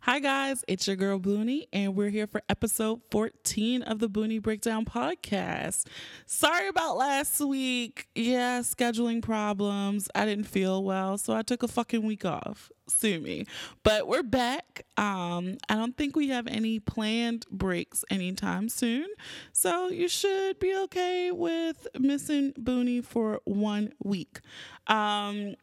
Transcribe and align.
Hi, 0.00 0.20
guys, 0.20 0.62
it's 0.68 0.86
your 0.86 0.94
girl 0.94 1.18
Boonie, 1.18 1.66
and 1.72 1.96
we're 1.96 2.10
here 2.10 2.28
for 2.28 2.40
episode 2.48 3.00
14 3.10 3.82
of 3.82 3.98
the 3.98 4.08
Boonie 4.08 4.38
Breakdown 4.38 4.84
podcast. 4.84 5.86
Sorry 6.26 6.68
about 6.68 6.96
last 6.96 7.40
week. 7.40 8.06
Yeah, 8.14 8.60
scheduling 8.60 9.20
problems. 9.20 10.08
I 10.14 10.24
didn't 10.24 10.44
feel 10.44 10.84
well, 10.84 11.18
so 11.18 11.34
I 11.34 11.42
took 11.42 11.64
a 11.64 11.68
fucking 11.68 12.04
week 12.04 12.24
off. 12.24 12.70
Sue 12.86 13.18
me. 13.18 13.46
But 13.82 14.06
we're 14.06 14.22
back. 14.22 14.86
Um, 14.96 15.56
I 15.68 15.74
don't 15.74 15.96
think 15.96 16.14
we 16.14 16.28
have 16.28 16.46
any 16.46 16.78
planned 16.78 17.44
breaks 17.50 18.04
anytime 18.08 18.68
soon, 18.68 19.06
so 19.52 19.88
you 19.88 20.08
should 20.08 20.60
be 20.60 20.76
okay 20.84 21.32
with 21.32 21.88
missing 21.98 22.52
Boonie 22.56 23.00
for 23.00 23.40
one 23.44 23.92
week. 24.04 24.38
Um, 24.86 25.56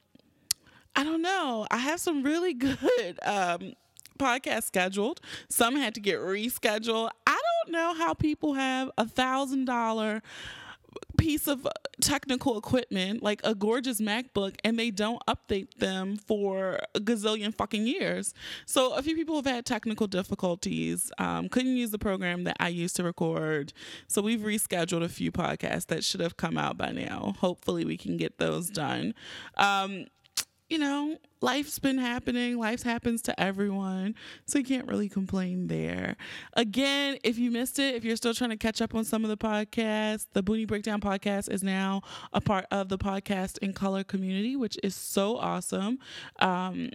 I 0.95 1.03
don't 1.03 1.21
know. 1.21 1.65
I 1.71 1.77
have 1.77 2.01
some 2.01 2.23
really 2.23 2.53
good 2.55 3.19
um, 3.23 3.73
podcast 4.17 4.63
scheduled. 4.63 5.19
Some 5.49 5.75
had 5.75 5.95
to 5.95 6.01
get 6.01 6.19
rescheduled. 6.19 7.09
I 7.27 7.39
don't 7.65 7.73
know 7.73 7.93
how 7.93 8.13
people 8.13 8.53
have 8.53 8.91
a 8.97 9.07
thousand 9.07 9.65
dollar 9.65 10.21
piece 11.17 11.47
of 11.47 11.67
technical 12.01 12.57
equipment 12.57 13.23
like 13.23 13.41
a 13.43 13.55
gorgeous 13.55 14.01
MacBook 14.01 14.55
and 14.63 14.77
they 14.77 14.91
don't 14.91 15.21
update 15.27 15.75
them 15.75 16.17
for 16.17 16.79
a 16.95 16.99
gazillion 16.99 17.53
fucking 17.53 17.87
years. 17.87 18.33
So 18.65 18.93
a 18.93 19.01
few 19.01 19.15
people 19.15 19.35
have 19.35 19.45
had 19.45 19.65
technical 19.65 20.07
difficulties, 20.07 21.11
um, 21.17 21.49
couldn't 21.49 21.75
use 21.77 21.91
the 21.91 21.99
program 21.99 22.43
that 22.45 22.57
I 22.59 22.69
used 22.69 22.95
to 22.97 23.03
record. 23.03 23.73
So 24.07 24.21
we've 24.21 24.41
rescheduled 24.41 25.03
a 25.03 25.09
few 25.09 25.31
podcasts 25.31 25.87
that 25.87 26.03
should 26.03 26.19
have 26.19 26.37
come 26.37 26.57
out 26.57 26.77
by 26.77 26.91
now. 26.91 27.35
Hopefully 27.39 27.85
we 27.85 27.97
can 27.97 28.17
get 28.17 28.37
those 28.37 28.69
done. 28.69 29.13
Um, 29.55 30.07
you 30.73 30.79
know, 30.79 31.19
life's 31.39 31.77
been 31.77 31.99
happening. 31.99 32.57
Life 32.57 32.81
happens 32.81 33.21
to 33.21 33.39
everyone. 33.39 34.15
So 34.47 34.57
you 34.57 34.65
can't 34.65 34.87
really 34.87 35.07
complain 35.07 35.67
there. 35.67 36.17
Again, 36.53 37.19
if 37.23 37.37
you 37.37 37.51
missed 37.51 37.77
it, 37.77 37.93
if 37.93 38.03
you're 38.03 38.15
still 38.15 38.33
trying 38.33 38.49
to 38.49 38.57
catch 38.57 38.81
up 38.81 38.95
on 38.95 39.05
some 39.05 39.23
of 39.23 39.29
the 39.29 39.37
podcasts, 39.37 40.25
the 40.33 40.41
Boonie 40.41 40.65
Breakdown 40.65 40.99
podcast 40.99 41.51
is 41.51 41.61
now 41.61 42.01
a 42.33 42.41
part 42.41 42.65
of 42.71 42.89
the 42.89 42.97
podcast 42.97 43.59
in 43.59 43.73
color 43.73 44.03
community, 44.03 44.55
which 44.55 44.79
is 44.81 44.95
so 44.95 45.37
awesome. 45.37 45.99
Um, 46.39 46.89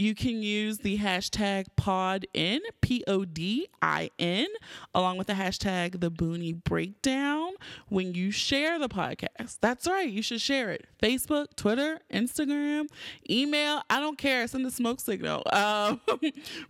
you 0.00 0.14
can 0.14 0.42
use 0.42 0.78
the 0.78 0.96
hashtag 0.96 1.66
PODIN, 1.76 2.60
P 2.80 3.04
O 3.06 3.26
D 3.26 3.68
I 3.82 4.10
N, 4.18 4.46
along 4.94 5.18
with 5.18 5.26
the 5.26 5.34
hashtag 5.34 6.00
the 6.00 6.08
Boonie 6.08 6.54
Breakdown 6.54 7.52
when 7.90 8.14
you 8.14 8.30
share 8.30 8.78
the 8.78 8.88
podcast. 8.88 9.58
That's 9.60 9.86
right, 9.86 10.08
you 10.08 10.22
should 10.22 10.40
share 10.40 10.70
it. 10.70 10.86
Facebook, 11.02 11.54
Twitter, 11.54 12.00
Instagram, 12.10 12.86
email. 13.28 13.82
I 13.90 14.00
don't 14.00 14.16
care. 14.16 14.46
Send 14.48 14.64
a 14.66 14.70
smoke 14.70 15.00
signal. 15.00 15.44
Um, 15.60 16.00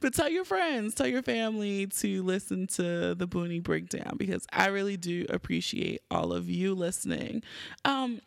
but 0.00 0.14
tell 0.14 0.28
your 0.28 0.44
friends, 0.44 0.94
tell 0.94 1.06
your 1.06 1.22
family 1.22 1.86
to 1.86 2.22
listen 2.24 2.66
to 2.68 3.14
the 3.14 3.26
Boonie 3.26 3.60
Breakdown 3.60 4.14
because 4.16 4.46
I 4.52 4.66
really 4.66 4.96
do 4.96 5.26
appreciate 5.28 6.00
all 6.10 6.32
of 6.32 6.50
you 6.50 6.74
listening. 6.74 7.42
Um, 7.84 8.20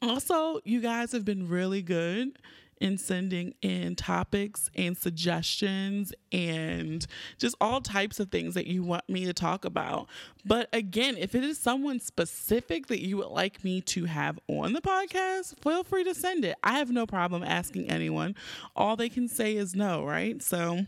also, 0.00 0.60
you 0.64 0.80
guys 0.80 1.10
have 1.12 1.24
been 1.24 1.48
really 1.48 1.82
good 1.82 2.38
in 2.80 2.98
sending 2.98 3.54
in 3.62 3.96
topics 3.96 4.70
and 4.74 4.96
suggestions 4.96 6.12
and 6.32 7.06
just 7.38 7.56
all 7.60 7.80
types 7.80 8.20
of 8.20 8.30
things 8.30 8.54
that 8.54 8.66
you 8.66 8.82
want 8.82 9.08
me 9.08 9.24
to 9.24 9.32
talk 9.32 9.64
about. 9.64 10.06
But 10.44 10.68
again, 10.72 11.16
if 11.16 11.34
it 11.34 11.44
is 11.44 11.58
someone 11.58 12.00
specific 12.00 12.86
that 12.86 13.04
you 13.04 13.16
would 13.18 13.28
like 13.28 13.64
me 13.64 13.80
to 13.82 14.04
have 14.06 14.38
on 14.48 14.72
the 14.72 14.80
podcast, 14.80 15.60
feel 15.62 15.84
free 15.84 16.04
to 16.04 16.14
send 16.14 16.44
it. 16.44 16.56
I 16.62 16.78
have 16.78 16.90
no 16.90 17.06
problem 17.06 17.42
asking 17.42 17.90
anyone. 17.90 18.34
All 18.74 18.96
they 18.96 19.08
can 19.08 19.28
say 19.28 19.56
is 19.56 19.74
no, 19.74 20.04
right? 20.04 20.42
So 20.42 20.86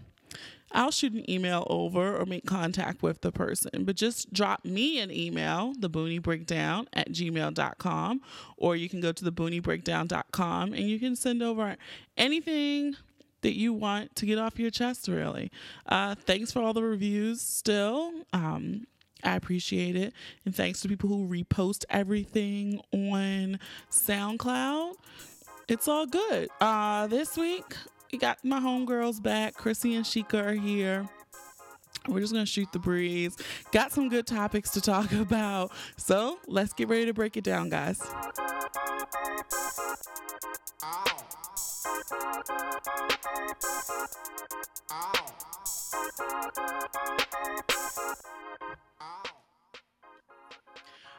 I'll 0.72 0.90
shoot 0.90 1.12
an 1.12 1.28
email 1.28 1.66
over 1.68 2.16
or 2.16 2.26
make 2.26 2.46
contact 2.46 3.02
with 3.02 3.20
the 3.22 3.32
person. 3.32 3.84
But 3.84 3.96
just 3.96 4.32
drop 4.32 4.64
me 4.64 5.00
an 5.00 5.10
email, 5.10 5.74
the 5.78 5.88
Breakdown 5.88 6.88
at 6.92 7.10
gmail.com, 7.10 8.20
or 8.56 8.76
you 8.76 8.88
can 8.88 9.00
go 9.00 9.12
to 9.12 9.24
the 9.24 9.32
booniebreakdown.com 9.32 10.72
and 10.72 10.88
you 10.88 10.98
can 10.98 11.16
send 11.16 11.42
over 11.42 11.76
anything 12.16 12.96
that 13.42 13.56
you 13.56 13.72
want 13.72 14.14
to 14.16 14.26
get 14.26 14.38
off 14.38 14.58
your 14.58 14.70
chest, 14.70 15.08
really. 15.08 15.50
Uh, 15.86 16.14
thanks 16.14 16.52
for 16.52 16.60
all 16.60 16.72
the 16.72 16.82
reviews 16.82 17.40
still. 17.40 18.12
Um, 18.32 18.86
I 19.24 19.36
appreciate 19.36 19.96
it. 19.96 20.12
And 20.44 20.54
thanks 20.54 20.80
to 20.80 20.88
people 20.88 21.08
who 21.08 21.26
repost 21.26 21.84
everything 21.90 22.80
on 22.92 23.58
SoundCloud. 23.90 24.94
It's 25.68 25.88
all 25.88 26.06
good. 26.06 26.48
Uh, 26.60 27.06
this 27.06 27.36
week, 27.36 27.76
we 28.12 28.18
got 28.18 28.44
my 28.44 28.60
homegirls 28.60 29.22
back. 29.22 29.54
Chrissy 29.54 29.94
and 29.94 30.04
Shika 30.04 30.44
are 30.44 30.52
here. 30.52 31.08
We're 32.08 32.20
just 32.20 32.32
going 32.32 32.44
to 32.44 32.50
shoot 32.50 32.72
the 32.72 32.78
breeze. 32.78 33.36
Got 33.72 33.92
some 33.92 34.08
good 34.08 34.26
topics 34.26 34.70
to 34.70 34.80
talk 34.80 35.12
about. 35.12 35.70
So 35.96 36.38
let's 36.46 36.72
get 36.72 36.88
ready 36.88 37.06
to 37.06 37.14
break 37.14 37.36
it 37.36 37.44
down, 37.44 37.68
guys. 37.68 38.00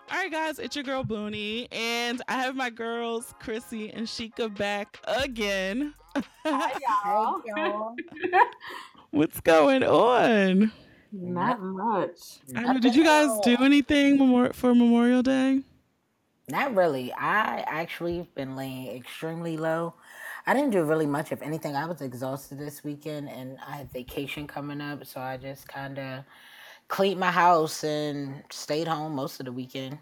All 0.10 0.18
right, 0.18 0.32
guys, 0.32 0.60
it's 0.60 0.76
your 0.76 0.84
girl 0.84 1.04
Boonie, 1.04 1.68
and 1.72 2.22
I 2.28 2.34
have 2.34 2.56
my 2.56 2.70
girls 2.70 3.34
Chrissy 3.40 3.92
and 3.92 4.06
Shika 4.06 4.54
back 4.56 5.00
again. 5.06 5.94
Hi, 6.16 6.74
y'all. 7.06 7.42
Hey, 7.56 7.62
y'all. 7.62 7.96
What's 9.12 9.42
going 9.42 9.84
on? 9.84 10.72
Not 11.12 11.62
much. 11.62 12.40
Know, 12.48 12.80
did 12.80 12.96
you 12.96 13.04
guys 13.04 13.30
do 13.44 13.58
anything 13.62 14.52
for 14.54 14.74
Memorial 14.74 15.22
Day? 15.22 15.62
Not 16.50 16.76
really. 16.76 17.12
I 17.14 17.64
actually 17.68 18.30
been 18.36 18.56
laying 18.56 18.96
extremely 18.96 19.58
low. 19.58 19.94
I 20.48 20.54
didn't 20.54 20.72
do 20.72 20.84
really 20.84 21.06
much 21.06 21.32
of 21.32 21.42
anything. 21.42 21.76
I 21.76 21.86
was 21.86 22.02
exhausted 22.02 22.58
this 22.58 22.84
weekend, 22.84 23.30
and 23.30 23.58
I 23.68 23.78
had 23.78 23.92
vacation 23.92 24.48
coming 24.48 24.82
up, 24.82 25.06
so 25.06 25.20
I 25.20 25.38
just 25.38 25.68
kind 25.68 26.00
of 26.00 26.24
cleaned 26.88 27.20
my 27.20 27.32
house 27.32 27.84
and 27.84 28.44
stayed 28.50 28.88
home 28.88 29.14
most 29.16 29.40
of 29.40 29.46
the 29.46 29.52
weekend. 29.52 29.98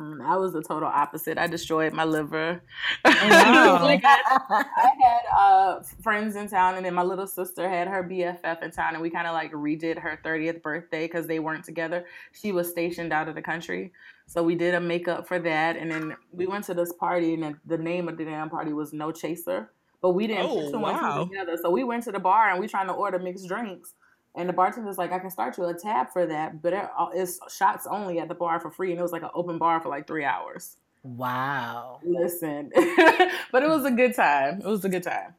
Mm, 0.00 0.26
I 0.26 0.36
was 0.36 0.52
the 0.52 0.62
total 0.62 0.88
opposite. 0.88 1.38
I 1.38 1.46
destroyed 1.46 1.92
my 1.92 2.04
liver. 2.04 2.62
Wow. 3.04 3.82
like 3.82 4.04
I, 4.04 4.18
I, 4.50 4.90
had 5.02 5.20
uh, 5.38 5.80
friends 6.02 6.36
in 6.36 6.48
town, 6.48 6.74
and 6.74 6.84
then 6.84 6.94
my 6.94 7.02
little 7.02 7.26
sister 7.26 7.68
had 7.68 7.88
her 7.88 8.02
BFF 8.02 8.62
in 8.62 8.70
town, 8.70 8.94
and 8.94 9.02
we 9.02 9.08
kind 9.08 9.26
of 9.26 9.34
like 9.34 9.52
redid 9.52 9.98
her 9.98 10.18
30th 10.24 10.62
birthday 10.62 11.06
because 11.06 11.26
they 11.26 11.38
weren't 11.38 11.64
together. 11.64 12.04
She 12.32 12.52
was 12.52 12.68
stationed 12.68 13.12
out 13.12 13.28
of 13.28 13.34
the 13.34 13.42
country, 13.42 13.92
so 14.26 14.42
we 14.42 14.54
did 14.56 14.74
a 14.74 14.80
makeup 14.80 15.26
for 15.26 15.38
that, 15.38 15.76
and 15.76 15.90
then 15.90 16.16
we 16.32 16.46
went 16.46 16.64
to 16.66 16.74
this 16.74 16.92
party, 16.92 17.34
and 17.34 17.56
the 17.64 17.78
name 17.78 18.08
of 18.08 18.16
the 18.16 18.24
damn 18.24 18.50
party 18.50 18.72
was 18.72 18.92
No 18.92 19.10
Chaser, 19.12 19.70
but 20.02 20.10
we 20.10 20.26
didn't 20.26 20.46
oh, 20.46 20.62
put 20.62 20.72
two 20.72 20.78
wow. 20.78 21.20
and 21.20 21.30
two 21.30 21.36
together. 21.36 21.58
So 21.60 21.70
we 21.70 21.84
went 21.84 22.04
to 22.04 22.12
the 22.12 22.20
bar, 22.20 22.50
and 22.50 22.60
we 22.60 22.68
trying 22.68 22.88
to 22.88 22.94
order 22.94 23.18
mixed 23.18 23.48
drinks. 23.48 23.94
And 24.34 24.48
the 24.48 24.52
bartender's 24.52 24.98
like, 24.98 25.12
I 25.12 25.18
can 25.18 25.30
start 25.30 25.56
you 25.58 25.64
a 25.64 25.74
tab 25.74 26.10
for 26.12 26.26
that, 26.26 26.60
but 26.60 26.72
it, 26.72 26.88
uh, 26.98 27.08
it's 27.14 27.38
shots 27.54 27.86
only 27.88 28.18
at 28.18 28.28
the 28.28 28.34
bar 28.34 28.58
for 28.58 28.70
free. 28.70 28.90
And 28.90 28.98
it 28.98 29.02
was 29.02 29.12
like 29.12 29.22
an 29.22 29.30
open 29.34 29.58
bar 29.58 29.80
for 29.80 29.88
like 29.88 30.06
three 30.06 30.24
hours. 30.24 30.76
Wow. 31.04 32.00
Listen, 32.02 32.72
but 33.52 33.62
it 33.62 33.68
was 33.68 33.84
a 33.84 33.90
good 33.90 34.14
time. 34.14 34.60
It 34.60 34.66
was 34.66 34.84
a 34.84 34.88
good 34.88 35.02
time. 35.02 35.34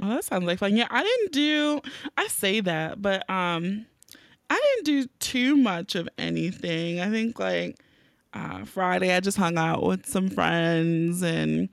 Well, 0.00 0.10
that 0.10 0.24
sounds 0.24 0.44
like 0.44 0.58
fun. 0.58 0.76
Yeah, 0.76 0.88
I 0.90 1.02
didn't 1.02 1.32
do. 1.32 1.80
I 2.16 2.26
say 2.26 2.60
that, 2.60 3.00
but 3.00 3.28
um, 3.30 3.86
I 4.50 4.60
didn't 4.60 4.84
do 4.84 5.08
too 5.20 5.56
much 5.56 5.94
of 5.94 6.08
anything. 6.18 7.00
I 7.00 7.10
think 7.10 7.38
like 7.38 7.78
uh, 8.34 8.64
Friday, 8.64 9.14
I 9.14 9.20
just 9.20 9.38
hung 9.38 9.56
out 9.56 9.82
with 9.82 10.06
some 10.06 10.28
friends 10.28 11.22
and 11.22 11.68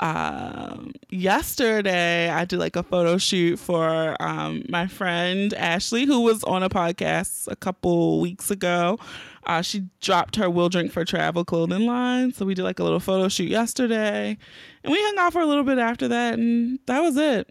um, 0.00 0.92
yesterday 1.10 2.30
I 2.30 2.44
did 2.44 2.58
like 2.58 2.76
a 2.76 2.82
photo 2.82 3.18
shoot 3.18 3.58
for 3.58 4.16
um, 4.20 4.64
my 4.68 4.86
friend 4.86 5.52
Ashley, 5.54 6.06
who 6.06 6.20
was 6.20 6.44
on 6.44 6.62
a 6.62 6.68
podcast 6.68 7.48
a 7.50 7.56
couple 7.56 8.20
weeks 8.20 8.50
ago. 8.50 8.98
Uh, 9.46 9.62
she 9.62 9.84
dropped 10.00 10.36
her 10.36 10.50
Will 10.50 10.68
Drink 10.68 10.92
for 10.92 11.04
Travel 11.04 11.44
clothing 11.44 11.86
line. 11.86 12.32
So 12.32 12.44
we 12.44 12.54
did 12.54 12.64
like 12.64 12.78
a 12.78 12.84
little 12.84 13.00
photo 13.00 13.28
shoot 13.28 13.48
yesterday. 13.48 14.36
And 14.84 14.92
we 14.92 15.02
hung 15.02 15.18
out 15.18 15.32
for 15.32 15.40
a 15.40 15.46
little 15.46 15.64
bit 15.64 15.78
after 15.78 16.08
that, 16.08 16.34
and 16.34 16.78
that 16.86 17.00
was 17.00 17.16
it. 17.16 17.50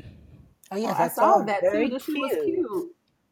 Oh, 0.71 0.77
yeah, 0.77 0.95
oh, 0.97 1.03
I 1.03 1.07
saw 1.07 1.41
that 1.43 1.61
too. 1.61 1.89
Cute. 1.89 2.01
She 2.01 2.13
was 2.13 2.31
cute. 2.43 2.91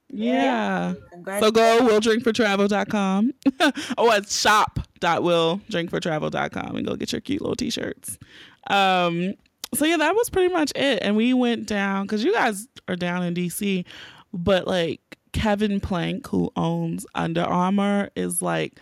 Yeah. 0.10 0.94
yeah. 1.26 1.40
So 1.40 1.50
go 1.52 1.80
willdrinkfortravel.com. 1.82 3.34
oh, 3.98 4.12
it's 4.12 4.40
shop.willdrinkfortravel.com 4.40 6.76
and 6.76 6.88
go 6.88 6.96
get 6.96 7.12
your 7.12 7.22
cute 7.22 7.42
little 7.42 7.56
t-shirts. 7.56 8.20
Um, 8.68 9.34
so 9.74 9.86
yeah, 9.86 9.98
that 9.98 10.16
was 10.16 10.30
pretty 10.30 10.54
much 10.54 10.72
it. 10.76 11.00
And 11.02 11.16
we 11.16 11.34
went 11.34 11.68
down 11.68 12.06
because 12.06 12.24
you 12.24 12.34
guys 12.34 12.68
are 12.88 12.96
down 12.96 13.24
in 13.24 13.34
DC, 13.34 13.86
but 14.34 14.68
like 14.68 15.02
Kevin 15.34 15.80
Plank, 15.80 16.28
who 16.28 16.52
owns 16.56 17.06
Under 17.14 17.42
Armour, 17.42 18.10
is 18.16 18.42
like 18.42 18.80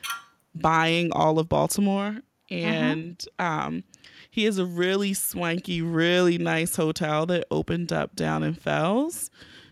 buying 0.55 1.11
all 1.11 1.39
of 1.39 1.49
Baltimore, 1.49 2.17
mm-hmm. 2.51 2.55
and 2.55 3.17
mm-hmm. 3.39 3.65
um, 3.67 3.83
He 4.29 4.43
has 4.45 4.59
a 4.59 4.65
really 4.65 5.13
swanky, 5.13 5.81
really 5.81 6.37
nice 6.37 6.75
hotel 6.75 7.25
that 7.27 7.45
opened 7.49 7.91
up 7.91 8.15
down 8.15 8.43
in 8.43 8.53
Fells. 8.53 9.29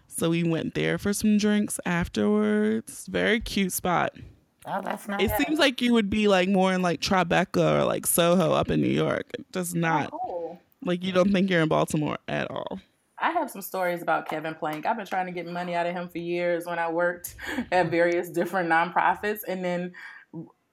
So 0.08 0.32
we 0.32 0.44
went 0.44 0.74
there 0.76 0.98
for 0.98 1.14
some 1.14 1.38
drinks 1.38 1.80
afterwards. 1.86 3.08
Very 3.08 3.40
cute 3.40 3.74
spot. 3.74 4.14
Oh, 4.66 4.82
that's 4.84 5.08
nice. 5.08 5.22
It 5.22 5.32
seems 5.38 5.60
like 5.60 5.82
you 5.82 5.94
would 5.94 6.10
be 6.10 6.28
like 6.28 6.48
more 6.48 6.72
in 6.72 6.82
like 6.82 7.02
Tribeca 7.02 7.82
or 7.82 7.86
like 7.86 8.06
Soho 8.06 8.54
up 8.54 8.70
in 8.70 8.82
New 8.82 8.90
York. 8.90 9.26
It 9.34 9.52
does 9.52 9.74
oh, 9.76 9.80
not 9.80 10.10
Oh, 10.14 10.20
cool. 10.24 10.62
like 10.84 11.04
you 11.04 11.12
don't 11.12 11.32
think 11.32 11.50
you're 11.50 11.62
in 11.62 11.70
Baltimore 11.70 12.18
at 12.28 12.50
all. 12.52 12.80
I 13.22 13.32
have 13.32 13.52
some 13.52 13.62
stories 13.62 14.02
about 14.02 14.28
Kevin 14.28 14.56
Plank. 14.56 14.86
I've 14.86 14.98
been 14.98 15.06
trying 15.06 15.28
to 15.28 15.32
get 15.32 15.48
money 15.48 15.76
out 15.76 15.86
of 15.86 15.94
him 15.94 16.10
for 16.10 16.18
years 16.18 16.66
when 16.66 16.80
I 16.80 16.90
worked 16.90 17.36
at 17.72 17.92
various 17.92 18.30
different 18.30 18.70
nonprofits. 18.70 19.40
And 19.48 19.64
then 19.64 19.94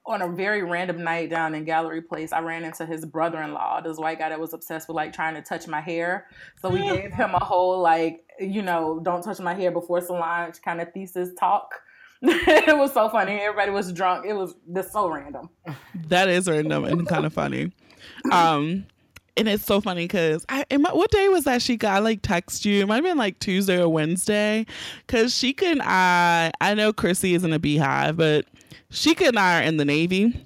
on 0.05 0.23
a 0.23 0.27
very 0.27 0.63
random 0.63 1.03
night 1.03 1.29
down 1.29 1.53
in 1.53 1.63
Gallery 1.63 2.01
Place, 2.01 2.33
I 2.33 2.39
ran 2.39 2.63
into 2.63 2.87
his 2.87 3.05
brother 3.05 3.41
in 3.43 3.53
law, 3.53 3.81
this 3.81 3.97
white 3.97 4.17
guy 4.17 4.29
that 4.29 4.39
was 4.39 4.53
obsessed 4.53 4.87
with 4.87 4.95
like 4.95 5.13
trying 5.13 5.35
to 5.35 5.41
touch 5.43 5.67
my 5.67 5.79
hair. 5.79 6.25
So 6.59 6.69
we 6.69 6.79
gave 6.95 7.13
him 7.13 7.35
a 7.35 7.43
whole 7.43 7.79
like, 7.79 8.25
you 8.39 8.63
know, 8.63 8.99
don't 9.03 9.21
touch 9.21 9.39
my 9.39 9.53
hair 9.53 9.69
before 9.69 10.01
salon 10.01 10.51
kind 10.65 10.81
of 10.81 10.91
thesis 10.91 11.29
talk. 11.39 11.81
it 12.21 12.77
was 12.77 12.93
so 12.93 13.09
funny. 13.09 13.33
Everybody 13.33 13.71
was 13.71 13.91
drunk. 13.93 14.25
It 14.25 14.33
was 14.33 14.55
just 14.73 14.91
so 14.91 15.07
random. 15.09 15.49
That 16.07 16.27
is 16.29 16.47
random 16.49 16.83
and 16.85 17.07
kind 17.07 17.25
of 17.25 17.33
funny. 17.33 17.71
Um, 18.31 18.85
and 19.37 19.47
it's 19.47 19.63
so 19.63 19.79
funny 19.79 20.03
because 20.03 20.45
I, 20.49 20.65
am 20.69 20.85
I- 20.85 20.93
what 20.93 21.11
day 21.11 21.29
was 21.29 21.45
that 21.45 21.61
she 21.61 21.77
got? 21.77 22.03
Like 22.03 22.21
text 22.21 22.65
you. 22.65 22.81
It 22.81 22.87
might 22.87 22.95
have 22.95 23.03
been 23.05 23.17
like 23.17 23.39
Tuesday 23.39 23.81
or 23.81 23.87
Wednesday. 23.87 24.65
Because 25.07 25.33
she 25.33 25.55
and 25.63 25.81
I, 25.81 26.51
I 26.59 26.73
know 26.73 26.91
Chrissy 26.91 27.35
is 27.35 27.43
in 27.45 27.53
a 27.53 27.59
beehive, 27.59 28.17
but 28.17 28.45
she 28.89 29.15
and 29.25 29.39
I 29.39 29.61
are 29.61 29.63
in 29.63 29.77
the 29.77 29.85
Navy. 29.85 30.45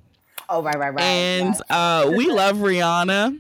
oh, 0.50 0.62
right, 0.62 0.78
right, 0.78 0.94
right. 0.94 1.02
and 1.04 1.56
right. 1.70 2.06
uh, 2.06 2.12
we 2.16 2.30
love 2.30 2.58
Rihanna. 2.58 3.40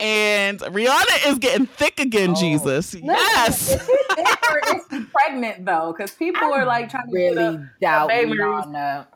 And 0.00 0.58
Rihanna 0.60 1.28
is 1.30 1.38
getting 1.38 1.66
thick 1.66 2.00
again, 2.00 2.30
Oh. 2.30 2.40
Jesus. 2.40 2.94
Listen, 2.94 3.04
Yes. 3.04 3.70
Is 3.74 3.86
she 3.86 4.14
thick 4.14 4.50
or 4.50 4.58
is 4.76 4.82
she 4.90 5.04
pregnant 5.04 5.66
though? 5.66 5.94
Because 5.96 6.12
people 6.12 6.42
are 6.52 6.64
like 6.64 6.88
trying 6.90 7.06
to 7.06 7.12
get 7.12 7.18
really 7.36 7.54
a- 7.56 7.70
doubt 7.80 8.08
baby. 8.08 8.32
Rihanna. 8.32 9.06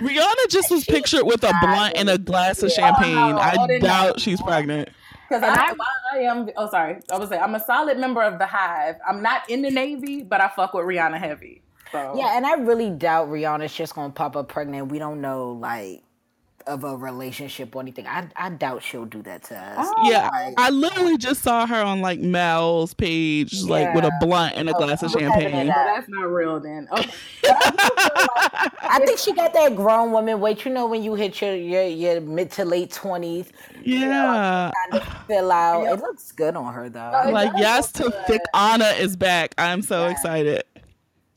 Rihanna 0.00 0.48
just 0.48 0.70
was 0.72 0.84
pictured 0.84 1.22
with 1.24 1.44
a 1.44 1.52
blunt 1.62 1.94
and 1.96 2.10
a 2.10 2.18
glass 2.18 2.62
of 2.64 2.72
champagne. 2.72 3.16
Oh, 3.16 3.30
no. 3.32 3.38
I 3.38 3.78
doubt 3.78 4.20
she's 4.20 4.42
pregnant. 4.42 4.88
Because 5.28 5.42
I, 5.44 5.72
I 6.12 6.18
am. 6.18 6.50
Oh, 6.56 6.68
sorry. 6.68 6.98
I 7.12 7.16
was 7.18 7.28
say 7.28 7.38
I'm 7.38 7.54
a 7.54 7.60
solid 7.64 7.98
member 7.98 8.20
of 8.22 8.38
the 8.40 8.46
Hive. 8.46 8.96
I'm 9.08 9.22
not 9.22 9.48
in 9.48 9.62
the 9.62 9.70
Navy, 9.70 10.22
but 10.22 10.40
I 10.40 10.48
fuck 10.48 10.74
with 10.74 10.84
Rihanna 10.84 11.18
heavy. 11.18 11.62
So 11.92 12.14
Yeah, 12.16 12.36
and 12.36 12.44
I 12.44 12.54
really 12.54 12.90
doubt 12.90 13.28
Rihanna's 13.28 13.72
just 13.72 13.94
gonna 13.94 14.12
pop 14.12 14.34
up 14.36 14.48
pregnant. 14.48 14.90
We 14.90 14.98
don't 14.98 15.20
know 15.20 15.52
like 15.52 16.02
of 16.66 16.84
a 16.84 16.96
relationship 16.96 17.74
or 17.76 17.82
anything. 17.82 18.06
I 18.06 18.28
I 18.36 18.48
doubt 18.50 18.82
she'll 18.82 19.04
do 19.04 19.22
that 19.22 19.42
to 19.44 19.56
us. 19.58 19.76
Oh, 19.96 20.10
Yeah, 20.10 20.28
Like, 20.32 20.54
I 20.56 20.70
literally 20.70 21.16
just 21.18 21.42
saw 21.42 21.66
her 21.66 21.80
on 21.82 22.00
like 22.00 22.20
Mel's 22.20 22.94
page, 22.94 23.62
like 23.62 23.94
with 23.94 24.04
a 24.04 24.12
blunt 24.20 24.54
and 24.56 24.68
a 24.70 24.72
glass 24.72 25.02
of 25.02 25.10
champagne. 25.10 25.54
it 25.54 25.66
So 25.66 25.72
that's 25.74 26.08
not 26.08 26.22
real 26.24 26.60
then. 26.60 26.88
Okay. 26.92 27.10
I 28.86 29.00
think 29.04 29.18
she 29.18 29.32
got 29.32 29.52
that 29.54 29.74
grown 29.76 30.12
woman 30.12 30.40
weight. 30.40 30.64
You 30.64 30.70
know 30.72 30.86
when 30.86 31.02
you 31.02 31.14
hit 31.14 31.40
your 31.40 31.54
your, 31.54 31.82
your 31.84 32.20
mid 32.20 32.50
to 32.52 32.64
late 32.64 32.92
twenties, 32.92 33.50
Yeah, 33.82 34.70
kind 34.90 35.02
of 35.02 35.26
fill 35.26 35.52
out. 35.52 35.84
It 35.86 36.00
looks 36.00 36.32
good 36.32 36.56
on 36.56 36.72
her 36.72 36.88
though. 36.88 37.12
Oh, 37.14 37.28
it 37.28 37.32
like 37.32 37.52
yes 37.56 37.98
look 38.00 38.12
to 38.12 38.16
good. 38.18 38.26
thick 38.26 38.40
Anna 38.54 38.86
is 38.98 39.16
back. 39.16 39.54
I'm 39.58 39.82
so 39.82 40.04
Yeah. 40.04 40.10
excited. 40.12 40.64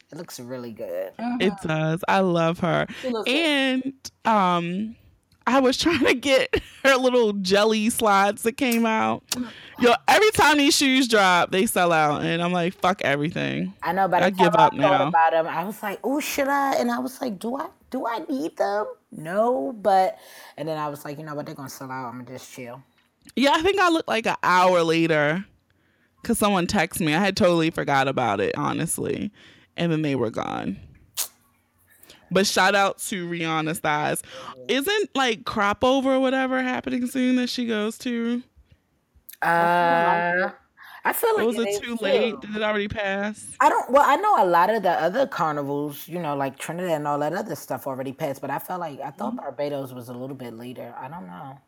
It 0.10 0.18
looks 0.18 0.40
really 0.40 0.72
good. 0.72 1.12
It 1.20 1.54
does. 1.64 2.02
I 2.08 2.22
love 2.22 2.60
her. 2.60 2.88
She 3.02 3.10
looks 3.10 3.30
good. 3.30 3.36
And 3.36 3.94
um 4.26 4.96
I 5.48 5.60
was 5.62 5.78
trying 5.78 6.06
to 6.06 6.14
get 6.14 6.62
her 6.84 6.96
little 6.98 7.34
jelly 7.34 7.90
slides 7.90 8.44
that 8.44 8.54
came 8.58 8.86
out. 8.86 9.24
Yo, 9.80 9.94
every 10.08 10.30
time 10.32 10.58
these 10.58 10.76
shoes 10.76 11.08
drop, 11.08 11.52
they 11.52 11.66
sell 11.66 11.94
out, 11.94 12.24
and 12.24 12.42
I'm 12.44 12.52
like, 12.52 12.74
fuck 12.74 13.02
everything. 13.04 13.74
I 13.82 13.94
know, 13.94 14.08
but 14.10 14.24
I 14.24 14.28
I 14.28 14.30
give 14.30 14.54
up 14.56 14.74
thought 14.74 14.76
now. 14.76 15.08
about 15.08 15.32
them. 15.32 15.48
I 15.48 15.64
was 15.64 15.82
like, 15.82 16.00
oh, 16.04 16.20
should 16.20 16.50
I? 16.50 16.76
And 16.76 16.92
I 16.92 17.00
was 17.00 17.22
like, 17.22 17.40
do 17.40 17.56
I? 17.56 17.68
Do 17.90 18.06
I 18.06 18.20
need 18.30 18.58
them? 18.58 18.86
No, 19.12 19.72
but 19.72 20.18
and 20.58 20.68
then 20.68 20.78
I 20.78 20.90
was 20.90 21.06
like, 21.06 21.18
you 21.18 21.24
know 21.24 21.34
what? 21.34 21.46
They're 21.46 21.56
gonna 21.56 21.70
sell 21.70 21.90
out. 21.90 22.08
I'm 22.10 22.24
gonna 22.24 22.38
just 22.38 22.52
chill. 22.52 22.84
Yeah, 23.36 23.52
I 23.54 23.62
think 23.62 23.80
I 23.80 23.90
looked 23.90 24.10
like 24.10 24.28
an 24.28 24.36
hour 24.44 24.84
later 24.84 25.46
because 26.22 26.38
someone 26.38 26.68
texted 26.68 27.02
me. 27.06 27.16
I 27.16 27.20
had 27.20 27.38
totally 27.38 27.70
forgot 27.70 28.10
about 28.10 28.42
it, 28.42 28.54
honestly, 28.58 29.32
and 29.78 29.92
then 29.92 30.02
they 30.02 30.16
were 30.16 30.30
gone. 30.32 30.78
But 32.32 32.46
shout 32.48 32.76
out 32.76 32.98
to 33.00 33.28
Rihanna's 33.28 33.80
thighs. 33.80 34.22
Isn't 34.68 35.16
like 35.16 35.46
crop 35.46 35.84
over 35.84 36.14
or 36.16 36.20
whatever 36.20 36.62
happening 36.62 37.08
soon 37.08 37.36
that 37.38 37.50
she 37.50 37.66
goes 37.66 37.98
to? 38.00 38.44
Uh, 39.42 40.50
I 41.06 41.14
feel 41.14 41.38
like 41.38 41.48
was 41.48 41.58
it 41.58 41.68
it 41.70 41.82
too 41.82 41.96
too. 41.98 42.04
late? 42.04 42.40
Did 42.42 42.56
it 42.56 42.62
already 42.64 42.88
pass? 42.88 43.46
I 43.60 43.70
don't. 43.70 43.90
Well, 43.92 44.04
I 44.06 44.16
know 44.18 44.44
a 44.44 44.46
lot 44.46 44.70
of 44.70 44.84
the 44.84 44.92
other 44.92 45.26
carnivals, 45.28 46.08
you 46.08 46.20
know, 46.20 46.36
like 46.36 46.58
Trinidad 46.58 46.92
and 46.92 47.08
all 47.08 47.20
that 47.20 47.34
other 47.34 47.56
stuff 47.56 47.88
already 47.88 48.12
passed. 48.14 48.42
But 48.42 48.50
I 48.50 48.60
felt 48.60 48.82
like 48.82 49.00
I 49.00 49.12
thought 49.12 49.36
Barbados 49.38 49.94
was 49.94 50.10
a 50.10 50.14
little 50.14 50.36
bit 50.36 50.54
later. 50.54 50.94
I 51.00 51.08
don't 51.08 51.28
know. 51.28 51.60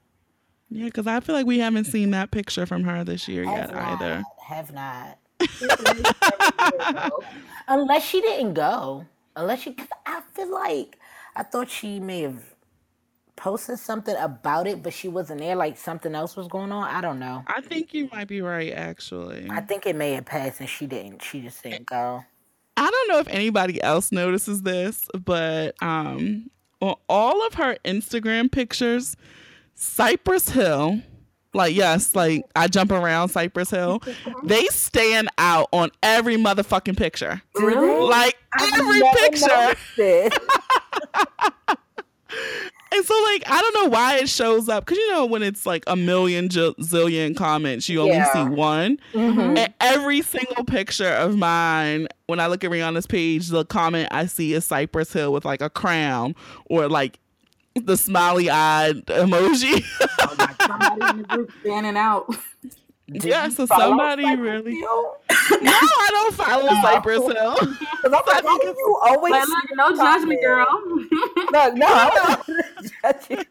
Yeah, 0.71 0.85
because 0.85 1.07
I 1.07 1.19
feel 1.19 1.35
like 1.35 1.45
we 1.47 1.59
haven't 1.59 1.85
seen 1.85 2.11
that 2.11 2.31
picture 2.31 2.65
from 2.65 2.83
her 2.83 3.03
this 3.03 3.27
year 3.27 3.43
yet 3.43 3.71
Have 3.71 3.75
either. 4.01 4.15
not. 4.17 4.25
Have 4.47 4.73
not. 4.73 5.17
Unless 7.67 8.03
she 8.05 8.21
didn't 8.21 8.53
go. 8.53 9.05
Unless 9.39 9.61
she, 9.61 9.73
cause 9.73 9.87
I 10.05 10.21
feel 10.33 10.51
like 10.51 10.99
I 11.35 11.43
thought 11.43 11.69
she 11.69 11.99
may 11.99 12.21
have 12.21 12.43
posted 13.35 13.79
something 13.79 14.15
about 14.17 14.67
it, 14.67 14.83
but 14.83 14.93
she 14.93 15.07
wasn't 15.07 15.39
there. 15.39 15.55
Like 15.55 15.77
something 15.77 16.13
else 16.13 16.35
was 16.35 16.47
going 16.47 16.71
on. 16.71 16.83
I 16.83 16.99
don't 16.99 17.19
know. 17.19 17.43
I 17.47 17.61
think 17.61 17.93
you 17.93 18.09
might 18.11 18.27
be 18.27 18.41
right, 18.41 18.73
actually. 18.73 19.47
I 19.49 19.61
think 19.61 19.85
it 19.85 19.95
may 19.95 20.11
have 20.13 20.25
passed, 20.25 20.59
and 20.59 20.67
she 20.67 20.85
didn't. 20.85 21.23
She 21.23 21.41
just 21.41 21.63
didn't 21.63 21.85
go. 21.85 22.23
I 22.75 22.89
don't 22.89 23.09
know 23.09 23.19
if 23.19 23.27
anybody 23.29 23.81
else 23.81 24.11
notices 24.11 24.61
this, 24.61 25.05
but 25.23 25.75
um, 25.81 26.49
on 26.81 26.95
all 27.07 27.45
of 27.47 27.53
her 27.55 27.77
Instagram 27.85 28.51
pictures, 28.51 29.15
Cypress 29.75 30.49
Hill, 30.49 31.01
like 31.53 31.75
yes, 31.75 32.15
like 32.15 32.43
I 32.55 32.67
jump 32.67 32.91
around 32.91 33.29
Cypress 33.29 33.69
Hill, 33.71 34.01
they 34.43 34.65
stand 34.67 35.29
out 35.37 35.67
on 35.73 35.89
every 36.03 36.35
motherfucking 36.37 36.97
picture. 36.97 37.41
Really? 37.55 38.07
Like 38.09 38.35
every 38.59 38.99
Never 38.99 39.17
picture. 39.17 39.75
And 42.91 43.05
so, 43.05 43.13
like, 43.25 43.43
I 43.47 43.61
don't 43.61 43.73
know 43.83 43.89
why 43.89 44.17
it 44.17 44.29
shows 44.29 44.67
up 44.67 44.83
because 44.85 44.97
you 44.97 45.11
know 45.11 45.23
when 45.25 45.43
it's 45.43 45.67
like 45.67 45.83
a 45.85 45.95
million 45.95 46.49
j- 46.49 46.73
zillion 46.81 47.35
comments, 47.37 47.87
you 47.87 48.01
only 48.01 48.13
Yeah. 48.15 48.33
see 48.33 48.43
one. 48.45 48.97
Mhm. 49.13 49.57
And 49.59 49.73
every 49.79 50.23
single 50.23 50.63
picture 50.63 51.09
of 51.13 51.37
mine, 51.37 52.07
when 52.25 52.39
I 52.39 52.47
look 52.47 52.63
at 52.63 52.71
Rihanna's 52.71 53.05
page, 53.05 53.49
the 53.49 53.63
comment 53.63 54.07
I 54.11 54.25
see 54.25 54.53
is 54.53 54.65
Cypress 54.65 55.13
Hill 55.13 55.31
with 55.31 55.45
like 55.45 55.61
a 55.61 55.69
crown 55.69 56.33
or 56.65 56.87
like 56.89 57.19
the 57.83 57.97
smiley 57.97 58.49
eyed 58.49 59.05
emoji. 59.07 59.83
Oh 60.21 60.55
somebody 60.61 61.09
in 61.09 61.17
the 61.17 61.23
group 61.27 61.51
standing 61.61 61.97
out. 61.97 62.27
Did 63.11 63.23
yeah, 63.25 63.49
so 63.49 63.65
somebody 63.65 64.23
Cypress 64.23 64.39
really. 64.39 64.75
Hill? 64.75 65.15
No, 65.61 65.71
I 65.71 66.07
don't 66.11 66.35
follow 66.35 66.69
Cypress 66.81 67.23
Hill. 67.23 67.55
'Cause 67.55 67.77
I'm 68.05 68.11
like, 68.11 68.43
why 68.43 68.57
do 68.61 68.67
you 68.67 68.99
always 69.03 69.31
Like, 69.31 69.47
look, 69.47 69.65
no 69.75 69.95
judgment, 69.95 70.41
girl. 70.41 70.67
Look, 70.71 71.73
no, 71.75 71.87
I 71.87 72.35
don't 72.45 73.29
judge 73.29 73.47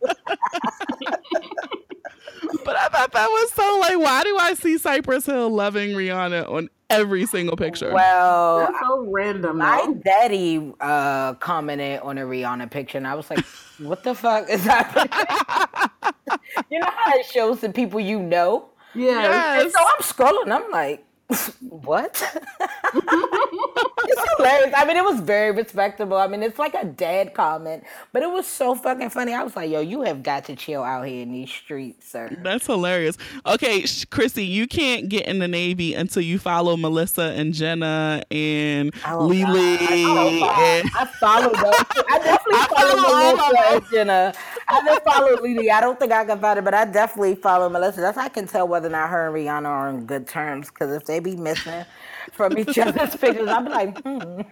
you. 2.99 3.03
I 3.05 3.07
thought 3.07 3.13
that 3.13 3.29
was 3.29 3.53
so 3.53 3.79
like, 3.81 3.99
why 3.99 4.23
do 4.25 4.37
I 4.39 4.55
see 4.55 4.79
Cypress 4.79 5.27
Hill 5.27 5.51
loving 5.51 5.91
Rihanna 5.91 6.51
on 6.51 6.69
every 6.91 7.27
single 7.27 7.57
picture? 7.57 7.93
Well, 7.93 8.59
That's 8.61 8.79
so 8.81 9.07
random. 9.09 9.59
my 9.59 9.83
though. 9.87 9.95
daddy 9.95 10.73
uh, 10.81 11.35
commented 11.35 12.01
on 12.01 12.19
a 12.19 12.23
Rihanna 12.23 12.71
picture, 12.71 12.99
and 12.99 13.07
I 13.07 13.15
was 13.15 13.29
like, 13.31 13.45
"What 13.79 14.03
the 14.05 14.15
fuck 14.15 14.49
is 14.51 14.65
happening?" 14.65 15.09
you 16.71 16.79
know 16.81 16.91
how 16.97 17.13
it 17.19 17.27
shows 17.27 17.61
the 17.61 17.71
people 17.71 18.01
you 18.01 18.21
know, 18.21 18.69
Yeah. 18.95 19.61
and 19.61 19.71
so 19.71 19.79
I'm 19.81 20.03
scrolling. 20.03 20.51
I'm 20.53 20.71
like, 20.71 21.05
"What?" 21.61 22.23
it's 22.95 24.37
hilarious. 24.37 24.75
I 24.77 24.85
mean, 24.87 24.97
it 24.97 25.05
was 25.05 25.21
very 25.21 25.51
respectable. 25.51 26.17
I 26.17 26.27
mean, 26.27 26.43
it's 26.43 26.59
like 26.59 26.75
a 26.75 26.85
dad 26.85 27.35
comment, 27.35 27.85
but 28.13 28.23
it 28.23 28.31
was 28.31 28.47
so 28.47 28.75
fucking 28.75 29.11
funny. 29.11 29.35
I 29.35 29.43
was 29.43 29.55
like, 29.57 29.71
"Yo, 29.71 29.81
you 29.81 30.03
have 30.03 30.23
got 30.23 30.45
to 30.47 30.57
chill 30.57 30.83
out 30.83 31.07
here 31.07 31.23
in 31.23 31.33
these 31.33 31.51
streets, 31.51 32.09
sir." 32.11 32.35
That's 32.43 32.67
hilarious. 32.67 33.17
Okay, 33.47 33.85
Chrissy, 34.11 34.45
you 34.45 34.67
can't 34.67 35.09
get 35.09 35.27
in 35.27 35.39
the 35.39 35.49
Navy 35.49 35.95
until 35.95 36.23
you 36.23 36.39
follow 36.39 36.77
Melissa 36.77 37.35
and 37.37 37.53
Jenna 37.53 38.23
and 38.31 38.95
Oh, 39.07 39.27
Lily. 39.27 39.79
Oh, 39.81 40.41
God. 40.41 40.49
Oh, 40.49 40.63
and- 40.65 40.91
I 40.97 41.05
follow 41.21 41.53
those. 41.53 42.05
I 42.11 42.19
definitely 42.19 42.55
I 42.55 42.67
follow, 42.67 43.03
follow 43.03 43.37
Melissa 43.37 43.75
and 43.75 43.85
Jenna. 43.93 44.35
I 44.71 44.85
just 44.85 45.03
follow 45.03 45.41
Lily. 45.41 45.71
I 45.71 45.81
don't 45.81 45.99
think 45.99 46.13
I 46.13 46.25
can 46.25 46.39
find 46.41 46.59
it, 46.59 46.65
but 46.65 46.75
I 46.75 46.85
definitely 46.85 47.37
follow 47.37 47.69
Melissa. 47.69 48.01
That's 48.01 48.19
how 48.19 48.25
I 48.25 48.29
can 48.29 48.47
tell 48.47 48.69
whether 48.69 48.89
or 48.89 48.91
not 48.91 49.09
her 49.09 49.27
and 49.27 49.35
Rihanna 49.35 49.67
are 49.67 49.89
on 49.89 50.05
good 50.05 50.29
terms. 50.29 50.69
Because 50.69 50.93
if 50.93 51.07
they 51.07 51.21
be 51.21 51.37
missing 51.37 51.85
from 52.33 52.59
each 52.59 52.79
other's 52.79 53.17
pictures, 53.17 53.49
I'll 53.49 53.63
be 53.63 53.71
like, 53.71 54.03
hmm. 54.03 54.43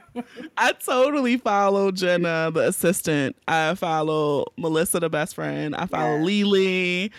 I 0.57 0.73
totally 0.73 1.37
follow 1.37 1.93
Jenna, 1.93 2.51
the 2.53 2.69
assistant. 2.69 3.37
I 3.47 3.75
follow 3.75 4.47
Melissa, 4.57 5.01
the 5.01 5.11
best 5.11 5.35
friend. 5.35 5.77
I 5.77 5.87
follow 5.87 6.17
Yeah. 6.17 6.23
Lily. 6.23 7.13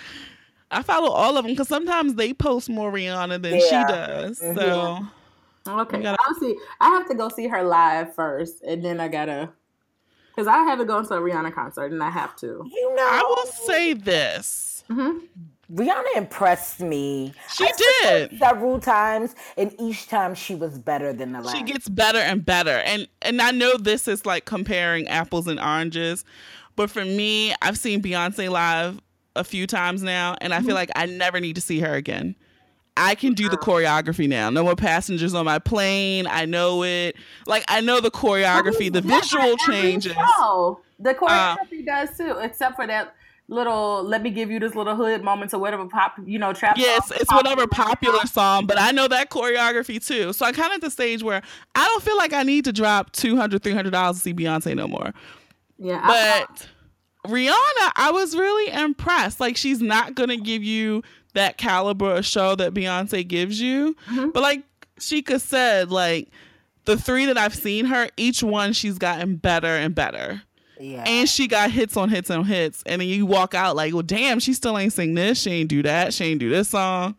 I 0.71 0.81
follow 0.81 1.09
all 1.09 1.37
of 1.37 1.45
them 1.45 1.53
because 1.53 1.69
sometimes 1.69 2.15
they 2.15 2.33
post 2.33 2.69
more 2.69 2.91
Rihanna 2.91 3.41
than 3.41 3.55
yeah. 3.55 3.59
she 3.59 3.93
does. 3.93 4.39
Mm-hmm. 4.41 5.05
So 5.65 5.79
okay, 5.81 6.01
gotta... 6.01 6.17
I'll 6.25 6.35
see. 6.35 6.57
I 6.81 6.89
have 6.89 7.07
to 7.09 7.15
go 7.15 7.29
see 7.29 7.47
her 7.47 7.63
live 7.63 8.13
first, 8.15 8.63
and 8.63 8.83
then 8.83 8.99
I 8.99 9.07
gotta 9.07 9.49
because 10.37 10.47
I 10.47 10.63
haven't 10.65 10.85
gone 10.85 11.03
to 11.07 11.15
a 11.15 11.19
Rihanna 11.19 11.53
concert, 11.53 11.91
and 11.91 12.03
I 12.03 12.11
have 12.11 12.35
to. 12.37 12.45
You 12.45 12.95
know, 12.95 13.07
I 13.09 13.23
will 13.27 13.51
say 13.51 13.93
this. 13.93 14.83
Mm-hmm. 14.87 15.17
Rihanna 15.75 16.15
impressed 16.15 16.79
me. 16.79 17.33
She 17.55 17.65
I 17.65 17.71
did 18.03 18.37
several 18.37 18.79
times, 18.79 19.35
and 19.57 19.75
each 19.79 20.07
time 20.07 20.35
she 20.35 20.53
was 20.53 20.77
better 20.77 21.11
than 21.11 21.31
the 21.31 21.41
last. 21.41 21.57
She 21.57 21.63
gets 21.63 21.89
better 21.89 22.19
and 22.19 22.45
better, 22.45 22.77
and 22.85 23.07
and 23.23 23.41
I 23.41 23.49
know 23.49 23.77
this 23.77 24.07
is 24.07 24.27
like 24.27 24.45
comparing 24.45 25.07
apples 25.07 25.47
and 25.47 25.59
oranges, 25.59 26.23
but 26.75 26.91
for 26.91 27.03
me, 27.03 27.55
I've 27.63 27.77
seen 27.77 28.03
Beyonce 28.03 28.49
live 28.49 29.01
a 29.35 29.43
few 29.43 29.65
times 29.65 30.03
now, 30.03 30.35
and 30.39 30.53
I 30.53 30.59
feel 30.59 30.67
mm-hmm. 30.67 30.75
like 30.75 30.91
I 30.95 31.07
never 31.07 31.39
need 31.39 31.55
to 31.55 31.61
see 31.61 31.79
her 31.79 31.95
again. 31.95 32.35
I 32.97 33.15
can 33.15 33.33
do 33.33 33.47
the 33.47 33.57
choreography 33.57 34.27
now. 34.27 34.49
No 34.49 34.63
more 34.63 34.75
passengers 34.75 35.33
on 35.33 35.45
my 35.45 35.59
plane. 35.59 36.27
I 36.27 36.45
know 36.45 36.83
it. 36.83 37.15
Like 37.45 37.63
I 37.67 37.81
know 37.81 38.01
the 38.01 38.11
choreography, 38.11 38.91
the 38.91 39.01
visual 39.01 39.55
changes. 39.57 40.13
Show. 40.37 40.81
The 40.99 41.13
choreography 41.13 41.87
uh, 41.87 42.05
does 42.05 42.17
too, 42.17 42.37
except 42.39 42.75
for 42.75 42.87
that 42.87 43.13
little 43.49 44.03
let 44.03 44.21
me 44.21 44.29
give 44.29 44.51
you 44.51 44.59
this 44.59 44.75
little 44.75 44.95
hood 44.95 45.23
moment 45.23 45.51
to 45.51 45.57
whatever 45.57 45.85
pop 45.85 46.15
you 46.25 46.37
know 46.37 46.51
trap 46.51 46.77
yes 46.77 47.11
it's 47.15 47.31
whatever 47.31 47.65
popular 47.65 48.25
song 48.25 48.65
but 48.65 48.77
i 48.77 48.91
know 48.91 49.07
that 49.07 49.29
choreography 49.29 50.05
too 50.05 50.33
so 50.33 50.45
i'm 50.45 50.53
kind 50.53 50.67
of 50.71 50.75
at 50.75 50.81
the 50.81 50.91
stage 50.91 51.23
where 51.23 51.41
i 51.73 51.85
don't 51.85 52.03
feel 52.03 52.17
like 52.17 52.33
i 52.33 52.43
need 52.43 52.65
to 52.65 52.73
drop 52.73 53.09
200 53.13 53.63
300 53.63 53.89
dollars 53.89 54.17
to 54.17 54.21
see 54.21 54.33
beyonce 54.33 54.75
no 54.75 54.85
more 54.85 55.13
yeah 55.77 56.05
but 56.05 56.67
rihanna 57.31 57.91
i 57.95 58.11
was 58.11 58.35
really 58.35 58.69
impressed 58.73 59.39
like 59.39 59.55
she's 59.55 59.81
not 59.81 60.13
gonna 60.13 60.35
give 60.35 60.61
you 60.61 61.01
that 61.37 61.57
caliber 61.57 62.15
of 62.15 62.25
show 62.25 62.55
that 62.55 62.73
beyonce 62.73 63.25
gives 63.27 63.61
you 63.61 63.95
mm-hmm. 64.09 64.29
but 64.31 64.41
like 64.41 64.63
Shika 64.99 65.39
said 65.39 65.91
like 65.91 66.29
the 66.85 66.97
three 66.97 67.25
that 67.25 67.37
i've 67.37 67.55
seen 67.55 67.85
her 67.85 68.09
each 68.17 68.43
one 68.43 68.73
she's 68.73 68.97
gotten 68.97 69.35
better 69.37 69.67
and 69.67 69.95
better 69.95 70.41
yeah. 70.79 71.03
And 71.05 71.27
she 71.27 71.47
got 71.47 71.71
hits 71.71 71.97
on 71.97 72.09
hits 72.09 72.29
on 72.29 72.45
hits. 72.45 72.83
And 72.85 73.01
then 73.01 73.09
you 73.09 73.25
walk 73.25 73.55
out 73.55 73.75
like, 73.75 73.93
well, 73.93 74.03
damn, 74.03 74.39
she 74.39 74.53
still 74.53 74.77
ain't 74.77 74.93
sing 74.93 75.15
this. 75.15 75.41
She 75.41 75.51
ain't 75.51 75.69
do 75.69 75.81
that. 75.83 76.13
She 76.13 76.25
ain't 76.25 76.39
do 76.39 76.49
this 76.49 76.69
song. 76.69 77.15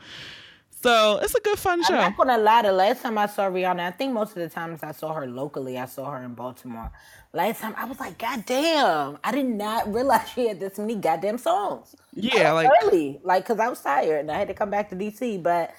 So 0.80 1.18
it's 1.23 1.35
a 1.35 1.40
good 1.40 1.58
fun 1.58 1.82
show. 1.82 1.94
I'm 1.94 2.00
not 2.00 2.16
gonna 2.16 2.38
lie. 2.38 2.62
The 2.62 2.73
last 2.73 3.02
time 3.02 3.18
I 3.18 3.26
saw 3.26 3.49
Rihanna, 3.49 3.80
I 3.80 3.90
think 3.90 4.12
most 4.12 4.30
of 4.30 4.37
the 4.37 4.49
times 4.49 4.82
I 4.82 4.92
saw 4.92 5.12
her 5.12 5.26
locally, 5.26 5.76
I 5.76 5.87
saw 5.87 6.11
her 6.12 6.23
in 6.23 6.35
Baltimore. 6.35 6.90
Last 7.32 7.61
time 7.61 7.75
I 7.76 7.85
was 7.85 7.99
like, 7.99 8.16
God 8.18 8.44
damn! 8.47 9.18
I 9.25 9.32
did 9.32 9.47
not 9.47 9.92
realize 9.92 10.28
she 10.30 10.47
had 10.47 10.61
this 10.61 10.78
many 10.78 10.94
goddamn 10.94 11.38
songs. 11.38 11.97
Yeah, 12.14 12.52
like 12.52 12.70
early, 12.82 13.20
like 13.25 13.44
because 13.44 13.58
I 13.58 13.68
was 13.68 13.80
tired 13.80 14.20
and 14.20 14.30
I 14.30 14.38
had 14.38 14.49
to 14.49 14.54
come 14.54 14.70
back 14.70 14.90
to 14.90 14.97
DC. 14.97 15.42
But 15.42 15.75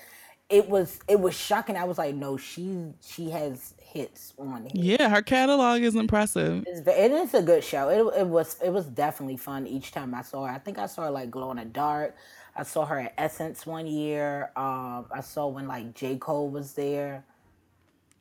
it 0.49 0.67
was 0.67 0.99
it 1.07 1.19
was 1.19 1.35
shocking. 1.35 1.77
I 1.77 1.85
was 1.85 1.97
like, 1.97 2.15
no, 2.15 2.35
she 2.35 2.91
she 3.01 3.29
has 3.29 3.75
hits 3.81 4.33
on 4.37 4.65
it. 4.65 4.75
Yeah, 4.75 5.09
her 5.09 5.21
catalog 5.21 5.81
is 5.81 5.95
impressive. 5.95 6.63
It's, 6.67 6.87
it 6.87 7.11
is 7.11 7.33
a 7.33 7.41
good 7.41 7.63
show. 7.63 7.89
It, 7.89 8.21
it 8.21 8.27
was 8.27 8.57
it 8.63 8.71
was 8.71 8.85
definitely 8.85 9.37
fun 9.37 9.65
each 9.65 9.91
time 9.91 10.13
I 10.13 10.23
saw 10.23 10.45
her. 10.45 10.51
I 10.51 10.59
think 10.59 10.77
I 10.77 10.87
saw 10.87 11.03
her 11.03 11.11
like 11.11 11.31
glow 11.31 11.51
in 11.51 11.57
the 11.57 11.65
dark. 11.65 12.15
I 12.59 12.63
saw 12.63 12.85
her 12.85 12.99
at 12.99 13.13
Essence 13.17 13.65
one 13.65 13.87
year. 13.87 14.51
Um, 14.57 15.05
I 15.11 15.21
saw 15.21 15.47
when 15.47 15.65
like 15.65 15.95
J 15.95 16.17
Cole 16.17 16.49
was 16.49 16.73
there. 16.73 17.23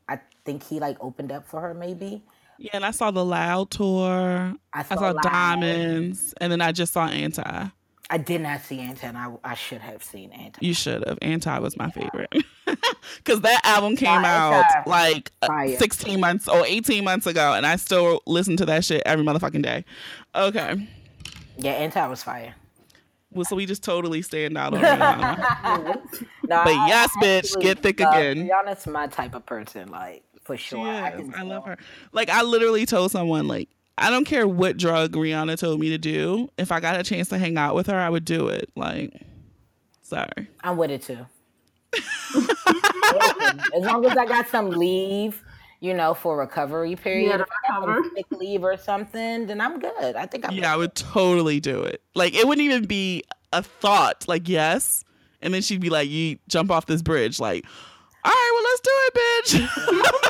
I 0.09 0.21
think 0.45 0.63
he 0.63 0.79
like 0.79 0.97
opened 1.01 1.33
up 1.33 1.45
for 1.45 1.61
her 1.61 1.75
maybe. 1.75 2.23
Yeah, 2.57 2.71
and 2.75 2.87
I 2.87 2.93
saw 2.93 3.11
the 3.11 3.25
Loud 3.25 3.71
tour. 3.73 4.55
I 4.73 4.83
saw, 4.85 4.95
I 4.95 4.97
saw 4.97 5.13
Diamonds, 5.13 6.35
and 6.41 6.53
then 6.53 6.61
I 6.61 6.71
just 6.71 6.93
saw 6.93 7.09
Anti. 7.09 7.69
I 8.11 8.17
did 8.17 8.41
not 8.41 8.63
see 8.63 8.79
Anti, 8.79 9.09
and 9.09 9.19
I, 9.19 9.33
I 9.43 9.55
should 9.55 9.81
have 9.81 10.05
seen 10.05 10.31
Anti. 10.31 10.65
You 10.65 10.73
should 10.73 11.07
have. 11.07 11.19
Anti 11.21 11.59
was 11.59 11.77
my 11.77 11.91
yeah. 11.97 12.09
favorite 12.09 12.45
because 13.17 13.41
that 13.41 13.61
album 13.65 13.97
came 13.97 14.25
out 14.25 14.65
like 14.87 15.33
uh, 15.43 15.49
Fire. 15.49 15.77
16 15.77 16.21
months 16.21 16.49
or 16.49 16.65
18 16.65 17.03
months 17.03 17.27
ago, 17.27 17.55
and 17.55 17.67
I 17.67 17.75
still 17.75 18.23
listen 18.25 18.57
to 18.59 18.67
that 18.67 18.85
shit 18.85 19.03
every 19.05 19.25
motherfucking 19.25 19.65
day. 19.65 19.85
Okay. 20.35 20.89
Yeah, 21.59 21.73
Anti 21.73 22.07
was 22.07 22.23
fire. 22.23 22.55
Well, 23.31 23.45
so 23.45 23.57
we 23.57 23.67
just 23.67 23.85
totally 23.85 24.23
stand 24.23 24.57
out 24.57 24.75
on 24.75 24.81
Rihanna. 24.81 26.03
no, 26.49 26.65
but 26.65 26.75
yes, 26.89 27.11
I 27.17 27.23
bitch, 27.23 27.61
get 27.61 27.81
thick 27.81 28.01
uh, 28.01 28.09
again. 28.09 28.49
Rihanna's 28.49 28.87
my 28.87 29.07
type 29.07 29.35
of 29.35 29.45
person, 29.45 29.89
like 29.89 30.25
for 30.45 30.57
sure. 30.57 30.87
I, 30.87 31.23
I 31.37 31.43
love 31.43 31.65
her. 31.67 31.77
Like 32.13 32.31
I 32.31 32.43
literally 32.43 32.87
told 32.87 33.11
someone, 33.11 33.47
like 33.47 33.69
I 33.99 34.11
don't 34.11 34.25
care 34.25 34.47
what 34.47 34.77
drug 34.77 35.13
Rihanna 35.13 35.59
told 35.59 35.81
me 35.81 35.91
to 35.91 35.99
do. 35.99 36.49
If 36.57 36.71
I 36.71 36.81
got 36.81 36.99
a 36.99 37.03
chance 37.03 37.29
to 37.31 37.39
hang 37.39 37.59
out 37.59 37.75
with 37.75 37.89
her, 37.89 37.99
I 37.99 38.09
would 38.09 38.25
do 38.25 38.49
it. 38.49 38.71
Like, 38.77 39.13
sorry. 40.03 40.49
I'm 40.63 40.77
with 40.77 40.91
it 40.91 41.03
too. 41.03 41.27
as 43.75 43.83
long 43.83 44.05
as 44.07 44.17
I 44.17 44.25
got 44.25 44.49
some 44.49 44.71
leave, 44.71 45.43
you 45.81 45.95
know, 45.95 46.15
for 46.15 46.37
recovery 46.37 46.97
period, 46.97 47.29
yeah, 47.29 47.43
if 47.43 47.49
I 47.71 47.87
got 47.87 48.05
sick 48.15 48.27
leave 48.33 48.65
or 48.65 48.77
something, 48.77 49.47
then 49.47 49.61
I'm 49.61 49.79
good. 49.79 50.17
I 50.17 50.27
think 50.27 50.47
I'm. 50.47 50.53
Yeah, 50.53 50.61
good. 50.61 50.67
I 50.67 50.77
would 50.77 50.95
totally 50.95 51.61
do 51.61 51.83
it. 51.83 52.03
Like, 52.15 52.35
it 52.35 52.47
wouldn't 52.47 52.65
even 52.65 52.87
be 52.87 53.23
a 53.53 53.63
thought. 53.63 54.27
Like, 54.27 54.49
yes, 54.49 55.05
and 55.41 55.55
then 55.55 55.63
she'd 55.63 55.81
be 55.81 55.91
like, 55.91 56.09
"You 56.09 56.39
jump 56.49 56.71
off 56.71 56.87
this 56.87 57.03
bridge." 57.03 57.39
Like, 57.39 57.65
all 58.25 58.33
right, 58.33 58.51
well, 58.53 58.65
let's 58.65 58.81
do 58.81 58.91
it, 59.07 59.15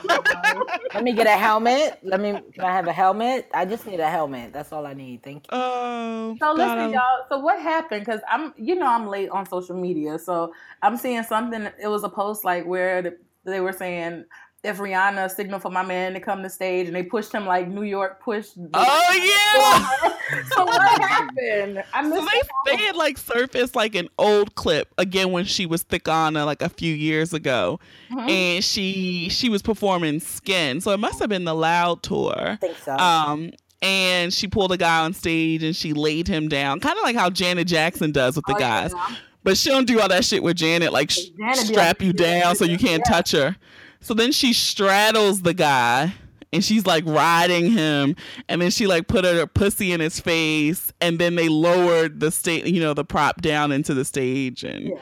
bitch. 0.05 0.95
Let 0.95 1.05
me 1.05 1.13
get 1.15 1.27
a 1.27 1.31
helmet. 1.31 1.99
Let 2.03 2.21
me. 2.21 2.39
Can 2.53 2.65
I 2.65 2.73
have 2.73 2.87
a 2.87 2.93
helmet? 2.93 3.49
I 3.55 3.65
just 3.65 3.87
need 3.87 4.01
a 4.01 4.09
helmet. 4.09 4.53
That's 4.53 4.73
all 4.73 4.87
I 4.87 4.93
need. 4.93 5.23
Thank 5.23 5.45
you. 5.45 5.49
Oh. 5.53 6.37
So 6.39 6.53
listen, 6.53 6.93
y'all. 6.93 7.25
So 7.29 7.39
what 7.39 7.61
happened? 7.61 8.05
Because 8.05 8.21
I'm, 8.29 8.53
you 8.57 8.75
know, 8.75 8.87
I'm 8.87 9.07
late 9.07 9.31
on 9.31 9.47
social 9.47 9.77
media, 9.77 10.19
so 10.19 10.53
I'm 10.83 10.97
seeing 10.97 11.23
something. 11.23 11.69
It 11.81 11.89
was 11.89 12.05
a 12.05 12.09
post 12.09 12.45
like 12.45 12.67
where 12.67 13.17
they 13.45 13.61
were 13.61 13.73
saying 13.73 14.27
if 14.65 14.79
Rihanna 14.79 15.31
signaled 15.31 15.63
for 15.63 15.71
my 15.71 15.85
man 15.85 16.15
to 16.15 16.21
come 16.21 16.43
to 16.43 16.51
stage 16.51 16.89
and 16.89 16.97
they 16.97 17.05
pushed 17.05 17.33
him 17.33 17.47
like 17.47 17.69
New 17.69 17.83
York 17.83 18.21
pushed. 18.21 18.55
oh 18.75 20.11
yeah. 20.33 20.43
so 20.55 20.65
what 20.65 20.83
happened? 21.01 21.85
I 21.93 22.03
missed. 22.03 22.23
So 22.23 22.29
they, 22.67 22.77
they 22.77 22.83
had 22.83 22.97
like 22.97 23.19
surfaced 23.19 23.77
like 23.77 23.95
an 23.95 24.09
old 24.19 24.55
clip 24.57 24.93
again 24.99 25.31
when 25.31 25.45
she 25.45 25.67
was 25.67 25.83
thick 25.83 26.05
Thicana 26.05 26.45
like 26.45 26.63
a 26.63 26.69
few 26.69 26.95
years 26.95 27.33
ago, 27.33 27.79
mm-hmm. 28.11 28.29
and 28.29 28.65
she 28.65 29.29
she 29.31 29.49
was 29.49 29.63
performing 29.63 30.21
Skin. 30.21 30.81
So 30.81 30.91
it 30.93 30.99
must 30.99 31.19
have 31.21 31.29
been 31.29 31.45
the 31.45 31.55
Loud 31.55 32.03
tour. 32.03 32.35
I 32.37 32.57
think 32.57 32.77
so. 32.79 32.97
Um, 32.97 33.53
and 33.81 34.33
she 34.35 34.49
pulled 34.49 34.73
a 34.73 34.77
guy 34.77 35.05
on 35.05 35.13
stage 35.13 35.63
and 35.63 35.75
she 35.75 35.93
laid 35.93 36.27
him 36.27 36.49
down, 36.49 36.81
kind 36.81 36.97
of 36.99 37.05
like 37.05 37.17
how 37.17 37.31
Janet 37.31 37.69
Jackson 37.69 38.11
does 38.11 38.37
with 38.37 38.45
the 38.47 38.55
oh, 38.55 38.59
guys. 38.59 38.93
Yeah. 38.93 39.17
But 39.45 39.57
she 39.57 39.71
don't 39.71 39.87
do 39.87 40.01
all 40.01 40.09
that 40.09 40.25
shit 40.25 40.43
with 40.43 40.57
Janet, 40.57 40.93
like 40.93 41.11
Janet 41.11 41.57
strap 41.59 42.01
like, 42.01 42.07
you 42.07 42.13
down 42.13 42.57
so 42.57 42.65
you 42.65 42.77
can't 42.79 43.03
yeah. 43.07 43.13
touch 43.13 43.33
her. 43.33 43.57
So 44.01 44.15
then 44.15 44.33
she 44.33 44.53
straddles 44.53 45.43
the 45.43 45.55
guy 45.55 46.15
and 46.53 46.65
she's 46.65 46.87
like 46.87 47.05
riding 47.07 47.71
him 47.71 48.17
and 48.49 48.63
then 48.63 48.71
she 48.71 48.87
like 48.87 49.07
put 49.09 49.25
her 49.25 49.47
pussy 49.47 49.93
in 49.93 50.01
his 50.01 50.21
face 50.21 50.93
and 51.01 51.19
then 51.19 51.35
they 51.35 51.49
lowered 51.49 52.21
the 52.21 52.31
state 52.31 52.67
you 52.67 52.81
know 52.81 52.95
the 52.95 53.05
prop 53.05 53.41
down 53.43 53.73
into 53.73 53.95
the 53.95 54.05
stage 54.05 54.65
and 54.65 54.89
yeah, 54.89 54.95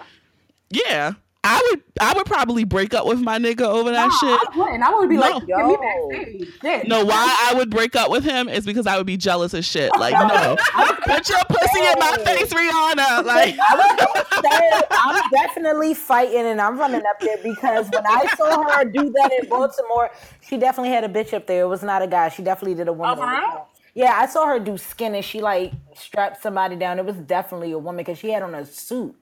yeah 0.71 1.13
I 1.47 1.69
would 1.71 1.83
I 2.01 2.13
would 2.13 2.27
probably 2.27 2.65
break 2.65 2.93
up 2.93 3.07
with 3.07 3.21
my 3.21 3.39
nigga 3.39 3.63
over 3.63 3.93
that 3.93 4.09
no, 4.09 4.17
shit. 4.19 4.41
I 4.53 4.59
wouldn't. 4.59 4.83
I 4.83 4.95
would 4.95 5.09
be 5.09 5.15
no. 5.15 5.21
like, 5.21 5.47
Yo. 5.47 6.83
No, 6.89 7.05
why 7.05 7.37
I 7.49 7.55
would 7.55 7.71
break 7.71 7.95
up 7.95 8.11
with 8.11 8.25
him 8.25 8.49
is 8.49 8.67
because 8.67 8.87
I 8.87 8.97
would 8.99 9.07
be 9.07 9.17
jealous 9.17 9.55
as 9.55 9.65
shit. 9.65 9.91
Like, 10.07 10.13
no, 10.13 10.57
put 11.05 11.29
your 11.29 11.43
pussy 11.49 11.81
in 11.81 11.99
my 11.99 12.17
face, 12.25 12.53
Rihanna. 12.53 13.25
Like, 13.25 13.57
I'm 14.91 15.31
definitely 15.31 15.95
fighting 15.95 16.43
and 16.43 16.61
I'm 16.61 16.79
running 16.79 17.01
up 17.01 17.19
there 17.19 17.39
because 17.43 17.89
when 17.91 18.07
I 18.07 18.27
saw 18.37 18.63
her 18.63 18.85
do 18.85 19.11
that 19.11 19.31
in 19.41 19.49
Baltimore, 19.49 20.11
she 20.47 20.59
definitely 20.59 20.91
had 20.91 21.03
a 21.03 21.09
bitch 21.09 21.33
up 21.33 21.47
there. 21.47 21.63
It 21.63 21.69
was 21.69 21.83
not 21.83 22.03
a 22.03 22.07
guy. 22.07 22.29
She 22.29 22.43
definitely 22.43 22.75
did 22.75 22.89
a 22.89 22.93
woman. 22.93 23.19
Oh, 23.21 23.67
yeah, 23.95 24.19
I 24.21 24.27
saw 24.27 24.47
her 24.47 24.61
do 24.61 24.77
skin 24.77 25.15
and 25.15 25.25
she 25.25 25.41
like 25.41 25.73
strapped 25.95 26.43
somebody 26.43 26.77
down. 26.77 26.99
It 26.99 27.07
was 27.07 27.17
definitely 27.17 27.73
a 27.73 27.79
woman 27.79 28.05
because 28.05 28.19
she 28.19 28.31
had 28.31 28.43
on 28.43 28.55
a 28.55 28.67
suit 28.67 29.17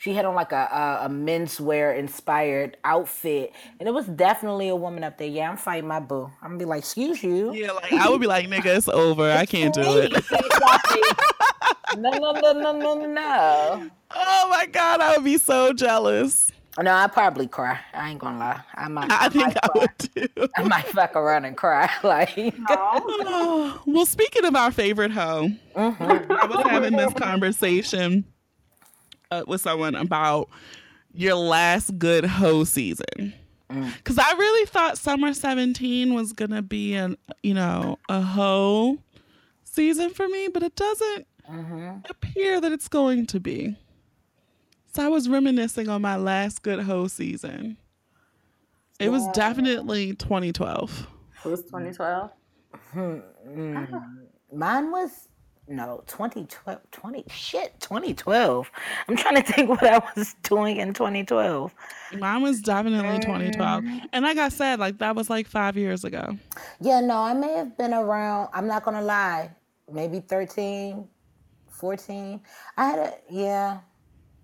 she 0.00 0.14
had 0.14 0.24
on 0.24 0.34
like 0.34 0.52
a, 0.52 0.66
a, 0.72 1.06
a 1.06 1.08
menswear 1.10 1.94
inspired 1.94 2.78
outfit, 2.84 3.52
and 3.78 3.86
it 3.86 3.92
was 3.92 4.06
definitely 4.06 4.68
a 4.68 4.74
woman 4.74 5.04
up 5.04 5.18
there. 5.18 5.28
Yeah, 5.28 5.50
I'm 5.50 5.58
fighting 5.58 5.88
my 5.88 6.00
boo. 6.00 6.30
I'm 6.40 6.48
gonna 6.48 6.58
be 6.58 6.64
like, 6.64 6.78
excuse 6.78 7.22
you. 7.22 7.52
Yeah, 7.52 7.72
like 7.72 7.92
I 7.92 8.08
would 8.08 8.20
be 8.20 8.26
like, 8.26 8.48
nigga, 8.48 8.78
it's 8.78 8.88
over. 8.88 9.30
I 9.30 9.44
can't 9.44 9.74
do 9.74 9.82
it. 9.98 10.12
no, 11.98 12.10
no, 12.12 12.32
no, 12.32 12.52
no, 12.52 12.72
no, 12.72 13.06
no. 13.06 13.90
Oh 14.14 14.46
my 14.48 14.64
god, 14.72 15.02
I 15.02 15.16
would 15.16 15.24
be 15.24 15.36
so 15.36 15.74
jealous. 15.74 16.50
No, 16.80 16.94
I'd 16.94 17.12
probably 17.12 17.46
cry. 17.46 17.78
I 17.92 18.08
ain't 18.08 18.20
gonna 18.20 18.38
lie. 18.38 18.60
I 18.76 18.88
might. 18.88 19.12
I, 19.12 19.26
I 19.26 19.28
think 19.28 19.54
I, 19.62 19.68
would 19.74 19.98
too. 19.98 20.48
I 20.56 20.62
might 20.62 20.86
fuck 20.86 21.14
around 21.14 21.44
and 21.44 21.58
cry. 21.58 21.90
Like, 22.02 22.38
no. 22.38 23.78
well, 23.84 24.06
speaking 24.06 24.46
of 24.46 24.56
our 24.56 24.72
favorite 24.72 25.10
hoe, 25.10 25.50
mm-hmm. 25.76 26.32
I 26.32 26.46
was 26.46 26.64
having 26.64 26.96
this 26.96 27.12
conversation 27.12 28.24
uh, 29.30 29.44
with 29.46 29.60
someone 29.60 29.94
about 29.94 30.48
your 31.14 31.34
last 31.34 31.98
good 31.98 32.24
hoe 32.24 32.64
season. 32.64 33.34
Because 33.68 34.16
mm. 34.16 34.24
I 34.24 34.32
really 34.36 34.66
thought 34.66 34.98
summer 34.98 35.32
17 35.32 36.14
was 36.14 36.32
going 36.32 36.50
to 36.50 36.62
be 36.62 36.94
an, 36.94 37.16
you 37.42 37.54
know, 37.54 37.98
a 38.08 38.20
hoe 38.20 38.98
season 39.64 40.10
for 40.10 40.28
me, 40.28 40.48
but 40.48 40.62
it 40.62 40.74
doesn't 40.74 41.26
mm-hmm. 41.48 41.98
appear 42.08 42.60
that 42.60 42.72
it's 42.72 42.88
going 42.88 43.26
to 43.26 43.40
be. 43.40 43.76
So 44.92 45.04
I 45.04 45.08
was 45.08 45.28
reminiscing 45.28 45.88
on 45.88 46.02
my 46.02 46.16
last 46.16 46.62
good 46.62 46.80
hoe 46.80 47.06
season. 47.06 47.76
It 48.98 49.10
was 49.10 49.26
definitely 49.28 50.14
2012. 50.14 51.06
It 51.44 51.48
was 51.48 51.62
2012. 51.62 52.30
Mine 54.52 54.90
was 54.90 55.28
no 55.70 56.02
2012. 56.06 56.78
20 56.90 57.24
shit 57.30 57.78
2012. 57.80 58.70
I'm 59.08 59.16
trying 59.16 59.36
to 59.36 59.42
think 59.42 59.68
what 59.80 59.84
I 59.84 60.02
was 60.16 60.34
doing 60.42 60.78
in 60.78 60.92
2012. 60.92 61.74
Mine 62.18 62.42
was 62.42 62.60
definitely 62.60 63.20
2012. 63.20 63.84
Mm-hmm. 63.84 63.98
And 64.12 64.24
like 64.24 64.38
I 64.38 64.48
said, 64.48 64.80
like 64.80 64.98
that 64.98 65.14
was 65.14 65.30
like 65.30 65.46
five 65.46 65.76
years 65.76 66.04
ago. 66.04 66.36
Yeah, 66.80 67.00
no, 67.00 67.18
I 67.18 67.32
may 67.34 67.52
have 67.52 67.78
been 67.78 67.94
around. 67.94 68.48
I'm 68.52 68.66
not 68.66 68.82
gonna 68.82 69.02
lie, 69.02 69.50
maybe 69.90 70.20
13, 70.20 71.06
14. 71.68 72.40
I 72.76 72.84
had 72.84 72.98
a 72.98 73.14
yeah. 73.30 73.80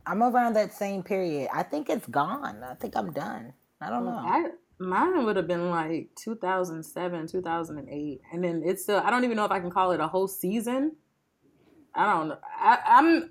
I'm 0.08 0.22
around 0.22 0.54
that 0.54 0.72
same 0.72 1.02
period. 1.02 1.48
I 1.52 1.64
think 1.64 1.90
it's 1.90 2.06
gone. 2.06 2.62
I 2.62 2.74
think 2.74 2.96
I'm 2.96 3.10
done. 3.12 3.52
I 3.80 3.90
don't 3.90 4.04
know. 4.04 4.12
I 4.12 4.50
mine 4.78 5.24
would 5.24 5.36
have 5.36 5.48
been 5.48 5.70
like 5.70 6.10
2007, 6.16 7.26
2008, 7.26 8.20
and 8.32 8.44
then 8.44 8.62
it's 8.64 8.84
still. 8.84 8.98
I 8.98 9.10
don't 9.10 9.24
even 9.24 9.36
know 9.36 9.44
if 9.44 9.50
I 9.50 9.58
can 9.58 9.70
call 9.70 9.90
it 9.90 10.00
a 10.00 10.06
whole 10.06 10.28
season. 10.28 10.92
I 11.96 12.12
don't 12.12 12.28
know. 12.28 12.38
I, 12.58 12.78
I'm 12.86 13.30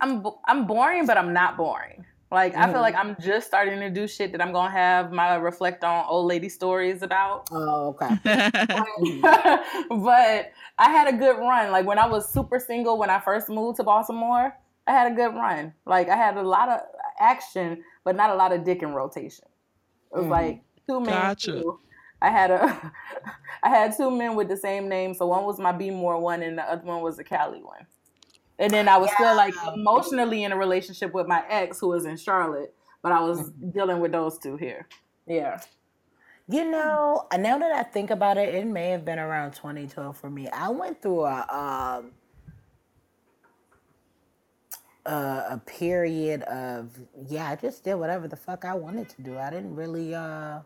I'm 0.00 0.26
I'm 0.46 0.66
boring, 0.66 1.06
but 1.06 1.18
I'm 1.18 1.32
not 1.32 1.56
boring. 1.56 2.04
Like 2.30 2.56
I 2.56 2.64
feel 2.64 2.74
mm-hmm. 2.74 2.82
like 2.82 2.94
I'm 2.96 3.16
just 3.20 3.46
starting 3.46 3.78
to 3.80 3.90
do 3.90 4.08
shit 4.08 4.32
that 4.32 4.40
I'm 4.40 4.52
gonna 4.52 4.70
have 4.70 5.12
my 5.12 5.36
reflect 5.36 5.84
on 5.84 6.04
old 6.08 6.26
lady 6.26 6.48
stories 6.48 7.02
about. 7.02 7.48
Oh, 7.52 7.96
okay. 8.00 8.18
but 9.90 10.52
I 10.78 10.90
had 10.90 11.08
a 11.08 11.16
good 11.16 11.38
run. 11.38 11.70
Like 11.70 11.86
when 11.86 11.98
I 11.98 12.06
was 12.06 12.28
super 12.28 12.58
single 12.58 12.98
when 12.98 13.10
I 13.10 13.20
first 13.20 13.48
moved 13.48 13.76
to 13.76 13.84
Baltimore, 13.84 14.56
I 14.86 14.92
had 14.92 15.12
a 15.12 15.14
good 15.14 15.34
run. 15.34 15.72
Like 15.84 16.08
I 16.08 16.16
had 16.16 16.36
a 16.36 16.42
lot 16.42 16.68
of 16.68 16.80
action, 17.20 17.82
but 18.04 18.16
not 18.16 18.30
a 18.30 18.34
lot 18.34 18.52
of 18.52 18.64
dick 18.64 18.82
in 18.82 18.92
rotation. 18.92 19.46
It 20.12 20.16
was 20.16 20.22
mm-hmm. 20.22 20.32
like 20.32 20.62
two 20.88 21.00
men. 21.00 21.10
Gotcha. 21.10 21.52
two- 21.52 21.80
I 22.20 22.30
had 22.30 22.50
a 22.50 22.92
I 23.62 23.68
had 23.68 23.96
two 23.96 24.10
men 24.10 24.36
with 24.36 24.48
the 24.48 24.56
same 24.56 24.88
name. 24.88 25.14
So 25.14 25.26
one 25.26 25.44
was 25.44 25.58
my 25.58 25.72
B 25.72 25.90
More 25.90 26.18
one 26.20 26.42
and 26.42 26.58
the 26.58 26.62
other 26.62 26.84
one 26.84 27.02
was 27.02 27.18
a 27.18 27.24
Cali 27.24 27.62
one. 27.62 27.86
And 28.58 28.72
then 28.72 28.88
I 28.88 28.96
was 28.96 29.10
still 29.12 29.36
like 29.36 29.54
emotionally 29.74 30.44
in 30.44 30.52
a 30.52 30.56
relationship 30.56 31.12
with 31.12 31.26
my 31.26 31.44
ex 31.48 31.78
who 31.80 31.88
was 31.88 32.06
in 32.06 32.16
Charlotte, 32.16 32.74
but 33.02 33.12
I 33.12 33.20
was 33.20 33.50
dealing 33.50 34.00
with 34.00 34.12
those 34.12 34.38
two 34.38 34.56
here. 34.56 34.88
Yeah. 35.26 35.60
You 36.48 36.70
know, 36.70 37.26
uh, 37.32 37.36
now 37.36 37.58
that 37.58 37.72
I 37.72 37.82
think 37.82 38.10
about 38.10 38.38
it, 38.38 38.54
it 38.54 38.66
may 38.66 38.90
have 38.90 39.04
been 39.04 39.18
around 39.18 39.52
2012 39.52 40.16
for 40.16 40.30
me. 40.30 40.48
I 40.48 40.68
went 40.70 41.02
through 41.02 41.24
a 41.24 41.98
um 41.98 42.12
a, 45.04 45.44
a 45.50 45.62
period 45.66 46.42
of 46.42 46.98
yeah, 47.28 47.50
I 47.50 47.56
just 47.56 47.84
did 47.84 47.96
whatever 47.96 48.28
the 48.28 48.36
fuck 48.36 48.64
I 48.64 48.74
wanted 48.74 49.08
to 49.10 49.22
do. 49.22 49.36
I 49.36 49.50
didn't 49.50 49.74
really 49.74 50.14
uh 50.14 50.60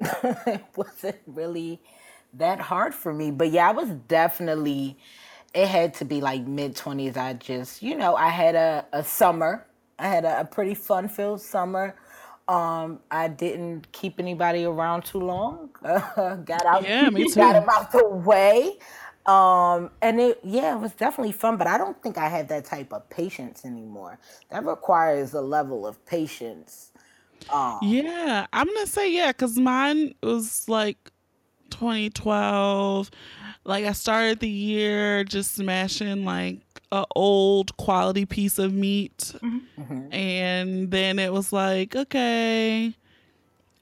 it 0.00 0.64
wasn't 0.76 1.18
really 1.26 1.80
that 2.34 2.60
hard 2.60 2.94
for 2.94 3.12
me. 3.14 3.30
But 3.30 3.50
yeah, 3.52 3.68
I 3.68 3.72
was 3.72 3.90
definitely 4.08 4.98
it 5.54 5.68
had 5.68 5.94
to 5.94 6.04
be 6.06 6.20
like 6.20 6.46
mid 6.46 6.76
20s. 6.76 7.16
I 7.16 7.34
just, 7.34 7.82
you 7.82 7.96
know, 7.96 8.16
I 8.16 8.28
had 8.30 8.54
a, 8.56 8.86
a 8.92 9.04
summer. 9.04 9.66
I 9.98 10.08
had 10.08 10.24
a, 10.24 10.40
a 10.40 10.44
pretty 10.46 10.74
fun 10.74 11.08
filled 11.08 11.42
summer. 11.42 11.96
Um, 12.48 13.00
I 13.10 13.28
didn't 13.28 13.92
keep 13.92 14.18
anybody 14.20 14.64
around 14.64 15.04
too 15.04 15.20
long. 15.20 15.70
got 15.82 16.66
out, 16.66 16.88
Yeah, 16.88 17.10
me 17.10 17.24
got 17.36 17.54
too. 17.54 17.54
them 17.54 17.68
out 17.70 17.92
the 17.92 18.08
way. 18.08 18.78
Um, 19.26 19.90
and 20.02 20.20
it, 20.20 20.40
yeah, 20.44 20.76
it 20.76 20.80
was 20.80 20.92
definitely 20.92 21.32
fun, 21.32 21.58
but 21.58 21.68
I 21.68 21.78
don't 21.78 22.02
think 22.02 22.18
I 22.18 22.28
have 22.30 22.48
that 22.48 22.64
type 22.64 22.92
of 22.92 23.08
patience 23.10 23.64
anymore. 23.64 24.18
That 24.50 24.64
requires 24.66 25.34
a 25.34 25.42
level 25.42 25.86
of 25.86 26.04
patience. 26.06 26.89
Yeah, 27.82 28.46
I'm 28.52 28.66
gonna 28.66 28.86
say 28.86 29.12
yeah, 29.12 29.32
cause 29.32 29.56
mine 29.58 30.14
was 30.22 30.68
like 30.68 31.10
2012. 31.70 33.10
Like 33.64 33.84
I 33.84 33.92
started 33.92 34.40
the 34.40 34.48
year 34.48 35.24
just 35.24 35.54
smashing 35.54 36.24
like 36.24 36.58
a 36.92 37.04
old 37.14 37.76
quality 37.76 38.26
piece 38.26 38.58
of 38.58 38.72
meat, 38.72 39.34
and 40.10 40.90
then 40.90 41.18
it 41.18 41.32
was 41.32 41.52
like 41.52 41.94
okay, 41.94 42.94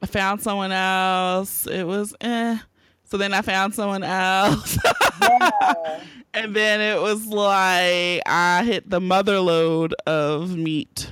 I 0.02 0.06
found 0.06 0.42
someone 0.42 0.72
else. 0.72 1.66
It 1.66 1.84
was 1.84 2.14
eh. 2.20 2.58
So 3.04 3.16
then 3.16 3.32
I 3.32 3.40
found 3.40 3.74
someone 3.74 4.02
else. 4.02 4.76
and 6.34 6.54
then 6.54 6.80
it 6.80 7.00
was 7.00 7.24
like 7.26 8.20
I 8.26 8.62
hit 8.64 8.90
the 8.90 9.00
mother 9.00 9.40
load 9.40 9.94
of 10.06 10.54
meat 10.56 11.10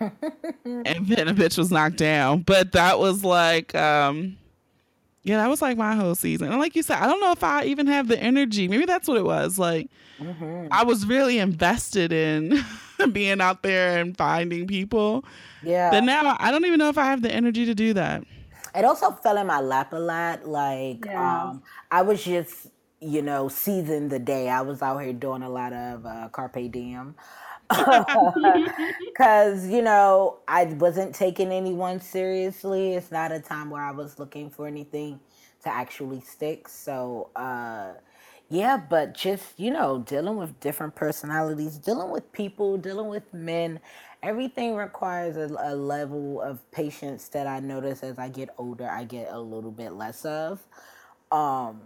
and 0.00 1.06
then 1.06 1.28
a 1.28 1.34
bitch 1.34 1.58
was 1.58 1.70
knocked 1.70 1.96
down. 1.96 2.42
But 2.42 2.72
that 2.72 2.98
was 2.98 3.24
like, 3.24 3.74
um, 3.74 4.36
yeah, 5.22 5.38
that 5.38 5.48
was 5.48 5.60
like 5.62 5.76
my 5.76 5.94
whole 5.94 6.14
season. 6.14 6.48
And 6.50 6.58
like 6.58 6.76
you 6.76 6.82
said, 6.82 6.98
I 6.98 7.06
don't 7.06 7.20
know 7.20 7.32
if 7.32 7.42
I 7.42 7.64
even 7.64 7.86
have 7.88 8.08
the 8.08 8.18
energy. 8.18 8.68
Maybe 8.68 8.84
that's 8.84 9.08
what 9.08 9.16
it 9.16 9.24
was. 9.24 9.58
Like, 9.58 9.88
I 10.70 10.84
was 10.84 11.04
really 11.06 11.38
invested 11.38 12.12
in 12.12 12.64
being 13.12 13.40
out 13.40 13.62
there 13.62 13.98
and 13.98 14.16
finding 14.16 14.66
people. 14.66 15.24
Yeah. 15.62 15.90
But 15.90 16.04
now 16.04 16.36
I 16.38 16.50
don't 16.50 16.64
even 16.64 16.78
know 16.78 16.88
if 16.88 16.98
I 16.98 17.04
have 17.06 17.22
the 17.22 17.30
energy 17.32 17.64
to 17.66 17.74
do 17.74 17.92
that. 17.94 18.22
it 18.74 18.84
also 18.84 19.10
fell 19.12 19.36
in 19.36 19.46
my 19.46 19.60
lap 19.60 19.92
a 19.92 19.98
lot. 19.98 20.46
Like 20.46 21.04
Yeah. 21.06 21.42
um, 21.44 21.62
I 21.90 22.02
was 22.02 22.22
just, 22.24 22.68
you 23.00 23.20
know, 23.20 23.48
seizing 23.48 24.08
the 24.08 24.18
day. 24.18 24.48
I 24.48 24.60
was 24.62 24.80
out 24.80 24.98
here 24.98 25.12
doing 25.12 25.42
a 25.42 25.50
lot 25.50 25.72
of 25.72 26.06
uh, 26.06 26.28
carpe 26.32 26.70
diem. 26.70 27.14
Because, 29.06 29.66
you 29.68 29.82
know, 29.82 30.38
I 30.46 30.64
wasn't 30.64 31.14
taking 31.14 31.52
anyone 31.52 32.00
seriously. 32.00 32.94
It's 32.94 33.10
not 33.10 33.32
a 33.32 33.40
time 33.40 33.70
where 33.70 33.82
I 33.82 33.92
was 33.92 34.18
looking 34.18 34.50
for 34.50 34.66
anything 34.66 35.20
to 35.62 35.68
actually 35.70 36.20
stick. 36.20 36.68
So, 36.68 37.30
uh, 37.34 37.94
yeah, 38.50 38.76
but 38.76 39.14
just, 39.14 39.58
you 39.58 39.70
know, 39.72 40.00
dealing 40.06 40.36
with 40.36 40.58
different 40.60 40.94
personalities, 40.94 41.78
dealing 41.78 42.10
with 42.10 42.30
people, 42.32 42.76
dealing 42.78 43.08
with 43.08 43.32
men, 43.34 43.80
everything 44.22 44.76
requires 44.76 45.36
a, 45.36 45.54
a 45.60 45.74
level 45.74 46.40
of 46.42 46.70
patience 46.72 47.28
that 47.28 47.46
I 47.46 47.60
notice 47.60 48.02
as 48.02 48.18
I 48.18 48.28
get 48.28 48.50
older, 48.58 48.88
I 48.88 49.04
get 49.04 49.28
a 49.32 49.40
little 49.40 49.72
bit 49.72 49.92
less 49.92 50.24
of. 50.24 50.62
Um, 51.32 51.82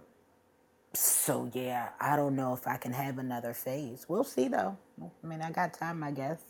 so 0.95 1.51
yeah, 1.55 1.91
I 2.01 2.17
don't 2.17 2.37
know 2.37 2.55
if 2.55 2.67
I 2.67 2.77
can 2.77 2.93
have 2.93 3.19
another 3.19 3.55
phase. 3.55 4.07
We'll 4.09 4.25
see 4.25 4.49
though. 4.49 4.77
I 5.03 5.27
mean, 5.27 5.43
I 5.43 5.51
got 5.51 5.75
time, 5.75 6.03
I 6.03 6.11
guess. 6.11 6.41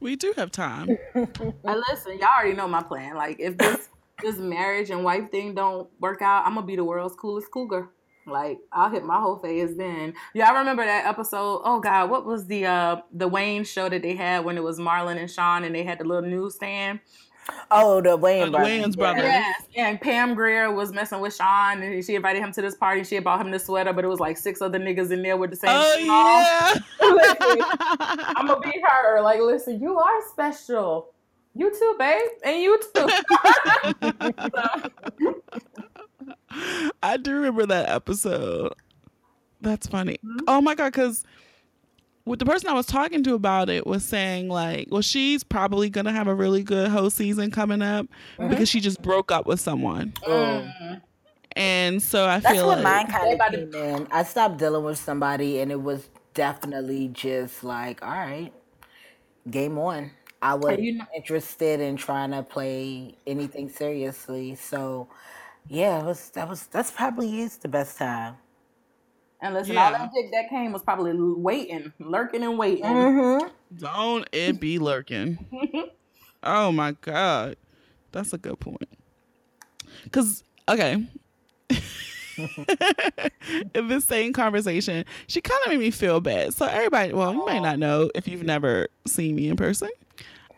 We 0.00 0.16
do 0.16 0.32
have 0.36 0.50
time. 0.50 0.88
And 1.14 1.82
listen, 1.88 2.18
y'all 2.18 2.28
already 2.38 2.54
know 2.54 2.68
my 2.68 2.82
plan. 2.82 3.14
Like 3.14 3.38
if 3.40 3.56
this 3.58 3.88
this 4.22 4.36
marriage 4.36 4.90
and 4.90 5.04
wife 5.04 5.30
thing 5.30 5.54
don't 5.54 5.88
work 6.00 6.22
out, 6.22 6.46
I'm 6.46 6.54
gonna 6.54 6.66
be 6.66 6.76
the 6.76 6.84
world's 6.84 7.16
coolest 7.16 7.50
cougar. 7.50 7.90
Like 8.26 8.58
I'll 8.72 8.90
hit 8.90 9.04
my 9.04 9.20
whole 9.20 9.38
phase 9.38 9.76
then. 9.76 10.14
Y'all 10.34 10.54
remember 10.54 10.84
that 10.84 11.06
episode? 11.06 11.62
Oh 11.64 11.80
God, 11.80 12.10
what 12.10 12.24
was 12.24 12.46
the 12.46 12.66
uh 12.66 12.96
the 13.12 13.28
Wayne 13.28 13.64
show 13.64 13.88
that 13.88 14.02
they 14.02 14.14
had 14.14 14.44
when 14.44 14.56
it 14.56 14.62
was 14.62 14.78
Marlon 14.78 15.18
and 15.18 15.30
Sean 15.30 15.64
and 15.64 15.74
they 15.74 15.84
had 15.84 15.98
the 15.98 16.04
little 16.04 16.28
newsstand? 16.28 17.00
Oh, 17.70 18.00
the 18.00 18.16
Wayne 18.16 18.46
The 18.46 18.50
brothers. 18.52 18.68
Wayans 18.68 18.96
brothers. 18.96 19.24
Yes. 19.24 19.62
And 19.76 20.00
Pam 20.00 20.34
Grier 20.34 20.72
was 20.72 20.92
messing 20.92 21.20
with 21.20 21.34
Sean 21.34 21.82
and 21.82 22.04
she 22.04 22.14
invited 22.14 22.42
him 22.42 22.52
to 22.52 22.62
this 22.62 22.74
party. 22.74 23.04
She 23.04 23.16
had 23.16 23.24
bought 23.24 23.40
him 23.40 23.50
the 23.50 23.58
sweater, 23.58 23.92
but 23.92 24.04
it 24.04 24.08
was 24.08 24.20
like 24.20 24.36
six 24.36 24.62
other 24.62 24.78
niggas 24.78 25.10
in 25.10 25.22
there 25.22 25.36
with 25.36 25.50
the 25.50 25.56
same. 25.56 25.70
Oh 25.72 26.74
Listen, 27.00 27.58
yeah. 27.58 27.64
I'm 28.36 28.46
gonna 28.46 28.60
be 28.60 28.72
her. 28.82 29.20
Like, 29.20 29.40
listen, 29.40 29.80
you 29.80 29.98
are 29.98 30.28
special. 30.30 31.12
You 31.54 31.70
too, 31.70 31.96
babe, 31.98 32.28
and 32.44 32.60
you 32.60 32.78
too. 32.94 33.08
I 37.02 37.16
do 37.16 37.32
remember 37.32 37.64
that 37.66 37.88
episode. 37.88 38.74
That's 39.62 39.86
funny. 39.86 40.18
Mm-hmm. 40.24 40.44
Oh 40.48 40.60
my 40.60 40.74
god, 40.74 40.92
because 40.92 41.24
what 42.26 42.38
the 42.40 42.44
person 42.44 42.68
I 42.68 42.72
was 42.74 42.86
talking 42.86 43.22
to 43.22 43.34
about 43.34 43.70
it 43.70 43.86
was 43.86 44.04
saying 44.04 44.48
like, 44.48 44.88
well, 44.90 45.00
she's 45.00 45.42
probably 45.44 45.88
gonna 45.88 46.12
have 46.12 46.26
a 46.28 46.34
really 46.34 46.62
good 46.62 46.88
host 46.90 47.16
season 47.16 47.50
coming 47.50 47.80
up 47.82 48.06
Mm-hmm. 48.38 48.50
because 48.50 48.68
she 48.68 48.80
just 48.80 49.00
broke 49.00 49.32
up 49.32 49.46
with 49.46 49.60
someone, 49.60 50.12
Mm. 50.26 51.00
and 51.52 52.02
so 52.02 52.26
I 52.26 52.40
That's 52.40 52.54
feel 52.54 52.66
what 52.66 52.78
like 52.82 52.84
mine 52.84 53.06
kind 53.06 53.32
of 53.32 53.40
Everybody- 53.40 53.72
came 53.72 53.96
in. 54.02 54.08
I 54.10 54.22
stopped 54.24 54.58
dealing 54.58 54.84
with 54.84 54.98
somebody, 54.98 55.60
and 55.60 55.70
it 55.72 55.80
was 55.80 56.08
definitely 56.34 57.08
just 57.08 57.64
like, 57.64 58.02
all 58.04 58.10
right, 58.10 58.52
game 59.50 59.78
on. 59.78 60.10
I 60.42 60.54
wasn't 60.54 60.82
you 60.82 60.98
know- 60.98 61.06
interested 61.16 61.80
in 61.80 61.96
trying 61.96 62.32
to 62.32 62.42
play 62.42 63.14
anything 63.26 63.68
seriously, 63.70 64.54
so 64.56 65.08
yeah, 65.68 66.00
it 66.00 66.04
was 66.04 66.30
that 66.30 66.48
was 66.48 66.66
that's 66.66 66.90
probably 66.90 67.40
is 67.40 67.56
the 67.58 67.68
best 67.68 67.96
time. 67.98 68.34
And 69.42 69.54
listen, 69.54 69.76
all 69.76 69.90
Yeah. 69.90 69.98
that 69.98 70.10
dick 70.14 70.32
that 70.32 70.48
came 70.48 70.72
was 70.72 70.82
probably 70.82 71.12
waiting, 71.14 71.92
lurking 71.98 72.42
and 72.42 72.58
waiting. 72.58 72.84
Mm-hmm. 72.84 73.48
don't 73.76 74.26
it 74.32 74.58
be 74.60 74.78
lurking. 74.78 75.38
oh 76.42 76.72
my 76.72 76.92
god, 77.02 77.56
that's 78.12 78.32
a 78.32 78.38
good 78.38 78.58
point. 78.60 78.88
Cause 80.10 80.42
okay, 80.68 81.06
in 83.74 83.88
the 83.88 84.00
same 84.00 84.32
conversation, 84.32 85.04
she 85.26 85.40
kind 85.40 85.60
of 85.64 85.70
made 85.72 85.80
me 85.80 85.90
feel 85.90 86.20
bad. 86.20 86.54
So 86.54 86.66
everybody, 86.66 87.12
well, 87.12 87.32
you 87.32 87.44
might 87.44 87.62
not 87.62 87.78
know 87.78 88.10
if 88.14 88.28
you've 88.28 88.42
never 88.44 88.88
seen 89.06 89.34
me 89.34 89.48
in 89.48 89.56
person. 89.56 89.90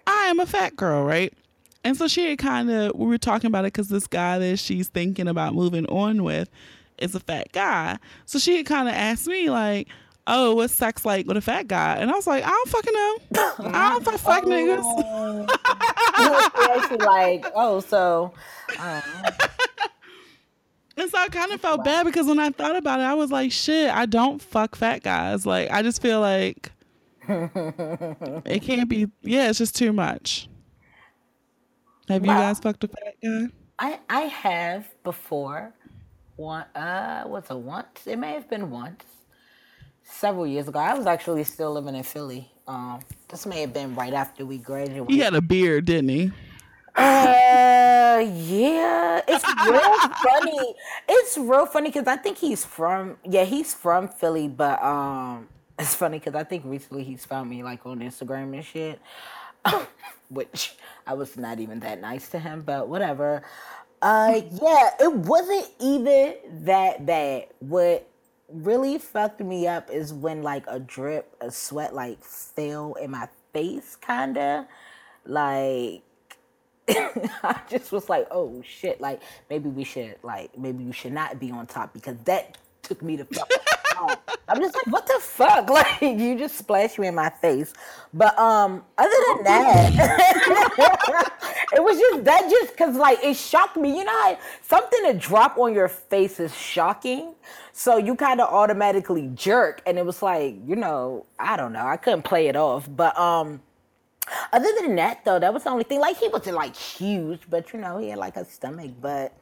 I 0.07 0.25
am 0.25 0.41
a 0.41 0.47
fat 0.47 0.77
girl, 0.77 1.05
right? 1.05 1.33
And 1.85 1.97
so 1.97 2.09
she 2.09 2.29
had 2.31 2.39
kind 2.39 2.71
of 2.71 2.93
we 2.95 3.07
were 3.07 3.19
talking 3.19 3.49
about 3.49 3.65
it 3.65 3.73
because 3.73 3.89
this 3.89 4.07
guy 4.07 4.39
that 4.39 4.59
she's 4.59 4.89
thinking 4.89 5.29
about 5.29 5.55
moving 5.55 5.87
on 5.87 6.25
with 6.25 6.49
is 6.99 7.15
a 7.15 7.21
fat 7.21 7.53
guy. 7.53 7.99
So 8.27 8.39
she 8.39 8.57
had 8.59 8.67
kind 8.67 8.89
of 8.89 8.95
asked 8.95 9.27
me 9.27 9.51
like, 9.51 9.89
"Oh, 10.27 10.55
what's 10.55 10.75
sex 10.75 11.05
like 11.05 11.27
with 11.27 11.37
a 11.37 11.41
fat 11.41 11.69
guy?" 11.69 11.97
And 11.97 12.11
I 12.11 12.15
was 12.15 12.27
like, 12.27 12.45
"I 12.45 12.49
don't 12.49 12.69
fucking 12.69 12.95
know. 12.95 13.19
I 13.71 13.91
don't 13.91 14.05
fuck 14.05 14.19
fat 14.19 14.45
niggas." 14.45 14.83
Oh. 14.85 15.47
like, 16.99 17.47
oh, 17.55 17.81
so. 17.81 18.33
Uh. 18.79 19.01
And 20.99 21.09
so 21.09 21.17
I 21.17 21.29
kind 21.29 21.53
of 21.53 21.61
felt 21.61 21.85
bad 21.85 22.07
because 22.07 22.27
when 22.27 22.41
I 22.41 22.51
thought 22.51 22.75
about 22.75 22.99
it, 22.99 23.05
I 23.05 23.15
was 23.15 23.31
like, 23.31 23.53
shit, 23.53 23.89
I 23.89 24.05
don't 24.05 24.43
fuck 24.43 24.75
fat 24.75 25.05
guys. 25.05 25.47
Like, 25.47 25.71
I 25.71 25.81
just 25.81 26.03
feel 26.03 26.21
like 26.21 26.73
it 27.29 28.63
can't 28.63 28.89
be, 28.89 29.07
yeah, 29.23 29.49
it's 29.49 29.59
just 29.59 29.77
too 29.77 29.93
much. 29.93 30.49
Have 32.09 32.23
you 32.27 32.33
guys 32.33 32.59
fucked 32.59 32.83
a 32.83 32.89
fat 32.89 33.15
guy? 33.23 33.47
I, 33.79 34.01
I 34.11 34.21
have 34.23 34.89
before. 35.05 35.73
One, 36.39 36.63
uh, 36.77 37.25
what's 37.25 37.51
it 37.51 37.57
once? 37.57 38.07
It 38.07 38.17
may 38.17 38.33
have 38.35 38.49
been 38.49 38.71
once. 38.71 39.03
Several 40.05 40.47
years 40.47 40.69
ago. 40.69 40.79
I 40.79 40.95
was 40.95 41.05
actually 41.05 41.43
still 41.43 41.73
living 41.73 41.97
in 41.97 42.05
Philly. 42.05 42.49
Um, 42.69 43.01
this 43.29 43.45
may 43.45 43.61
have 43.63 43.75
been 43.75 43.97
right 43.97 44.13
after 44.15 44.47
we 44.47 44.59
graduated. 44.59 45.11
He 45.11 45.19
had 45.19 45.35
a 45.35 45.41
beard, 45.41 45.87
didn't 45.87 46.11
he? 46.11 46.33
Uh, 46.95 48.25
yeah, 48.25 49.21
it's 49.27 49.45
real 49.69 49.99
funny. 50.23 50.75
It's 51.09 51.37
real 51.37 51.67
funny 51.67 51.89
because 51.89 52.07
I 52.07 52.17
think 52.17 52.39
he's 52.39 52.65
from 52.65 53.17
yeah 53.25 53.45
he's 53.45 53.75
from 53.75 54.07
Philly, 54.07 54.47
but 54.47 54.81
um, 54.81 55.49
it's 55.77 55.97
funny 55.97 56.21
because 56.21 56.37
I 56.37 56.45
think 56.45 56.63
recently 56.65 57.03
he's 57.03 57.25
found 57.25 57.51
me 57.51 57.65
like 57.65 57.85
on 57.85 57.99
Instagram 57.99 58.55
and 58.55 58.65
shit, 58.65 59.01
which 60.31 60.77
I 61.05 61.15
was 61.15 61.37
not 61.37 61.59
even 61.59 61.81
that 61.81 62.01
nice 62.01 62.29
to 62.29 62.39
him, 62.39 62.63
but 62.63 62.89
whatever. 62.89 63.43
Uh, 64.01 64.43
yeah, 64.63 64.91
it 65.01 65.13
wasn't 65.13 65.67
even 65.81 66.35
that 66.65 67.05
bad. 67.05 67.47
What 67.61 68.09
really 68.49 68.99
fucked 68.99 69.41
me 69.41 69.67
up 69.67 69.91
is 69.91 70.13
when 70.13 70.43
like 70.43 70.65
a 70.69 70.79
drip 70.79 71.35
of 71.41 71.53
sweat 71.55 71.95
like 71.95 72.23
fell 72.23 72.95
in 72.95 73.11
my 73.11 73.29
face, 73.53 73.97
kinda 73.97 74.69
like 75.27 76.03
I 76.89 77.61
just 77.69 77.93
was 77.93 78.09
like, 78.09 78.27
oh 78.31 78.63
shit, 78.67 79.01
like 79.01 79.21
maybe 79.51 79.69
we 79.69 79.85
should 79.85 80.17
like 80.23 80.57
maybe 80.57 80.85
you 80.85 80.93
should 80.93 81.13
not 81.13 81.39
be 81.39 81.51
on 81.51 81.67
top 81.67 81.93
because 81.93 82.17
that 82.25 82.57
took 82.83 83.03
me 83.03 83.17
to 83.17 83.25
fuck. 83.27 83.51
I'm 84.49 84.61
just 84.61 84.75
like, 84.75 84.87
what 84.89 85.07
the 85.07 85.19
fuck? 85.21 85.69
Like 85.79 86.01
you 86.01 86.39
just 86.39 86.57
splashed 86.57 86.99
me 86.99 87.09
in 87.09 87.15
my 87.15 87.31
face. 87.31 87.73
But 88.13 88.39
um 88.39 88.83
other 88.97 89.11
than 89.35 89.45
that, 89.45 89.93
it 91.75 91.83
was 91.83 91.99
just 91.99 92.25
that 92.25 92.49
just 92.51 92.77
cause 92.77 92.97
like 92.97 93.19
it 93.23 93.37
shocked 93.37 93.77
me. 93.77 93.99
You 93.99 94.05
know 94.05 94.39
something 94.63 95.05
to 95.05 95.15
drop 95.15 95.59
on 95.59 95.75
your 95.75 95.89
face 95.89 96.41
is 96.41 96.55
shocking. 96.57 97.35
So 97.73 97.97
you 97.97 98.17
kind 98.17 98.41
of 98.41 98.53
automatically 98.53 99.31
jerk 99.35 99.83
and 99.87 99.99
it 99.99 100.07
was 100.07 100.23
like, 100.23 100.57
you 100.67 100.77
know, 100.77 101.27
I 101.39 101.57
don't 101.57 101.73
know. 101.73 101.87
I 101.87 101.97
couldn't 101.97 102.23
play 102.23 102.49
it 102.49 102.57
off. 102.57 102.89
But 102.95 103.19
um 103.19 103.61
other 104.53 104.69
than 104.81 104.97
that, 104.97 105.25
though, 105.25 105.39
that 105.39 105.53
was 105.53 105.65
the 105.65 105.71
only 105.71 105.85
thing. 105.85 106.01
Like 106.01 106.19
he 106.19 106.29
wasn't 106.29 106.57
like 106.57 106.77
huge, 106.77 107.43
but 107.49 107.73
you 107.73 107.81
know, 107.81 107.99
he 107.99 108.11
had 108.11 108.19
like 108.19 108.37
a 108.37 108.45
stomach. 108.45 108.93
But 109.01 109.33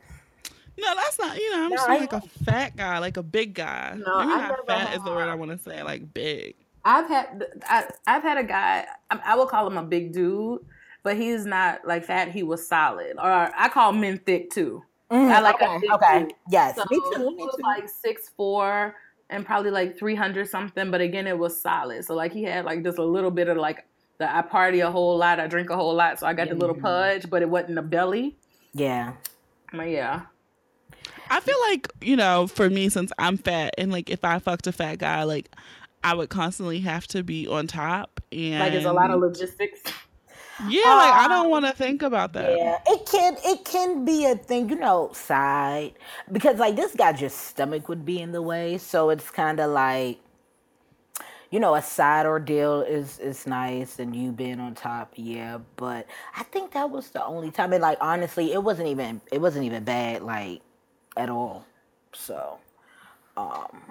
no, 0.78 0.94
that's 0.94 1.18
not. 1.18 1.36
You 1.36 1.50
know, 1.50 1.64
I'm 1.64 1.70
no, 1.70 1.76
just 1.76 1.88
like 1.88 2.12
a 2.12 2.20
fat 2.44 2.76
guy, 2.76 2.98
like 2.98 3.16
a 3.16 3.22
big 3.22 3.54
guy. 3.54 3.94
No, 3.96 4.18
Maybe 4.18 4.32
I 4.32 4.48
not 4.48 4.66
fat 4.66 4.96
is 4.96 5.02
the 5.02 5.10
word 5.10 5.28
I 5.28 5.34
want 5.34 5.50
to 5.52 5.58
say. 5.58 5.82
Like 5.82 6.12
big. 6.12 6.54
I've 6.84 7.08
had 7.08 7.44
I, 7.68 7.84
have 8.06 8.22
had 8.22 8.38
a 8.38 8.44
guy. 8.44 8.86
I, 9.10 9.20
I 9.24 9.34
will 9.36 9.46
call 9.46 9.66
him 9.66 9.76
a 9.76 9.82
big 9.82 10.12
dude, 10.12 10.60
but 11.02 11.16
he's 11.16 11.44
not 11.46 11.86
like 11.86 12.04
fat. 12.04 12.30
He 12.30 12.42
was 12.42 12.66
solid, 12.66 13.16
or 13.18 13.50
I 13.56 13.68
call 13.68 13.92
men 13.92 14.18
thick 14.18 14.50
too. 14.50 14.82
Mm, 15.10 15.30
I 15.30 15.40
like 15.40 15.62
okay, 15.62 15.88
okay. 15.92 16.18
Dude. 16.20 16.32
Yes, 16.50 16.76
so 16.76 16.84
me 16.90 17.00
too. 17.14 17.36
Me 17.36 17.44
too. 17.44 17.62
like 17.62 17.88
six 17.88 18.30
four 18.36 18.94
and 19.30 19.44
probably 19.44 19.70
like 19.70 19.98
three 19.98 20.14
hundred 20.14 20.48
something, 20.48 20.90
but 20.90 21.00
again, 21.00 21.26
it 21.26 21.38
was 21.38 21.60
solid. 21.60 22.04
So 22.04 22.14
like 22.14 22.32
he 22.32 22.42
had 22.44 22.64
like 22.64 22.82
just 22.82 22.98
a 22.98 23.04
little 23.04 23.30
bit 23.30 23.48
of 23.48 23.56
like 23.56 23.86
the 24.18 24.34
I 24.34 24.42
party 24.42 24.80
a 24.80 24.90
whole 24.90 25.16
lot, 25.16 25.40
I 25.40 25.46
drink 25.46 25.70
a 25.70 25.76
whole 25.76 25.94
lot, 25.94 26.18
so 26.18 26.26
I 26.26 26.32
got 26.32 26.48
the 26.48 26.54
little 26.54 26.74
pudge, 26.76 27.28
but 27.28 27.42
it 27.42 27.48
wasn't 27.48 27.78
a 27.78 27.82
belly. 27.82 28.36
Yeah. 28.72 29.14
But 29.72 29.90
yeah. 29.90 30.22
I 31.30 31.40
feel 31.40 31.56
like, 31.70 31.88
you 32.00 32.16
know, 32.16 32.46
for 32.46 32.70
me 32.70 32.88
since 32.88 33.12
I'm 33.18 33.36
fat 33.36 33.74
and 33.78 33.90
like 33.90 34.10
if 34.10 34.24
I 34.24 34.38
fucked 34.38 34.66
a 34.66 34.72
fat 34.72 34.98
guy, 34.98 35.24
like 35.24 35.54
I 36.04 36.14
would 36.14 36.30
constantly 36.30 36.80
have 36.80 37.06
to 37.08 37.22
be 37.22 37.46
on 37.48 37.66
top 37.66 38.20
and 38.32 38.60
like 38.60 38.72
there's 38.72 38.84
a 38.84 38.92
lot 38.92 39.10
of 39.10 39.20
logistics. 39.20 39.80
Yeah, 40.68 40.82
um, 40.86 40.96
like 40.96 41.12
I 41.12 41.28
don't 41.28 41.50
want 41.50 41.66
to 41.66 41.72
think 41.72 42.02
about 42.02 42.32
that. 42.32 42.56
Yeah, 42.56 42.78
it 42.86 43.06
can 43.06 43.36
it 43.44 43.64
can 43.64 44.04
be 44.04 44.24
a 44.24 44.36
thing, 44.36 44.70
you 44.70 44.76
know, 44.76 45.10
side 45.12 45.94
because 46.32 46.58
like 46.58 46.76
this 46.76 46.94
guy 46.94 47.12
just 47.12 47.38
stomach 47.48 47.88
would 47.88 48.06
be 48.06 48.20
in 48.20 48.32
the 48.32 48.40
way, 48.40 48.78
so 48.78 49.10
it's 49.10 49.30
kind 49.30 49.60
of 49.60 49.70
like 49.70 50.18
you 51.50 51.60
know, 51.60 51.74
a 51.74 51.82
side 51.82 52.26
ordeal 52.26 52.82
is 52.82 53.18
is 53.18 53.46
nice 53.46 53.98
and 53.98 54.16
you 54.16 54.32
being 54.32 54.60
on 54.60 54.74
top, 54.74 55.12
yeah. 55.16 55.58
But 55.76 56.06
I 56.36 56.42
think 56.44 56.72
that 56.72 56.90
was 56.90 57.10
the 57.10 57.24
only 57.24 57.50
time. 57.50 57.72
And 57.72 57.82
like 57.82 57.98
honestly, 58.00 58.52
it 58.52 58.62
wasn't 58.62 58.88
even 58.88 59.20
it 59.30 59.40
wasn't 59.40 59.64
even 59.64 59.84
bad 59.84 60.22
like 60.22 60.62
at 61.16 61.30
all. 61.30 61.64
So, 62.12 62.58
um, 63.36 63.82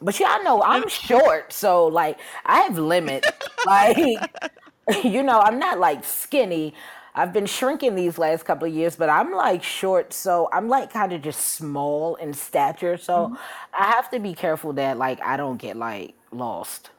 but 0.00 0.18
yeah, 0.18 0.36
I 0.38 0.42
know 0.42 0.62
I'm 0.62 0.88
short, 0.88 1.52
so 1.52 1.86
like 1.86 2.18
I 2.44 2.60
have 2.60 2.78
limits. 2.78 3.28
like, 3.66 4.50
you 5.04 5.22
know, 5.22 5.40
I'm 5.40 5.58
not 5.58 5.78
like 5.78 6.04
skinny. 6.04 6.74
I've 7.14 7.32
been 7.32 7.46
shrinking 7.46 7.94
these 7.94 8.16
last 8.16 8.44
couple 8.44 8.66
of 8.66 8.74
years, 8.74 8.96
but 8.96 9.10
I'm 9.10 9.32
like 9.32 9.62
short, 9.62 10.12
so 10.14 10.48
I'm 10.52 10.68
like 10.68 10.92
kind 10.92 11.12
of 11.12 11.20
just 11.22 11.40
small 11.40 12.14
in 12.16 12.32
stature. 12.32 12.96
So 12.96 13.26
mm-hmm. 13.26 13.34
I 13.78 13.90
have 13.90 14.10
to 14.10 14.18
be 14.18 14.34
careful 14.34 14.72
that 14.74 14.96
like 14.98 15.20
I 15.20 15.36
don't 15.36 15.58
get 15.58 15.76
like 15.76 16.14
lost 16.30 16.90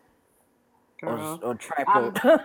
or, 1.01 1.39
or 1.41 1.55
trampled. 1.55 2.19
I'm, 2.23 2.39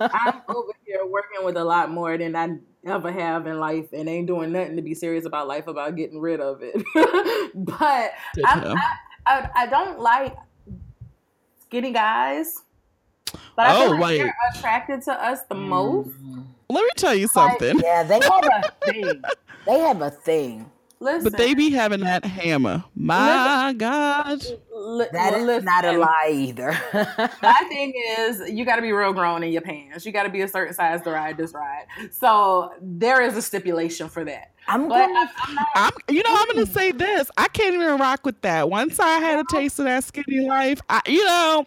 I'm 0.00 0.40
over 0.48 0.72
here 0.84 1.06
working 1.06 1.44
with 1.44 1.56
a 1.56 1.64
lot 1.64 1.90
more 1.90 2.18
than 2.18 2.36
I 2.36 2.58
ever 2.86 3.10
have 3.10 3.46
in 3.46 3.58
life, 3.58 3.92
and 3.92 4.08
ain't 4.08 4.26
doing 4.26 4.52
nothing 4.52 4.76
to 4.76 4.82
be 4.82 4.94
serious 4.94 5.24
about 5.24 5.48
life 5.48 5.66
about 5.66 5.96
getting 5.96 6.20
rid 6.20 6.40
of 6.40 6.60
it. 6.62 6.74
but 7.54 8.12
I, 8.44 8.96
I, 9.26 9.50
I 9.54 9.66
don't 9.66 10.00
like 10.00 10.36
skinny 11.62 11.92
guys. 11.92 12.62
But 13.56 13.66
I 13.66 13.76
oh, 13.76 13.90
feel 13.90 14.00
like 14.00 14.18
they're 14.18 14.34
attracted 14.54 15.02
to 15.02 15.12
us 15.12 15.40
the 15.48 15.54
most. 15.54 16.10
Mm-hmm. 16.10 16.42
Let 16.68 16.82
me 16.82 16.90
tell 16.96 17.14
you 17.14 17.28
something. 17.28 17.76
Like, 17.76 17.84
yeah, 17.84 18.02
they 18.02 18.20
have 18.20 18.44
a 18.44 18.86
thing. 18.86 19.22
They 19.66 19.78
have 19.78 20.02
a 20.02 20.10
thing. 20.10 20.70
Listen, 21.04 21.24
but 21.24 21.36
they 21.36 21.52
be 21.52 21.68
having 21.68 22.00
that 22.00 22.24
hammer. 22.24 22.82
My 22.94 23.66
listen, 23.66 23.76
God, 23.76 24.42
li- 24.72 25.06
that 25.12 25.34
is 25.34 25.44
listen. 25.44 25.64
not 25.66 25.84
a 25.84 25.98
lie 25.98 26.30
either. 26.32 26.70
My 27.42 27.62
thing 27.68 27.92
is, 28.18 28.48
you 28.48 28.64
got 28.64 28.76
to 28.76 28.82
be 28.82 28.90
real 28.90 29.12
grown 29.12 29.42
in 29.42 29.52
your 29.52 29.60
pants. 29.60 30.06
You 30.06 30.12
got 30.12 30.22
to 30.22 30.30
be 30.30 30.40
a 30.40 30.48
certain 30.48 30.72
size 30.72 31.02
to 31.02 31.10
ride 31.10 31.36
this 31.36 31.52
ride. 31.52 31.84
So 32.10 32.72
there 32.80 33.20
is 33.20 33.36
a 33.36 33.42
stipulation 33.42 34.08
for 34.08 34.24
that. 34.24 34.52
I'm 34.66 34.88
but 34.88 35.06
going. 35.06 35.14
I'm, 35.14 35.28
I'm, 35.36 35.54
not, 35.54 35.66
I'm, 35.74 35.92
you 36.08 36.22
know, 36.22 36.30
I'm 36.30 36.46
going 36.54 36.66
to 36.66 36.72
say 36.72 36.90
this. 36.90 37.30
I 37.36 37.48
can't 37.48 37.74
even 37.74 37.98
rock 37.98 38.24
with 38.24 38.40
that. 38.40 38.70
Once 38.70 38.98
I 38.98 39.18
had 39.18 39.38
a 39.38 39.44
taste 39.50 39.78
of 39.78 39.84
that 39.84 40.04
skinny 40.04 40.40
life, 40.48 40.80
I, 40.88 41.02
you 41.06 41.22
know, 41.26 41.66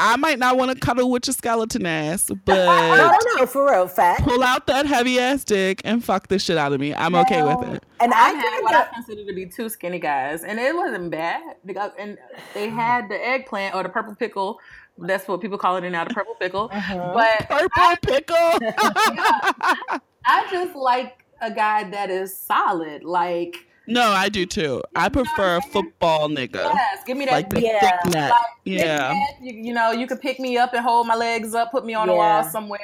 I 0.00 0.16
might 0.16 0.38
not 0.38 0.56
want 0.56 0.72
to 0.72 0.78
cuddle 0.78 1.10
with 1.10 1.26
your 1.26 1.34
skeleton 1.34 1.84
ass, 1.84 2.30
but 2.44 2.96
no, 2.96 3.18
no, 3.36 3.46
for 3.46 3.70
real, 3.70 3.86
fact. 3.86 4.22
Pull 4.22 4.42
out 4.42 4.66
that 4.66 4.86
heavy 4.86 5.18
ass 5.18 5.44
dick 5.44 5.82
and 5.84 6.02
fuck 6.02 6.28
this 6.28 6.42
shit 6.42 6.56
out 6.56 6.72
of 6.72 6.80
me. 6.80 6.94
I'm 6.94 7.14
okay 7.14 7.42
with 7.42 7.68
it. 7.68 7.84
And 8.00 8.14
I, 8.14 8.30
I 8.30 8.32
had 8.32 8.62
what 8.62 8.74
I 8.74 8.86
consider 8.94 9.26
to 9.26 9.34
be 9.34 9.44
two 9.44 9.68
skinny 9.68 9.98
guys, 9.98 10.42
and 10.42 10.58
it 10.58 10.74
wasn't 10.74 11.10
bad. 11.10 11.56
Because, 11.66 11.92
and 11.98 12.16
they 12.54 12.70
had 12.70 13.10
the 13.10 13.16
eggplant 13.16 13.74
or 13.74 13.82
the 13.82 13.90
purple 13.90 14.14
pickle. 14.14 14.58
That's 14.96 15.28
what 15.28 15.40
people 15.40 15.58
call 15.58 15.76
it 15.76 15.88
now, 15.88 16.04
the 16.04 16.14
purple 16.14 16.34
pickle. 16.34 16.70
Uh-huh. 16.72 17.12
But 17.14 17.48
purple 17.48 17.70
I, 17.76 17.96
pickle. 18.00 18.36
yeah, 18.62 19.98
I 20.24 20.46
just 20.50 20.74
like 20.74 21.24
a 21.42 21.50
guy 21.50 21.88
that 21.90 22.10
is 22.10 22.34
solid, 22.34 23.04
like 23.04 23.66
no, 23.86 24.02
I 24.02 24.28
do 24.28 24.46
too. 24.46 24.82
I 24.94 25.08
prefer 25.08 25.56
a 25.56 25.62
football 25.62 26.28
nigga. 26.28 26.72
Yes, 26.72 27.04
give 27.06 27.16
me 27.16 27.24
that 27.26 27.32
like 27.32 27.50
the 27.50 27.62
yeah. 27.62 27.80
thick 27.80 28.12
neck. 28.12 28.30
Like, 28.30 28.40
yeah, 28.64 29.14
you, 29.40 29.52
you, 29.52 29.72
know, 29.72 29.90
you 29.90 30.06
could 30.06 30.20
pick 30.20 30.38
me 30.38 30.58
up 30.58 30.74
and 30.74 30.82
hold 30.82 31.06
my 31.06 31.14
legs 31.14 31.54
up, 31.54 31.70
put 31.70 31.84
me 31.84 31.94
on 31.94 32.08
yeah. 32.08 32.14
a 32.14 32.16
wall 32.16 32.44
somewhere, 32.44 32.80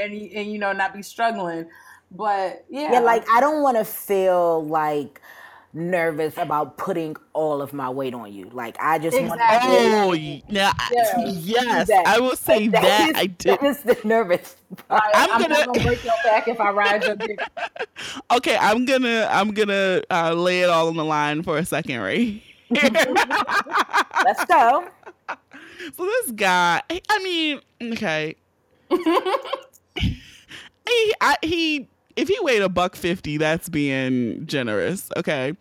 and 0.00 0.12
and 0.12 0.52
you 0.52 0.58
know, 0.58 0.72
not 0.72 0.94
be 0.94 1.02
struggling. 1.02 1.66
But 2.10 2.64
yeah, 2.70 2.92
yeah, 2.92 3.00
like 3.00 3.24
I 3.30 3.40
don't 3.40 3.62
want 3.62 3.76
to 3.78 3.84
feel 3.84 4.64
like 4.66 5.20
nervous 5.74 6.38
about 6.38 6.78
putting 6.78 7.16
all 7.32 7.60
of 7.60 7.72
my 7.72 7.90
weight 7.90 8.14
on 8.14 8.32
you. 8.32 8.48
Like 8.52 8.76
I 8.80 8.98
just 8.98 9.16
exactly. 9.16 9.38
want. 9.38 9.40
To- 9.40 10.08
oh, 10.08 10.12
yeah, 10.12 10.40
yeah. 10.48 10.72
yes, 11.42 11.82
exactly. 11.82 11.94
I 12.06 12.18
will 12.20 12.36
say 12.36 12.68
that, 12.68 12.82
that 12.82 13.10
is, 13.10 13.16
I 13.16 13.26
did. 13.26 13.60
That 13.60 13.64
is 13.64 13.80
the 13.80 13.98
nervous. 14.04 14.56
Part. 14.88 15.02
I'm, 15.14 15.30
I'm 15.30 15.42
gonna... 15.42 15.66
gonna 15.66 15.84
break 15.84 16.04
your 16.04 16.14
back 16.24 16.48
if 16.48 16.60
I 16.60 16.70
ride 16.70 17.04
your 17.04 17.16
dick. 17.16 17.38
okay, 18.32 18.56
I'm 18.56 18.84
gonna 18.84 19.28
I'm 19.30 19.52
gonna 19.52 20.02
uh, 20.10 20.32
lay 20.32 20.62
it 20.62 20.70
all 20.70 20.88
on 20.88 20.96
the 20.96 21.04
line 21.04 21.42
for 21.42 21.58
a 21.58 21.64
second, 21.64 22.00
right? 22.00 22.42
Let's 22.70 24.44
go. 24.46 24.88
So 25.96 26.04
this 26.04 26.30
guy, 26.32 26.82
I 27.08 27.18
mean, 27.22 27.60
okay, 27.92 28.36
he 29.96 31.14
I, 31.20 31.36
he 31.42 31.88
if 32.16 32.28
he 32.28 32.36
weighed 32.40 32.62
a 32.62 32.68
buck 32.68 32.96
fifty, 32.96 33.36
that's 33.36 33.68
being 33.68 34.46
generous, 34.46 35.08
okay. 35.16 35.54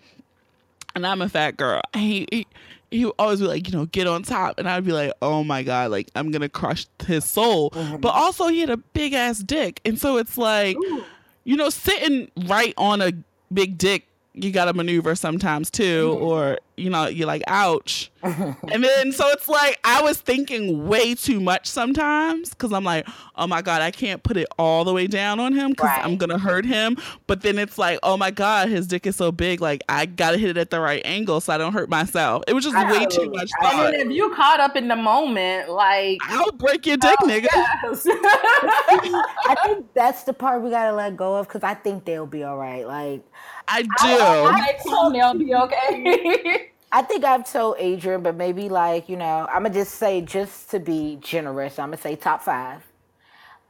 And 0.95 1.07
I'm 1.07 1.21
a 1.21 1.29
fat 1.29 1.57
girl. 1.57 1.81
He, 1.95 2.27
he 2.31 2.47
he 2.91 3.05
would 3.05 3.15
always 3.17 3.39
be 3.39 3.47
like, 3.47 3.67
you 3.67 3.75
know, 3.75 3.85
get 3.87 4.05
on 4.05 4.21
top. 4.21 4.59
And 4.59 4.69
I'd 4.69 4.85
be 4.85 4.91
like, 4.91 5.11
oh 5.21 5.43
my 5.43 5.63
God, 5.63 5.89
like 5.89 6.09
I'm 6.15 6.29
gonna 6.31 6.49
crush 6.49 6.85
his 7.05 7.25
soul. 7.25 7.71
Mm-hmm. 7.71 7.97
But 7.97 8.09
also 8.09 8.47
he 8.47 8.59
had 8.59 8.69
a 8.69 8.77
big 8.77 9.13
ass 9.13 9.39
dick. 9.39 9.81
And 9.83 9.99
so 9.99 10.17
it's 10.17 10.37
like, 10.37 10.77
Ooh. 10.77 11.03
you 11.43 11.57
know, 11.57 11.69
sitting 11.69 12.29
right 12.47 12.73
on 12.77 13.01
a 13.01 13.13
big 13.51 13.77
dick 13.77 14.07
you 14.33 14.51
got 14.51 14.65
to 14.65 14.73
maneuver 14.73 15.15
sometimes 15.15 15.69
too, 15.69 16.09
mm-hmm. 16.09 16.23
or 16.23 16.57
you 16.75 16.89
know, 16.89 17.05
you're 17.05 17.27
like, 17.27 17.43
ouch. 17.47 18.11
and 18.23 18.83
then 18.83 19.11
so 19.11 19.27
it's 19.29 19.47
like 19.47 19.77
I 19.83 20.01
was 20.01 20.19
thinking 20.19 20.87
way 20.87 21.13
too 21.13 21.39
much 21.39 21.67
sometimes 21.67 22.49
because 22.49 22.73
I'm 22.73 22.83
like, 22.83 23.07
oh 23.35 23.45
my 23.47 23.61
god, 23.61 23.81
I 23.81 23.91
can't 23.91 24.23
put 24.23 24.37
it 24.37 24.47
all 24.57 24.85
the 24.85 24.93
way 24.93 25.07
down 25.07 25.39
on 25.39 25.53
him 25.53 25.71
because 25.71 25.89
right. 25.89 26.03
I'm 26.03 26.17
gonna 26.17 26.39
hurt 26.39 26.65
him. 26.65 26.97
But 27.27 27.41
then 27.41 27.59
it's 27.59 27.77
like, 27.77 27.99
oh 28.01 28.17
my 28.17 28.31
god, 28.31 28.69
his 28.69 28.87
dick 28.87 29.05
is 29.05 29.15
so 29.15 29.31
big, 29.31 29.61
like 29.61 29.83
I 29.89 30.05
gotta 30.05 30.37
hit 30.37 30.51
it 30.51 30.57
at 30.57 30.69
the 30.69 30.79
right 30.79 31.01
angle 31.05 31.41
so 31.41 31.53
I 31.53 31.57
don't 31.57 31.73
hurt 31.73 31.89
myself. 31.89 32.43
It 32.47 32.53
was 32.53 32.63
just 32.63 32.75
way 32.75 33.05
too 33.05 33.29
much. 33.29 33.51
Thought. 33.61 33.75
I 33.75 33.91
mean, 33.91 33.99
if 33.99 34.15
you 34.15 34.33
caught 34.33 34.59
up 34.59 34.75
in 34.75 34.87
the 34.87 34.95
moment, 34.95 35.69
like 35.69 36.19
I'll 36.23 36.53
break 36.53 36.85
your 36.85 36.97
dick, 36.97 37.17
oh, 37.21 37.27
nigga. 37.27 37.47
Yes. 37.53 38.07
I 38.09 39.55
think 39.63 39.93
that's 39.93 40.23
the 40.23 40.33
part 40.33 40.61
we 40.61 40.69
gotta 40.69 40.95
let 40.95 41.17
go 41.17 41.35
of 41.35 41.47
because 41.47 41.63
I 41.63 41.73
think 41.73 42.05
they'll 42.05 42.25
be 42.25 42.43
all 42.43 42.57
right. 42.57 42.87
Like 42.87 43.21
I 43.67 43.81
do. 43.83 43.89
I, 43.93 44.77
I 44.77 45.09
they'll 45.11 45.33
be 45.33 45.55
okay. 45.55 46.69
I 46.91 47.01
think 47.01 47.23
I've 47.23 47.51
told 47.51 47.77
Adrian, 47.79 48.21
but 48.21 48.35
maybe 48.35 48.69
like, 48.69 49.09
you 49.09 49.17
know, 49.17 49.47
I'm 49.51 49.63
gonna 49.63 49.73
just 49.73 49.95
say 49.95 50.21
just 50.21 50.69
to 50.71 50.79
be 50.79 51.17
generous, 51.21 51.79
I'm 51.79 51.89
gonna 51.89 51.97
say 51.97 52.15
top 52.15 52.43
five. 52.43 52.83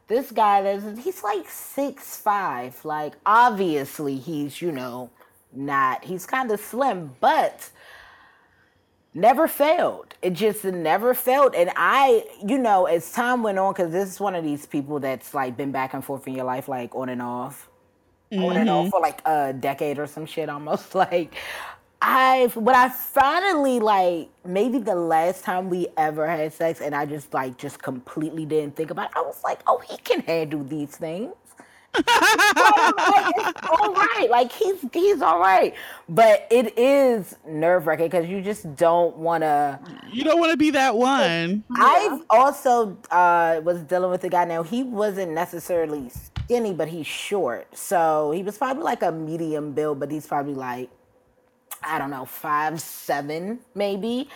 This 0.08 0.32
guy 0.32 0.62
that's 0.62 1.03
he's 1.03 1.23
like 1.23 1.49
six 1.49 2.17
five. 2.17 2.84
Like 2.84 3.13
obviously 3.25 4.17
he's, 4.17 4.62
you 4.62 4.73
know, 4.73 5.10
not 5.53 6.03
he's 6.03 6.25
kind 6.25 6.51
of 6.51 6.60
slim, 6.60 7.15
but 7.21 7.69
never 9.13 9.47
failed. 9.47 10.15
It 10.21 10.34
just 10.34 10.65
never 10.65 11.13
failed. 11.13 11.56
And 11.56 11.71
I, 11.77 12.25
you 12.45 12.58
know, 12.58 12.88
as 12.88 13.12
time 13.13 13.41
went 13.41 13.58
on, 13.58 13.71
because 13.73 13.91
this 13.93 14.10
is 14.10 14.19
one 14.19 14.36
of 14.36 14.43
these 14.43 14.65
people 14.65 14.99
that's 14.99 15.34
like 15.34 15.56
been 15.56 15.71
back 15.71 15.93
and 15.93 16.03
forth 16.03 16.27
in 16.27 16.36
your 16.36 16.45
life, 16.45 16.67
like 16.67 16.93
on 16.93 17.08
and 17.08 17.21
off 17.21 17.69
mm-hmm. 18.34 18.43
on 18.43 18.58
and 18.58 18.69
off 18.69 18.89
for 18.89 19.00
like 19.00 19.22
a 19.26 19.54
decade 19.54 20.00
or 20.00 20.08
some 20.08 20.26
shit 20.26 20.50
almost 20.50 20.96
like 21.04 21.36
I've 22.04 22.58
when 22.58 22.76
I 22.76 22.89
finally 22.89 23.80
like 23.80 24.30
maybe 24.43 24.78
the 24.78 24.93
last 24.93 25.46
time 25.46 25.69
we 25.69 25.88
ever 25.96 26.28
had 26.28 26.52
sex 26.52 26.82
and 26.82 26.93
I 26.93 27.06
just 27.06 27.34
like 27.34 27.58
just 27.58 27.82
completely 27.82 28.46
didn't 28.46 28.76
think 28.76 28.91
about 28.91 29.12
it, 29.12 29.13
I 29.15 29.22
was 29.22 29.41
like, 29.41 29.62
oh, 29.67 29.82
he 29.89 29.96
can 29.98 30.19
handle 30.19 30.65
these 30.65 30.98
things. 30.98 31.34
like, 31.96 32.06
it's 32.08 33.67
all 33.69 33.93
right. 33.93 34.28
Like 34.30 34.52
he's 34.52 34.84
he's 34.91 35.22
all 35.22 35.39
right, 35.39 35.74
but 36.10 36.46
it 36.52 36.78
is 36.78 37.38
nerve 37.48 37.88
wracking 37.88 38.08
because 38.08 38.28
you 38.28 38.41
just 38.41 38.76
don't 38.76 39.15
want 39.15 39.43
to. 39.43 39.80
You 40.12 40.26
don't 40.26 40.39
want 40.39 40.52
to 40.52 40.58
be 40.58 40.72
that 40.72 40.98
one. 40.98 41.63
I've 41.78 42.22
also 42.32 42.98
uh, 43.12 43.62
was 43.63 43.82
dealing 43.84 44.12
with 44.12 44.24
a 44.26 44.30
guy 44.30 44.43
now. 44.43 44.63
He 44.63 44.84
wasn't 44.84 45.32
necessarily 45.32 46.10
skinny, 46.45 46.73
but 46.73 46.88
he's 46.88 47.08
short. 47.08 47.75
So 47.75 48.32
he 48.32 48.43
was 48.43 48.58
probably 48.58 48.84
like 48.84 49.01
a 49.01 49.12
medium 49.12 49.73
build, 49.73 49.99
but 49.99 50.12
he's 50.12 50.27
probably 50.27 50.53
like, 50.53 50.89
I 51.82 51.97
don't 51.97 52.10
know, 52.10 52.25
five, 52.25 52.79
seven, 52.79 53.60
maybe. 53.75 54.29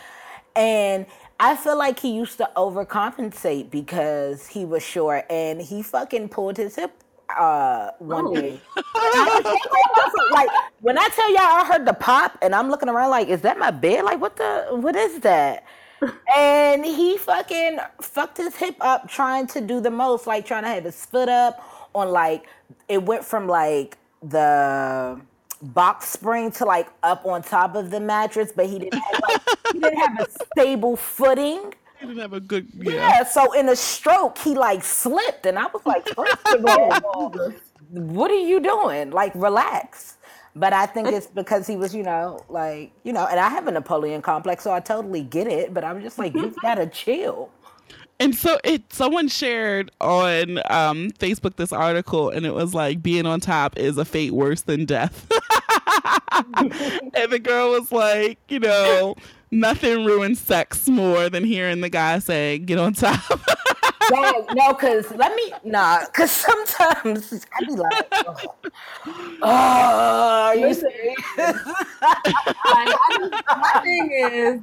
And 0.55 1.05
I 1.39 1.55
feel 1.55 1.77
like 1.77 1.99
he 1.99 2.11
used 2.11 2.37
to 2.37 2.49
overcompensate 2.55 3.69
because 3.69 4.47
he 4.47 4.65
was 4.65 4.83
short 4.83 5.25
and 5.29 5.61
he 5.61 5.83
fucking 5.83 6.29
pulled 6.29 6.57
his 6.57 6.75
hip 6.75 6.91
uh 7.37 7.91
one 7.99 8.27
oh. 8.27 8.33
day. 8.33 8.59
like 10.31 10.49
when 10.79 10.97
I 10.97 11.09
tell 11.09 11.29
y'all 11.29 11.41
I 11.41 11.65
heard 11.65 11.85
the 11.85 11.93
pop 11.93 12.37
and 12.41 12.55
I'm 12.55 12.69
looking 12.69 12.87
around 12.87 13.09
like, 13.09 13.27
is 13.27 13.41
that 13.41 13.59
my 13.59 13.69
bed? 13.69 14.05
Like 14.05 14.21
what 14.21 14.37
the 14.37 14.67
what 14.71 14.95
is 14.95 15.19
that? 15.19 15.65
and 16.37 16.85
he 16.85 17.17
fucking 17.17 17.79
fucked 18.01 18.37
his 18.37 18.55
hip 18.55 18.75
up 18.79 19.09
trying 19.09 19.47
to 19.47 19.61
do 19.61 19.81
the 19.81 19.91
most, 19.91 20.25
like 20.25 20.45
trying 20.45 20.63
to 20.63 20.69
have 20.69 20.85
his 20.85 21.05
foot 21.05 21.27
up 21.27 21.59
on 21.97 22.09
like 22.09 22.47
it 22.87 23.03
went 23.03 23.23
from 23.23 23.47
like 23.47 23.97
the 24.21 25.19
box 25.61 26.07
spring 26.09 26.51
to 26.51 26.65
like 26.65 26.87
up 27.03 27.25
on 27.25 27.41
top 27.41 27.75
of 27.75 27.89
the 27.91 27.99
mattress, 27.99 28.51
but 28.55 28.67
he 28.67 28.79
didn't 28.79 28.99
have 28.99 29.21
like 29.27 29.41
he 29.73 29.79
didn't 29.79 29.99
have 29.99 30.19
a 30.19 30.27
stable 30.53 30.95
footing. 30.95 31.73
He 31.99 32.07
didn't 32.07 32.21
have 32.21 32.33
a 32.33 32.39
good 32.39 32.69
yeah. 32.75 32.93
yeah. 32.93 33.23
So 33.23 33.53
in 33.53 33.69
a 33.69 33.75
stroke, 33.75 34.37
he 34.37 34.55
like 34.55 34.83
slipped, 34.83 35.45
and 35.45 35.57
I 35.57 35.67
was 35.67 35.85
like, 35.85 36.07
first 36.15 36.47
of 36.47 36.65
all, 36.65 37.53
what 37.89 38.31
are 38.31 38.35
you 38.39 38.59
doing? 38.59 39.11
Like, 39.11 39.33
relax. 39.35 40.17
But 40.55 40.73
I 40.73 40.87
think 40.87 41.11
it's 41.11 41.27
because 41.27 41.67
he 41.67 41.75
was, 41.75 41.93
you 41.93 42.01
know, 42.01 42.43
like, 42.49 42.91
you 43.03 43.13
know, 43.13 43.27
and 43.27 43.39
I 43.39 43.47
have 43.49 43.67
a 43.67 43.71
Napoleon 43.71 44.23
complex, 44.23 44.63
so 44.63 44.73
I 44.73 44.79
totally 44.79 45.21
get 45.21 45.47
it. 45.47 45.73
But 45.73 45.83
I'm 45.83 46.01
just 46.01 46.17
like, 46.17 46.33
you've 46.33 46.55
gotta 46.61 46.87
chill. 46.87 47.51
And 48.19 48.35
so 48.35 48.57
it 48.63 48.91
someone 48.91 49.27
shared 49.27 49.91
on 50.01 50.57
um, 50.69 51.11
Facebook 51.19 51.55
this 51.55 51.71
article 51.71 52.29
and 52.29 52.45
it 52.45 52.53
was 52.53 52.73
like 52.73 53.03
being 53.03 53.27
on 53.27 53.39
top 53.39 53.77
is 53.77 53.97
a 53.97 54.05
fate 54.05 54.31
worse 54.31 54.61
than 54.61 54.85
death. 54.85 55.27
and 56.57 57.31
the 57.31 57.39
girl 57.41 57.71
was 57.71 57.91
like, 57.91 58.39
you 58.49 58.59
know, 58.59 59.15
nothing 59.51 60.03
ruins 60.05 60.39
sex 60.39 60.87
more 60.87 61.29
than 61.29 61.43
hearing 61.43 61.81
the 61.81 61.89
guy 61.89 62.19
say, 62.19 62.57
get 62.57 62.79
on 62.79 62.93
top. 62.93 63.21
yeah, 64.11 64.31
no, 64.53 64.73
because 64.73 65.11
let 65.11 65.35
me, 65.35 65.53
nah, 65.63 66.05
because 66.05 66.31
sometimes 66.31 67.45
I 67.53 67.65
be 67.65 67.71
like, 67.73 68.07
oh, 68.13 68.35
oh 69.05 69.41
are 69.41 69.43
ah, 69.43 70.51
you 70.53 70.73
serious? 70.73 71.17
like, 71.37 72.95
just, 73.17 73.43
my 73.47 73.81
thing 73.83 74.11
is, 74.11 74.61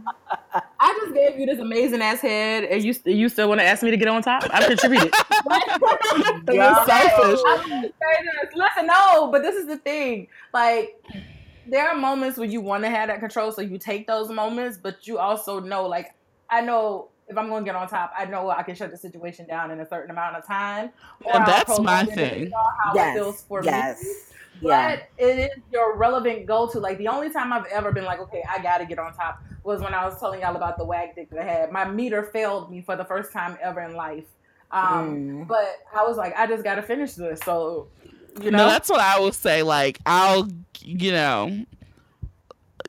I 0.80 1.00
just 1.02 1.14
gave 1.14 1.38
you 1.38 1.46
this 1.46 1.58
amazing 1.58 2.02
ass 2.02 2.20
head, 2.20 2.64
and 2.64 2.82
you 2.82 2.94
you 3.04 3.28
still 3.28 3.48
want 3.48 3.60
to 3.60 3.64
ask 3.64 3.82
me 3.82 3.90
to 3.90 3.96
get 3.96 4.08
on 4.08 4.22
top? 4.22 4.44
I'm 4.50 4.68
contributed. 4.68 5.12
You're 6.52 6.74
selfish. 6.86 7.40
Listen, 8.54 8.86
no, 8.86 9.30
but 9.30 9.42
this 9.42 9.56
is 9.56 9.66
the 9.66 9.78
thing. 9.78 10.28
Like, 10.52 11.02
there 11.66 11.88
are 11.88 11.96
moments 11.96 12.38
when 12.38 12.50
you 12.50 12.60
want 12.60 12.84
to 12.84 12.90
have 12.90 13.08
that 13.08 13.20
control, 13.20 13.52
so 13.52 13.60
you 13.60 13.78
take 13.78 14.06
those 14.06 14.30
moments, 14.30 14.78
but 14.78 15.06
you 15.06 15.18
also 15.18 15.60
know, 15.60 15.86
like, 15.86 16.14
I 16.50 16.60
know 16.60 17.08
if 17.28 17.38
I'm 17.38 17.48
going 17.48 17.64
to 17.64 17.68
get 17.68 17.76
on 17.76 17.88
top, 17.88 18.12
I 18.16 18.26
know 18.26 18.50
I 18.50 18.62
can 18.62 18.74
shut 18.74 18.90
the 18.90 18.96
situation 18.96 19.46
down 19.46 19.70
in 19.70 19.80
a 19.80 19.88
certain 19.88 20.10
amount 20.10 20.36
of 20.36 20.46
time. 20.46 20.90
And 21.32 21.46
that's 21.46 21.78
my 21.80 22.04
thing. 22.04 22.50
How 22.50 22.94
yes. 22.94 23.16
it 23.16 23.18
feels 23.18 23.42
for 23.42 23.62
yes. 23.64 24.02
me. 24.02 24.10
But 24.62 24.68
yeah. 25.18 25.26
it 25.26 25.52
is 25.52 25.62
your 25.72 25.96
relevant 25.96 26.46
go 26.46 26.68
to. 26.68 26.78
Like 26.78 26.98
the 26.98 27.08
only 27.08 27.30
time 27.30 27.52
I've 27.52 27.66
ever 27.66 27.92
been 27.92 28.04
like, 28.04 28.20
okay, 28.20 28.42
I 28.48 28.62
got 28.62 28.78
to 28.78 28.86
get 28.86 28.98
on 28.98 29.12
top 29.14 29.42
was 29.64 29.80
when 29.80 29.94
I 29.94 30.04
was 30.04 30.18
telling 30.20 30.42
y'all 30.42 30.54
about 30.54 30.76
the 30.78 30.84
wag 30.84 31.14
dick 31.14 31.30
that 31.30 31.40
I 31.40 31.44
had. 31.44 31.72
My 31.72 31.84
meter 31.84 32.22
failed 32.22 32.70
me 32.70 32.82
for 32.82 32.96
the 32.96 33.04
first 33.04 33.32
time 33.32 33.58
ever 33.62 33.80
in 33.80 33.94
life. 33.94 34.26
Um, 34.70 35.44
mm. 35.44 35.48
But 35.48 35.78
I 35.96 36.04
was 36.04 36.16
like, 36.16 36.36
I 36.36 36.46
just 36.46 36.62
got 36.62 36.76
to 36.76 36.82
finish 36.82 37.14
this. 37.14 37.40
So, 37.44 37.88
you 38.40 38.50
know, 38.50 38.58
no, 38.58 38.68
that's 38.68 38.90
what 38.90 39.00
I 39.00 39.18
will 39.18 39.32
say. 39.32 39.62
Like, 39.62 39.98
I'll, 40.06 40.48
you 40.80 41.12
know, 41.12 41.64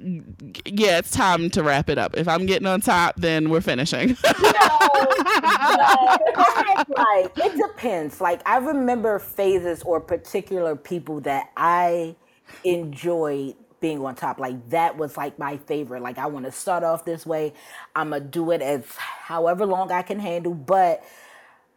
yeah, 0.01 0.97
it's 0.97 1.11
time 1.11 1.49
to 1.51 1.63
wrap 1.63 1.89
it 1.89 1.97
up. 1.97 2.17
If 2.17 2.27
I'm 2.27 2.45
getting 2.45 2.67
on 2.67 2.81
top, 2.81 3.15
then 3.17 3.49
we're 3.49 3.61
finishing. 3.61 4.09
no, 4.25 4.51
no. 4.51 6.17
like 6.89 7.37
it 7.37 7.57
depends. 7.57 8.19
Like 8.19 8.41
I 8.45 8.57
remember 8.57 9.19
phases 9.19 9.83
or 9.83 9.99
particular 9.99 10.75
people 10.75 11.21
that 11.21 11.49
I 11.55 12.15
enjoyed 12.63 13.55
being 13.79 14.03
on 14.03 14.15
top. 14.15 14.39
Like 14.39 14.69
that 14.69 14.97
was 14.97 15.17
like 15.17 15.39
my 15.39 15.57
favorite. 15.57 16.01
Like 16.01 16.17
I 16.17 16.25
want 16.27 16.45
to 16.45 16.51
start 16.51 16.83
off 16.83 17.05
this 17.05 17.25
way. 17.25 17.53
I'm 17.95 18.09
gonna 18.09 18.25
do 18.25 18.51
it 18.51 18.61
as 18.61 18.85
however 18.97 19.65
long 19.65 19.91
I 19.91 20.01
can 20.01 20.19
handle, 20.19 20.53
but 20.53 21.03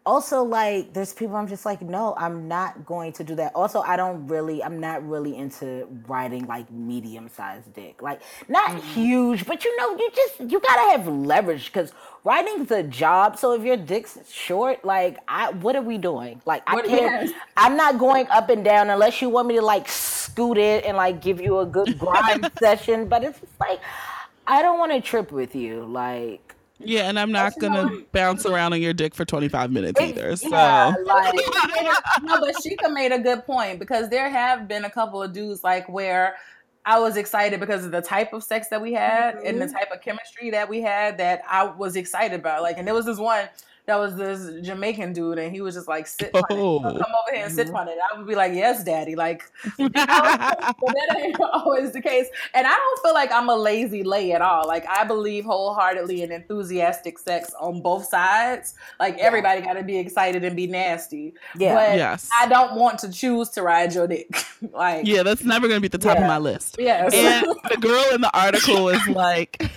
also 0.09 0.43
like 0.43 0.95
there's 0.95 1.13
people 1.13 1.37
i'm 1.37 1.47
just 1.47 1.67
like 1.67 1.83
no 1.83 2.15
i'm 2.17 2.49
not 2.49 2.87
going 2.87 3.13
to 3.13 3.23
do 3.23 3.35
that. 3.35 3.53
Also 3.55 3.81
i 3.83 3.95
don't 3.95 4.27
really 4.27 4.65
i'm 4.65 4.81
not 4.81 5.07
really 5.07 5.37
into 5.37 5.87
riding 6.07 6.47
like 6.47 6.71
medium 6.73 7.29
sized 7.29 7.71
dick. 7.75 8.01
Like 8.01 8.23
not 8.49 8.71
mm-hmm. 8.71 8.95
huge 8.95 9.45
but 9.45 9.67
you 9.67 9.77
know 9.77 9.91
you 9.99 10.11
just 10.17 10.41
you 10.51 10.61
gotta 10.61 10.91
have 10.93 11.07
leverage 11.07 11.67
because 11.67 11.93
riding's 12.25 12.71
a 12.71 12.83
job. 12.83 13.39
So 13.39 13.53
if 13.53 13.63
your 13.63 13.77
dick's 13.77 14.19
short 14.33 14.83
like 14.83 15.19
i 15.29 15.51
what 15.51 15.77
are 15.77 15.83
we 15.83 15.99
doing? 15.99 16.41
Like 16.47 16.63
i 16.67 16.81
can't 16.81 17.31
i'm 17.59 17.77
not 17.77 17.99
going 17.99 18.27
up 18.29 18.49
and 18.49 18.65
down 18.65 18.89
unless 18.89 19.21
you 19.21 19.29
want 19.29 19.47
me 19.47 19.57
to 19.57 19.63
like 19.63 19.91
scoot 19.91 20.57
it 20.57 20.87
and 20.87 20.97
like 20.97 21.21
give 21.21 21.39
you 21.39 21.59
a 21.59 21.67
good 21.67 21.99
grind 22.05 22.51
session. 22.59 23.09
But 23.09 23.25
it's 23.25 23.41
like 23.61 23.81
i 24.47 24.63
don't 24.63 24.79
want 24.79 24.93
to 24.93 25.03
trip 25.03 25.33
with 25.33 25.55
you. 25.55 25.85
Like 25.85 26.48
Yeah, 26.81 27.09
and 27.09 27.19
I'm 27.19 27.33
not 27.33 27.59
gonna 27.59 27.87
know- 27.87 28.03
bounce 28.13 28.47
around 28.47 28.73
on 28.73 28.81
your 28.81 28.93
dick 28.93 29.15
for 29.15 29.25
25 29.25 29.71
minutes 29.71 30.01
either. 30.01 30.37
So 30.37 30.49
Yeah, 30.49 30.95
like 31.05 31.35
no, 32.23 32.41
but 32.41 32.55
Shika 32.57 32.93
made 32.93 33.13
a 33.13 33.19
good 33.19 33.45
point 33.45 33.79
because 33.79 34.09
there 34.09 34.31
have 34.31 34.69
been 34.69 34.85
a 34.85 34.91
couple 34.91 35.23
of 35.23 35.33
dudes 35.33 35.65
like 35.65 35.89
where 35.89 36.37
I 36.87 36.99
was 37.01 37.17
excited 37.17 37.61
because 37.61 37.85
of 37.85 37.91
the 37.91 38.01
type 38.01 38.33
of 38.33 38.43
sex 38.43 38.69
that 38.69 38.81
we 38.81 38.93
had 38.93 39.37
and 39.37 39.61
the 39.61 39.67
mm-hmm. 39.67 39.75
type 39.75 39.91
of 39.93 40.01
chemistry 40.01 40.51
that 40.51 40.69
we 40.69 40.81
had 40.81 41.19
that 41.19 41.43
I 41.49 41.65
was 41.65 41.97
excited 41.97 42.41
about. 42.41 42.63
Like, 42.63 42.79
and 42.79 42.87
there 42.87 42.95
was 42.95 43.07
this 43.07 43.19
one 43.19 43.49
that 43.89 43.99
was 43.99 44.17
this 44.17 44.65
Jamaican 44.67 45.15
dude, 45.15 45.39
and 45.39 45.51
he 45.51 45.63
was 45.63 45.75
just 45.75 45.89
like 45.89 46.07
sit 46.07 46.31
on. 46.35 46.43
Oh. 46.51 46.79
Come 46.81 46.93
over 46.93 47.35
here 47.35 47.47
and 47.47 47.53
sit 47.55 47.71
on 47.71 47.89
it. 47.89 47.97
I 48.13 48.19
would 48.19 48.27
be 48.27 48.35
like, 48.35 48.53
yes, 48.53 48.85
daddy. 48.85 49.17
Like, 49.17 49.51
but 49.79 49.93
that 49.95 51.17
ain't 51.19 51.41
always 51.53 51.93
the 51.93 52.03
case. 52.03 52.27
And 52.53 52.67
I 52.67 52.71
don't 52.71 53.03
feel 53.03 53.15
like 53.15 53.33
I'm 53.33 53.49
a 53.49 53.57
lazy 53.57 54.03
lay 54.03 54.33
at 54.33 54.43
all. 54.43 54.67
Like 54.69 54.87
I 54.87 55.05
believe 55.05 55.47
wholeheartedly 55.47 56.23
in 56.23 56.31
enthusiastic 56.31 57.19
sex 57.19 57.53
on 57.59 57.81
both 57.81 58.05
sides. 58.05 58.75
Like 59.01 59.17
everybody 59.19 59.63
got 59.63 59.73
to 59.75 59.83
be 59.83 59.99
excited 59.99 60.45
and 60.45 60.55
be 60.55 60.67
nasty. 60.67 61.33
Yeah. 61.57 61.75
But 61.75 61.97
Yes. 61.97 62.29
I 62.39 62.47
don't 62.47 62.75
want 62.77 62.99
to 63.01 63.11
choose 63.11 63.49
to 63.51 63.63
ride 63.63 63.95
your 63.95 64.07
dick. 64.07 64.29
like 64.73 65.07
yeah, 65.07 65.23
that's 65.23 65.45
never 65.45 65.67
gonna 65.67 65.81
be 65.81 65.87
at 65.87 65.93
the 65.93 65.99
top 65.99 66.19
of 66.19 66.25
my 66.25 66.39
list. 66.39 66.77
yes. 66.79 67.15
And 67.15 67.47
the 67.71 67.79
girl 67.79 68.05
in 68.13 68.21
the 68.21 68.37
article 68.39 68.85
was 68.85 69.01
like, 69.09 69.71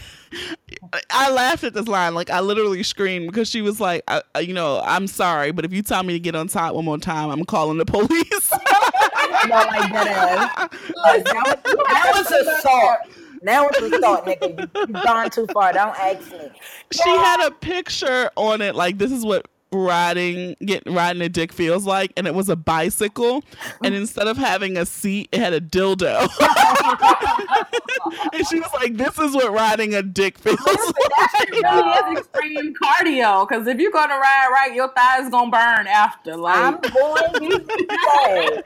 I 1.10 1.32
laughed 1.32 1.64
at 1.64 1.74
this 1.74 1.88
line. 1.88 2.14
Like, 2.16 2.30
I 2.30 2.40
literally 2.42 2.84
screamed 2.84 3.28
because 3.28 3.50
she 3.50 3.62
was 3.62 3.80
like, 3.80 4.04
I, 4.08 4.22
you 4.40 4.54
know, 4.54 4.82
I'm 4.84 5.08
sorry, 5.08 5.52
but 5.52 5.66
if 5.66 5.74
you 5.74 5.82
tell 5.82 6.04
me 6.04 6.14
to 6.14 6.20
get 6.20 6.36
on 6.36 6.48
top 6.48 6.76
one 6.76 6.86
more 6.86 6.98
time, 6.98 7.30
I'm 7.30 7.46
calling 7.46 7.78
the 7.78 7.86
police. 7.86 8.10
no, 8.52 9.56
like 9.56 9.92
that 9.92 10.08
ass. 10.08 10.70
Like, 10.96 11.24
that 11.26 11.62
was, 11.64 11.76
that 11.88 12.12
was 12.14 12.32
assault. 12.48 12.98
Now 13.42 13.68
it's 13.70 13.80
assault, 13.82 14.26
nigga. 14.26 14.60
You, 14.60 14.70
you've 14.88 15.04
gone 15.04 15.30
too 15.30 15.48
far. 15.54 15.74
Don't 15.74 15.98
ask 15.98 16.32
me. 16.32 16.50
she 16.92 17.10
had 17.10 17.46
a 17.48 17.52
picture 17.52 18.30
on 18.36 18.62
it 18.62 18.76
like 18.76 18.98
this 18.98 19.12
is 19.12 19.26
what 19.26 19.46
riding 19.74 20.54
get 20.66 20.84
riding 20.86 21.22
a 21.22 21.30
dick 21.30 21.54
feels 21.54 21.86
like 21.86 22.12
and 22.18 22.28
it 22.28 22.36
was 22.36 22.50
a 22.50 22.58
bicycle 22.58 23.42
and 23.86 23.96
instead 24.02 24.28
of 24.28 24.36
having 24.36 24.76
a 24.78 24.86
seat 24.86 25.30
it 25.32 25.40
had 25.40 25.54
a 25.54 25.62
dildo 25.62 26.28
and 28.42 28.48
she 28.50 28.60
was 28.60 28.74
like 28.74 28.98
this 28.98 29.18
is 29.20 29.36
what 29.36 29.54
riding 29.54 29.94
a 29.94 30.02
dick 30.02 30.38
feels 30.38 30.60
like 30.66 31.52
really 31.52 32.14
is 32.14 32.20
extreme 32.20 32.74
cardio 32.76 33.48
because 33.48 33.68
if 33.68 33.80
you're 33.80 33.92
gonna 33.92 34.16
ride 34.16 34.50
right, 34.52 34.74
your 34.74 34.90
thighs 34.94 35.30
gonna 35.30 35.52
burn 35.52 35.88
after. 35.88 36.34
I'm 36.46 36.74
Like, 36.74 36.92
going 36.94 37.68
to 37.68 37.98
say, 38.14 38.62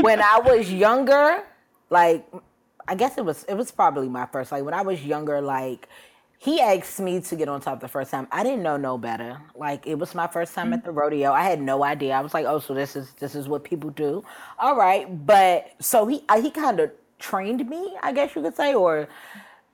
when 0.00 0.20
I 0.20 0.40
was 0.44 0.72
younger, 0.72 1.44
like 1.90 2.26
I 2.86 2.94
guess 2.94 3.18
it 3.18 3.24
was 3.24 3.44
it 3.44 3.54
was 3.54 3.70
probably 3.70 4.08
my 4.08 4.26
first. 4.26 4.52
Like 4.52 4.64
when 4.64 4.74
I 4.74 4.82
was 4.82 5.04
younger, 5.04 5.40
like 5.40 5.88
he 6.38 6.60
asked 6.60 7.00
me 7.00 7.20
to 7.20 7.36
get 7.36 7.48
on 7.48 7.60
top 7.60 7.80
the 7.80 7.88
first 7.88 8.10
time. 8.10 8.28
I 8.30 8.44
didn't 8.44 8.62
know 8.62 8.76
no 8.76 8.96
better. 8.96 9.40
Like 9.56 9.86
it 9.86 9.96
was 9.96 10.14
my 10.14 10.26
first 10.26 10.54
time 10.54 10.72
at 10.72 10.84
the 10.84 10.90
mm-hmm. 10.90 10.98
rodeo. 10.98 11.32
I 11.32 11.42
had 11.42 11.60
no 11.60 11.84
idea. 11.84 12.14
I 12.14 12.20
was 12.20 12.34
like, 12.34 12.46
oh, 12.46 12.58
so 12.60 12.74
this 12.74 12.96
is 12.96 13.12
this 13.14 13.34
is 13.34 13.48
what 13.48 13.64
people 13.64 13.90
do. 13.90 14.24
All 14.58 14.76
right, 14.76 15.26
but 15.26 15.72
so 15.80 16.06
he 16.06 16.24
I, 16.28 16.40
he 16.40 16.50
kind 16.50 16.80
of 16.80 16.90
trained 17.18 17.68
me, 17.68 17.96
I 18.02 18.12
guess 18.12 18.34
you 18.36 18.42
could 18.42 18.56
say, 18.56 18.74
or 18.74 19.08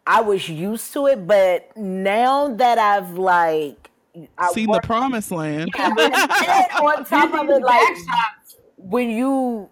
I 0.07 0.21
was 0.21 0.49
used 0.49 0.93
to 0.95 1.07
it. 1.07 1.27
But 1.27 1.77
now 1.77 2.49
that 2.55 2.79
I've 2.79 3.13
like 3.19 3.91
I 4.39 4.49
seen 4.49 4.71
the 4.71 4.81
promised 4.81 5.31
land 5.31 5.75
and 5.79 5.99
on 6.79 7.05
top 7.05 7.33
of 7.35 7.49
it, 7.51 7.63
like 7.63 7.91
when 8.77 9.11
you 9.11 9.71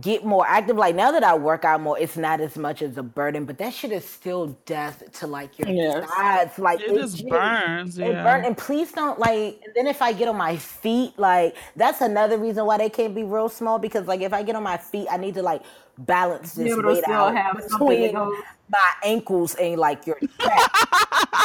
get 0.00 0.24
more 0.24 0.46
active, 0.46 0.76
like 0.76 0.94
now 0.94 1.12
that 1.12 1.24
I 1.24 1.34
work 1.36 1.64
out 1.64 1.80
more, 1.80 1.98
it's 1.98 2.16
not 2.16 2.40
as 2.40 2.56
much 2.56 2.82
as 2.82 2.96
a 2.98 3.02
burden, 3.02 3.44
but 3.44 3.58
that 3.58 3.74
shit 3.74 3.92
is 3.92 4.04
still 4.04 4.58
death 4.66 5.02
to 5.20 5.26
like 5.26 5.58
your 5.58 5.68
Yes. 5.68 6.04
sides. 6.06 6.58
Like 6.58 6.80
it 6.86 6.94
just 6.94 7.28
burns 7.28 7.98
It 8.00 8.22
yeah 8.22 8.22
burn, 8.22 8.44
and 8.44 8.56
please 8.56 8.92
don't 8.92 9.18
like. 9.18 9.60
And 9.64 9.74
then 9.76 9.86
if 9.86 10.02
I 10.02 10.12
get 10.12 10.28
on 10.28 10.36
my 10.36 10.56
feet, 10.56 11.18
like 11.18 11.56
that's 11.76 12.00
another 12.00 12.38
reason 12.38 12.66
why 12.66 12.78
they 12.78 12.90
can't 12.90 13.14
be 13.14 13.24
real 13.24 13.48
small 13.48 13.78
because 13.78 14.06
like 14.06 14.22
if 14.22 14.32
I 14.32 14.42
get 14.42 14.56
on 14.56 14.62
my 14.62 14.78
feet, 14.78 15.08
I 15.10 15.18
need 15.18 15.34
to 15.34 15.42
like 15.42 15.62
balance 15.98 16.54
this 16.54 16.72
able 16.72 16.82
to 16.82 16.88
weight 16.88 17.04
out 17.08 17.34
have 17.36 17.56
between 17.56 18.14
my 18.14 18.90
ankles 19.04 19.54
and 19.56 19.78
like 19.80 20.06
your 20.06 20.18
chest. 20.40 20.70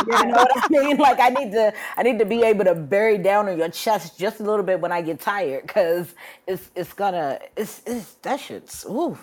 you 0.08 0.26
know 0.26 0.32
what 0.32 0.52
I 0.56 0.68
mean? 0.70 0.98
Like 0.98 1.20
I 1.20 1.30
need 1.30 1.52
to, 1.54 1.74
I 1.98 2.04
need 2.04 2.20
to 2.20 2.26
be 2.26 2.44
able 2.44 2.66
to 2.66 2.76
bury 2.76 3.18
down 3.18 3.50
on 3.50 3.58
your 3.58 3.70
chest 3.70 4.18
just 4.20 4.40
a 4.40 4.44
little 4.44 4.64
bit 4.64 4.80
when 4.80 4.92
I 4.92 5.02
get 5.02 5.20
tired 5.20 5.64
because 5.64 6.14
it's 6.48 6.70
it's 6.76 6.94
gonna 6.94 7.40
it's 7.58 7.82
it's 7.86 8.14
that 8.16 8.40
shit's 8.40 8.86
ooh. 8.86 9.18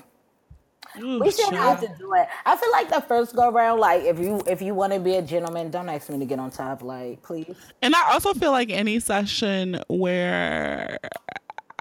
Ooh, 1.00 1.20
We 1.20 1.30
should 1.30 1.54
have 1.54 1.80
to 1.80 1.88
do 1.98 2.12
it. 2.14 2.28
I 2.44 2.54
feel 2.54 2.70
like 2.70 2.90
the 2.90 3.00
first 3.00 3.35
go 3.35 3.50
round, 3.50 3.80
like 3.80 4.02
if 4.02 4.18
you 4.18 4.42
if 4.46 4.61
you 4.61 4.74
want 4.74 4.92
to 4.92 5.00
be 5.00 5.14
a 5.14 5.22
gentleman, 5.22 5.70
don't 5.70 5.88
ask 5.88 6.11
me 6.11 6.18
to 6.18 6.26
get 6.26 6.38
on 6.38 6.50
top, 6.50 6.82
like 6.82 7.22
please. 7.22 7.56
and 7.80 7.94
i 7.96 8.12
also 8.12 8.35
feel 8.35 8.50
like 8.50 8.68
any 8.70 9.00
session 9.00 9.80
where 9.88 10.98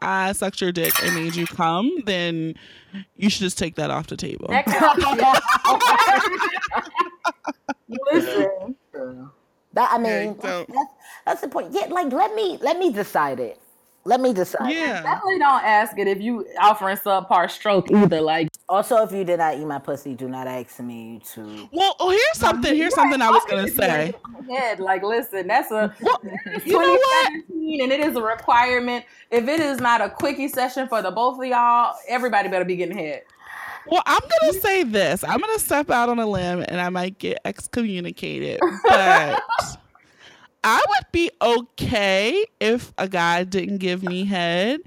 i 0.01 0.31
sucked 0.31 0.61
your 0.61 0.71
dick 0.71 0.93
and 1.03 1.13
made 1.15 1.35
you 1.35 1.45
come 1.45 1.91
then 2.05 2.55
you 3.15 3.29
should 3.29 3.41
just 3.41 3.57
take 3.57 3.75
that 3.75 3.89
off 3.91 4.07
the 4.07 4.17
table 4.17 4.47
that 4.49 4.65
Listen, 8.13 8.75
That 9.73 9.89
I 9.91 9.97
mean, 9.97 10.33
don't. 10.41 10.67
that's, 10.67 10.91
that's 11.25 11.41
the 11.41 11.47
point. 11.47 11.69
Yeah, 11.71 11.85
like 11.87 12.11
let 12.11 12.33
me 12.35 12.57
let 12.61 12.77
me 12.79 12.91
decide 12.91 13.39
it. 13.39 13.59
Let 14.03 14.19
me 14.19 14.33
decide. 14.33 14.71
yeah 14.71 15.03
definitely 15.03 15.39
don't 15.39 15.63
ask 15.63 15.97
it 15.99 16.07
if 16.07 16.19
you 16.21 16.45
offering 16.59 16.97
subpar 16.97 17.49
stroke 17.49 17.91
either. 17.91 18.21
Like, 18.21 18.49
Also, 18.67 19.03
if 19.03 19.11
you 19.11 19.23
did 19.23 19.39
not 19.39 19.57
eat 19.57 19.65
my 19.65 19.79
pussy, 19.79 20.15
do 20.15 20.27
not 20.27 20.47
ask 20.47 20.79
me 20.79 21.21
to. 21.33 21.69
well 21.71 21.95
oh, 21.99 22.09
here's 22.09 22.37
something 22.37 22.75
here's 22.75 22.95
something 22.95 23.21
i 23.21 23.29
was 23.29 23.43
gonna 23.49 23.67
say 23.67 24.13
head. 24.49 24.79
Like, 24.79 25.03
listen, 25.03 25.47
that's 25.47 25.71
a 25.71 25.93
it's 26.45 26.65
you 26.65 26.73
know 26.73 26.79
what? 26.79 27.27
2017, 27.47 27.81
and 27.83 27.91
it 27.91 27.99
is 28.01 28.15
a 28.15 28.21
requirement. 28.21 29.05
If 29.29 29.47
it 29.47 29.59
is 29.59 29.79
not 29.79 30.01
a 30.01 30.09
quickie 30.09 30.47
session 30.47 30.87
for 30.87 31.01
the 31.01 31.11
both 31.11 31.39
of 31.39 31.45
y'all, 31.45 31.95
everybody 32.07 32.49
better 32.49 32.65
be 32.65 32.75
getting 32.75 32.97
head. 32.97 33.23
Well, 33.87 34.03
I'm 34.05 34.21
gonna 34.41 34.53
say 34.53 34.83
this. 34.83 35.23
I'm 35.23 35.39
gonna 35.39 35.59
step 35.59 35.89
out 35.89 36.09
on 36.09 36.19
a 36.19 36.25
limb, 36.27 36.63
and 36.67 36.79
I 36.79 36.89
might 36.89 37.17
get 37.17 37.39
excommunicated, 37.45 38.59
but 38.83 39.41
I 40.63 40.83
would 40.89 41.05
be 41.11 41.31
okay 41.41 42.45
if 42.59 42.93
a 42.97 43.07
guy 43.07 43.43
didn't 43.43 43.77
give 43.79 44.03
me 44.03 44.25
head 44.25 44.81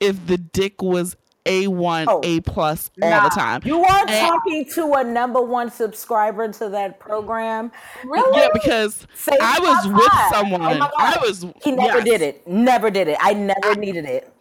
if 0.00 0.26
the 0.26 0.38
dick 0.38 0.80
was 0.82 1.16
a 1.48 1.68
one, 1.68 2.06
Oh. 2.08 2.20
a 2.24 2.40
plus 2.40 2.90
all 3.00 3.08
Nah. 3.08 3.28
the 3.28 3.34
time. 3.34 3.62
You 3.64 3.82
are 3.84 4.00
And- 4.08 4.28
talking 4.28 4.64
to 4.74 4.92
a 4.94 5.04
number 5.04 5.40
one 5.40 5.70
subscriber 5.70 6.50
to 6.54 6.68
that 6.70 6.98
program. 6.98 7.70
Really? 8.04 8.40
Yeah, 8.40 8.48
because 8.52 9.06
Say 9.14 9.36
I 9.40 9.58
was 9.60 9.86
with 9.86 10.02
five. 10.10 10.10
Oh 10.12 10.30
someone. 10.32 10.82
Oh 10.82 10.90
I 10.98 11.18
was. 11.24 11.44
He 11.62 11.70
never 11.72 11.98
yes. 11.98 12.04
did 12.04 12.22
it. 12.22 12.46
Never 12.48 12.90
did 12.90 13.08
it. 13.08 13.16
I 13.20 13.32
never 13.32 13.74
needed 13.76 14.04
it. 14.06 14.32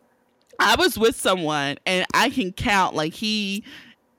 I 0.59 0.75
was 0.77 0.97
with 0.97 1.15
someone, 1.15 1.77
and 1.85 2.05
I 2.13 2.29
can 2.29 2.51
count 2.53 2.95
like 2.95 3.13
he 3.13 3.63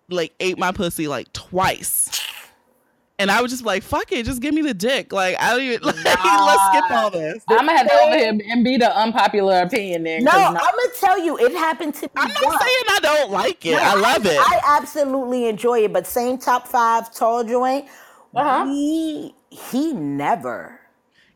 like 0.09 0.33
ate 0.38 0.57
my 0.59 0.70
pussy 0.70 1.09
like 1.09 1.33
twice. 1.33 2.09
And 3.18 3.31
I 3.31 3.40
was 3.40 3.50
just 3.50 3.64
like, 3.64 3.83
fuck 3.83 4.12
it, 4.12 4.26
just 4.26 4.42
give 4.42 4.52
me 4.52 4.61
the 4.61 4.74
dick. 4.74 5.11
Like, 5.11 5.37
I 5.40 5.50
don't 5.52 5.62
even, 5.62 5.81
like, 5.87 5.94
let's 6.05 6.66
skip 6.68 6.90
all 6.90 7.11
this. 7.11 7.42
I'm 7.48 7.64
gonna 7.64 7.79
have 7.79 7.88
to 7.88 7.94
over 7.94 8.16
here 8.18 8.38
and 8.50 8.62
be 8.62 8.76
the 8.76 8.94
unpopular 8.94 9.62
opinion 9.62 10.02
then. 10.02 10.22
No, 10.24 10.33
'cause 10.33 10.40
I'm 10.48 10.55
gonna 10.55 10.92
tell 11.00 11.18
you, 11.18 11.38
it 11.38 11.52
happened 11.52 11.94
to 11.94 12.02
me. 12.02 12.11
I'm 12.16 12.29
not 12.29 12.44
once. 12.44 12.62
saying 12.62 12.83
I 12.90 12.98
don't 13.02 13.31
like 13.31 13.64
it. 13.64 13.79
I 13.79 13.94
love 13.94 14.26
it. 14.26 14.38
I 14.38 14.61
absolutely 14.66 15.46
enjoy 15.48 15.85
it, 15.85 15.92
but 15.94 16.07
same 16.07 16.37
top 16.37 16.68
five 16.68 17.11
tall 17.14 17.42
joint. 17.42 17.87
Uh-huh. 18.35 18.66
He 18.66 19.35
he 19.48 19.94
never. 19.94 20.79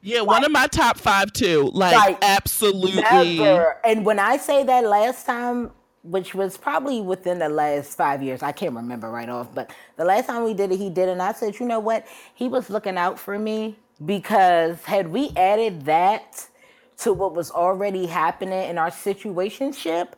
yeah, 0.02 0.20
one 0.20 0.44
of 0.44 0.50
my 0.52 0.66
top 0.66 0.98
five 0.98 1.32
too. 1.32 1.70
Like, 1.72 1.96
Like, 1.96 2.18
absolutely. 2.22 3.00
Never. 3.38 3.76
And 3.86 4.04
when 4.04 4.18
I 4.18 4.36
say 4.36 4.64
that 4.64 4.84
last 4.84 5.24
time, 5.24 5.70
which 6.02 6.34
was 6.34 6.56
probably 6.56 7.00
within 7.00 7.38
the 7.38 7.48
last 7.48 7.96
five 7.96 8.22
years, 8.22 8.42
I 8.42 8.52
can't 8.52 8.74
remember 8.74 9.10
right 9.10 9.28
off, 9.28 9.54
but 9.54 9.70
the 9.96 10.04
last 10.04 10.26
time 10.26 10.44
we 10.44 10.54
did 10.54 10.72
it, 10.72 10.78
he 10.78 10.88
did 10.88 11.08
it. 11.08 11.12
And 11.12 11.22
I 11.22 11.32
said, 11.32 11.58
you 11.60 11.66
know 11.66 11.80
what? 11.80 12.06
He 12.34 12.48
was 12.48 12.70
looking 12.70 12.96
out 12.96 13.18
for 13.18 13.38
me 13.38 13.76
because 14.04 14.82
had 14.84 15.08
we 15.08 15.30
added 15.36 15.82
that 15.84 16.46
to 16.98 17.12
what 17.12 17.34
was 17.34 17.50
already 17.50 18.06
happening 18.06 18.68
in 18.68 18.78
our 18.78 18.90
situationship, 18.90 20.12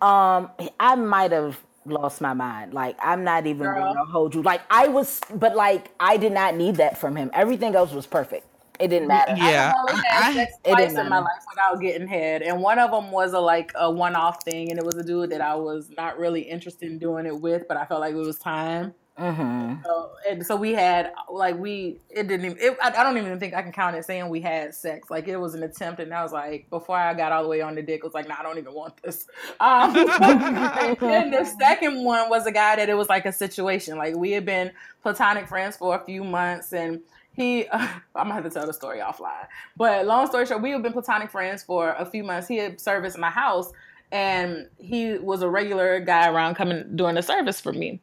um, 0.00 0.50
I 0.78 0.94
might 0.96 1.32
have 1.32 1.58
lost 1.84 2.20
my 2.20 2.34
mind. 2.34 2.74
Like, 2.74 2.96
I'm 3.02 3.24
not 3.24 3.46
even 3.46 3.66
Girl. 3.66 3.94
gonna 3.94 4.04
hold 4.04 4.34
you. 4.34 4.42
Like, 4.42 4.62
I 4.70 4.88
was, 4.88 5.20
but 5.34 5.54
like, 5.56 5.90
I 6.00 6.16
did 6.16 6.32
not 6.32 6.56
need 6.56 6.76
that 6.76 6.98
from 6.98 7.16
him. 7.16 7.30
Everything 7.34 7.74
else 7.74 7.92
was 7.92 8.06
perfect. 8.06 8.46
It 8.80 8.88
didn't 8.88 9.08
matter. 9.08 9.34
Yeah. 9.36 9.72
I 9.76 9.80
only 9.80 10.02
I- 10.10 10.14
had 10.14 10.34
sex 10.34 10.52
it 10.64 10.70
twice 10.70 10.88
didn't 10.88 11.04
in 11.04 11.10
my 11.10 11.18
life 11.18 11.44
without 11.48 11.80
getting 11.80 12.08
head, 12.08 12.42
and 12.42 12.60
one 12.62 12.78
of 12.78 12.90
them 12.90 13.10
was 13.10 13.32
a 13.32 13.40
like 13.40 13.72
a 13.74 13.90
one-off 13.90 14.42
thing, 14.42 14.70
and 14.70 14.78
it 14.78 14.84
was 14.84 14.96
a 14.96 15.04
dude 15.04 15.30
that 15.30 15.40
I 15.40 15.54
was 15.54 15.90
not 15.96 16.18
really 16.18 16.42
interested 16.42 16.90
in 16.90 16.98
doing 16.98 17.26
it 17.26 17.40
with, 17.40 17.68
but 17.68 17.76
I 17.76 17.84
felt 17.84 18.00
like 18.00 18.14
it 18.14 18.18
was 18.18 18.38
time. 18.38 18.94
Mm-hmm. 19.20 19.82
So, 19.84 20.10
and 20.30 20.46
so 20.46 20.56
we 20.56 20.72
had 20.72 21.12
like 21.30 21.58
we 21.58 22.00
it 22.08 22.26
didn't 22.26 22.46
even 22.46 22.58
it, 22.58 22.78
I, 22.82 22.88
I 22.88 23.02
don't 23.02 23.18
even 23.18 23.38
think 23.38 23.52
I 23.52 23.60
can 23.60 23.70
count 23.70 23.94
it 23.94 24.06
saying 24.06 24.30
we 24.30 24.40
had 24.40 24.74
sex 24.74 25.10
like 25.10 25.28
it 25.28 25.36
was 25.36 25.54
an 25.54 25.62
attempt 25.62 26.00
and 26.00 26.14
I 26.14 26.22
was 26.22 26.32
like 26.32 26.70
before 26.70 26.96
I 26.96 27.12
got 27.12 27.30
all 27.30 27.42
the 27.42 27.48
way 27.48 27.60
on 27.60 27.74
the 27.74 27.82
dick 27.82 28.00
I 28.02 28.06
was 28.06 28.14
like 28.14 28.28
nah 28.28 28.36
I 28.38 28.42
don't 28.42 28.56
even 28.56 28.72
want 28.72 28.94
this 29.02 29.26
um, 29.60 29.94
and 29.94 31.34
the 31.34 31.44
second 31.60 32.02
one 32.02 32.30
was 32.30 32.46
a 32.46 32.52
guy 32.52 32.76
that 32.76 32.88
it 32.88 32.94
was 32.96 33.10
like 33.10 33.26
a 33.26 33.32
situation 33.32 33.98
like 33.98 34.16
we 34.16 34.30
had 34.30 34.46
been 34.46 34.70
platonic 35.02 35.48
friends 35.48 35.76
for 35.76 35.96
a 35.96 36.04
few 36.06 36.24
months 36.24 36.72
and 36.72 37.00
he 37.32 37.66
uh, 37.66 37.78
I'm 38.14 38.28
gonna 38.28 38.34
have 38.34 38.44
to 38.44 38.50
tell 38.50 38.66
the 38.66 38.72
story 38.72 38.98
offline. 38.98 39.46
But 39.76 40.06
long 40.06 40.26
story 40.26 40.46
short, 40.46 40.62
we 40.62 40.70
have 40.70 40.82
been 40.82 40.92
platonic 40.92 41.30
friends 41.30 41.62
for 41.62 41.92
a 41.92 42.04
few 42.04 42.24
months. 42.24 42.48
He 42.48 42.56
had 42.56 42.80
service 42.80 43.14
in 43.14 43.20
my 43.20 43.30
house, 43.30 43.72
and 44.12 44.68
he 44.78 45.14
was 45.14 45.42
a 45.42 45.48
regular 45.48 46.00
guy 46.00 46.28
around 46.28 46.54
coming 46.54 46.96
doing 46.96 47.14
the 47.14 47.22
service 47.22 47.60
for 47.60 47.72
me. 47.72 48.00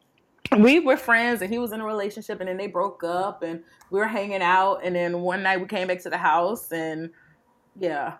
We 0.58 0.80
were 0.80 0.96
friends, 0.96 1.42
and 1.42 1.52
he 1.52 1.58
was 1.58 1.72
in 1.72 1.80
a 1.80 1.84
relationship, 1.84 2.40
and 2.40 2.48
then 2.48 2.56
they 2.56 2.68
broke 2.68 3.04
up, 3.04 3.42
and 3.42 3.62
we 3.90 3.98
were 3.98 4.06
hanging 4.06 4.40
out, 4.40 4.80
and 4.82 4.96
then 4.96 5.20
one 5.20 5.42
night 5.42 5.60
we 5.60 5.66
came 5.66 5.88
back 5.88 6.02
to 6.02 6.10
the 6.10 6.16
house, 6.16 6.72
and 6.72 7.10
yeah, 7.78 8.14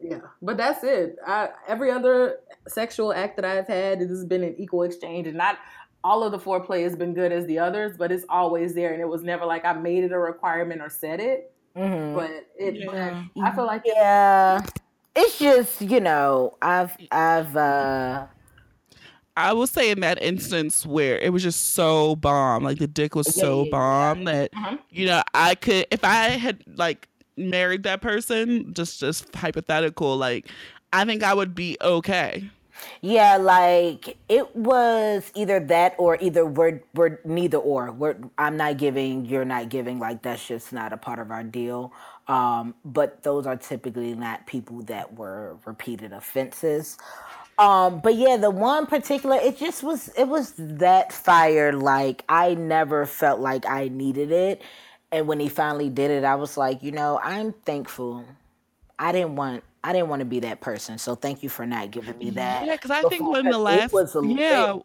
yeah. 0.00 0.20
But 0.42 0.56
that's 0.56 0.82
it. 0.82 1.16
I, 1.24 1.50
every 1.68 1.92
other 1.92 2.40
sexual 2.66 3.12
act 3.12 3.36
that 3.36 3.44
I've 3.44 3.68
had, 3.68 4.02
it 4.02 4.08
has 4.08 4.24
been 4.24 4.42
an 4.42 4.56
equal 4.58 4.82
exchange, 4.82 5.28
and 5.28 5.36
not 5.36 5.58
all 6.02 6.22
of 6.22 6.32
the 6.32 6.38
foreplay 6.38 6.82
has 6.84 6.96
been 6.96 7.14
good 7.14 7.32
as 7.32 7.46
the 7.46 7.58
others, 7.58 7.96
but 7.96 8.10
it's 8.10 8.24
always 8.28 8.74
there, 8.74 8.92
and 8.92 9.00
it 9.00 9.08
was 9.08 9.22
never 9.22 9.44
like 9.44 9.64
I 9.64 9.72
made 9.72 10.04
it 10.04 10.12
a 10.12 10.18
requirement 10.18 10.80
or 10.80 10.88
said 10.88 11.20
it. 11.20 11.52
Mm-hmm. 11.76 12.14
But 12.16 12.48
it, 12.58 12.74
yeah. 12.76 13.24
I 13.42 13.54
feel 13.54 13.66
like 13.66 13.82
yeah, 13.84 14.60
it's 15.14 15.38
just 15.38 15.80
you 15.80 16.00
know 16.00 16.56
I've 16.62 16.96
I've. 17.10 17.56
uh 17.56 18.26
I 19.36 19.52
will 19.52 19.68
say 19.68 19.90
in 19.90 20.00
that 20.00 20.22
instance 20.22 20.84
where 20.84 21.16
it 21.18 21.32
was 21.32 21.42
just 21.42 21.74
so 21.74 22.16
bomb, 22.16 22.64
like 22.64 22.78
the 22.78 22.88
dick 22.88 23.14
was 23.14 23.34
yeah, 23.36 23.42
so 23.42 23.64
yeah, 23.64 23.70
bomb 23.70 24.24
that 24.24 24.50
uh-huh. 24.54 24.76
you 24.90 25.06
know 25.06 25.22
I 25.34 25.54
could 25.54 25.86
if 25.90 26.04
I 26.04 26.30
had 26.30 26.62
like 26.76 27.08
married 27.36 27.84
that 27.84 28.02
person, 28.02 28.74
just 28.74 29.00
just 29.00 29.34
hypothetical, 29.34 30.16
like 30.16 30.48
I 30.92 31.04
think 31.04 31.22
I 31.22 31.32
would 31.34 31.54
be 31.54 31.76
okay. 31.80 32.50
Yeah, 33.02 33.36
like 33.38 34.18
it 34.28 34.54
was 34.56 35.30
either 35.34 35.60
that 35.60 35.94
or 35.98 36.18
either 36.20 36.46
we're 36.46 36.82
we're 36.94 37.18
neither 37.24 37.58
or. 37.58 37.92
We're 37.92 38.16
I'm 38.38 38.56
not 38.56 38.78
giving, 38.78 39.26
you're 39.26 39.44
not 39.44 39.68
giving. 39.70 39.98
Like 39.98 40.22
that's 40.22 40.46
just 40.46 40.72
not 40.72 40.92
a 40.92 40.96
part 40.96 41.18
of 41.18 41.30
our 41.30 41.44
deal. 41.44 41.92
Um, 42.28 42.74
but 42.84 43.22
those 43.22 43.46
are 43.46 43.56
typically 43.56 44.14
not 44.14 44.46
people 44.46 44.82
that 44.84 45.14
were 45.14 45.58
repeated 45.66 46.12
offenses. 46.12 46.98
Um, 47.58 48.00
but 48.00 48.14
yeah, 48.16 48.36
the 48.38 48.50
one 48.50 48.86
particular, 48.86 49.36
it 49.36 49.58
just 49.58 49.82
was 49.82 50.08
it 50.16 50.28
was 50.28 50.54
that 50.58 51.12
fire. 51.12 51.72
Like 51.72 52.24
I 52.28 52.54
never 52.54 53.06
felt 53.06 53.40
like 53.40 53.66
I 53.66 53.88
needed 53.88 54.32
it. 54.32 54.62
And 55.12 55.26
when 55.28 55.40
he 55.40 55.48
finally 55.48 55.90
did 55.90 56.10
it, 56.10 56.24
I 56.24 56.36
was 56.36 56.56
like, 56.56 56.82
you 56.82 56.92
know, 56.92 57.20
I'm 57.22 57.52
thankful. 57.52 58.24
I 58.98 59.12
didn't 59.12 59.36
want 59.36 59.64
I 59.82 59.92
didn't 59.92 60.08
want 60.08 60.20
to 60.20 60.26
be 60.26 60.40
that 60.40 60.60
person. 60.60 60.98
So 60.98 61.14
thank 61.14 61.42
you 61.42 61.48
for 61.48 61.66
not 61.66 61.90
giving 61.90 62.18
me 62.18 62.30
that. 62.30 62.66
Yeah, 62.66 62.76
because 62.76 62.90
I 62.90 63.02
think 63.02 63.26
when 63.26 63.46
the 63.46 63.58
last 63.58 63.84
it 63.84 63.92
was 63.92 64.14
a, 64.14 64.22
yeah. 64.24 64.74
It, 64.74 64.82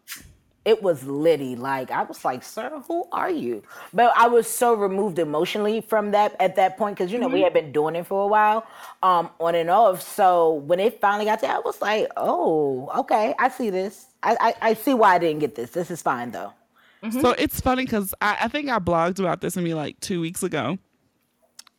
it 0.66 0.82
was 0.82 1.04
Liddy. 1.04 1.54
Like 1.54 1.92
I 1.92 2.02
was 2.02 2.24
like, 2.24 2.42
"Sir, 2.42 2.82
who 2.88 3.06
are 3.12 3.30
you?" 3.30 3.62
But 3.94 4.12
I 4.16 4.26
was 4.26 4.50
so 4.50 4.74
removed 4.74 5.18
emotionally 5.20 5.80
from 5.80 6.10
that 6.10 6.34
at 6.40 6.56
that 6.56 6.76
point 6.76 6.98
because 6.98 7.12
you 7.12 7.18
know 7.18 7.26
mm-hmm. 7.26 7.34
we 7.34 7.42
had 7.42 7.54
been 7.54 7.70
doing 7.70 7.94
it 7.94 8.06
for 8.06 8.24
a 8.24 8.26
while, 8.26 8.66
um, 9.02 9.30
on 9.38 9.54
and 9.54 9.70
off. 9.70 10.02
So 10.02 10.54
when 10.54 10.80
it 10.80 11.00
finally 11.00 11.24
got 11.24 11.38
to, 11.40 11.48
I 11.48 11.60
was 11.60 11.80
like, 11.80 12.08
"Oh, 12.16 12.90
okay, 12.98 13.34
I 13.38 13.48
see 13.48 13.70
this. 13.70 14.06
I 14.24 14.36
I, 14.40 14.70
I 14.70 14.74
see 14.74 14.92
why 14.92 15.14
I 15.14 15.18
didn't 15.18 15.38
get 15.38 15.54
this. 15.54 15.70
This 15.70 15.90
is 15.90 16.02
fine 16.02 16.32
though." 16.32 16.52
Mm-hmm. 17.02 17.20
So 17.20 17.30
it's 17.38 17.60
funny 17.60 17.84
because 17.84 18.12
I, 18.20 18.36
I 18.42 18.48
think 18.48 18.68
I 18.68 18.80
blogged 18.80 19.20
about 19.20 19.40
this 19.40 19.56
maybe 19.56 19.72
like 19.72 20.00
two 20.00 20.20
weeks 20.20 20.42
ago, 20.42 20.78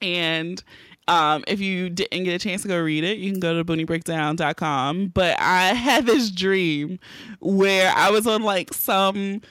and 0.02 0.64
um, 1.08 1.44
if 1.48 1.60
you 1.60 1.90
didn't 1.90 2.24
get 2.24 2.34
a 2.34 2.40
chance 2.40 2.64
to 2.64 2.68
go 2.68 2.80
read 2.80 3.04
it, 3.04 3.18
you 3.18 3.32
can 3.32 3.40
go 3.40 3.56
to 3.56 3.64
booniebreakdown.com. 3.64 5.08
But 5.08 5.40
I 5.40 5.68
had 5.74 6.06
this 6.06 6.30
dream 6.30 7.00
where 7.40 7.92
I 7.96 8.10
was 8.10 8.28
on 8.28 8.44
like 8.44 8.74
some 8.74 9.42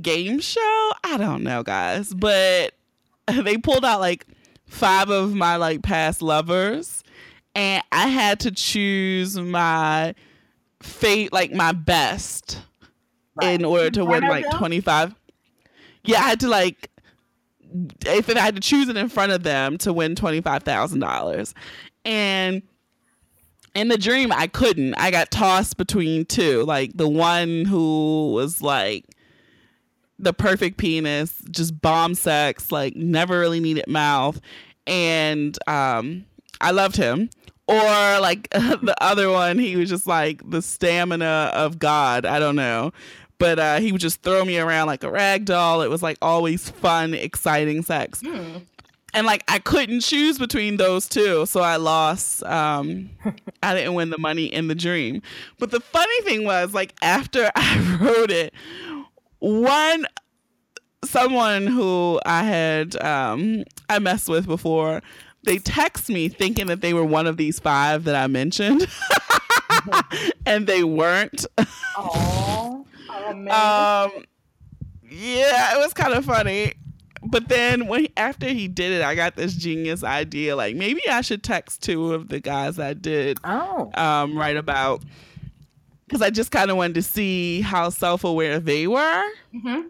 game 0.00 0.40
show. 0.40 0.92
I 1.04 1.16
don't 1.18 1.42
know, 1.42 1.62
guys, 1.62 2.14
but 2.14 2.74
they 3.26 3.58
pulled 3.58 3.84
out 3.84 4.00
like 4.00 4.26
five 4.66 5.10
of 5.10 5.34
my 5.34 5.56
like 5.56 5.82
past 5.82 6.22
lovers, 6.22 7.02
and 7.54 7.82
I 7.92 8.08
had 8.08 8.40
to 8.40 8.50
choose 8.50 9.38
my 9.38 10.14
fate, 10.80 11.32
like 11.32 11.52
my 11.52 11.72
best, 11.72 12.60
right. 13.36 13.60
in 13.60 13.64
order 13.64 13.90
to 13.90 14.04
win 14.04 14.22
like 14.24 14.50
25. 14.52 15.14
Yeah, 16.04 16.18
I 16.18 16.22
had 16.22 16.40
to 16.40 16.48
like 16.48 16.90
if 18.06 18.30
I 18.30 18.38
had 18.38 18.54
to 18.54 18.60
choose 18.60 18.88
it 18.88 18.96
in 18.96 19.08
front 19.08 19.32
of 19.32 19.42
them 19.42 19.78
to 19.78 19.92
win 19.92 20.14
twenty 20.14 20.40
five 20.40 20.62
thousand 20.62 21.00
dollars, 21.00 21.54
and 22.04 22.62
in 23.74 23.88
the 23.88 23.98
dream 23.98 24.32
I 24.32 24.46
couldn't. 24.46 24.94
I 24.94 25.10
got 25.10 25.30
tossed 25.30 25.76
between 25.76 26.24
two, 26.24 26.62
like 26.64 26.96
the 26.96 27.08
one 27.08 27.64
who 27.64 28.32
was 28.32 28.62
like 28.62 29.04
the 30.18 30.32
perfect 30.32 30.78
penis, 30.78 31.42
just 31.50 31.80
bomb 31.80 32.14
sex, 32.14 32.70
like 32.70 32.94
never 32.96 33.38
really 33.38 33.60
needed 33.60 33.86
mouth, 33.88 34.40
and 34.86 35.58
um, 35.66 36.24
I 36.60 36.70
loved 36.70 36.96
him. 36.96 37.30
Or 37.66 37.76
like 37.76 38.50
the 38.50 38.94
other 39.00 39.30
one, 39.30 39.58
he 39.58 39.76
was 39.76 39.88
just 39.88 40.06
like 40.06 40.48
the 40.48 40.60
stamina 40.62 41.50
of 41.54 41.78
God. 41.78 42.26
I 42.26 42.38
don't 42.38 42.56
know 42.56 42.92
but 43.38 43.58
uh, 43.58 43.80
he 43.80 43.92
would 43.92 44.00
just 44.00 44.22
throw 44.22 44.44
me 44.44 44.58
around 44.58 44.86
like 44.86 45.04
a 45.04 45.10
rag 45.10 45.44
doll. 45.44 45.82
It 45.82 45.90
was 45.90 46.02
like 46.02 46.18
always 46.22 46.68
fun, 46.70 47.14
exciting 47.14 47.82
sex. 47.82 48.20
Hmm. 48.20 48.58
And 49.12 49.26
like 49.26 49.44
I 49.48 49.60
couldn't 49.60 50.00
choose 50.00 50.38
between 50.38 50.76
those 50.76 51.08
two, 51.08 51.46
so 51.46 51.60
I 51.60 51.76
lost. 51.76 52.42
Um, 52.44 53.10
I 53.62 53.74
didn't 53.74 53.94
win 53.94 54.10
the 54.10 54.18
money 54.18 54.46
in 54.46 54.68
the 54.68 54.74
dream. 54.74 55.22
But 55.58 55.70
the 55.70 55.80
funny 55.80 56.20
thing 56.22 56.44
was, 56.44 56.74
like 56.74 56.94
after 57.00 57.50
I 57.56 57.98
wrote 58.00 58.30
it, 58.30 58.52
one 59.38 60.06
someone 61.04 61.66
who 61.66 62.20
I 62.24 62.42
had 62.42 63.00
um, 63.02 63.64
I 63.88 63.98
messed 63.98 64.28
with 64.28 64.46
before, 64.46 65.02
they 65.44 65.58
text 65.58 66.08
me 66.08 66.28
thinking 66.28 66.66
that 66.66 66.80
they 66.80 66.94
were 66.94 67.04
one 67.04 67.26
of 67.26 67.36
these 67.36 67.60
five 67.60 68.04
that 68.04 68.16
I 68.16 68.26
mentioned, 68.26 68.86
and 70.46 70.66
they 70.66 70.82
weren't. 70.82 71.46
Um, 73.34 74.24
yeah, 75.10 75.74
it 75.74 75.78
was 75.78 75.92
kind 75.94 76.12
of 76.12 76.24
funny. 76.24 76.74
But 77.22 77.48
then 77.48 77.86
when 77.86 78.08
after 78.16 78.48
he 78.48 78.68
did 78.68 78.92
it, 78.92 79.02
I 79.02 79.14
got 79.14 79.36
this 79.36 79.54
genius 79.54 80.04
idea. 80.04 80.56
Like 80.56 80.76
maybe 80.76 81.06
I 81.08 81.22
should 81.22 81.42
text 81.42 81.82
two 81.82 82.12
of 82.12 82.28
the 82.28 82.40
guys 82.40 82.78
I 82.78 82.92
did 82.94 83.38
oh. 83.44 83.90
um, 83.94 84.36
write 84.36 84.56
about 84.56 85.02
because 86.06 86.20
I 86.20 86.30
just 86.30 86.50
kind 86.50 86.70
of 86.70 86.76
wanted 86.76 86.94
to 86.94 87.02
see 87.02 87.62
how 87.62 87.88
self 87.88 88.24
aware 88.24 88.60
they 88.60 88.86
were. 88.86 89.24
Mm-hmm. 89.54 89.82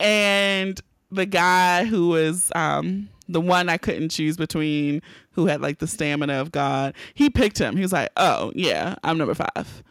And 0.00 0.80
the 1.10 1.26
guy 1.26 1.84
who 1.84 2.08
was 2.08 2.52
um, 2.54 3.08
the 3.28 3.40
one 3.40 3.68
I 3.68 3.78
couldn't 3.78 4.10
choose 4.10 4.36
between, 4.36 5.00
who 5.32 5.46
had 5.46 5.62
like 5.62 5.78
the 5.78 5.86
stamina 5.86 6.34
of 6.34 6.52
God, 6.52 6.94
he 7.14 7.30
picked 7.30 7.58
him. 7.58 7.76
He 7.76 7.82
was 7.82 7.92
like, 7.92 8.10
"Oh 8.16 8.52
yeah, 8.54 8.96
I'm 9.04 9.16
number 9.16 9.34
five 9.34 9.82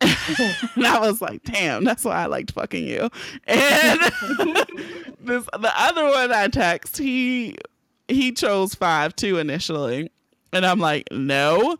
and 0.76 0.86
I 0.86 1.00
was 1.00 1.20
like, 1.20 1.42
damn, 1.42 1.84
that's 1.84 2.04
why 2.04 2.22
I 2.22 2.26
liked 2.26 2.52
fucking 2.52 2.86
you. 2.86 3.10
And 3.46 4.00
this 5.20 5.44
the 5.44 5.72
other 5.76 6.04
one 6.04 6.32
I 6.32 6.48
text, 6.48 6.98
he 6.98 7.56
he 8.06 8.32
chose 8.32 8.74
five 8.74 9.16
too 9.16 9.38
initially. 9.38 10.10
And 10.52 10.64
I'm 10.64 10.78
like, 10.78 11.08
no. 11.10 11.76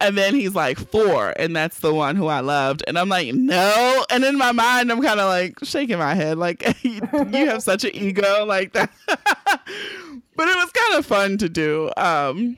And 0.00 0.16
then 0.16 0.34
he's 0.34 0.54
like 0.54 0.78
four, 0.78 1.34
and 1.36 1.56
that's 1.56 1.80
the 1.80 1.92
one 1.92 2.14
who 2.14 2.28
I 2.28 2.38
loved. 2.38 2.84
And 2.86 2.96
I'm 2.96 3.08
like, 3.08 3.34
no. 3.34 4.04
And 4.10 4.24
in 4.24 4.38
my 4.38 4.52
mind, 4.52 4.92
I'm 4.92 5.02
kind 5.02 5.18
of 5.18 5.26
like 5.26 5.58
shaking 5.64 5.98
my 5.98 6.14
head, 6.14 6.38
like 6.38 6.62
you 6.84 7.00
have 7.46 7.64
such 7.64 7.84
an 7.84 7.90
ego, 7.94 8.44
like 8.44 8.72
that. 8.74 8.90
but 9.08 10.48
it 10.48 10.56
was 10.56 10.70
kind 10.70 10.98
of 10.98 11.04
fun 11.04 11.36
to 11.38 11.48
do. 11.48 11.90
Um, 11.96 12.56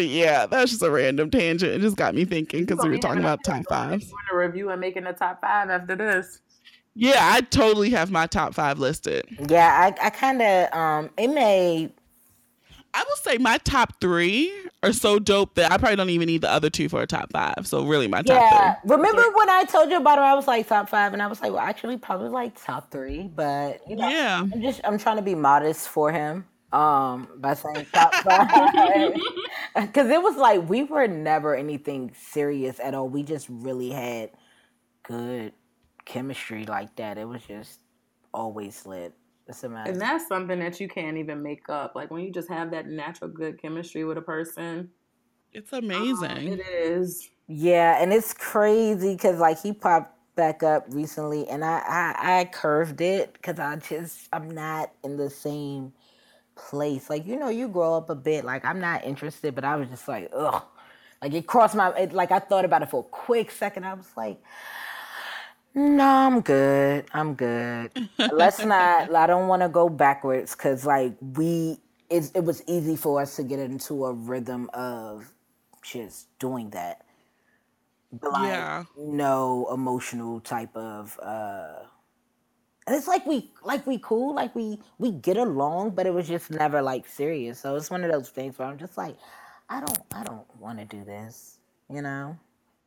but 0.00 0.08
yeah, 0.08 0.46
that's 0.46 0.70
just 0.70 0.82
a 0.82 0.90
random 0.90 1.30
tangent. 1.30 1.72
It 1.72 1.82
just 1.82 1.98
got 1.98 2.14
me 2.14 2.24
thinking 2.24 2.64
because 2.64 2.82
we 2.82 2.88
were 2.88 2.96
talking 2.96 3.20
about 3.20 3.44
top 3.44 3.66
fives. 3.68 4.06
Doing 4.06 4.16
a 4.32 4.36
review 4.36 4.70
and 4.70 4.80
making 4.80 5.04
a 5.04 5.12
top 5.12 5.42
five 5.42 5.68
after 5.68 5.94
this. 5.94 6.40
Yeah, 6.94 7.18
I 7.20 7.42
totally 7.42 7.90
have 7.90 8.10
my 8.10 8.26
top 8.26 8.54
five 8.54 8.78
listed. 8.78 9.26
Yeah, 9.50 9.92
I, 10.00 10.06
I 10.06 10.08
kind 10.08 10.40
of 10.40 10.72
um, 10.72 11.10
it 11.18 11.28
may. 11.28 11.92
I 12.94 13.04
will 13.06 13.16
say 13.16 13.36
my 13.36 13.58
top 13.58 14.00
three 14.00 14.50
are 14.82 14.94
so 14.94 15.18
dope 15.18 15.54
that 15.56 15.70
I 15.70 15.76
probably 15.76 15.96
don't 15.96 16.08
even 16.08 16.28
need 16.28 16.40
the 16.40 16.50
other 16.50 16.70
two 16.70 16.88
for 16.88 17.02
a 17.02 17.06
top 17.06 17.30
five. 17.30 17.66
So 17.66 17.84
really, 17.84 18.08
my 18.08 18.22
top 18.22 18.40
yeah. 18.40 18.76
three. 18.76 18.96
Remember 18.96 19.22
when 19.34 19.50
I 19.50 19.64
told 19.64 19.90
you 19.90 19.98
about 19.98 20.18
it? 20.18 20.22
I 20.22 20.34
was 20.34 20.48
like 20.48 20.66
top 20.66 20.88
five, 20.88 21.12
and 21.12 21.20
I 21.20 21.26
was 21.26 21.42
like, 21.42 21.52
well, 21.52 21.60
actually, 21.60 21.98
probably 21.98 22.30
like 22.30 22.58
top 22.64 22.90
three. 22.90 23.24
But 23.24 23.82
you 23.86 23.96
know, 23.96 24.08
yeah, 24.08 24.40
I'm 24.50 24.62
just 24.62 24.80
I'm 24.82 24.96
trying 24.96 25.16
to 25.16 25.22
be 25.22 25.34
modest 25.34 25.88
for 25.88 26.10
him 26.10 26.46
um 26.72 27.28
by 27.38 27.54
saying 27.54 27.84
stop 27.86 28.14
five 28.14 29.12
because 29.74 30.08
it 30.08 30.22
was 30.22 30.36
like 30.36 30.68
we 30.68 30.84
were 30.84 31.08
never 31.08 31.56
anything 31.56 32.12
serious 32.14 32.78
at 32.80 32.94
all. 32.94 33.08
We 33.08 33.22
just 33.22 33.48
really 33.48 33.90
had 33.90 34.30
good 35.02 35.52
chemistry 36.04 36.64
like 36.64 36.94
that. 36.96 37.18
It 37.18 37.26
was 37.26 37.42
just 37.42 37.80
always 38.32 38.86
lit. 38.86 39.14
It's 39.48 39.64
amazing. 39.64 39.94
and 39.94 40.00
that's 40.00 40.28
something 40.28 40.60
that 40.60 40.78
you 40.78 40.88
can't 40.88 41.16
even 41.16 41.42
make 41.42 41.68
up. 41.68 41.96
Like 41.96 42.10
when 42.10 42.22
you 42.22 42.30
just 42.30 42.48
have 42.48 42.70
that 42.70 42.86
natural 42.86 43.30
good 43.30 43.60
chemistry 43.60 44.04
with 44.04 44.16
a 44.18 44.22
person 44.22 44.90
it's 45.52 45.72
amazing. 45.72 46.24
um, 46.24 46.46
it 46.46 46.60
is. 46.60 47.28
Yeah 47.48 48.00
and 48.00 48.12
it's 48.12 48.32
crazy 48.32 49.14
because 49.14 49.40
like 49.40 49.60
he 49.60 49.72
popped 49.72 50.16
back 50.36 50.62
up 50.62 50.86
recently 50.90 51.46
and 51.48 51.64
i 51.64 51.82
i, 51.86 52.40
I 52.40 52.44
curved 52.44 53.00
it 53.00 53.32
because 53.34 53.58
i 53.58 53.76
just 53.76 54.28
i'm 54.32 54.48
not 54.48 54.92
in 55.02 55.16
the 55.16 55.28
same 55.28 55.92
place. 56.68 57.10
Like 57.10 57.26
you 57.26 57.38
know, 57.38 57.50
you 57.50 57.68
grow 57.68 57.96
up 57.96 58.10
a 58.10 58.16
bit. 58.16 58.44
Like 58.44 58.64
I'm 58.66 58.80
not 58.80 59.04
interested, 59.04 59.54
but 59.56 59.64
I 59.64 59.76
was 59.76 59.88
just 59.90 60.08
like, 60.08 60.30
ugh. 60.34 60.64
Like 61.22 61.34
it 61.34 61.46
crossed 61.48 61.76
my. 61.76 61.90
It, 61.96 62.12
like 62.14 62.32
I 62.32 62.40
thought 62.40 62.64
about 62.66 62.82
it 62.82 62.90
for 62.90 63.00
a 63.00 63.04
quick 63.10 63.50
second. 63.52 63.84
I 63.86 63.94
was 63.94 64.10
like. 64.16 64.40
No, 65.74 66.04
I'm 66.04 66.40
good. 66.42 67.06
I'm 67.14 67.34
good. 67.34 67.92
Let's 68.30 68.64
not. 68.64 69.14
I 69.14 69.26
don't 69.26 69.48
want 69.48 69.62
to 69.62 69.68
go 69.70 69.88
backwards 69.90 70.54
because, 70.56 70.86
like, 70.86 71.14
we 71.20 71.78
it, 72.10 72.30
it 72.34 72.44
was 72.44 72.62
easy 72.68 72.96
for 72.96 73.20
us 73.22 73.36
to 73.36 73.44
get 73.44 73.60
into 73.60 74.06
a 74.06 74.14
rhythm 74.14 74.70
of 74.74 75.32
just 75.82 76.28
doing 76.40 76.70
that. 76.70 77.02
But 78.12 78.32
Yeah. 78.34 78.84
no 78.96 79.68
emotional 79.72 80.40
type 80.40 80.76
of. 80.76 81.18
uh 81.22 81.84
and 82.90 82.98
it's 82.98 83.06
like 83.06 83.24
we 83.24 83.48
like 83.62 83.86
we 83.86 83.98
cool, 83.98 84.34
like 84.34 84.52
we 84.56 84.76
we 84.98 85.12
get 85.12 85.36
along, 85.36 85.90
but 85.90 86.06
it 86.06 86.12
was 86.12 86.26
just 86.26 86.50
never 86.50 86.82
like 86.82 87.06
serious. 87.06 87.60
So 87.60 87.76
it's 87.76 87.88
one 87.88 88.02
of 88.02 88.10
those 88.10 88.30
things 88.30 88.58
where 88.58 88.66
I'm 88.66 88.78
just 88.78 88.98
like, 88.98 89.16
I 89.68 89.78
don't 89.78 89.98
I 90.12 90.24
don't 90.24 90.44
want 90.58 90.80
to 90.80 90.84
do 90.86 91.04
this, 91.04 91.58
you 91.88 92.02
know. 92.02 92.36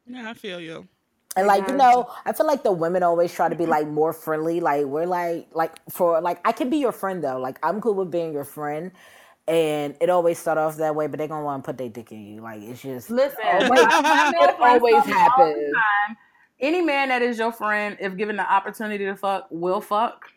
Yeah, 0.06 0.30
I 0.30 0.34
feel 0.34 0.60
you. 0.60 0.90
And 1.38 1.48
like 1.48 1.70
you 1.70 1.78
know, 1.78 2.12
I 2.26 2.34
feel 2.34 2.46
like 2.46 2.64
the 2.64 2.72
women 2.74 3.02
always 3.02 3.34
try 3.34 3.48
to 3.48 3.56
be 3.56 3.66
like 3.66 3.88
more 3.88 4.12
friendly. 4.12 4.60
Like 4.60 4.84
we're 4.88 5.06
like 5.06 5.48
like 5.54 5.72
for 5.90 6.20
like 6.20 6.46
I 6.46 6.52
can 6.52 6.70
be 6.70 6.78
your 6.80 6.92
friend 6.92 7.24
though. 7.24 7.38
Like 7.40 7.58
I'm 7.64 7.80
cool 7.80 7.94
with 7.94 8.12
being 8.12 8.34
your 8.34 8.44
friend, 8.44 8.92
and 9.48 9.96
it 10.02 10.10
always 10.10 10.38
start 10.38 10.58
off 10.58 10.76
that 10.78 10.96
way. 10.96 11.08
But 11.08 11.20
they 11.20 11.30
gonna 11.30 11.46
want 11.46 11.64
to 11.64 11.68
put 11.70 11.78
their 11.78 11.88
dick 11.88 12.12
in 12.12 12.26
you. 12.28 12.42
Like 12.42 12.62
it's 12.62 12.82
just 12.82 13.10
Listen, 13.10 13.40
always, 13.46 13.70
my- 13.70 13.86
my 13.86 14.34
it 14.42 14.56
always 14.60 14.94
tell 14.96 14.98
all 14.98 15.02
the 15.08 15.14
happens. 15.14 15.74
Any 16.64 16.82
man 16.82 17.10
that 17.10 17.22
is 17.22 17.38
your 17.38 17.52
friend, 17.52 17.98
if 18.00 18.16
given 18.16 18.38
the 18.38 18.52
opportunity 18.52 19.04
to 19.06 19.16
fuck, 19.18 19.48
will 19.52 19.82
fuck. 19.82 20.28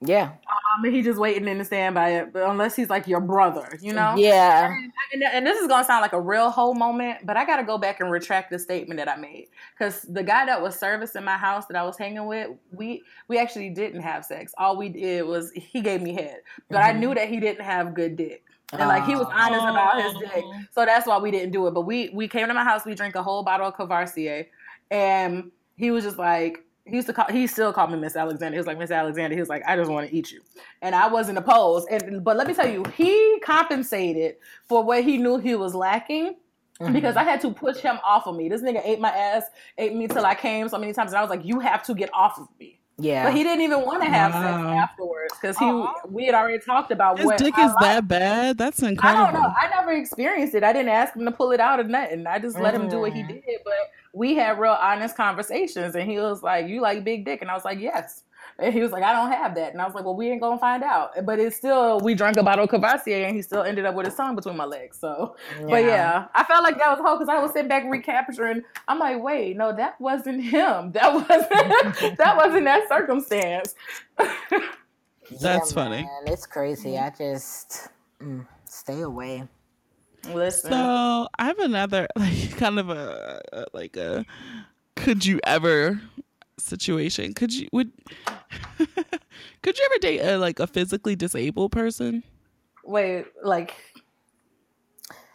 Yeah, 0.00 0.30
Um, 0.76 0.84
he 0.92 1.02
just 1.02 1.18
waiting 1.18 1.48
in 1.48 1.58
the 1.58 1.64
standby, 1.64 2.26
but 2.32 2.48
unless 2.48 2.76
he's 2.76 2.88
like 2.88 3.08
your 3.08 3.20
brother, 3.20 3.68
you 3.80 3.92
know. 3.92 4.14
yeah, 4.16 4.72
And, 5.12 5.22
and 5.24 5.44
this 5.46 5.58
is 5.60 5.66
gonna 5.66 5.84
sound 5.84 6.02
like 6.02 6.12
a 6.12 6.20
real 6.20 6.50
whole 6.50 6.74
moment, 6.74 7.26
but 7.26 7.36
I 7.36 7.44
gotta 7.44 7.64
go 7.64 7.78
back 7.78 7.98
and 8.00 8.08
retract 8.08 8.50
the 8.50 8.60
statement 8.60 8.98
that 8.98 9.08
I 9.08 9.16
made 9.16 9.48
because 9.76 10.02
the 10.02 10.22
guy 10.22 10.46
that 10.46 10.60
was 10.62 10.78
servicing 10.78 11.24
my 11.24 11.36
house 11.36 11.66
that 11.66 11.76
I 11.76 11.82
was 11.82 11.96
hanging 11.98 12.26
with, 12.26 12.50
we 12.70 13.02
we 13.26 13.38
actually 13.38 13.70
didn't 13.70 14.02
have 14.02 14.24
sex. 14.24 14.52
All 14.56 14.76
we 14.76 14.88
did 14.88 15.22
was 15.26 15.50
he 15.52 15.80
gave 15.80 16.00
me 16.00 16.12
head, 16.12 16.42
but 16.70 16.78
I 16.80 16.92
Mhm. 16.92 16.98
knew 17.00 17.14
that 17.16 17.28
he 17.28 17.40
didn't 17.40 17.64
have 17.64 17.94
good 17.94 18.14
dick. 18.16 18.44
And 18.72 18.86
like 18.86 19.04
he 19.04 19.16
was 19.16 19.26
honest 19.32 19.64
about 19.66 20.00
his 20.00 20.12
dick, 20.20 20.44
Oh. 20.46 20.60
so 20.76 20.84
that's 20.86 21.08
why 21.08 21.18
we 21.18 21.32
didn't 21.32 21.50
do 21.50 21.66
it. 21.66 21.72
But 21.74 21.82
we 21.82 22.10
we 22.10 22.28
came 22.28 22.46
to 22.46 22.54
my 22.54 22.62
house, 22.64 22.84
we 22.84 22.94
drank 22.94 23.16
a 23.16 23.22
whole 23.22 23.42
bottle 23.42 23.66
of 23.66 23.74
Courvoisier, 23.74 24.46
and 24.92 25.50
he 25.78 25.90
was 25.90 26.04
just 26.04 26.18
like 26.18 26.64
he 26.84 26.96
used 26.96 27.06
to 27.06 27.12
call 27.12 27.26
he 27.30 27.46
still 27.46 27.72
called 27.72 27.90
me 27.92 27.98
Miss 27.98 28.16
Alexander. 28.16 28.54
He 28.54 28.58
was 28.58 28.66
like 28.66 28.78
Miss 28.78 28.90
Alexander. 28.90 29.34
He 29.34 29.40
was 29.40 29.48
like 29.48 29.62
I 29.66 29.76
just 29.76 29.90
want 29.90 30.08
to 30.08 30.14
eat 30.14 30.30
you, 30.32 30.40
and 30.82 30.94
I 30.94 31.06
wasn't 31.08 31.38
opposed. 31.38 31.88
And 31.90 32.22
but 32.24 32.36
let 32.36 32.46
me 32.46 32.54
tell 32.54 32.68
you, 32.68 32.84
he 32.96 33.38
compensated 33.40 34.36
for 34.68 34.82
what 34.82 35.04
he 35.04 35.16
knew 35.18 35.38
he 35.38 35.54
was 35.54 35.74
lacking 35.74 36.36
Mm-hmm. 36.80 36.92
because 36.92 37.16
I 37.16 37.24
had 37.24 37.40
to 37.40 37.50
push 37.50 37.78
him 37.78 37.98
off 38.04 38.28
of 38.28 38.36
me. 38.36 38.48
This 38.48 38.62
nigga 38.62 38.80
ate 38.84 39.00
my 39.00 39.08
ass, 39.10 39.42
ate 39.78 39.96
me 39.96 40.06
till 40.06 40.24
I 40.24 40.36
came 40.36 40.68
so 40.68 40.78
many 40.78 40.92
times, 40.92 41.10
and 41.10 41.18
I 41.18 41.22
was 41.22 41.28
like, 41.28 41.44
you 41.44 41.58
have 41.58 41.82
to 41.82 41.92
get 41.92 42.08
off 42.14 42.38
of 42.38 42.46
me. 42.60 42.78
yeah. 42.98 43.24
But 43.24 43.34
he 43.34 43.42
didn't 43.42 43.62
even 43.62 43.80
want 43.80 44.00
to 44.04 44.08
have 44.08 44.30
sex 44.32 44.44
afterwards 44.46 45.34
because 45.40 45.58
he 45.58 45.64
Aw. 45.64 45.92
we 46.08 46.26
had 46.26 46.36
already 46.36 46.60
talked 46.60 46.92
about 46.92 47.18
His 47.18 47.26
what 47.26 47.36
dick 47.36 47.58
I 47.58 47.64
is 47.66 47.72
liked. 47.72 47.80
that 47.80 48.06
bad? 48.06 48.58
That's 48.58 48.80
incredible. 48.80 49.24
I 49.24 49.32
don't 49.32 49.42
know. 49.42 49.52
I 49.60 49.68
never 49.70 49.90
experienced 49.90 50.54
it. 50.54 50.62
I 50.62 50.72
didn't 50.72 50.90
ask 50.90 51.16
him 51.16 51.24
to 51.24 51.32
pull 51.32 51.50
it 51.50 51.58
out 51.58 51.80
or 51.80 51.82
nothing. 51.82 52.28
I 52.28 52.38
just 52.38 52.56
let 52.60 52.74
him 52.74 52.88
do 52.88 53.00
what 53.00 53.12
he 53.12 53.24
Mm. 53.24 53.28
did. 53.28 53.42
But 53.64 53.74
we 54.18 54.36
had 54.36 54.60
real 54.60 54.72
honest 54.72 55.16
conversations, 55.16 55.96
and 55.96 56.10
he 56.10 56.18
was 56.18 56.42
like, 56.42 56.68
"You 56.68 56.82
like 56.82 57.04
big 57.04 57.24
dick?" 57.26 57.42
And 57.42 57.50
I 57.50 57.54
was 57.54 57.64
like, 57.64 57.80
"Yes." 57.80 58.24
And 58.60 58.74
he 58.74 58.80
was 58.82 58.92
like, 58.92 59.04
"I 59.04 59.12
don't 59.14 59.32
have 59.32 59.54
that." 59.56 59.72
And 59.72 59.82
I 59.82 59.86
was 59.86 59.94
like, 59.94 60.04
"Well, 60.04 60.16
we 60.16 60.30
ain't 60.30 60.42
gonna 60.42 60.58
find 60.60 60.84
out." 60.84 61.12
But 61.26 61.40
it's 61.40 61.56
still 61.56 62.00
we 62.00 62.14
drank 62.16 62.38
a 62.38 62.44
bottle 62.44 62.64
of 62.66 62.70
Courvoisier, 62.70 63.24
and 63.26 63.36
he 63.36 63.42
still 63.42 63.64
ended 63.64 63.86
up 63.86 63.96
with 63.96 64.06
his 64.06 64.16
tongue 64.16 64.36
between 64.36 64.56
my 64.58 64.66
legs. 64.66 64.98
So, 65.00 65.36
but 65.70 65.84
yeah, 65.84 66.26
I 66.34 66.44
felt 66.44 66.64
like 66.64 66.78
that 66.78 66.90
was 66.90 67.00
whole 67.06 67.18
because 67.18 67.30
I 67.30 67.40
was 67.42 67.52
sitting 67.52 67.68
back 67.68 67.84
recapturing. 67.88 68.62
I'm 68.88 69.00
like, 69.00 69.22
wait, 69.22 69.56
no, 69.56 69.74
that 69.76 70.00
wasn't 70.00 70.42
him. 70.44 70.92
That 70.98 71.14
wasn't 71.14 72.18
that 72.18 72.36
wasn't 72.36 72.66
that 72.66 72.88
circumstance. 72.88 73.74
That's 75.40 75.72
Yeah, 75.72 75.72
funny. 75.72 76.10
Man, 76.24 76.32
it's 76.32 76.46
crazy. 76.46 76.98
I 76.98 77.10
just 77.10 77.88
mm, 78.22 78.46
stay 78.66 79.00
away. 79.02 79.44
Listen. 80.32 80.70
So 80.70 81.28
I 81.38 81.44
have 81.44 81.58
another 81.58 82.08
like 82.16 82.56
kind 82.56 82.78
of 82.78 82.90
a, 82.90 83.40
a 83.52 83.66
like 83.72 83.96
a 83.96 84.24
could 84.96 85.24
you 85.24 85.40
ever 85.44 86.00
situation. 86.58 87.34
Could 87.34 87.52
you 87.52 87.68
would 87.72 87.92
could 89.62 89.78
you 89.78 89.88
ever 89.90 89.98
date 90.00 90.20
a 90.20 90.38
like 90.38 90.60
a 90.60 90.66
physically 90.66 91.16
disabled 91.16 91.72
person? 91.72 92.22
Wait, 92.84 93.26
like, 93.44 93.74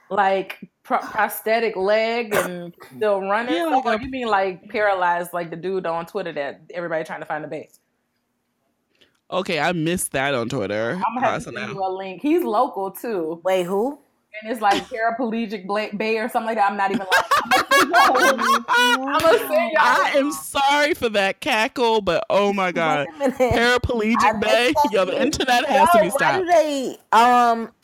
like 0.09 0.67
pro- 0.81 0.97
prosthetic 0.97 1.75
leg 1.75 2.33
and 2.33 2.73
still 2.95 3.21
running? 3.21 3.55
Yeah, 3.55 3.65
like 3.65 3.85
or 3.85 3.93
a- 3.93 4.01
you 4.01 4.09
mean 4.09 4.27
like 4.27 4.69
paralyzed, 4.69 5.33
like 5.33 5.49
the 5.49 5.55
dude 5.55 5.85
on 5.85 6.05
Twitter 6.05 6.33
that 6.33 6.61
everybody 6.73 7.03
trying 7.03 7.19
to 7.19 7.25
find 7.25 7.43
the 7.43 7.47
base? 7.47 7.79
Okay, 9.31 9.59
I 9.59 9.71
missed 9.71 10.11
that 10.11 10.33
on 10.35 10.49
Twitter. 10.49 10.91
I'm 10.93 11.15
gonna 11.15 11.25
have 11.25 11.43
to 11.43 11.51
send 11.51 11.57
you 11.57 11.83
a 11.83 11.89
link. 11.89 12.21
He's 12.21 12.43
local 12.43 12.91
too, 12.91 13.39
Wait, 13.43 13.63
who? 13.63 13.99
And 14.41 14.51
it's 14.51 14.61
like 14.61 14.83
paraplegic 14.87 15.97
bay 15.97 16.17
or 16.17 16.27
something 16.27 16.47
like 16.47 16.57
that. 16.57 16.71
I'm 16.71 16.77
not 16.77 16.91
even 16.91 17.05
lying. 17.05 18.39
I'm 18.75 19.19
gonna 19.19 19.37
send 19.37 19.71
y'all. 19.73 19.81
I 19.81 20.13
am 20.15 20.31
sorry 20.31 20.93
for 20.93 21.09
that 21.09 21.39
cackle, 21.39 22.01
but 22.01 22.25
oh 22.29 22.51
my 22.53 22.71
god. 22.71 23.07
Wait 23.07 23.15
a 23.15 23.19
minute. 23.29 23.53
I 23.53 23.57
Paraplegic 23.79 24.41
bay? 24.41 24.67
missed 24.67 24.83
that 24.83 24.91
Yo, 24.91 25.05
the 25.05 25.21
internet 25.21 25.65
has 25.65 25.89
to 25.91 26.01
be 26.01 26.09
stopped. 26.09 26.39
do 26.39 26.45
they? 26.45 26.97
Um, 27.11 27.71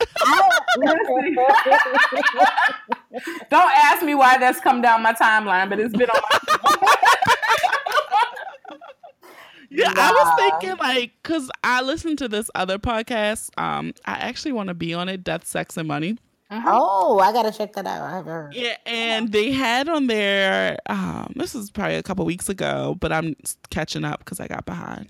Don't 3.50 3.72
ask 3.76 4.02
me 4.02 4.14
why 4.14 4.38
that's 4.38 4.60
come 4.60 4.80
down 4.82 5.02
my 5.02 5.12
timeline, 5.12 5.68
but 5.68 5.78
it's 5.80 5.96
been 5.96 6.08
on 6.10 6.20
my. 6.30 6.94
Yeah, 9.72 9.92
I 9.96 10.10
was 10.10 10.60
thinking 10.60 10.78
like, 10.80 11.12
cause 11.22 11.48
I 11.62 11.80
listened 11.82 12.18
to 12.18 12.26
this 12.28 12.50
other 12.56 12.76
podcast. 12.76 13.50
Um, 13.56 13.94
I 14.04 14.14
actually 14.14 14.50
want 14.50 14.66
to 14.66 14.74
be 14.74 14.92
on 14.94 15.08
it, 15.08 15.22
Death, 15.22 15.46
Sex, 15.46 15.76
and 15.76 15.86
Money. 15.86 16.18
Oh, 16.50 17.18
I 17.20 17.32
gotta 17.32 17.52
check 17.52 17.72
that 17.74 17.86
out. 17.86 18.02
I 18.02 18.10
haven't 18.16 18.32
heard. 18.32 18.54
Yeah, 18.54 18.76
and 18.86 19.30
they 19.30 19.52
had 19.52 19.88
on 19.88 20.06
there. 20.08 20.78
Um, 20.86 21.32
this 21.36 21.54
is 21.54 21.70
probably 21.70 21.96
a 21.96 22.02
couple 22.02 22.24
weeks 22.24 22.48
ago, 22.48 22.96
but 23.00 23.12
I'm 23.12 23.36
catching 23.70 24.04
up 24.04 24.20
because 24.20 24.40
I 24.40 24.48
got 24.48 24.64
behind. 24.66 25.08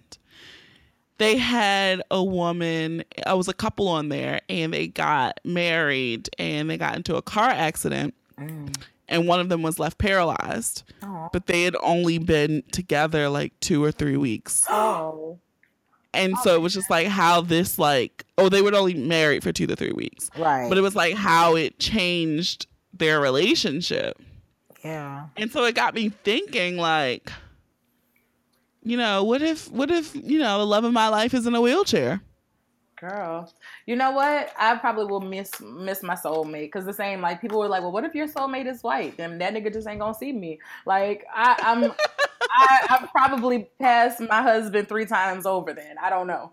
They 1.18 1.36
had 1.36 2.02
a 2.10 2.22
woman. 2.24 3.04
I 3.26 3.34
was 3.34 3.48
a 3.48 3.52
couple 3.52 3.88
on 3.88 4.08
there, 4.08 4.40
and 4.48 4.72
they 4.72 4.86
got 4.88 5.38
married, 5.44 6.30
and 6.38 6.68
they 6.70 6.78
got 6.78 6.96
into 6.96 7.16
a 7.16 7.22
car 7.22 7.50
accident, 7.50 8.14
Mm. 8.38 8.74
and 9.08 9.28
one 9.28 9.38
of 9.40 9.50
them 9.50 9.60
was 9.62 9.78
left 9.78 9.98
paralyzed. 9.98 10.82
Oh. 11.02 11.28
But 11.32 11.46
they 11.46 11.64
had 11.64 11.76
only 11.82 12.16
been 12.18 12.62
together 12.72 13.28
like 13.28 13.52
two 13.60 13.84
or 13.84 13.92
three 13.92 14.16
weeks. 14.16 14.64
Oh. 14.70 15.38
And 16.12 16.34
oh, 16.36 16.40
so 16.42 16.54
it 16.54 16.60
was 16.60 16.74
just 16.74 16.90
like 16.90 17.06
how 17.06 17.40
this 17.40 17.78
like 17.78 18.24
oh 18.36 18.48
they 18.48 18.62
were 18.62 18.74
only 18.74 18.94
married 18.94 19.42
for 19.42 19.52
two 19.52 19.66
to 19.66 19.76
three 19.76 19.92
weeks. 19.92 20.30
Right. 20.36 20.68
But 20.68 20.78
it 20.78 20.80
was 20.80 20.96
like 20.96 21.14
how 21.14 21.54
it 21.56 21.78
changed 21.78 22.66
their 22.92 23.20
relationship. 23.20 24.20
yeah. 24.82 25.26
And 25.36 25.50
so 25.50 25.64
it 25.64 25.74
got 25.74 25.94
me 25.94 26.08
thinking 26.08 26.76
like 26.76 27.30
you 28.82 28.96
know, 28.96 29.24
what 29.24 29.42
if 29.42 29.70
what 29.70 29.90
if, 29.90 30.14
you 30.14 30.38
know, 30.38 30.58
the 30.58 30.66
love 30.66 30.84
of 30.84 30.92
my 30.92 31.08
life 31.08 31.34
is 31.34 31.46
in 31.46 31.54
a 31.54 31.60
wheelchair? 31.60 32.22
Girl, 32.96 33.52
you 33.90 33.96
know 33.96 34.12
what? 34.12 34.52
I 34.56 34.76
probably 34.76 35.06
will 35.06 35.20
miss 35.20 35.60
miss 35.60 36.04
my 36.04 36.14
soulmate 36.14 36.66
because 36.66 36.84
the 36.84 36.92
same 36.92 37.20
like 37.20 37.40
people 37.40 37.58
were 37.58 37.66
like, 37.66 37.82
well, 37.82 37.90
what 37.90 38.04
if 38.04 38.14
your 38.14 38.28
soulmate 38.28 38.66
is 38.66 38.84
white? 38.84 39.16
Then 39.16 39.36
that 39.38 39.52
nigga 39.52 39.72
just 39.72 39.88
ain't 39.88 39.98
gonna 39.98 40.14
see 40.14 40.32
me. 40.32 40.60
Like 40.86 41.26
I, 41.34 41.56
I'm, 41.60 41.90
I, 42.52 42.86
I've 42.88 43.10
probably 43.10 43.68
passed 43.80 44.20
my 44.20 44.42
husband 44.42 44.88
three 44.88 45.06
times 45.06 45.44
over. 45.44 45.72
Then 45.72 45.96
I 46.00 46.08
don't 46.08 46.28
know. 46.28 46.52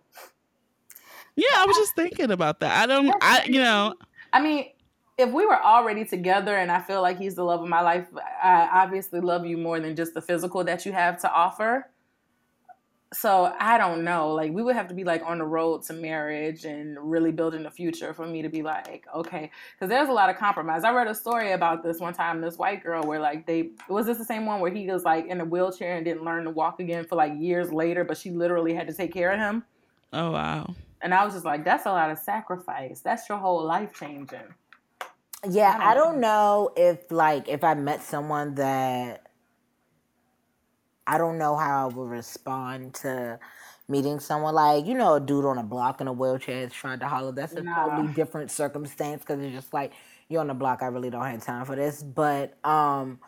Yeah, 1.36 1.46
I 1.58 1.66
was 1.68 1.78
just 1.78 1.96
thinking 1.96 2.32
about 2.32 2.60
that. 2.62 2.76
I 2.76 2.88
don't 2.88 3.14
I 3.22 3.44
you 3.46 3.60
know, 3.60 3.94
I 4.34 4.42
mean, 4.42 4.72
if 5.20 5.32
we 5.32 5.46
were 5.46 5.62
already 5.62 6.06
together 6.06 6.56
and 6.58 6.72
I 6.72 6.82
feel 6.82 7.04
like 7.04 7.20
he's 7.20 7.36
the 7.36 7.44
love 7.44 7.62
of 7.62 7.70
my 7.70 7.82
life, 7.82 8.08
I 8.42 8.68
obviously 8.74 9.20
love 9.20 9.46
you 9.46 9.60
more 9.60 9.80
than 9.80 9.96
just 9.96 10.16
the 10.16 10.24
physical 10.24 10.64
that 10.64 10.88
you 10.88 10.92
have 10.92 11.22
to 11.22 11.32
offer. 11.32 11.88
So 13.14 13.54
I 13.58 13.78
don't 13.78 14.04
know. 14.04 14.34
Like 14.34 14.52
we 14.52 14.62
would 14.62 14.76
have 14.76 14.90
to 14.90 14.94
be 14.94 15.04
like 15.06 15.24
on 15.26 15.38
the 15.38 15.46
road 15.46 15.84
to 15.84 15.94
marriage 15.94 16.66
and 16.66 16.98
really 17.00 17.32
building 17.32 17.64
the 17.64 17.72
future 17.72 18.14
for 18.14 18.28
me 18.28 18.42
to 18.42 18.50
be 18.50 18.62
like, 18.64 19.06
okay, 19.16 19.50
because 19.76 19.90
there's 19.90 20.10
a 20.10 20.14
lot 20.14 20.30
of 20.30 20.36
compromise. 20.38 20.84
I 20.84 20.92
read 20.92 21.08
a 21.08 21.16
story 21.16 21.54
about 21.54 21.84
this 21.84 22.00
one 22.00 22.14
time. 22.14 22.42
This 22.42 22.58
white 22.58 22.84
girl 22.84 23.04
where 23.04 23.20
like 23.20 23.46
they 23.46 23.72
was 23.88 24.06
this 24.08 24.18
the 24.18 24.26
same 24.26 24.46
one 24.46 24.60
where 24.60 24.72
he 24.72 24.88
was 24.88 25.04
like 25.04 25.28
in 25.28 25.40
a 25.40 25.46
wheelchair 25.46 25.96
and 25.96 26.06
didn't 26.06 26.24
learn 26.26 26.44
to 26.44 26.50
walk 26.52 26.80
again 26.82 27.06
for 27.06 27.16
like 27.16 27.34
years 27.40 27.72
later, 27.72 28.04
but 28.04 28.18
she 28.18 28.32
literally 28.32 28.74
had 28.74 28.88
to 28.88 28.94
take 28.94 29.14
care 29.14 29.32
of 29.32 29.40
him. 29.40 29.64
oh 30.14 30.32
wow. 30.32 30.76
And 31.02 31.14
I 31.14 31.24
was 31.24 31.34
just 31.34 31.46
like, 31.46 31.64
that's 31.64 31.86
a 31.86 31.92
lot 31.92 32.12
of 32.12 32.18
sacrifice. 32.18 33.02
That's 33.02 33.30
your 33.30 33.38
whole 33.38 33.64
life 33.64 33.94
changing. 33.94 34.54
Yeah, 35.48 35.78
I 35.80 35.92
I 35.92 35.94
don't 35.94 35.96
don't 35.96 36.20
know 36.20 36.72
if 36.76 37.12
like 37.12 37.48
if 37.48 37.64
I 37.64 37.76
met 37.76 38.04
someone 38.04 38.56
that 38.56 39.27
I 41.08 41.18
don't 41.18 41.40
know 41.40 41.56
how 41.58 41.90
I 41.90 41.94
would 41.94 42.10
respond 42.10 42.96
to 42.96 43.40
meeting 43.90 44.20
someone 44.20 44.56
like 44.56 44.86
you 44.86 44.96
know 44.96 45.16
a 45.16 45.22
dude 45.22 45.46
on 45.46 45.58
a 45.58 45.64
block 45.64 46.02
in 46.02 46.08
a 46.08 46.14
wheelchair 46.14 46.64
is 46.66 46.74
trying 46.74 47.00
to 47.00 47.08
holler. 47.08 47.32
That's 47.34 47.56
a 47.58 47.64
Nah. 47.64 47.86
totally 47.86 48.14
different 48.14 48.52
circumstance 48.52 49.22
because 49.24 49.42
it's 49.42 49.56
just 49.56 49.74
like 49.74 49.94
you're 50.30 50.42
on 50.42 50.48
the 50.48 50.56
block. 50.56 50.84
I 50.84 50.88
really 50.88 51.10
don't 51.10 51.26
have 51.26 51.44
time 51.44 51.66
for 51.66 51.76
this, 51.76 52.04
but 52.04 52.58
um. 52.66 53.20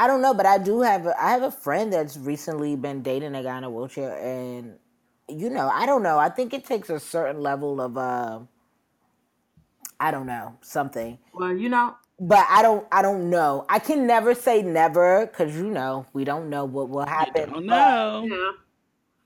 I 0.00 0.06
don't 0.06 0.22
know, 0.22 0.32
but 0.32 0.46
I 0.46 0.58
do 0.58 0.82
have 0.82 1.06
a, 1.06 1.22
I 1.22 1.32
have 1.32 1.42
a 1.42 1.50
friend 1.50 1.92
that's 1.92 2.16
recently 2.16 2.76
been 2.76 3.02
dating 3.02 3.34
a 3.34 3.42
guy 3.42 3.58
in 3.58 3.64
a 3.64 3.70
wheelchair, 3.70 4.16
and 4.16 4.78
you 5.28 5.50
know, 5.50 5.68
I 5.68 5.86
don't 5.86 6.04
know. 6.04 6.18
I 6.18 6.28
think 6.28 6.54
it 6.54 6.64
takes 6.64 6.88
a 6.88 7.00
certain 7.00 7.42
level 7.42 7.80
of 7.80 7.98
uh, 7.98 8.40
I 10.00 10.10
don't 10.10 10.26
know 10.26 10.56
something, 10.60 11.18
Well, 11.32 11.56
you 11.56 11.68
know, 11.68 11.96
but 12.20 12.44
I 12.50 12.62
don't 12.62 12.86
I 12.92 13.02
don't 13.02 13.30
know. 13.30 13.64
I 13.68 13.78
can 13.78 14.06
never 14.06 14.34
say 14.34 14.62
never 14.62 15.26
because 15.26 15.56
you 15.56 15.68
know 15.68 16.06
we 16.12 16.24
don't 16.24 16.48
know 16.50 16.64
what 16.64 16.88
will 16.88 17.02
You 17.02 17.06
happen. 17.06 17.50
don't 17.50 17.66
know. 17.66 18.26
yeah. 18.30 18.50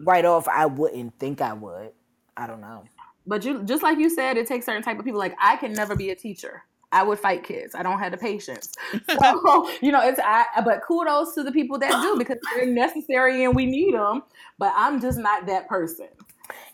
right 0.01 0.24
off, 0.24 0.49
I 0.49 0.66
wouldn't 0.66 1.18
think 1.18 1.40
I 1.40 1.53
would. 1.53 1.93
I 2.36 2.47
don't 2.47 2.61
know. 2.61 2.84
But 3.26 3.45
you 3.45 3.62
just 3.64 3.82
like 3.82 3.99
you 3.99 4.11
said, 4.11 4.36
it 4.36 4.47
takes 4.47 4.66
certain 4.66 4.82
type 4.82 4.99
of 4.99 5.05
people. 5.05 5.18
Like 5.20 5.34
I 5.40 5.57
can 5.57 5.72
never 5.72 5.95
be 5.97 6.11
a 6.11 6.14
teacher. 6.16 6.64
I 6.95 7.03
would 7.03 7.18
fight 7.18 7.43
kids. 7.45 7.74
I 7.74 7.82
don't 7.82 7.99
have 8.01 8.12
the 8.12 8.18
patience. 8.18 8.72
So 9.09 9.70
you 9.80 9.93
know, 9.93 10.03
it's 10.07 10.20
I. 10.22 10.45
But 10.64 10.82
kudos 10.82 11.34
to 11.34 11.43
the 11.43 11.53
people 11.53 11.78
that 11.78 11.90
do 12.03 12.16
because 12.18 12.36
they're 12.55 12.66
necessary 12.66 13.45
and 13.45 13.55
we 13.57 13.66
need 13.66 13.95
them. 13.95 14.22
But 14.59 14.72
I'm 14.76 15.01
just 15.01 15.18
not 15.18 15.47
that 15.47 15.68
person. 15.68 16.09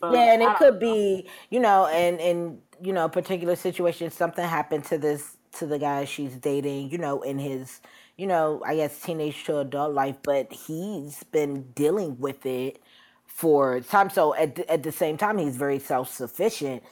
So, 0.01 0.13
Yeah, 0.13 0.33
and 0.33 0.41
it 0.41 0.55
could 0.57 0.73
know. 0.75 0.79
be, 0.79 1.29
you 1.49 1.59
know, 1.59 1.87
and 1.87 2.19
in 2.19 2.59
you 2.81 2.93
know, 2.93 3.05
a 3.05 3.09
particular 3.09 3.55
situation, 3.55 4.09
something 4.11 4.43
happened 4.45 4.85
to 4.85 4.97
this 4.97 5.37
to 5.53 5.65
the 5.65 5.79
guy 5.79 6.05
she's 6.05 6.35
dating, 6.35 6.91
you 6.91 6.97
know, 6.97 7.21
in 7.21 7.39
his, 7.39 7.81
you 8.17 8.27
know, 8.27 8.61
I 8.65 8.75
guess 8.75 9.01
teenage 9.01 9.43
to 9.45 9.59
adult 9.59 9.93
life, 9.93 10.17
but 10.23 10.51
he's 10.53 11.23
been 11.25 11.71
dealing 11.73 12.19
with 12.19 12.45
it 12.45 12.81
for 13.25 13.79
time. 13.81 14.09
So 14.09 14.35
at 14.35 14.55
the, 14.55 14.71
at 14.71 14.83
the 14.83 14.91
same 14.91 15.17
time, 15.17 15.37
he's 15.37 15.57
very 15.57 15.79
self 15.79 16.13
sufficient. 16.13 16.83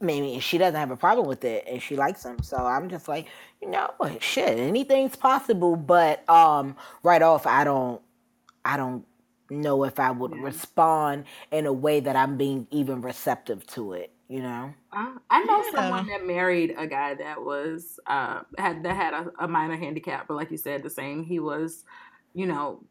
maybe 0.00 0.38
she 0.40 0.58
doesn't 0.58 0.78
have 0.78 0.90
a 0.90 0.96
problem 0.96 1.26
with 1.28 1.44
it 1.44 1.64
and 1.68 1.82
she 1.82 1.96
likes 1.96 2.24
him. 2.24 2.42
So 2.42 2.56
I'm 2.58 2.88
just 2.90 3.08
like, 3.08 3.28
you 3.62 3.70
know, 3.70 3.90
shit, 4.20 4.58
anything's 4.58 5.16
possible. 5.16 5.76
But 5.76 6.28
um, 6.28 6.76
right 7.02 7.22
off, 7.22 7.46
I 7.46 7.64
don't. 7.64 8.00
I 8.64 8.76
don't 8.76 9.06
know 9.50 9.84
if 9.84 10.00
I 10.00 10.10
would 10.12 10.34
Yeah. 10.34 10.40
respond 10.40 11.24
in 11.52 11.66
a 11.66 11.72
way 11.72 12.00
that 12.00 12.16
I'm 12.16 12.36
being 12.36 12.66
even 12.70 13.02
receptive 13.02 13.66
to 13.68 13.94
it, 13.94 14.12
you 14.30 14.42
know? 14.42 14.74
Uh, 14.92 15.14
I 15.30 15.44
know 15.44 15.62
Yeah. 15.72 15.72
someone 15.72 16.06
that 16.08 16.26
married 16.26 16.74
a 16.76 16.86
guy 16.86 17.14
that 17.14 17.44
was 17.44 18.00
uh 18.06 18.42
had 18.58 18.82
that 18.84 18.96
had 18.96 19.14
a, 19.14 19.30
a 19.44 19.48
minor 19.48 19.76
handicap, 19.76 20.26
but 20.28 20.34
like 20.36 20.50
you 20.50 20.56
said, 20.56 20.82
the 20.82 20.90
same. 20.90 21.22
He 21.24 21.38
was, 21.38 21.84
you 22.34 22.46
know, 22.46 22.86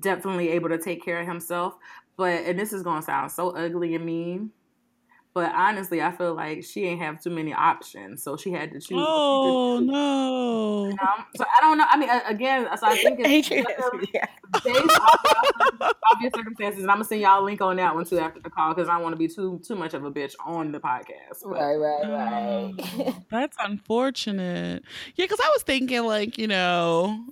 definitely 0.00 0.50
able 0.50 0.68
to 0.70 0.78
take 0.78 1.04
care 1.04 1.20
of 1.20 1.26
himself. 1.26 1.74
But 2.16 2.44
and 2.44 2.58
this 2.58 2.72
is 2.72 2.82
gonna 2.84 3.02
sound 3.02 3.32
so 3.32 3.50
ugly 3.50 3.94
and 3.96 4.06
mean, 4.06 4.52
but 5.34 5.54
honestly, 5.54 6.02
I 6.02 6.12
feel 6.16 6.34
like 6.34 6.64
she 6.64 6.84
ain't 6.86 7.02
have 7.02 7.22
too 7.22 7.30
many 7.30 7.54
options, 7.54 8.24
so 8.24 8.36
she 8.36 8.52
had 8.52 8.72
to 8.72 8.80
choose. 8.80 9.08
Oh 9.30 9.78
no. 9.82 10.37
Um, 11.08 11.24
so 11.36 11.44
I 11.44 11.60
don't 11.60 11.78
know. 11.78 11.84
I 11.88 11.96
mean, 11.96 12.08
again, 12.26 12.68
so 12.78 12.86
I 12.86 12.96
think 12.96 13.20
it's 13.20 13.28
Adrian, 13.28 13.64
literally 13.64 14.08
yeah. 14.14 14.26
based 14.64 15.00
off 15.00 15.22
the 15.78 15.94
obvious 16.12 16.32
circumstances, 16.34 16.82
and 16.82 16.90
I'm 16.90 16.96
gonna 16.96 17.04
send 17.04 17.20
y'all 17.20 17.42
a 17.42 17.44
link 17.44 17.60
on 17.60 17.76
that 17.76 17.94
one 17.94 18.04
too 18.04 18.18
after 18.18 18.40
the 18.40 18.50
call 18.50 18.74
because 18.74 18.88
I 18.88 18.94
don't 18.94 19.02
want 19.02 19.14
to 19.14 19.18
be 19.18 19.28
too 19.28 19.60
too 19.66 19.76
much 19.76 19.94
of 19.94 20.04
a 20.04 20.10
bitch 20.10 20.34
on 20.44 20.72
the 20.72 20.80
podcast. 20.80 21.42
But 21.42 21.50
Right, 21.50 21.76
right, 21.76 22.08
right. 22.08 22.74
Mm, 22.76 23.24
that's 23.30 23.56
unfortunate. 23.60 24.82
Yeah, 25.14 25.24
because 25.24 25.40
I 25.42 25.48
was 25.48 25.62
thinking 25.62 26.04
like, 26.04 26.38
you 26.38 26.46
know, 26.46 27.24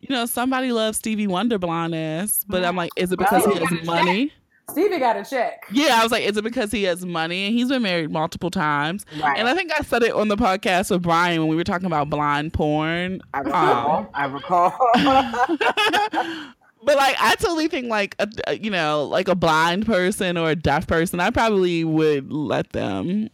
you 0.00 0.14
know, 0.14 0.26
somebody 0.26 0.72
loves 0.72 0.98
Stevie 0.98 1.26
Wonder 1.26 1.58
blonde 1.58 1.94
ass, 1.94 2.44
but 2.48 2.64
I'm 2.64 2.76
like, 2.76 2.90
is 2.96 3.12
it 3.12 3.18
because 3.18 3.44
he 3.44 3.58
has 3.58 3.86
money? 3.86 4.32
Stevie 4.70 4.98
got 4.98 5.16
a 5.16 5.24
check. 5.24 5.64
Yeah, 5.72 5.98
I 5.98 6.02
was 6.02 6.12
like, 6.12 6.24
is 6.24 6.36
it 6.36 6.44
because 6.44 6.70
he 6.70 6.82
has 6.84 7.04
money 7.04 7.46
and 7.46 7.54
he's 7.54 7.68
been 7.68 7.82
married 7.82 8.10
multiple 8.10 8.50
times? 8.50 9.06
right. 9.20 9.38
And 9.38 9.48
I 9.48 9.54
think 9.54 9.72
I 9.78 9.82
said 9.82 10.02
it 10.02 10.12
on 10.12 10.28
the 10.28 10.36
podcast 10.36 10.90
with 10.90 11.02
Brian 11.02 11.40
when 11.40 11.48
we 11.48 11.56
were 11.56 11.64
talking 11.64 11.86
about 11.86 12.10
blind 12.10 12.52
porn. 12.52 13.20
I 13.32 13.38
recall. 13.40 13.96
Um, 13.98 14.08
I 14.14 14.24
recall. 14.26 14.72
but 16.84 16.96
like, 16.96 17.16
I 17.18 17.34
totally 17.38 17.68
think 17.68 17.88
like 17.88 18.14
a, 18.18 18.54
you 18.56 18.70
know, 18.70 19.04
like 19.04 19.28
a 19.28 19.34
blind 19.34 19.86
person 19.86 20.36
or 20.36 20.50
a 20.50 20.56
deaf 20.56 20.86
person, 20.86 21.18
I 21.20 21.30
probably 21.30 21.84
would 21.84 22.30
let 22.32 22.70
them. 22.70 23.28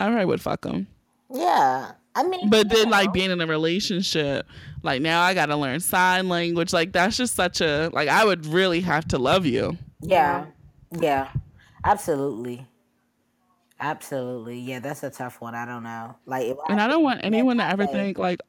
I 0.00 0.06
probably 0.08 0.24
would 0.26 0.40
fuck 0.40 0.62
them. 0.62 0.86
yeah. 1.30 1.92
I 2.16 2.22
mean, 2.22 2.48
But 2.48 2.68
then, 2.68 2.90
like 2.90 3.12
being 3.12 3.32
in 3.32 3.40
a 3.40 3.46
relationship, 3.46 4.46
like 4.84 5.02
now 5.02 5.20
I 5.22 5.34
gotta 5.34 5.56
learn 5.56 5.80
sign 5.80 6.28
language. 6.28 6.72
Like 6.72 6.92
that's 6.92 7.16
just 7.16 7.34
such 7.34 7.60
a 7.60 7.90
like 7.92 8.08
I 8.08 8.24
would 8.24 8.46
really 8.46 8.80
have 8.82 9.08
to 9.08 9.18
love 9.18 9.46
you. 9.46 9.76
Yeah. 10.00 10.46
Yeah. 10.90 11.28
Absolutely. 11.84 12.66
Absolutely. 13.80 14.58
Yeah, 14.58 14.78
that's 14.80 15.02
a 15.02 15.10
tough 15.10 15.40
one. 15.40 15.54
I 15.54 15.66
don't 15.66 15.82
know. 15.82 16.16
Like, 16.26 16.46
if 16.46 16.56
And 16.68 16.80
I 16.80 16.86
don't 16.86 17.02
want 17.02 17.20
anyone 17.22 17.58
to 17.58 17.64
ever 17.64 17.84
like- 17.84 17.92
think 17.92 18.18
like, 18.18 18.40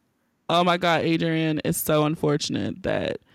oh 0.50 0.64
my 0.64 0.78
god, 0.78 1.02
Adrian 1.02 1.60
is 1.66 1.78
so 1.78 2.06
unfortunate 2.06 2.84
that 2.84 3.18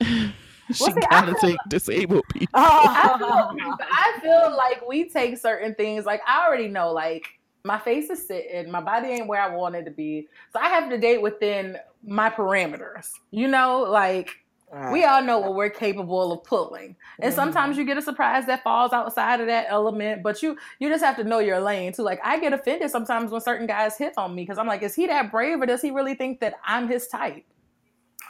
she 0.00 0.74
see, 0.74 0.92
gotta 1.10 1.34
feel 1.34 1.50
take 1.50 1.58
disabled 1.68 2.24
people. 2.32 2.48
I 2.54 3.16
feel, 3.18 3.76
I 3.80 4.18
feel 4.22 4.56
like 4.56 4.88
we 4.88 5.08
take 5.08 5.36
certain 5.38 5.74
things. 5.74 6.04
Like 6.06 6.22
I 6.26 6.46
already 6.46 6.68
know, 6.68 6.92
like 6.92 7.24
my 7.64 7.78
face 7.78 8.08
is 8.08 8.26
sitting, 8.26 8.70
my 8.70 8.80
body 8.80 9.08
ain't 9.08 9.26
where 9.26 9.42
I 9.42 9.54
want 9.54 9.74
it 9.74 9.84
to 9.84 9.90
be, 9.90 10.28
so 10.52 10.58
I 10.60 10.68
have 10.68 10.88
to 10.90 10.96
date 10.98 11.20
within 11.20 11.76
my 12.02 12.30
parameters. 12.30 13.10
You 13.30 13.48
know, 13.48 13.80
like 13.82 14.30
Right. 14.72 14.92
we 14.92 15.04
all 15.04 15.20
know 15.22 15.40
what 15.40 15.56
we're 15.56 15.70
capable 15.70 16.32
of 16.32 16.44
pulling, 16.44 16.94
and 17.18 17.32
mm-hmm. 17.32 17.34
sometimes 17.34 17.76
you 17.76 17.84
get 17.84 17.96
a 17.96 18.02
surprise 18.02 18.46
that 18.46 18.62
falls 18.62 18.92
outside 18.92 19.40
of 19.40 19.48
that 19.48 19.66
element. 19.68 20.22
But 20.22 20.42
you 20.42 20.56
you 20.78 20.88
just 20.88 21.02
have 21.02 21.16
to 21.16 21.24
know 21.24 21.40
your 21.40 21.60
lane 21.60 21.92
too. 21.92 22.02
Like 22.02 22.20
I 22.22 22.38
get 22.38 22.52
offended 22.52 22.90
sometimes 22.90 23.32
when 23.32 23.40
certain 23.40 23.66
guys 23.66 23.98
hit 23.98 24.14
on 24.16 24.34
me 24.34 24.42
because 24.42 24.58
I'm 24.58 24.68
like, 24.68 24.82
is 24.82 24.94
he 24.94 25.06
that 25.08 25.32
brave 25.32 25.60
or 25.60 25.66
does 25.66 25.82
he 25.82 25.90
really 25.90 26.14
think 26.14 26.38
that 26.40 26.54
I'm 26.64 26.88
his 26.88 27.08
type? 27.08 27.44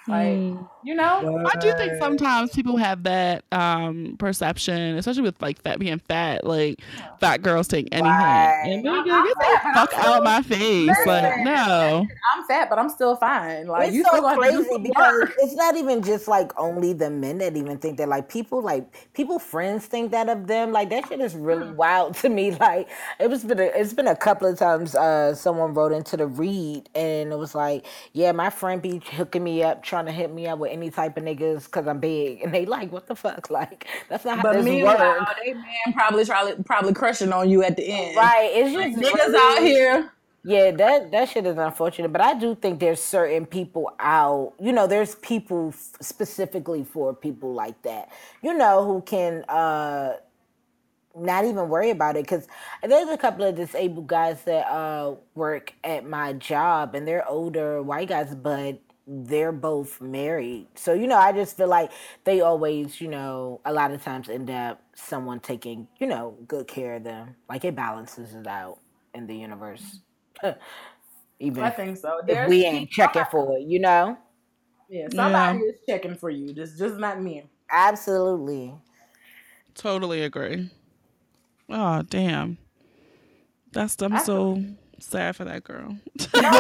Like 0.09 0.27
Mm. 0.29 0.69
you 0.83 0.95
know. 0.95 1.47
I 1.53 1.59
do 1.59 1.73
think 1.75 1.93
sometimes 2.01 2.51
people 2.53 2.77
have 2.79 3.03
that 3.05 3.45
um 3.53 4.17
perception, 4.19 4.97
especially 4.97 5.23
with 5.23 5.41
like 5.43 5.61
fat 5.63 5.79
being 5.79 5.99
fat. 5.99 6.45
Like 6.45 6.81
fat 7.21 7.43
girls 7.43 7.69
take 7.69 7.89
anything, 7.93 8.11
Right. 8.11 8.63
and 8.65 8.89
I'm- 8.89 9.05
nigga, 9.05 9.25
get 9.27 9.37
fat, 9.37 9.63
the 9.63 9.69
and 9.69 9.75
fuck 9.77 9.91
I'm 9.95 10.01
out 10.01 10.13
still- 10.15 10.25
my 10.25 10.43
face. 10.43 11.07
Like 11.07 11.39
no, 11.45 12.07
I'm 12.35 12.45
fat, 12.49 12.71
but 12.71 12.79
I'm 12.79 12.89
still 12.89 13.15
fine. 13.17 13.67
Like 13.67 13.89
it's 13.89 13.97
you 13.97 14.05
so 14.05 14.11
still 14.11 14.23
gonna 14.23 14.43
have 14.43 14.53
to 14.53 14.59
do 14.59 14.65
crazy 14.65 14.83
because 14.83 15.13
work. 15.21 15.33
it's 15.39 15.55
not 15.55 15.77
even 15.77 16.03
just 16.03 16.29
like 16.29 16.59
only 16.59 16.93
the 16.95 17.11
men 17.11 17.39
that 17.39 17.57
even 17.57 17.77
think 17.79 17.99
that 17.99 18.09
like 18.09 18.29
people 18.29 18.63
like 18.63 19.13
people 19.13 19.39
friends 19.39 19.87
think 19.87 20.13
that 20.13 20.29
of 20.31 20.47
them 20.47 20.73
like 20.73 20.89
that 20.91 21.07
shit 21.09 21.21
is 21.21 21.35
really 21.35 21.71
wild 21.73 22.15
to 22.17 22.29
me 22.31 22.51
like 22.61 22.89
it 23.19 23.29
was 23.29 23.45
been 23.45 23.59
a, 23.61 23.65
it's 23.65 23.93
been 23.93 24.07
a 24.09 24.17
couple 24.17 24.49
of 24.49 24.59
times 24.59 24.95
uh 24.95 25.35
someone 25.35 25.75
wrote 25.75 25.93
into 25.93 26.17
the 26.17 26.27
read 26.27 26.89
and 26.95 27.33
it 27.33 27.37
was 27.39 27.55
like 27.55 27.85
yeah 28.15 28.33
my 28.33 28.49
friend 28.51 28.81
be 28.83 29.01
hooking 29.13 29.45
me 29.45 29.63
up 29.63 29.83
trying 29.83 30.00
to 30.07 30.13
hit 30.13 30.33
me 30.33 30.47
up 30.47 30.59
with 30.59 30.71
any 30.73 30.91
type 30.91 31.17
of 31.17 31.25
niggas 31.25 31.65
because 31.65 31.87
I'm 31.87 32.01
big 32.01 32.43
and 32.43 32.53
they 32.55 32.67
like 32.67 32.91
what 32.93 33.07
the 33.07 33.15
fuck 33.17 33.51
like 33.59 33.87
that's 34.09 34.25
not 34.25 34.37
how 34.39 34.43
But 34.43 34.53
this 34.55 34.65
meanwhile, 34.65 34.99
works 34.99 35.33
they 35.45 35.55
man 35.55 35.65
probably 35.93 36.25
probably 36.25 36.63
probably 36.65 36.93
crushing 36.95 37.33
on 37.33 37.49
you 37.51 37.63
at 37.63 37.77
the 37.77 37.87
end. 37.87 38.17
right 38.17 38.51
it's 38.53 38.75
Like, 38.75 38.93
just 38.99 39.03
niggas 39.15 39.27
really- 39.27 39.39
out 39.59 39.63
here. 39.63 40.13
Yeah, 40.43 40.71
that 40.71 41.11
that 41.11 41.29
shit 41.29 41.45
is 41.45 41.59
unfortunate, 41.59 42.11
but 42.13 42.23
I 42.23 42.33
do 42.33 42.55
think 42.55 42.81
there's 42.81 42.99
certain 43.03 43.45
people 43.45 43.93
out. 44.01 44.55
You 44.59 44.73
know, 44.73 44.87
there's 44.87 45.17
people 45.17 45.69
f- 45.69 45.91
specifically 46.01 46.83
for 46.83 47.15
people 47.15 47.53
like 47.53 47.83
that. 47.83 48.09
You 48.43 48.55
know, 48.55 48.87
who 48.87 49.03
can 49.03 49.45
uh 49.51 50.15
not 51.15 51.45
even 51.45 51.69
worry 51.69 51.91
about 51.91 52.17
it 52.17 52.23
because 52.25 52.47
there's 52.83 53.11
a 53.11 53.19
couple 53.19 53.45
of 53.45 53.55
disabled 53.55 54.07
guys 54.07 54.43
that 54.45 54.67
uh 54.69 55.15
work 55.35 55.75
at 55.85 56.07
my 56.07 56.33
job 56.33 56.95
and 56.95 57.07
they're 57.07 57.29
older 57.29 57.83
white 57.83 58.09
guys, 58.09 58.35
but 58.35 58.81
they're 59.13 59.51
both 59.51 60.01
married. 60.01 60.69
So, 60.77 60.95
you 60.95 61.09
know, 61.09 61.19
I 61.19 61.33
just 61.33 61.57
feel 61.57 61.67
like 61.67 61.91
they 62.23 62.41
always, 62.41 63.01
you 63.01 63.09
know, 63.09 63.61
a 63.65 63.73
lot 63.73 63.91
of 63.91 64.05
times 64.05 64.29
end 64.29 64.51
up 64.51 64.81
someone 64.95 65.41
taking, 65.41 65.89
you 65.99 66.07
know, 66.07 66.37
good 66.47 66.69
care 66.69 66.95
of 66.95 67.03
them. 67.03 67.35
Like 67.49 67.65
it 67.65 67.75
balances 67.75 68.35
it 68.35 68.47
out 68.47 68.79
in 69.13 69.27
the 69.27 69.35
universe. 69.35 69.99
Even 71.41 71.65
I 71.65 71.71
think 71.71 71.97
so. 71.97 72.21
if 72.29 72.49
we 72.49 72.65
ain't 72.65 72.91
checking 72.91 73.25
for 73.33 73.57
it, 73.57 73.63
you 73.63 73.81
know? 73.81 74.17
Yeah, 74.89 75.09
somebody 75.13 75.59
is 75.59 75.79
checking 75.89 76.15
for 76.15 76.31
you. 76.31 76.53
Just 76.53 76.79
just 76.79 76.97
not 76.97 77.21
me. 77.21 77.45
Absolutely. 77.71 78.75
totally 79.75 80.23
agree. 80.23 80.71
Oh 81.69 82.03
damn, 82.03 82.59
that's 83.73 84.01
I'm 84.03 84.19
so 84.19 84.63
sad 85.01 85.37
for 85.37 85.45
that 85.45 85.65
girl. 85.65 85.97
No, 86.35 86.51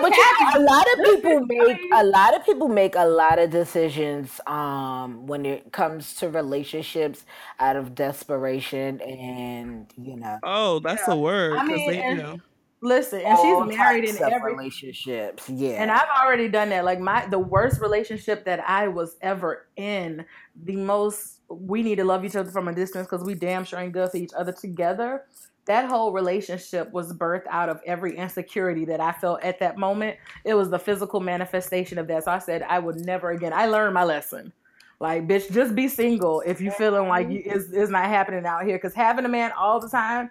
but 0.00 0.10
you 0.16 0.22
know, 0.22 0.50
a 0.56 0.60
lot 0.60 0.86
of 0.92 1.04
people 1.04 1.46
make 1.46 1.78
a 1.94 2.04
lot 2.04 2.34
of 2.34 2.44
people 2.44 2.68
make 2.68 2.94
a 2.96 3.04
lot 3.06 3.38
of 3.38 3.50
decisions 3.50 4.40
um 4.46 5.26
when 5.26 5.46
it 5.46 5.72
comes 5.72 6.14
to 6.16 6.28
relationships 6.28 7.24
out 7.60 7.76
of 7.76 7.94
desperation 7.94 9.00
and 9.02 9.86
you 9.96 10.16
know 10.16 10.38
oh, 10.42 10.78
that's 10.80 11.06
a 11.08 11.16
word. 11.16 11.54
I 11.54 11.60
'cause 11.60 11.68
mean, 11.68 11.90
they, 11.90 12.08
you 12.08 12.14
know, 12.16 12.38
Listen, 12.80 13.20
and 13.22 13.36
All 13.36 13.66
she's 13.68 13.76
married 13.76 14.04
in 14.04 14.22
every 14.22 14.54
relationships. 14.54 15.48
Yeah. 15.50 15.82
and 15.82 15.90
I've 15.90 16.08
already 16.22 16.48
done 16.48 16.68
that. 16.68 16.84
Like 16.84 17.00
my 17.00 17.26
the 17.26 17.38
worst 17.38 17.80
relationship 17.80 18.44
that 18.44 18.60
I 18.68 18.86
was 18.86 19.16
ever 19.20 19.66
in, 19.76 20.24
the 20.64 20.76
most 20.76 21.40
we 21.50 21.82
need 21.82 21.96
to 21.96 22.04
love 22.04 22.24
each 22.24 22.36
other 22.36 22.50
from 22.52 22.68
a 22.68 22.74
distance 22.74 23.08
because 23.08 23.24
we 23.24 23.34
damn 23.34 23.64
sure 23.64 23.80
ain't 23.80 23.92
good 23.92 24.10
for 24.10 24.16
each 24.16 24.32
other 24.36 24.52
together. 24.52 25.24
That 25.68 25.88
whole 25.88 26.12
relationship 26.12 26.92
was 26.92 27.12
birthed 27.12 27.46
out 27.48 27.68
of 27.68 27.80
every 27.86 28.16
insecurity 28.16 28.84
that 28.86 29.00
I 29.00 29.12
felt 29.12 29.42
at 29.42 29.60
that 29.60 29.78
moment. 29.78 30.16
It 30.44 30.54
was 30.54 30.70
the 30.70 30.78
physical 30.78 31.20
manifestation 31.20 31.98
of 31.98 32.08
that. 32.08 32.24
So 32.24 32.32
I 32.32 32.38
said 32.38 32.62
I 32.62 32.78
would 32.78 32.96
never 32.96 33.30
again. 33.30 33.52
I 33.52 33.66
learned 33.66 33.94
my 33.94 34.04
lesson. 34.04 34.52
Like, 35.00 35.28
bitch, 35.28 35.52
just 35.52 35.76
be 35.76 35.86
single 35.86 36.40
if 36.40 36.60
you 36.60 36.72
feeling 36.72 37.08
like 37.08 37.28
you, 37.30 37.40
it's, 37.44 37.70
it's 37.70 37.90
not 37.90 38.06
happening 38.06 38.44
out 38.44 38.64
here. 38.64 38.76
Because 38.76 38.94
having 38.94 39.24
a 39.24 39.28
man 39.28 39.52
all 39.56 39.78
the 39.78 39.88
time, 39.88 40.30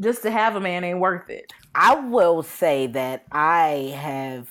just 0.00 0.22
to 0.22 0.30
have 0.30 0.56
a 0.56 0.60
man 0.60 0.84
ain't 0.84 0.98
worth 0.98 1.28
it. 1.28 1.52
I 1.74 1.96
will 1.96 2.42
say 2.42 2.86
that 2.88 3.24
I 3.32 3.94
have 3.96 4.48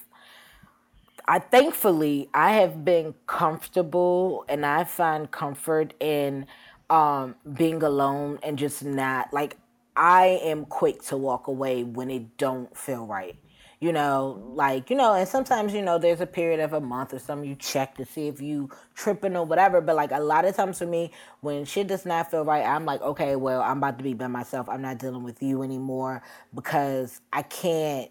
I 1.25 1.39
thankfully 1.39 2.29
I 2.33 2.53
have 2.53 2.83
been 2.83 3.15
comfortable 3.27 4.45
and 4.49 4.65
I 4.65 4.83
find 4.83 5.31
comfort 5.31 5.93
in 5.99 6.45
um 6.89 7.35
being 7.53 7.81
alone 7.81 8.39
and 8.43 8.57
just 8.57 8.83
not 8.83 9.33
like 9.33 9.57
I 9.95 10.39
am 10.43 10.65
quick 10.65 11.03
to 11.03 11.17
walk 11.17 11.47
away 11.47 11.83
when 11.83 12.09
it 12.09 12.37
don't 12.37 12.75
feel 12.75 13.05
right. 13.05 13.35
You 13.79 13.91
know, 13.91 14.41
like, 14.55 14.89
you 14.89 14.95
know, 14.95 15.13
and 15.13 15.27
sometimes, 15.27 15.73
you 15.73 15.81
know, 15.81 15.97
there's 15.97 16.21
a 16.21 16.25
period 16.25 16.61
of 16.61 16.71
a 16.71 16.79
month 16.79 17.13
or 17.13 17.19
something 17.19 17.49
you 17.49 17.55
check 17.55 17.95
to 17.95 18.05
see 18.05 18.29
if 18.29 18.39
you 18.39 18.69
tripping 18.95 19.35
or 19.35 19.45
whatever. 19.45 19.81
But 19.81 19.97
like 19.97 20.11
a 20.11 20.21
lot 20.21 20.45
of 20.45 20.55
times 20.55 20.79
for 20.79 20.85
me, 20.85 21.11
when 21.41 21.65
shit 21.65 21.87
does 21.87 22.05
not 22.05 22.31
feel 22.31 22.45
right, 22.45 22.65
I'm 22.65 22.85
like, 22.85 23.01
okay, 23.01 23.35
well, 23.35 23.61
I'm 23.61 23.79
about 23.79 23.97
to 23.97 24.03
be 24.03 24.13
by 24.13 24.27
myself. 24.27 24.69
I'm 24.69 24.81
not 24.81 24.99
dealing 24.99 25.23
with 25.23 25.43
you 25.43 25.63
anymore 25.63 26.23
because 26.53 27.19
I 27.33 27.41
can't 27.41 28.09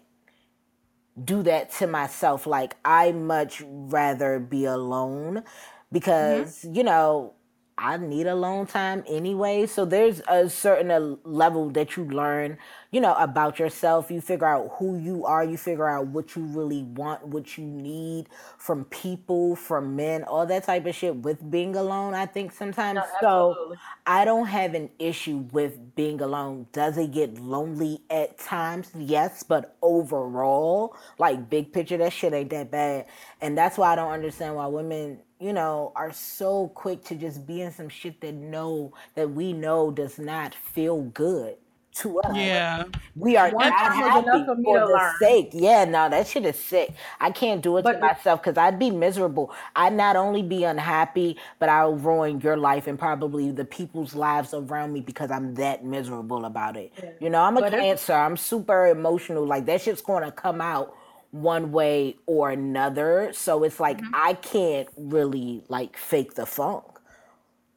do 1.21 1.43
that 1.43 1.71
to 1.73 1.87
myself. 1.87 2.45
Like 2.47 2.75
I 2.85 3.11
much 3.11 3.63
rather 3.65 4.39
be 4.39 4.65
alone 4.65 5.37
mm-hmm. 5.37 5.45
because 5.91 6.65
you 6.71 6.83
know 6.83 7.33
I 7.77 7.97
need 7.97 8.27
alone 8.27 8.67
time 8.67 9.03
anyway. 9.07 9.65
So 9.65 9.85
there's 9.85 10.21
a 10.27 10.49
certain 10.49 10.91
uh, 10.91 11.15
level 11.23 11.69
that 11.71 11.97
you 11.97 12.05
learn, 12.05 12.57
you 12.91 13.01
know, 13.01 13.13
about 13.15 13.59
yourself. 13.59 14.11
You 14.11 14.21
figure 14.21 14.47
out 14.47 14.75
who 14.77 14.97
you 14.97 15.25
are. 15.25 15.43
You 15.43 15.57
figure 15.57 15.89
out 15.89 16.07
what 16.07 16.35
you 16.35 16.43
really 16.43 16.83
want, 16.83 17.27
what 17.27 17.57
you 17.57 17.65
need 17.65 18.29
from 18.57 18.85
people, 18.85 19.55
from 19.55 19.95
men, 19.95 20.23
all 20.23 20.45
that 20.45 20.65
type 20.65 20.85
of 20.85 20.95
shit 20.95 21.15
with 21.17 21.49
being 21.49 21.75
alone. 21.75 22.13
I 22.13 22.25
think 22.25 22.51
sometimes. 22.51 22.99
So. 23.21 23.75
I 24.05 24.25
don't 24.25 24.47
have 24.47 24.73
an 24.73 24.89
issue 24.99 25.45
with 25.51 25.95
being 25.95 26.19
alone. 26.19 26.67
Does 26.73 26.97
it 26.97 27.11
get 27.11 27.39
lonely 27.39 28.01
at 28.09 28.37
times? 28.37 28.91
Yes, 28.97 29.43
but 29.43 29.77
overall, 29.81 30.95
like 31.17 31.49
big 31.49 31.71
picture, 31.71 31.97
that 31.97 32.11
shit 32.11 32.33
ain't 32.33 32.49
that 32.49 32.69
bad. 32.69 33.05
And 33.39 33.57
that's 33.57 33.77
why 33.77 33.93
I 33.93 33.95
don't 33.95 34.11
understand 34.11 34.55
why 34.55 34.67
women, 34.67 35.19
you 35.39 35.53
know, 35.53 35.91
are 35.95 36.11
so 36.13 36.69
quick 36.69 37.03
to 37.05 37.15
just 37.15 37.45
be 37.45 37.61
in 37.61 37.71
some 37.71 37.89
shit 37.89 38.21
that 38.21 38.33
know 38.33 38.93
that 39.15 39.29
we 39.31 39.53
know 39.53 39.91
does 39.91 40.17
not 40.19 40.53
feel 40.55 41.01
good 41.03 41.55
to 41.95 42.19
us. 42.21 42.35
Yeah. 42.35 42.85
We 43.15 43.37
are 43.37 43.51
One 43.51 43.69
not 43.69 43.77
time 43.77 43.91
happy 43.93 44.27
enough 44.27 44.45
for 44.47 44.55
me 44.55 44.63
for 44.63 44.79
to 44.79 44.85
the 44.87 44.91
learn. 44.93 45.13
sake. 45.19 45.49
Yeah, 45.53 45.85
no, 45.85 46.09
that 46.09 46.25
shit 46.25 46.43
is 46.43 46.57
sick. 46.57 46.91
I 47.19 47.29
can't 47.29 47.61
do 47.61 47.77
it 47.77 47.81
to 47.81 47.89
But 47.89 47.99
the- 47.99 48.07
myself 48.07 48.41
because 48.41 48.57
I'd 48.57 48.79
be 48.79 48.89
miserable. 48.89 49.51
I'd 49.75 49.93
not 49.93 50.15
only 50.15 50.41
be 50.41 50.63
unhappy, 50.63 51.37
but 51.59 51.69
I'll 51.69 51.93
ruin 51.95 52.41
your 52.41 52.57
life 52.57 52.87
and 52.87 52.97
probably 52.97 53.51
the 53.51 53.65
people's 53.65 54.15
lives 54.15 54.55
around 54.55 54.91
me 54.93 55.01
because 55.01 55.29
I'm 55.29 55.53
that 55.55 55.85
miserable 55.85 56.45
about 56.45 56.77
it. 56.77 56.91
You 57.19 57.29
know, 57.29 57.41
I'm 57.41 57.57
a 57.57 57.61
But 57.61 57.73
cancer. 57.73 58.13
I'm 58.13 58.37
super 58.37 58.87
emotional. 58.87 59.45
Like 59.45 59.67
that 59.67 59.81
shit's 59.81 60.01
gonna 60.01 60.31
come 60.31 60.61
out 60.61 60.95
one 61.33 61.71
way 61.71 62.15
or 62.27 62.51
another. 62.51 63.31
So 63.33 63.63
it's 63.63 63.79
like 63.79 64.01
Mm-hmm. 64.01 64.13
I 64.13 64.35
can't 64.35 64.89
really 64.97 65.63
like 65.69 65.97
fake 65.97 66.35
the 66.35 66.45
funk 66.45 66.85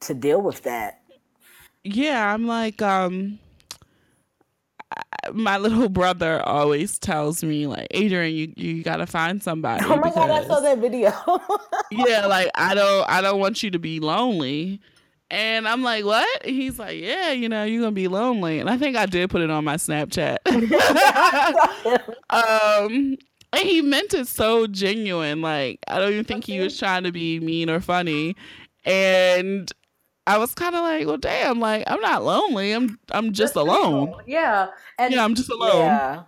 to 0.01 0.13
deal 0.13 0.41
with 0.41 0.63
that. 0.63 1.01
Yeah, 1.83 2.33
I'm 2.33 2.47
like, 2.47 2.81
um, 2.81 3.39
my 5.33 5.57
little 5.57 5.89
brother 5.89 6.41
always 6.45 6.99
tells 6.99 7.43
me 7.43 7.67
like, 7.67 7.87
Adrian, 7.91 8.35
you 8.35 8.53
you 8.55 8.83
gotta 8.83 9.07
find 9.07 9.41
somebody. 9.43 9.85
Oh 9.89 9.97
my 9.97 10.11
god, 10.11 10.29
I 10.31 10.43
saw 10.45 10.59
that 10.61 10.79
video. 10.79 11.11
yeah, 11.91 12.27
like 12.27 12.49
I 12.55 12.75
don't 12.75 13.09
I 13.09 13.21
don't 13.21 13.39
want 13.39 13.63
you 13.63 13.71
to 13.71 13.79
be 13.79 13.99
lonely. 13.99 14.81
And 15.29 15.67
I'm 15.67 15.83
like, 15.83 16.05
what? 16.05 16.45
He's 16.45 16.79
like, 16.79 16.99
yeah, 17.01 17.31
you 17.31 17.49
know, 17.49 17.65
you're 17.65 17.81
gonna 17.81 17.91
be 17.91 18.07
lonely. 18.07 18.59
And 18.59 18.69
I 18.69 18.77
think 18.77 18.95
I 18.95 19.05
did 19.07 19.29
put 19.29 19.41
it 19.41 19.49
on 19.49 19.65
my 19.65 19.75
Snapchat. 19.75 20.37
um 22.29 23.17
and 23.57 23.67
he 23.67 23.81
meant 23.81 24.13
it 24.13 24.27
so 24.27 24.67
genuine. 24.67 25.41
Like 25.41 25.79
I 25.87 25.99
don't 25.99 26.11
even 26.13 26.25
think 26.25 26.45
he 26.45 26.59
was 26.59 26.77
trying 26.77 27.03
to 27.03 27.11
be 27.11 27.39
mean 27.39 27.69
or 27.69 27.79
funny. 27.79 28.35
And 28.85 29.71
I 30.25 30.37
was 30.37 30.53
kind 30.53 30.75
of 30.75 30.81
like, 30.81 31.07
well, 31.07 31.17
damn, 31.17 31.59
like 31.59 31.83
I'm 31.87 32.01
not 32.01 32.23
lonely. 32.23 32.71
I'm 32.71 32.99
I'm 33.11 33.33
just 33.33 33.55
alone. 33.55 34.13
Yeah. 34.25 34.67
And 34.99 35.13
Yeah, 35.13 35.23
I'm 35.23 35.35
just 35.35 35.49
alone. 35.49 35.85
yeah. 35.85 36.23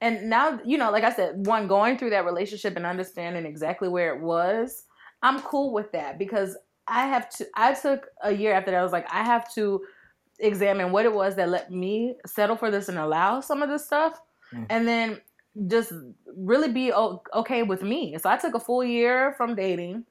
and 0.00 0.28
now 0.28 0.58
you 0.64 0.76
know 0.76 0.90
like 0.90 1.04
i 1.04 1.12
said 1.12 1.46
one 1.46 1.66
going 1.68 1.96
through 1.96 2.10
that 2.10 2.24
relationship 2.24 2.76
and 2.76 2.84
understanding 2.84 3.46
exactly 3.46 3.88
where 3.88 4.12
it 4.14 4.20
was 4.20 4.82
i'm 5.22 5.40
cool 5.42 5.72
with 5.72 5.90
that 5.92 6.18
because 6.18 6.56
i 6.88 7.06
have 7.06 7.28
to 7.30 7.46
i 7.54 7.72
took 7.72 8.08
a 8.24 8.32
year 8.32 8.52
after 8.52 8.72
that 8.72 8.80
i 8.80 8.82
was 8.82 8.92
like 8.92 9.06
i 9.14 9.22
have 9.22 9.50
to 9.54 9.80
examine 10.40 10.90
what 10.90 11.06
it 11.06 11.12
was 11.14 11.36
that 11.36 11.48
let 11.48 11.70
me 11.70 12.16
settle 12.26 12.56
for 12.56 12.70
this 12.72 12.88
and 12.88 12.98
allow 12.98 13.40
some 13.40 13.62
of 13.62 13.68
this 13.68 13.86
stuff 13.86 14.20
Mm. 14.52 14.66
and 14.68 14.86
then 14.88 15.20
just 15.68 15.92
really 16.36 16.68
be 16.68 16.92
okay 16.92 17.62
with 17.62 17.82
me 17.82 18.16
so 18.18 18.28
i 18.28 18.36
took 18.36 18.54
a 18.54 18.60
full 18.60 18.82
year 18.82 19.34
from 19.36 19.54
dating 19.54 20.04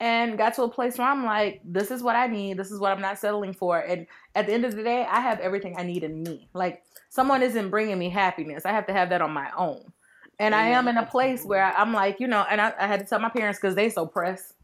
and 0.00 0.38
got 0.38 0.54
to 0.54 0.62
a 0.62 0.68
place 0.68 0.98
where 0.98 1.08
i'm 1.08 1.24
like 1.24 1.60
this 1.64 1.90
is 1.90 2.02
what 2.02 2.14
i 2.14 2.26
need 2.26 2.56
this 2.56 2.70
is 2.70 2.78
what 2.78 2.92
i'm 2.92 3.00
not 3.00 3.18
settling 3.18 3.52
for 3.52 3.80
and 3.80 4.06
at 4.34 4.46
the 4.46 4.52
end 4.52 4.64
of 4.64 4.76
the 4.76 4.82
day 4.82 5.04
i 5.10 5.20
have 5.20 5.40
everything 5.40 5.74
i 5.76 5.82
need 5.82 6.04
in 6.04 6.22
me 6.22 6.48
like 6.54 6.82
someone 7.14 7.42
isn't 7.44 7.70
bringing 7.70 7.96
me 7.96 8.10
happiness. 8.10 8.66
I 8.66 8.72
have 8.72 8.88
to 8.88 8.92
have 8.92 9.08
that 9.10 9.22
on 9.22 9.30
my 9.30 9.48
own. 9.56 9.92
And 10.40 10.52
I 10.52 10.66
am 10.66 10.88
in 10.88 10.96
a 10.96 11.06
place 11.06 11.44
where 11.44 11.62
I'm 11.64 11.92
like, 11.92 12.18
you 12.18 12.26
know, 12.26 12.44
and 12.50 12.60
I, 12.60 12.72
I 12.76 12.88
had 12.88 12.98
to 12.98 13.06
tell 13.06 13.20
my 13.20 13.28
parents 13.28 13.60
because 13.60 13.76
they 13.76 13.88
so 13.88 14.04
pressed. 14.04 14.54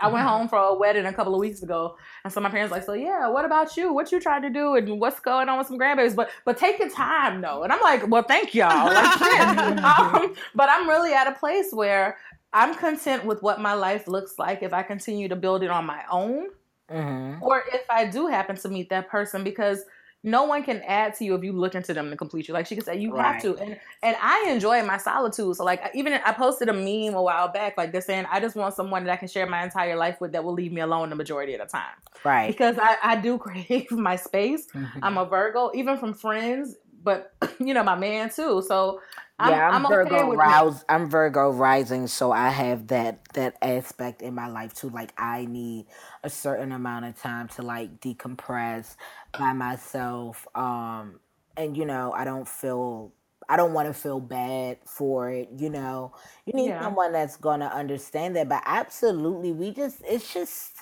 I 0.00 0.08
went 0.08 0.26
home 0.26 0.48
for 0.48 0.58
a 0.58 0.74
wedding 0.74 1.06
a 1.06 1.12
couple 1.12 1.34
of 1.34 1.40
weeks 1.40 1.62
ago, 1.62 1.96
and 2.24 2.32
so 2.32 2.40
my 2.40 2.50
parents 2.50 2.72
like, 2.72 2.84
so 2.84 2.92
yeah, 2.92 3.28
what 3.28 3.44
about 3.44 3.76
you? 3.76 3.92
What 3.92 4.12
you 4.12 4.20
trying 4.20 4.42
to 4.42 4.50
do, 4.50 4.74
and 4.74 5.00
what's 5.00 5.20
going 5.20 5.48
on 5.48 5.58
with 5.58 5.66
some 5.66 5.78
grandbabies? 5.78 6.14
But 6.14 6.30
but 6.44 6.56
take 6.56 6.78
your 6.78 6.90
time 6.90 7.40
though. 7.40 7.62
And 7.62 7.72
I'm 7.72 7.80
like, 7.80 8.08
well, 8.08 8.22
thank 8.22 8.54
y'all. 8.54 8.86
Like, 8.96 9.84
um, 9.84 10.34
but 10.54 10.68
I'm 10.70 10.88
really 10.88 11.12
at 11.12 11.26
a 11.26 11.32
place 11.32 11.72
where 11.72 12.16
I'm 12.52 12.74
content 12.74 13.24
with 13.24 13.42
what 13.42 13.60
my 13.60 13.74
life 13.74 14.08
looks 14.08 14.38
like 14.38 14.62
if 14.62 14.72
I 14.72 14.82
continue 14.82 15.28
to 15.28 15.36
build 15.36 15.62
it 15.62 15.70
on 15.70 15.84
my 15.84 16.02
own 16.10 16.48
hmm 16.90 17.34
or 17.40 17.64
if 17.72 17.82
I 17.90 18.06
do 18.06 18.28
happen 18.28 18.56
to 18.56 18.68
meet 18.68 18.90
that 18.90 19.08
person 19.08 19.42
because 19.42 19.84
no 20.26 20.42
one 20.42 20.64
can 20.64 20.82
add 20.82 21.14
to 21.14 21.24
you 21.24 21.36
if 21.36 21.44
you 21.44 21.52
look 21.52 21.76
into 21.76 21.94
them 21.94 22.10
to 22.10 22.16
complete 22.16 22.48
you. 22.48 22.52
Like 22.52 22.66
she 22.66 22.74
could 22.74 22.84
say, 22.84 22.98
you 22.98 23.14
have 23.14 23.40
to. 23.42 23.56
And 23.58 23.78
and 24.02 24.16
I 24.20 24.46
enjoy 24.50 24.82
my 24.84 24.98
solitude. 24.98 25.54
So 25.54 25.64
like 25.64 25.80
even 25.94 26.14
I 26.14 26.32
posted 26.32 26.68
a 26.68 26.72
meme 26.72 27.14
a 27.14 27.22
while 27.22 27.46
back, 27.46 27.78
like 27.78 27.92
they're 27.92 28.00
saying, 28.00 28.26
I 28.28 28.40
just 28.40 28.56
want 28.56 28.74
someone 28.74 29.04
that 29.04 29.12
I 29.12 29.16
can 29.16 29.28
share 29.28 29.46
my 29.46 29.62
entire 29.62 29.94
life 29.94 30.20
with 30.20 30.32
that 30.32 30.42
will 30.42 30.52
leave 30.52 30.72
me 30.72 30.80
alone 30.80 31.10
the 31.10 31.16
majority 31.16 31.54
of 31.54 31.60
the 31.60 31.66
time. 31.66 31.94
Right. 32.24 32.48
Because 32.48 32.76
I, 32.76 32.96
I 33.02 33.16
do 33.16 33.38
crave 33.46 33.92
my 33.92 34.16
space. 34.16 34.66
Mhm. 34.74 34.90
I'm 35.02 35.16
a 35.16 35.24
Virgo, 35.24 35.70
even 35.74 35.96
from 35.96 36.12
friends, 36.12 36.74
but 37.04 37.32
you 37.60 37.72
know, 37.72 37.84
my 37.84 37.94
man 37.96 38.28
too. 38.28 38.64
So 38.66 39.00
I'm, 39.38 39.50
yeah, 39.50 39.68
I'm, 39.68 39.74
I'm, 39.74 39.86
okay 39.86 39.94
Virgo 39.94 40.30
with 40.30 40.38
rouse. 40.38 40.84
I'm 40.88 41.10
Virgo 41.10 41.50
rising, 41.50 42.06
so 42.06 42.32
I 42.32 42.48
have 42.48 42.88
that 42.88 43.24
that 43.34 43.56
aspect 43.60 44.22
in 44.22 44.34
my 44.34 44.48
life 44.48 44.72
too. 44.74 44.88
Like 44.88 45.12
I 45.18 45.44
need 45.46 45.86
a 46.24 46.30
certain 46.30 46.72
amount 46.72 47.04
of 47.04 47.18
time 47.20 47.48
to 47.48 47.62
like 47.62 48.00
decompress 48.00 48.96
by 49.38 49.52
myself. 49.52 50.46
Um, 50.54 51.20
and 51.56 51.76
you 51.76 51.84
know, 51.84 52.12
I 52.12 52.24
don't 52.24 52.48
feel. 52.48 53.12
I 53.48 53.56
don't 53.56 53.74
want 53.74 53.88
to 53.88 53.94
feel 53.94 54.20
bad 54.20 54.78
for 54.86 55.30
it. 55.30 55.50
You 55.56 55.70
know, 55.70 56.12
you 56.46 56.52
need 56.54 56.70
Yeah. 56.70 56.80
someone 56.80 57.12
that's 57.12 57.36
gonna 57.36 57.66
understand 57.68 58.36
that. 58.36 58.48
But 58.48 58.62
absolutely, 58.66 59.52
we 59.52 59.70
just. 59.72 60.00
It's 60.06 60.32
just. 60.32 60.72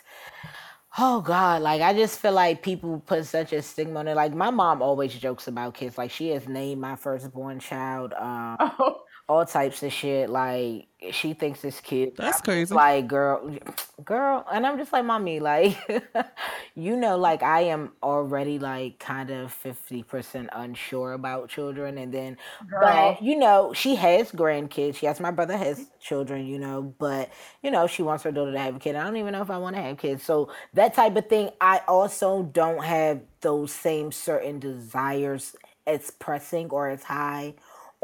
Oh 0.96 1.20
God, 1.20 1.62
like 1.62 1.82
I 1.82 1.92
just 1.92 2.20
feel 2.20 2.32
like 2.32 2.62
people 2.62 3.00
put 3.04 3.26
such 3.26 3.52
a 3.52 3.62
stigma 3.62 4.00
on 4.00 4.08
it. 4.08 4.14
Like 4.14 4.32
my 4.34 4.50
mom 4.50 4.80
always 4.80 5.12
jokes 5.14 5.48
about 5.48 5.74
kids. 5.74 5.98
Like 5.98 6.10
she 6.10 6.28
has 6.30 6.46
named 6.46 6.80
my 6.80 6.94
firstborn 6.96 7.58
child 7.58 8.12
um 8.14 8.56
Oh, 8.78 9.02
all 9.28 9.46
types 9.46 9.82
of 9.82 9.92
shit. 9.92 10.28
Like 10.28 10.86
she 11.10 11.32
thinks 11.32 11.64
it's 11.64 11.80
cute. 11.80 12.16
That's 12.16 12.38
I'm 12.38 12.44
crazy. 12.44 12.74
Like 12.74 13.06
girl, 13.06 13.56
girl, 14.04 14.46
and 14.52 14.66
I'm 14.66 14.78
just 14.78 14.92
like, 14.92 15.04
mommy, 15.04 15.40
like, 15.40 15.76
you 16.74 16.96
know, 16.96 17.16
like 17.16 17.42
I 17.42 17.62
am 17.62 17.92
already 18.02 18.58
like 18.58 18.98
kind 18.98 19.30
of 19.30 19.52
fifty 19.52 20.02
percent 20.02 20.50
unsure 20.52 21.12
about 21.12 21.48
children, 21.48 21.98
and 21.98 22.12
then, 22.12 22.36
girl. 22.68 22.80
but 22.82 23.22
you 23.22 23.36
know, 23.36 23.72
she 23.72 23.94
has 23.96 24.30
grandkids. 24.30 25.00
Yes, 25.02 25.20
my 25.20 25.30
brother 25.30 25.56
has 25.56 25.86
children. 26.00 26.46
You 26.46 26.58
know, 26.58 26.82
but 26.98 27.30
you 27.62 27.70
know, 27.70 27.86
she 27.86 28.02
wants 28.02 28.24
her 28.24 28.32
daughter 28.32 28.52
to 28.52 28.58
have 28.58 28.76
a 28.76 28.78
kid. 28.78 28.96
I 28.96 29.04
don't 29.04 29.16
even 29.16 29.32
know 29.32 29.42
if 29.42 29.50
I 29.50 29.58
want 29.58 29.76
to 29.76 29.82
have 29.82 29.98
kids. 29.98 30.22
So 30.22 30.50
that 30.74 30.94
type 30.94 31.16
of 31.16 31.28
thing. 31.28 31.50
I 31.60 31.80
also 31.88 32.42
don't 32.42 32.84
have 32.84 33.20
those 33.40 33.72
same 33.72 34.12
certain 34.12 34.58
desires 34.58 35.56
as 35.86 36.10
pressing 36.10 36.70
or 36.70 36.88
as 36.88 37.02
high 37.02 37.54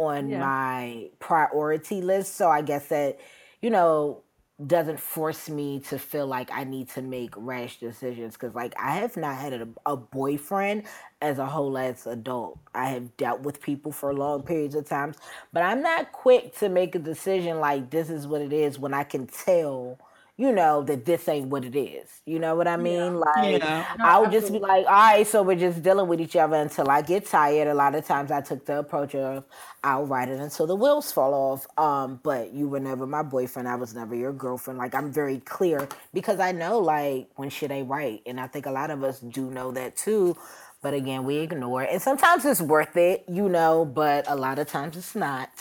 on 0.01 0.31
yeah. 0.31 0.41
my 0.41 1.11
priority 1.19 2.01
list. 2.01 2.37
So 2.37 2.49
I 2.49 2.63
guess 2.63 2.89
that, 2.89 3.19
you 3.61 3.71
know, 3.71 4.23
doesn't 4.67 5.01
force 5.01 5.49
me 5.49 5.81
to 5.81 5.99
feel 5.99 6.27
like 6.27 6.51
I 6.53 6.65
need 6.65 6.89
to 6.91 7.03
make 7.03 7.33
rash 7.37 7.79
decisions 7.79 8.35
because, 8.35 8.55
like, 8.55 8.75
I 8.79 8.93
have 8.93 9.17
not 9.17 9.37
had 9.37 9.55
a, 9.55 9.69
a, 9.87 9.97
boyfriend 9.97 10.83
as 11.23 11.39
a 11.39 11.47
whole 11.47 11.79
as 11.79 12.07
adult. 12.07 12.59
I 12.75 12.91
have 12.91 13.17
dealt 13.17 13.41
with 13.41 13.63
people 13.63 13.91
for 13.91 14.13
long 14.13 14.43
periods 14.43 14.75
of 14.75 14.87
times, 14.87 15.17
but 15.53 15.63
I'm 15.63 15.83
not 15.83 16.13
quick 16.13 16.55
to 16.59 16.69
make 16.69 16.95
a 16.95 16.99
decision 16.99 17.59
like 17.59 17.89
this 17.91 18.11
is 18.11 18.27
what 18.27 18.43
it 18.43 18.53
is 18.53 18.79
when 18.79 18.93
I 18.93 19.05
can 19.05 19.27
tell 19.27 19.99
you 20.41 20.53
know, 20.53 20.83
that 20.85 21.05
this 21.05 21.29
ain't 21.29 21.49
what 21.49 21.67
it 21.67 21.79
is. 21.79 22.23
You 22.25 22.39
know 22.39 22.55
what 22.55 22.67
I 22.67 22.79
mean? 22.79 23.13
Yeah. 23.13 23.25
Like, 23.37 23.63
yeah. 23.63 23.85
No, 23.99 24.07
I 24.07 24.19
would 24.19 24.31
just 24.31 24.51
be 24.51 24.59
like, 24.59 24.87
all 24.87 24.93
right, 24.93 25.27
so 25.27 25.43
we're 25.43 25.55
just 25.55 25.83
dealing 25.83 26.09
with 26.09 26.19
each 26.19 26.35
other 26.35 26.57
until 26.57 26.91
I 26.91 27.03
get 27.03 27.27
tired. 27.27 27.69
A 27.69 27.75
lot 27.75 27.95
of 27.95 28.07
times 28.07 28.31
I 28.31 28.41
took 28.41 28.65
the 28.65 28.79
approach 28.79 29.15
of, 29.15 29.45
I'll 29.85 30.07
ride 30.07 30.31
it 30.31 30.41
until 30.41 30.67
the 30.67 30.75
wheels 30.75 31.13
fall 31.13 31.35
off. 31.35 31.67
Um, 31.77 32.21
but 32.23 32.55
you 32.55 32.69
were 32.69 32.81
never 32.81 33.07
my 33.07 33.23
boyfriend. 33.23 33.69
I 33.69 33.75
was 33.75 33.95
never 33.95 34.15
your 34.15 34.33
girlfriend. 34.33 34.79
Like, 34.79 34.95
I'm 34.95 35.13
very 35.13 35.41
clear 35.41 35.87
because 36.15 36.41
I 36.41 36.53
know, 36.53 36.79
like, 36.79 37.29
when 37.37 37.51
shit 37.51 37.71
ain't 37.71 37.91
right. 37.91 38.23
And 38.25 38.41
I 38.41 38.47
think 38.47 38.65
a 38.65 38.73
lot 38.73 38.91
of 38.91 39.05
us 39.05 39.21
do 39.21 39.51
know 39.51 39.73
that 39.73 39.95
too. 39.95 40.39
But 40.81 40.95
again, 40.95 41.25
we 41.25 41.37
ignore 41.37 41.83
it. 41.83 41.91
And 41.93 42.01
sometimes 42.01 42.47
it's 42.47 42.63
worth 42.63 42.97
it, 42.97 43.25
you 43.29 43.51
know, 43.51 43.85
but 43.85 44.25
a 44.27 44.37
lot 44.37 44.59
of 44.59 44.69
times 44.69 44.97
it's 44.97 45.15
not. 45.15 45.51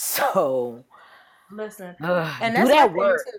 So, 0.00 0.84
listen, 1.50 1.96
ugh, 2.02 2.32
and 2.40 2.54
that's 2.54 2.68
do 2.68 2.68
that 2.68 2.92
work. 2.92 3.24
Too 3.24 3.38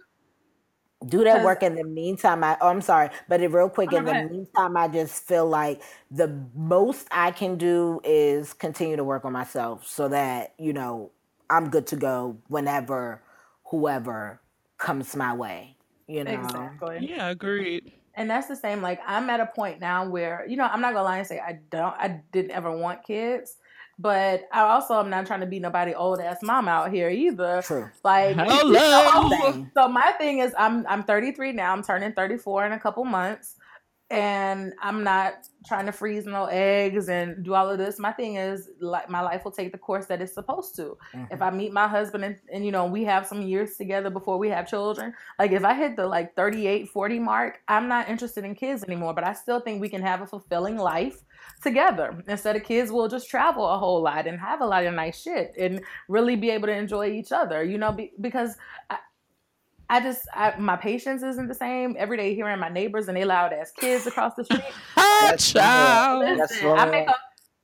do 1.08 1.24
that 1.24 1.46
work 1.46 1.64
in 1.64 1.76
the 1.76 1.84
meantime 1.84 2.44
i 2.44 2.58
oh, 2.60 2.68
i'm 2.68 2.82
sorry 2.82 3.10
but 3.30 3.42
it, 3.42 3.48
real 3.52 3.70
quick 3.70 3.94
in 3.94 4.04
the 4.04 4.14
meantime 4.30 4.76
i 4.76 4.88
just 4.88 5.24
feel 5.24 5.48
like 5.48 5.82
the 6.12 6.28
most 6.54 7.08
i 7.12 7.32
can 7.32 7.58
do 7.58 8.02
is 8.04 8.54
continue 8.54 8.98
to 8.98 9.04
work 9.04 9.24
on 9.24 9.32
myself 9.32 9.88
so 9.88 10.10
that 10.10 10.54
you 10.58 10.74
know 10.74 11.10
i'm 11.50 11.70
good 11.70 11.88
to 11.88 11.96
go 11.96 12.36
whenever 12.48 13.22
whoever 13.64 14.42
comes 14.78 15.16
my 15.16 15.34
way 15.34 15.78
you 16.10 16.24
know? 16.24 16.32
Exactly. 16.32 16.98
Yeah 17.02 17.30
agreed. 17.30 17.94
And 18.16 18.30
that's 18.30 18.48
the 18.48 18.56
same 18.56 18.82
like 18.82 19.00
i'm 19.08 19.30
at 19.30 19.40
a 19.40 19.46
point 19.46 19.80
now 19.80 20.06
where 20.10 20.46
you 20.46 20.58
know 20.58 20.66
i'm 20.66 20.82
not 20.82 20.94
gonna 20.94 21.06
lie 21.06 21.20
and 21.20 21.28
say 21.28 21.40
i 21.40 21.60
don't 21.70 21.94
i 21.94 22.22
didn't 22.34 22.52
ever 22.52 22.76
want 22.76 23.02
kids 23.04 23.56
but 24.00 24.48
I 24.54 24.62
also 24.62 24.98
am 24.98 25.10
not 25.10 25.28
trying 25.28 25.42
to 25.42 25.46
be 25.46 25.60
nobody 25.60 25.94
old 25.94 26.22
ass 26.22 26.38
mom 26.42 26.70
out 26.70 26.92
here 26.92 27.10
either. 27.10 27.62
True. 27.62 27.90
Like 28.04 28.36
hello. 28.38 29.68
So 29.74 29.90
my 29.90 30.12
thing 30.14 30.40
is 30.40 30.54
I'm 30.58 30.88
I'm 30.88 31.04
33 31.04 31.52
now. 31.52 31.74
I'm 31.74 31.84
turning 31.84 32.14
34 32.14 32.68
in 32.68 32.72
a 32.72 32.80
couple 32.80 33.04
months. 33.04 33.56
And 34.12 34.74
I'm 34.82 35.04
not 35.04 35.34
trying 35.68 35.86
to 35.86 35.92
freeze 35.92 36.26
no 36.26 36.46
eggs 36.46 37.10
and 37.10 37.46
do 37.46 37.54
all 37.54 37.70
of 37.70 37.78
this. 37.78 38.00
My 38.00 38.12
thing 38.12 38.38
is 38.38 38.68
like 38.80 39.08
my 39.08 39.22
life 39.22 39.46
will 39.46 39.52
take 39.52 39.72
the 39.72 39.78
course 39.78 40.08
that 40.08 40.20
it's 40.20 40.34
supposed 40.34 40.76
to. 40.78 40.98
Mm-hmm. 41.14 41.26
If 41.32 41.44
I 41.44 41.52
meet 41.52 41.72
my 41.72 41.88
husband 41.88 42.24
and, 42.24 42.36
and 42.52 42.66
you 42.66 42.72
know 42.72 42.88
we 42.88 43.04
have 43.04 43.28
some 43.28 43.44
years 43.44 43.76
together 43.76 44.10
before 44.10 44.40
we 44.40 44.50
have 44.50 44.68
children, 44.68 45.14
like 45.38 45.52
if 45.52 45.64
I 45.64 45.76
hit 45.76 45.96
the 45.96 46.08
like 46.08 46.36
38, 46.36 46.90
40 46.90 47.20
mark, 47.20 47.60
I'm 47.68 47.88
not 47.88 48.10
interested 48.10 48.46
in 48.46 48.56
kids 48.56 48.84
anymore. 48.84 49.14
But 49.14 49.26
I 49.26 49.34
still 49.34 49.60
think 49.60 49.80
we 49.80 49.90
can 49.90 50.02
have 50.02 50.22
a 50.22 50.26
fulfilling 50.26 50.78
life 50.78 51.22
together 51.62 52.24
instead 52.28 52.56
of 52.56 52.64
kids 52.64 52.92
will 52.92 53.08
just 53.08 53.30
travel 53.30 53.68
a 53.68 53.78
whole 53.78 54.02
lot 54.02 54.28
and 54.28 54.40
have 54.40 54.62
a 54.62 54.66
lot 54.66 54.86
of 54.86 54.94
nice 54.94 55.22
shit 55.22 55.54
and 55.58 55.82
really 56.08 56.36
be 56.36 56.50
able 56.50 56.68
to 56.68 56.74
enjoy 56.74 57.10
each 57.10 57.32
other 57.32 57.64
you 57.64 57.78
know 57.78 57.92
be, 57.92 58.12
because 58.22 58.56
I, 58.90 58.98
I 59.90 60.00
just 60.00 60.28
I, 60.34 60.56
my 60.60 60.76
patience 60.76 61.24
isn't 61.24 61.48
the 61.48 61.56
same. 61.56 61.96
Every 61.98 62.16
day 62.16 62.36
hearing 62.36 62.60
my 62.60 62.70
neighbors 62.70 63.08
and 63.08 63.18
they 63.18 63.26
loud 63.26 63.54
ass 63.54 63.72
kids 63.72 64.06
across 64.06 64.36
the 64.36 64.46
street. 64.46 64.62
Child. 65.40 66.38
Listen, 66.38 66.68
I 66.78 66.86
make 66.86 67.08
a 67.08 67.16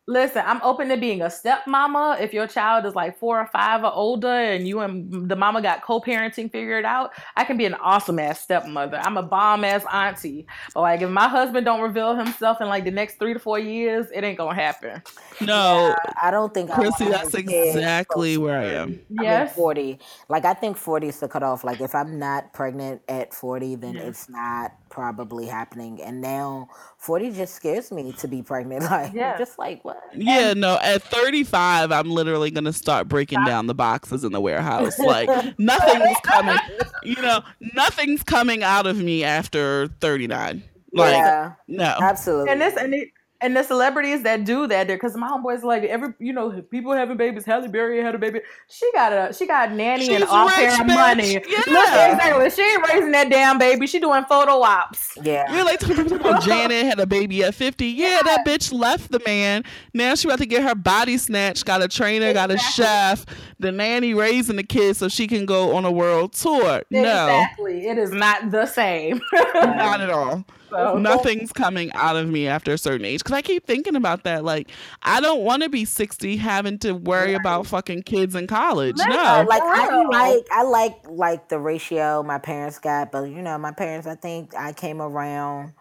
Listen, 0.07 0.43
I'm 0.45 0.61
open 0.61 0.89
to 0.89 0.97
being 0.97 1.21
a 1.21 1.25
stepmama. 1.25 2.21
If 2.21 2.31
your 2.31 2.45
child 2.45 2.85
is 2.85 2.93
like 2.93 3.17
four 3.17 3.39
or 3.39 3.47
five 3.47 3.83
or 3.83 3.91
older 3.91 4.27
and 4.27 4.67
you 4.67 4.81
and 4.81 5.27
the 5.27 5.35
mama 5.35 5.63
got 5.63 5.81
co 5.81 5.99
parenting 5.99 6.51
figured 6.51 6.85
out, 6.85 7.11
I 7.35 7.43
can 7.43 7.57
be 7.57 7.65
an 7.65 7.73
awesome 7.75 8.19
ass 8.19 8.39
stepmother. 8.39 8.99
I'm 8.99 9.17
a 9.17 9.23
bomb 9.23 9.63
ass 9.63 9.83
auntie. 9.91 10.45
But 10.75 10.81
like 10.81 11.01
if 11.01 11.09
my 11.09 11.27
husband 11.27 11.65
don't 11.65 11.81
reveal 11.81 12.15
himself 12.15 12.61
in 12.61 12.67
like 12.67 12.83
the 12.83 12.91
next 12.91 13.17
three 13.17 13.33
to 13.33 13.39
four 13.39 13.57
years, 13.57 14.05
it 14.13 14.23
ain't 14.23 14.37
gonna 14.37 14.53
happen. 14.53 15.01
No. 15.41 15.87
Yeah, 15.87 16.13
I 16.21 16.29
don't 16.29 16.53
think 16.53 16.69
Chrissy, 16.71 17.05
that's 17.05 17.33
exactly 17.33 18.37
where 18.37 18.59
I 18.59 18.65
am. 18.65 18.99
Yes. 19.09 19.51
I 19.51 19.55
40. 19.55 19.99
Like 20.29 20.45
I 20.45 20.53
think 20.53 20.77
40 20.77 21.07
is 21.07 21.19
the 21.19 21.27
cutoff. 21.27 21.63
Like 21.63 21.81
if 21.81 21.95
I'm 21.95 22.19
not 22.19 22.53
pregnant 22.53 23.01
at 23.09 23.33
40, 23.33 23.75
then 23.77 23.95
it's 23.95 24.29
not 24.29 24.71
probably 24.95 25.45
happening. 25.45 26.01
And 26.01 26.21
now 26.21 26.69
40 26.99 27.31
just 27.31 27.53
scares 27.53 27.91
me 27.91 28.13
to 28.13 28.27
be 28.27 28.41
pregnant. 28.41 28.85
Like, 28.95 29.13
yeah. 29.13 29.37
just 29.37 29.59
like 29.59 29.83
what? 29.83 30.01
Yeah, 30.15 30.53
no, 30.53 30.79
at 30.81 31.03
35, 31.03 31.91
I'm 31.91 32.09
literally 32.09 32.49
going 32.49 32.63
to 32.63 32.71
start 32.71 33.09
breaking 33.09 33.43
down 33.43 33.67
the 33.67 33.73
boxes 33.73 34.23
in 34.23 34.31
the 34.31 34.39
warehouse. 34.39 34.97
Like, 35.05 35.27
nothing's 35.59 36.17
coming, 36.23 36.57
you 37.03 37.21
know, 37.21 37.41
nothing's 37.73 38.23
coming 38.23 38.63
out 38.63 38.87
of 38.87 38.97
me 38.97 39.23
after 39.23 39.87
39. 39.99 40.63
Like, 40.93 41.11
yeah, 41.11 41.53
no. 41.67 41.97
Absolutely. 42.01 42.51
And 42.51 42.61
this, 42.61 42.77
and 42.77 42.93
it, 42.93 43.09
and 43.41 43.55
the 43.55 43.63
celebrities 43.63 44.23
that 44.23 44.45
do 44.45 44.65
that 44.67 44.87
there 44.87 44.95
because 44.95 45.15
my 45.15 45.27
homeboy's 45.27 45.63
like 45.63 45.83
every 45.83 46.13
you 46.19 46.31
know 46.31 46.61
people 46.71 46.93
having 46.93 47.17
babies 47.17 47.45
Halle 47.45 47.67
Berry 47.67 48.01
had 48.01 48.15
a 48.15 48.17
baby. 48.17 48.41
She 48.69 48.89
got 48.93 49.11
a 49.11 49.33
she 49.33 49.45
got 49.45 49.71
nanny 49.71 50.05
She's 50.05 50.15
and 50.15 50.23
all 50.25 50.49
parent 50.49 50.87
money. 50.87 51.33
yeah. 51.33 51.61
Look, 51.67 51.89
exactly. 51.89 52.49
She 52.49 52.61
ain't 52.61 52.87
raising 52.87 53.11
that 53.11 53.29
damn 53.29 53.57
baby. 53.57 53.87
She 53.87 53.99
doing 53.99 54.23
photo 54.25 54.61
ops. 54.61 55.17
Yeah. 55.21 55.53
You're 55.53 55.65
like 55.65 55.79
Janet 56.43 56.85
had 56.85 56.99
a 56.99 57.05
baby 57.05 57.43
at 57.43 57.55
50 57.55 57.85
yeah, 57.85 58.07
yeah, 58.07 58.21
that 58.23 58.45
bitch 58.45 58.71
left 58.71 59.11
the 59.11 59.21
man. 59.25 59.63
Now 59.93 60.15
she 60.15 60.27
about 60.27 60.39
to 60.39 60.45
get 60.45 60.63
her 60.63 60.75
body 60.75 61.17
snatched 61.17 61.65
got 61.65 61.81
a 61.81 61.87
trainer 61.87 62.27
exactly. 62.27 62.55
got 62.55 62.63
a 62.63 62.71
chef. 62.71 63.25
The 63.59 63.71
nanny 63.71 64.13
raising 64.13 64.55
the 64.55 64.63
kids 64.63 64.99
so 64.99 65.09
she 65.09 65.27
can 65.27 65.45
go 65.45 65.75
on 65.75 65.85
a 65.85 65.91
world 65.91 66.33
tour. 66.33 66.83
No. 66.89 67.01
Exactly. 67.01 67.87
It 67.87 67.97
is 67.97 68.11
not 68.11 68.51
the 68.51 68.65
same. 68.65 69.21
Not 69.55 70.01
at 70.01 70.09
all 70.09 70.45
so. 70.75 70.97
Nothing's 70.99 71.51
coming 71.51 71.91
out 71.93 72.15
of 72.15 72.29
me 72.29 72.47
after 72.47 72.73
a 72.73 72.77
certain 72.77 73.05
age. 73.05 73.19
Because 73.19 73.33
I 73.33 73.41
keep 73.41 73.65
thinking 73.65 73.95
about 73.95 74.23
that. 74.23 74.43
Like, 74.43 74.71
I 75.03 75.21
don't 75.21 75.41
want 75.41 75.63
to 75.63 75.69
be 75.69 75.85
60 75.85 76.37
having 76.37 76.77
to 76.79 76.93
worry 76.93 77.33
right. 77.33 77.39
about 77.39 77.67
fucking 77.67 78.03
kids 78.03 78.35
in 78.35 78.47
college. 78.47 78.97
No. 78.97 79.05
no. 79.05 79.45
Like, 79.47 79.61
I 79.63 80.03
like, 80.03 80.47
I 80.51 80.63
like, 80.63 80.97
like 81.07 81.49
the 81.49 81.59
ratio 81.59 82.23
my 82.23 82.37
parents 82.37 82.79
got. 82.79 83.11
But, 83.11 83.23
you 83.25 83.41
know, 83.41 83.57
my 83.57 83.71
parents, 83.71 84.07
I 84.07 84.15
think 84.15 84.55
I 84.55 84.73
came 84.73 85.01
around 85.01 85.73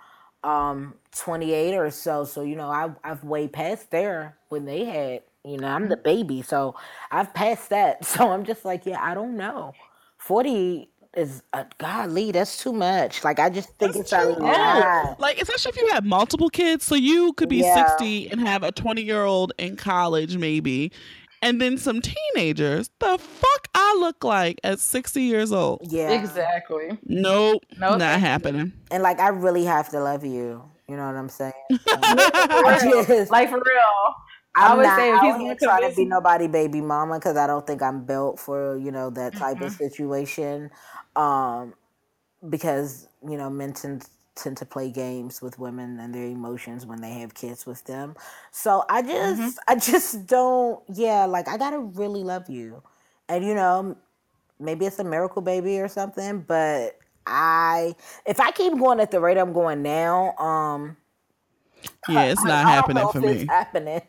um 0.45 0.95
28 1.17 1.75
or 1.75 1.91
so. 1.91 2.25
So, 2.25 2.43
you 2.43 2.55
know, 2.55 2.69
I, 2.69 2.91
I've 3.03 3.25
way 3.25 3.49
past 3.49 3.91
there 3.91 4.37
when 4.49 4.67
they 4.67 4.85
had, 4.85 5.23
you 5.45 5.57
know, 5.59 5.69
I'm 5.69 5.89
the 5.89 5.97
baby. 5.97 6.43
So 6.43 6.77
I've 7.11 7.35
passed 7.35 7.71
that. 7.71 8.05
So 8.05 8.31
I'm 8.31 8.45
just 8.45 8.65
like, 8.65 8.87
yeah, 8.87 9.03
I 9.03 9.15
don't 9.15 9.37
know. 9.37 9.73
40 10.19 10.89
is 11.17 11.43
a 11.53 11.67
godly. 11.79 12.33
That's 12.33 12.59
too 12.59 12.73
much. 12.73 13.25
Like 13.25 13.39
I 13.39 13.51
just 13.51 13.71
think 13.79 13.95
that's 13.95 14.13
it's 14.13 14.13
a 14.13 14.25
lot. 14.41 15.21
Like 15.21 15.41
especially 15.41 15.71
if 15.71 15.77
you 15.77 15.89
have 15.93 16.05
multiple 16.05 16.49
kids, 16.49 16.85
so 16.85 16.95
you 16.95 17.33
could 17.35 17.49
be 17.49 17.59
yeah. 17.59 17.87
sixty 17.87 18.31
and 18.31 18.41
have 18.41 18.63
a 18.63 18.73
twenty 18.73 19.03
year 19.03 19.25
old 19.25 19.53
in 19.59 19.77
college, 19.77 20.37
maybe, 20.37 20.93
and 21.43 21.61
then 21.61 21.79
some 21.79 22.01
teenagers. 22.01 22.91
The 23.01 23.19
fuck 23.19 23.69
I 23.75 23.97
look 23.99 24.25
like 24.25 24.61
at 24.65 24.81
sixty 24.81 25.23
years 25.23 25.53
old? 25.53 25.81
Yeah, 25.91 26.11
exactly. 26.11 26.99
Nope, 27.05 27.63
nope. 27.79 27.99
not 27.99 28.21
happening. 28.21 28.73
And 28.91 29.03
like 29.03 29.21
I 29.21 29.29
really 29.29 29.65
have 29.65 29.89
to 29.91 30.01
love 30.01 30.25
you. 30.25 30.63
You 30.89 30.97
know 30.97 31.07
what 31.07 31.17
I'm 31.17 31.29
saying? 31.29 31.53
just, 31.71 33.31
like 33.31 33.49
for 33.49 33.57
real. 33.57 34.15
I'm 34.57 34.65
I 34.65 34.71
always 34.71 34.87
not, 34.87 34.99
say 34.99 35.13
if 35.13 35.21
he's 35.21 35.35
gonna 35.35 35.57
try 35.57 35.89
to 35.89 35.97
be 35.97 36.05
nobody 36.05 36.47
baby 36.47 36.81
mama 36.81 37.19
because 37.19 37.37
I 37.37 37.47
don't 37.47 37.67
think 37.67 37.83
I'm 37.83 38.05
built 38.05 38.39
for 38.39 38.79
you 38.79 38.93
know 38.93 39.11
that 39.11 39.35
type 39.35 39.57
mm-hmm. 39.57 39.65
of 39.65 39.73
situation 39.73 40.71
um, 41.17 41.75
because 42.49 43.09
you 43.27 43.37
know 43.37 43.51
men 43.51 43.73
tend 43.73 44.09
tend 44.37 44.57
to 44.57 44.67
play 44.67 44.91
games 44.91 45.41
with 45.41 45.59
women 45.59 46.01
and 46.01 46.15
their 46.15 46.25
emotions 46.25 46.87
when 46.87 47.01
they 47.01 47.13
have 47.13 47.35
kids 47.35 47.67
with 47.67 47.85
them. 47.85 48.17
So 48.51 48.85
I 48.89 49.03
just 49.03 49.41
mm-hmm. 49.41 49.59
I 49.69 49.77
just 49.77 50.27
don't 50.27 50.83
yeah, 50.89 51.25
like 51.27 51.49
I 51.49 51.57
gotta 51.57 51.79
really 51.79 52.23
love 52.25 52.49
you. 52.49 52.83
And 53.29 53.45
you 53.45 53.55
know, 53.55 53.97
maybe 54.59 54.87
it's 54.87 54.99
a 54.99 55.05
miracle 55.05 55.43
baby 55.43 55.81
or 55.81 55.89
something, 55.89 56.41
but 56.41 56.99
I 57.27 57.95
if 58.27 58.41
I 58.41 58.51
keep 58.51 58.77
going 58.79 59.01
at 59.01 59.11
the 59.11 59.21
rate 59.21 59.39
I'm 59.39 59.53
going 59.53 59.83
now, 59.83 60.37
um 60.37 60.97
Yeah, 62.09 62.25
it's 62.33 62.45
not 62.45 62.67
happening 62.67 63.09
for 63.09 63.21
me. 63.23 63.47
happening. 63.49 64.03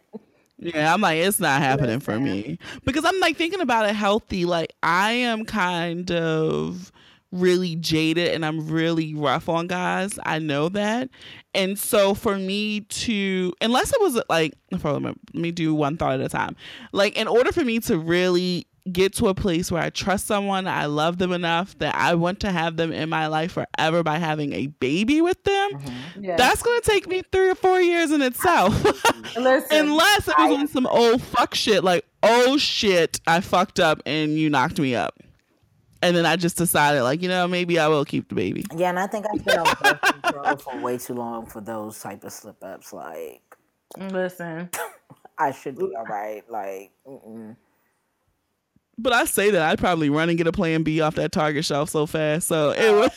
Yeah, 0.58 0.94
I'm 0.94 1.02
like, 1.02 1.20
it's 1.20 1.40
not 1.40 1.62
happening 1.62 2.00
for 2.00 2.20
me. 2.20 2.60
Because 2.86 3.06
I'm 3.06 3.20
like 3.20 3.38
thinking 3.38 3.62
about 3.62 3.88
it 3.90 3.96
healthy. 3.96 4.46
Like, 4.46 4.74
I 4.84 5.12
am 5.12 5.46
kind 5.46 6.12
of 6.12 6.92
really 7.36 7.76
jaded 7.76 8.34
and 8.34 8.46
I'm 8.46 8.68
really 8.68 9.14
rough 9.14 9.50
on 9.50 9.68
guys. 9.68 10.18
I 10.26 10.40
know 10.40 10.70
that. 10.70 11.10
And 11.54 11.78
so 11.78 12.14
for 12.14 12.38
me 12.38 12.82
to, 12.82 13.54
unless 13.62 13.94
it 13.94 14.02
was 14.02 14.22
like, 14.30 14.54
let 14.72 15.16
me 15.34 15.52
do 15.52 15.74
one 15.74 15.98
thought 15.98 16.20
at 16.20 16.22
a 16.22 16.30
time. 16.30 16.56
Like, 16.92 17.18
in 17.18 17.28
order 17.28 17.52
for 17.52 17.64
me 17.64 17.80
to 17.82 17.98
really 17.98 18.68
get 18.92 19.14
to 19.14 19.28
a 19.28 19.34
place 19.34 19.72
where 19.72 19.82
I 19.82 19.90
trust 19.90 20.28
someone, 20.28 20.68
I 20.68 20.86
love 20.86 21.18
them 21.18 21.32
enough 21.32 21.78
that 21.80 21.96
I 21.96 22.16
want 22.16 22.40
to 22.42 22.52
have 22.52 22.78
them 22.78 22.92
in 22.92 23.10
my 23.10 23.28
life 23.28 23.54
forever 23.54 24.04
by 24.04 24.18
having 24.20 24.54
a 24.54 24.68
baby 24.68 25.22
with 25.22 25.44
them, 25.44 25.72
mm-hmm. 25.72 26.24
yes. 26.24 26.38
that's 26.38 26.62
going 26.62 26.82
to 26.82 26.90
take 26.90 27.08
me 27.08 27.24
three 27.32 27.50
or 27.50 27.56
four 27.56 27.82
years 27.82 28.12
in 28.12 28.22
itself. 28.22 28.84
Listen, 29.38 29.78
Unless 29.88 30.28
it 30.28 30.38
was 30.38 30.52
I, 30.52 30.54
on 30.54 30.68
some 30.68 30.86
old 30.86 31.22
fuck 31.22 31.56
shit, 31.56 31.84
like, 31.84 32.06
oh 32.22 32.58
shit, 32.58 33.20
I 33.26 33.42
fucked 33.42 33.80
up 33.80 34.02
and 34.06 34.38
you 34.38 34.50
knocked 34.50 34.80
me 34.80 34.96
up. 34.96 35.16
And 36.06 36.16
then 36.16 36.26
I 36.28 36.36
just 36.36 36.56
decided, 36.56 37.02
like, 37.02 37.24
you 37.24 37.30
know, 37.30 37.48
maybe 37.48 37.80
I 37.80 37.88
will 37.88 38.06
keep 38.06 38.30
the 38.30 38.36
baby. 38.36 38.64
Yeah, 38.76 38.90
and 38.90 39.00
I 39.00 39.08
think 39.08 39.26
I've 39.26 39.44
been 39.44 39.58
on 39.58 39.66
birth 39.82 40.02
control 40.22 40.58
for 40.58 40.80
way 40.80 41.00
too 41.00 41.16
long 41.16 41.48
for 41.48 41.62
those 41.62 42.00
type 42.00 42.24
of 42.24 42.32
slip 42.32 42.64
ups. 42.64 42.94
Like, 42.94 43.42
listen, 43.98 44.70
I 45.40 45.52
should 45.52 45.80
be 45.80 45.96
all 45.98 46.06
right. 46.06 46.44
Like, 46.48 46.92
mm-mm. 47.08 47.56
But 49.00 49.14
I 49.14 49.26
say 49.26 49.50
that 49.50 49.62
I'd 49.64 49.80
probably 49.80 50.12
run 50.12 50.30
and 50.30 50.38
get 50.38 50.46
a 50.46 50.52
plan 50.52 50.84
B 50.84 51.02
off 51.02 51.16
that 51.16 51.32
Target 51.32 51.66
shelf 51.66 51.90
so 51.90 52.06
fast. 52.06 52.48
So 52.48 52.70
it 52.70 52.92
was 52.94 53.10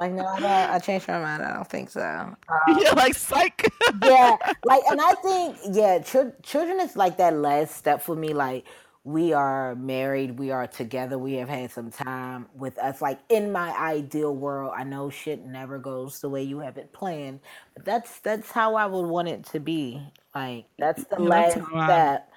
like 0.00 0.12
no, 0.12 0.26
I, 0.26 0.74
I 0.74 0.78
changed 0.80 1.06
my 1.08 1.20
mind. 1.20 1.42
I 1.42 1.54
don't 1.54 1.68
think 1.68 1.90
so. 1.90 2.02
Um, 2.02 2.36
yeah, 2.76 2.90
like 2.90 3.14
psych. 3.14 3.72
yeah, 4.02 4.36
like, 4.64 4.82
and 4.90 5.00
I 5.00 5.14
think 5.22 5.56
yeah, 5.72 6.00
ch- 6.00 6.34
children 6.42 6.80
is 6.80 6.96
like 6.96 7.16
that 7.18 7.34
last 7.34 7.76
step 7.76 8.02
for 8.02 8.14
me. 8.16 8.34
Like 8.34 8.66
we 9.04 9.34
are 9.34 9.74
married, 9.76 10.38
we 10.38 10.50
are 10.50 10.66
together, 10.66 11.18
we 11.18 11.34
have 11.34 11.48
had 11.48 11.70
some 11.70 11.90
time 11.90 12.46
with 12.54 12.78
us. 12.78 13.02
Like 13.02 13.20
in 13.28 13.52
my 13.52 13.70
ideal 13.78 14.34
world, 14.34 14.72
I 14.76 14.84
know 14.84 15.10
shit 15.10 15.44
never 15.44 15.78
goes 15.78 16.20
the 16.20 16.30
way 16.30 16.42
you 16.42 16.60
have 16.60 16.78
it 16.78 16.92
planned, 16.92 17.40
but 17.74 17.84
that's 17.84 18.20
that's 18.20 18.50
how 18.50 18.76
I 18.76 18.86
would 18.86 19.06
want 19.06 19.28
it 19.28 19.44
to 19.46 19.60
be. 19.60 20.02
Like 20.34 20.66
that's 20.78 21.04
the 21.04 21.20
last 21.20 21.58
step 21.84 22.30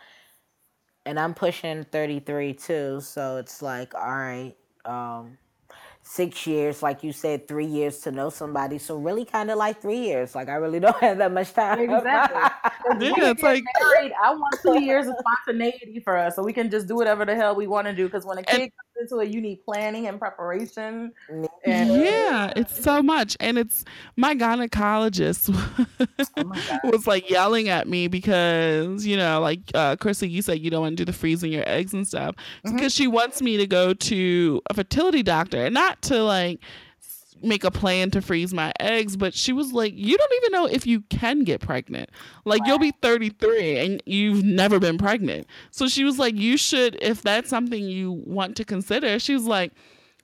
and 1.07 1.19
I'm 1.19 1.33
pushing 1.33 1.85
33 1.85 2.53
too. 2.53 3.01
So 3.01 3.37
it's 3.37 3.61
like, 3.61 3.95
all 3.95 4.15
right, 4.17 4.55
um, 4.85 5.37
six 6.07 6.47
years, 6.47 6.81
like 6.81 7.03
you 7.03 7.11
said, 7.11 7.47
three 7.47 7.65
years 7.65 7.99
to 7.99 8.11
know 8.11 8.29
somebody. 8.29 8.77
So 8.77 8.97
really, 8.97 9.25
kind 9.25 9.51
of 9.51 9.57
like 9.57 9.81
three 9.81 9.99
years. 9.99 10.33
Like 10.35 10.47
I 10.49 10.55
really 10.55 10.79
don't 10.85 10.95
have 10.97 11.17
that 11.17 11.31
much 11.31 11.53
time. 11.53 11.79
Exactly. 11.79 12.41
yeah, 13.07 13.31
it's 13.31 13.43
like 13.43 13.63
married. 13.79 14.13
I 14.23 14.31
want 14.31 14.55
two 14.61 14.81
years 14.81 15.07
of 15.07 15.15
spontaneity 15.19 15.99
for 15.99 16.17
us, 16.17 16.35
so 16.35 16.43
we 16.43 16.53
can 16.53 16.69
just 16.69 16.87
do 16.87 16.95
whatever 16.95 17.25
the 17.25 17.35
hell 17.35 17.55
we 17.55 17.67
want 17.67 17.87
to 17.87 17.93
do. 17.93 18.05
Because 18.05 18.25
when 18.25 18.37
a 18.37 18.43
kid 18.43 18.61
and, 18.61 18.71
comes 18.71 18.86
into 18.99 19.19
it, 19.19 19.29
you 19.29 19.41
need 19.41 19.63
planning 19.63 20.07
and 20.07 20.19
preparation. 20.19 21.11
And, 21.65 22.03
yeah, 22.03 22.51
it's 22.55 22.81
so 22.81 23.01
much, 23.01 23.37
and 23.39 23.57
it's 23.57 23.85
my 24.15 24.35
gynecologist 24.35 25.49
oh 26.37 26.79
was 26.83 27.07
like 27.07 27.29
yelling 27.29 27.69
at 27.69 27.87
me 27.87 28.07
because 28.07 29.05
you 29.05 29.17
know, 29.17 29.39
like 29.41 29.59
uh, 29.73 29.95
Chrissy, 29.95 30.29
you 30.29 30.41
said 30.41 30.59
you 30.59 30.69
don't 30.69 30.81
want 30.81 30.97
to 30.97 31.03
do 31.03 31.05
the 31.05 31.17
freezing 31.17 31.51
your 31.51 31.67
eggs 31.67 31.93
and 31.93 32.07
stuff 32.07 32.35
mm-hmm. 32.35 32.75
because 32.75 32.93
she 32.93 33.07
wants 33.07 33.41
me 33.41 33.57
to 33.57 33.67
go 33.67 33.93
to 33.93 34.61
a 34.69 34.73
fertility 34.73 35.23
doctor, 35.23 35.65
and 35.65 35.73
not 35.73 36.01
to 36.03 36.23
like 36.23 36.59
make 37.43 37.63
a 37.63 37.71
plan 37.71 38.11
to 38.11 38.21
freeze 38.21 38.53
my 38.53 38.71
eggs, 38.79 39.15
but 39.15 39.33
she 39.33 39.53
was 39.53 39.73
like, 39.73 39.93
You 39.95 40.17
don't 40.17 40.33
even 40.37 40.51
know 40.51 40.65
if 40.65 40.85
you 40.85 41.01
can 41.09 41.43
get 41.43 41.61
pregnant. 41.61 42.09
Like, 42.45 42.61
you'll 42.65 42.79
be 42.79 42.91
33 43.01 43.79
and 43.79 44.03
you've 44.05 44.43
never 44.43 44.79
been 44.79 44.97
pregnant. 44.97 45.47
So 45.71 45.87
she 45.87 46.03
was 46.03 46.19
like, 46.19 46.35
You 46.35 46.57
should, 46.57 46.97
if 47.01 47.21
that's 47.21 47.49
something 47.49 47.83
you 47.83 48.11
want 48.25 48.55
to 48.57 48.65
consider, 48.65 49.19
she 49.19 49.33
was 49.33 49.45
like, 49.45 49.73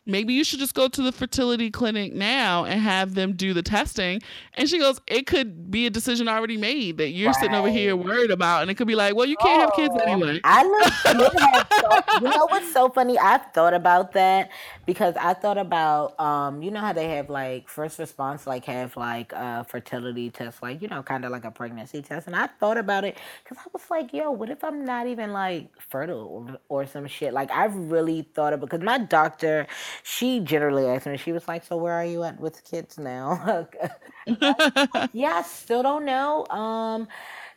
maybe 0.05 0.33
you 0.33 0.43
should 0.43 0.59
just 0.59 0.73
go 0.73 0.87
to 0.87 1.01
the 1.01 1.11
fertility 1.11 1.71
clinic 1.71 2.13
now 2.13 2.65
and 2.65 2.81
have 2.81 3.15
them 3.15 3.33
do 3.33 3.53
the 3.53 3.61
testing. 3.61 4.21
And 4.55 4.69
she 4.69 4.79
goes, 4.79 4.99
it 5.07 5.27
could 5.27 5.71
be 5.71 5.85
a 5.85 5.89
decision 5.89 6.27
already 6.27 6.57
made 6.57 6.97
that 6.97 7.09
you're 7.09 7.27
right. 7.27 7.35
sitting 7.35 7.55
over 7.55 7.69
here 7.69 7.95
worried 7.95 8.31
about. 8.31 8.63
And 8.63 8.71
it 8.71 8.75
could 8.75 8.87
be 8.87 8.95
like, 8.95 9.15
well, 9.15 9.25
you 9.25 9.37
can't 9.37 9.61
oh, 9.61 9.65
have 9.65 9.73
kids 9.73 9.93
oh, 9.97 10.11
anyway. 10.11 10.41
I 10.43 10.63
look, 10.65 12.21
you 12.21 12.29
know 12.29 12.47
what's 12.47 12.71
so 12.73 12.89
funny? 12.89 13.17
I've 13.17 13.45
thought 13.53 13.73
about 13.73 14.11
that 14.13 14.51
because 14.85 15.15
I 15.17 15.33
thought 15.33 15.57
about, 15.57 16.19
um, 16.19 16.61
you 16.61 16.71
know 16.71 16.81
how 16.81 16.93
they 16.93 17.09
have 17.15 17.29
like 17.29 17.69
first 17.69 17.99
response, 17.99 18.45
like 18.45 18.65
have 18.65 18.97
like 18.97 19.31
a 19.33 19.63
fertility 19.63 20.29
test, 20.29 20.61
like, 20.61 20.81
you 20.81 20.87
know, 20.87 21.01
kind 21.03 21.23
of 21.23 21.31
like 21.31 21.45
a 21.45 21.51
pregnancy 21.51 22.01
test. 22.01 22.27
And 22.27 22.35
I 22.35 22.47
thought 22.47 22.77
about 22.77 23.03
it 23.05 23.17
because 23.43 23.57
I 23.57 23.69
was 23.71 23.83
like, 23.89 24.13
yo, 24.13 24.31
what 24.31 24.49
if 24.49 24.63
I'm 24.63 24.85
not 24.85 25.07
even 25.07 25.31
like 25.31 25.69
fertile 25.79 26.59
or, 26.69 26.81
or 26.83 26.85
some 26.85 27.07
shit? 27.07 27.33
Like, 27.33 27.51
I've 27.51 27.75
really 27.75 28.27
thought 28.33 28.53
about 28.53 28.69
because 28.69 28.83
my 28.83 28.97
doctor, 28.97 29.67
she 30.01 30.39
generally 30.39 30.87
asked 30.87 31.05
me, 31.05 31.17
she 31.17 31.31
was 31.31 31.47
like, 31.47 31.63
So 31.63 31.77
where 31.77 31.93
are 31.93 32.05
you 32.05 32.23
at 32.23 32.39
with 32.39 32.63
kids 32.63 32.97
now? 32.97 33.67
yeah, 35.13 35.35
I 35.35 35.43
still 35.45 35.83
don't 35.83 36.05
know. 36.05 36.45
Um, 36.47 37.07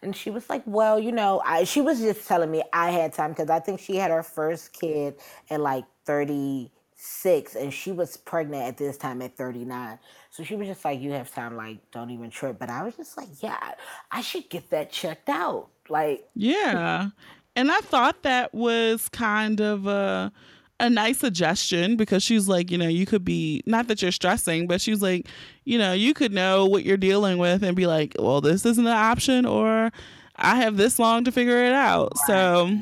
and 0.03 0.15
she 0.15 0.31
was 0.31 0.49
like, 0.51 0.63
Well, 0.67 0.99
you 0.99 1.13
know, 1.13 1.43
I, 1.45 1.65
she 1.65 1.81
was 1.81 2.01
just 2.01 2.27
telling 2.27 2.51
me 2.51 2.63
I 2.73 2.91
had 2.91 3.13
time 3.13 3.31
because 3.31 3.51
I 3.51 3.61
think 3.61 3.81
she 3.81 3.97
had 3.97 4.11
her 4.11 4.23
first 4.23 4.73
kid 4.73 5.17
at 5.51 5.61
like 5.61 5.85
36 6.05 7.55
and 7.57 7.73
she 7.73 7.93
was 7.93 8.17
pregnant 8.17 8.65
at 8.65 8.77
this 8.77 8.97
time 8.97 9.23
at 9.23 9.37
39. 9.37 9.99
So 10.31 10.45
she 10.45 10.55
was 10.55 10.69
just 10.69 10.85
like, 10.85 11.01
You 11.01 11.13
have 11.13 11.33
time, 11.33 11.57
like, 11.57 11.79
don't 11.91 12.11
even 12.11 12.31
trip. 12.31 12.59
But 12.59 12.71
I 12.71 12.83
was 12.83 12.95
just 12.97 13.17
like, 13.17 13.29
Yeah, 13.41 13.75
I 14.11 14.21
should 14.21 14.49
get 14.51 14.71
that 14.71 14.93
checked 14.93 15.29
out. 15.29 15.69
Like, 15.89 16.29
yeah. 16.35 17.11
And 17.55 17.73
I 17.73 17.81
thought 17.81 18.23
that 18.23 18.53
was 18.55 19.09
kind 19.09 19.61
of 19.63 19.87
a 19.87 20.31
a 20.79 20.91
nice 20.91 21.19
suggestion 21.19 21.97
because 21.97 22.23
she's 22.23 22.49
like, 22.49 22.71
you 22.71 22.79
know, 22.79 22.89
you 22.89 23.07
could 23.07 23.25
be 23.25 23.63
not 23.67 23.89
that 23.89 24.03
you're 24.03 24.13
stressing, 24.13 24.67
but 24.67 24.81
she's 24.81 25.01
like, 25.01 25.27
you 25.65 25.79
know, 25.79 25.93
you 25.93 26.13
could 26.13 26.33
know 26.33 26.67
what 26.67 26.85
you're 26.85 26.97
dealing 26.97 27.39
with 27.39 27.63
and 27.63 27.75
be 27.75 27.87
like, 27.87 28.15
well, 28.19 28.41
this 28.41 28.67
isn't 28.67 28.87
an 28.87 28.93
option, 28.93 29.47
or 29.47 29.91
I 30.37 30.57
have 30.57 30.77
this 30.77 30.99
long 30.99 31.25
to 31.25 31.33
figure 31.33 31.65
it 31.65 31.73
out. 31.73 32.13
Right. 32.21 32.27
So, 32.27 32.79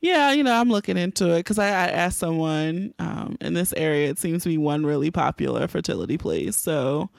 yeah, 0.00 0.32
you 0.32 0.42
know, 0.42 0.54
I'm 0.54 0.70
looking 0.70 0.96
into 0.96 1.32
it 1.32 1.40
because 1.40 1.58
I, 1.58 1.68
I, 1.68 1.88
asked 1.88 2.18
someone 2.18 2.94
um, 2.98 3.36
in 3.40 3.54
this 3.54 3.72
area. 3.76 4.08
It 4.10 4.18
seems 4.18 4.42
to 4.42 4.48
be 4.48 4.58
one 4.58 4.84
really 4.84 5.10
popular 5.10 5.68
fertility 5.68 6.18
place. 6.18 6.56
So 6.56 7.10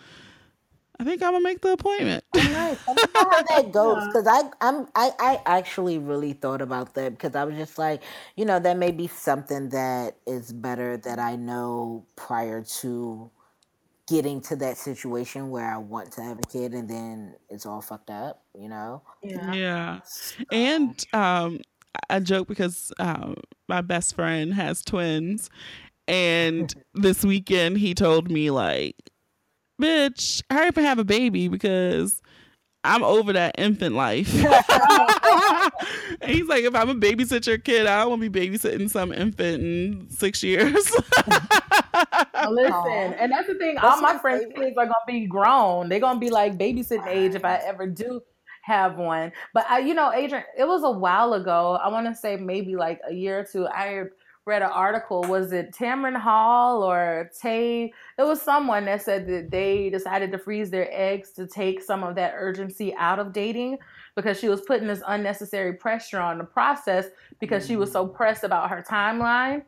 I 1.02 1.04
think 1.04 1.24
I'm 1.24 1.32
gonna 1.32 1.44
make 1.44 1.62
the 1.62 1.72
appointment. 1.72 2.24
All 2.36 2.42
right, 2.44 2.78
how 3.16 3.42
that 3.42 3.72
goes 3.74 4.06
because 4.06 4.28
I 4.28 4.44
I'm 4.62 4.88
I 4.96 5.12
I 5.20 5.42
actually 5.48 5.98
really 5.98 6.34
thought 6.34 6.62
about 6.62 6.94
that 6.94 7.14
because 7.14 7.36
I 7.36 7.44
was 7.44 7.56
just 7.56 7.80
like, 7.80 8.04
you 8.36 8.46
know, 8.46 8.60
that 8.60 8.78
may 8.78 8.92
be 8.92 9.08
something 9.08 9.70
that 9.70 10.18
is 10.28 10.54
better 10.54 10.98
that 10.98 11.18
I 11.18 11.38
know 11.38 12.06
prior 12.16 12.62
to 12.82 13.32
getting 14.08 14.42
to 14.42 14.56
that 14.58 14.78
situation 14.78 15.50
where 15.50 15.66
I 15.66 15.78
want 15.78 16.12
to 16.14 16.22
have 16.22 16.38
a 16.38 16.44
kid 16.44 16.74
and 16.74 16.88
then 16.88 17.34
it's 17.50 17.66
all 17.66 17.82
fucked 17.82 18.12
up, 18.12 18.44
you 18.56 18.70
know? 18.70 19.02
Yeah. 19.24 19.54
Yeah. 19.54 20.00
And 20.52 21.04
um 21.14 21.62
I 22.12 22.20
joke 22.20 22.48
because 22.48 22.94
um, 23.00 23.38
my 23.68 23.82
best 23.82 24.14
friend 24.14 24.54
has 24.54 24.84
twins 24.84 25.50
and 26.08 26.74
this 26.94 27.26
weekend 27.26 27.80
he 27.80 27.96
told 27.96 28.30
me 28.30 28.52
like 28.52 29.11
bitch, 29.82 30.42
I 30.50 30.56
hurry 30.56 30.68
up 30.68 30.78
and 30.78 30.86
have 30.86 31.00
a 31.00 31.04
baby 31.04 31.48
because 31.48 32.22
I'm 32.84 33.04
over 33.04 33.34
that 33.34 33.56
infant 33.60 33.96
life. 33.96 34.28
he's 36.26 36.48
like, 36.48 36.64
if 36.64 36.74
I'm 36.74 36.90
a 36.90 36.96
babysit 36.96 37.46
your 37.46 37.60
kid, 37.60 37.86
I 37.86 38.02
don't 38.02 38.10
want 38.10 38.22
to 38.24 38.30
be 38.30 38.50
babysitting 38.50 38.90
some 38.90 39.14
infant 39.14 39.64
in 39.64 40.08
six 40.10 40.42
years. 40.42 40.74
Listen, 42.50 43.14
and 43.14 43.32
that's 43.32 43.48
the 43.48 43.56
thing. 43.60 43.76
That's 43.76 43.86
all 43.86 44.02
my 44.02 44.18
friends' 44.18 44.46
baby. 44.46 44.68
kids 44.68 44.78
are 44.78 44.86
gonna 44.86 44.96
be 45.06 45.28
grown. 45.28 45.90
They're 45.90 46.00
gonna 46.00 46.20
be 46.20 46.32
like 46.32 46.58
babysitting 46.58 47.08
age 47.08 47.36
if 47.36 47.46
I 47.46 47.58
ever 47.58 47.86
do 47.86 48.22
have 48.64 48.98
one. 48.98 49.32
But 49.54 49.66
I, 49.70 49.80
you 49.80 49.94
know, 49.94 50.12
Adrian, 50.12 50.44
it 50.58 50.68
was 50.68 50.84
a 50.84 50.92
while 50.92 51.34
ago. 51.34 51.80
I 51.84 51.90
want 51.90 52.08
to 52.08 52.16
say 52.16 52.36
maybe 52.36 52.76
like 52.76 53.00
a 53.08 53.14
year 53.14 53.40
or 53.40 53.44
two. 53.44 53.68
I 53.68 54.06
read 54.46 54.62
an 54.62 54.70
article. 54.72 55.22
Was 55.24 55.52
it 55.52 55.72
Tamron 55.72 56.20
Hall 56.20 56.84
or 56.84 57.30
Tay? 57.40 57.94
It 58.18 58.24
was 58.24 58.42
someone 58.42 58.86
that 58.86 59.02
said 59.02 59.28
that 59.28 59.52
they 59.52 59.90
decided 59.90 60.32
to 60.32 60.38
freeze 60.38 60.72
their 60.72 60.90
eggs 60.92 61.32
to 61.34 61.46
take 61.46 61.82
some 61.82 62.04
of 62.04 62.16
that 62.16 62.34
urgency 62.36 62.94
out 62.96 63.20
of 63.20 63.34
dating 63.34 63.78
because 64.16 64.40
she 64.40 64.50
was 64.50 64.62
putting 64.62 64.88
this 64.88 65.04
unnecessary 65.08 65.74
pressure 65.74 66.20
on 66.20 66.38
the 66.38 66.44
process 66.44 67.06
because 67.40 67.64
mm-hmm. 67.64 67.74
she 67.74 67.78
was 67.78 67.92
so 67.92 68.06
mm-hmm. 68.06 68.16
pressed 68.16 68.44
about 68.44 68.70
her 68.70 68.84
timeline. 68.88 69.64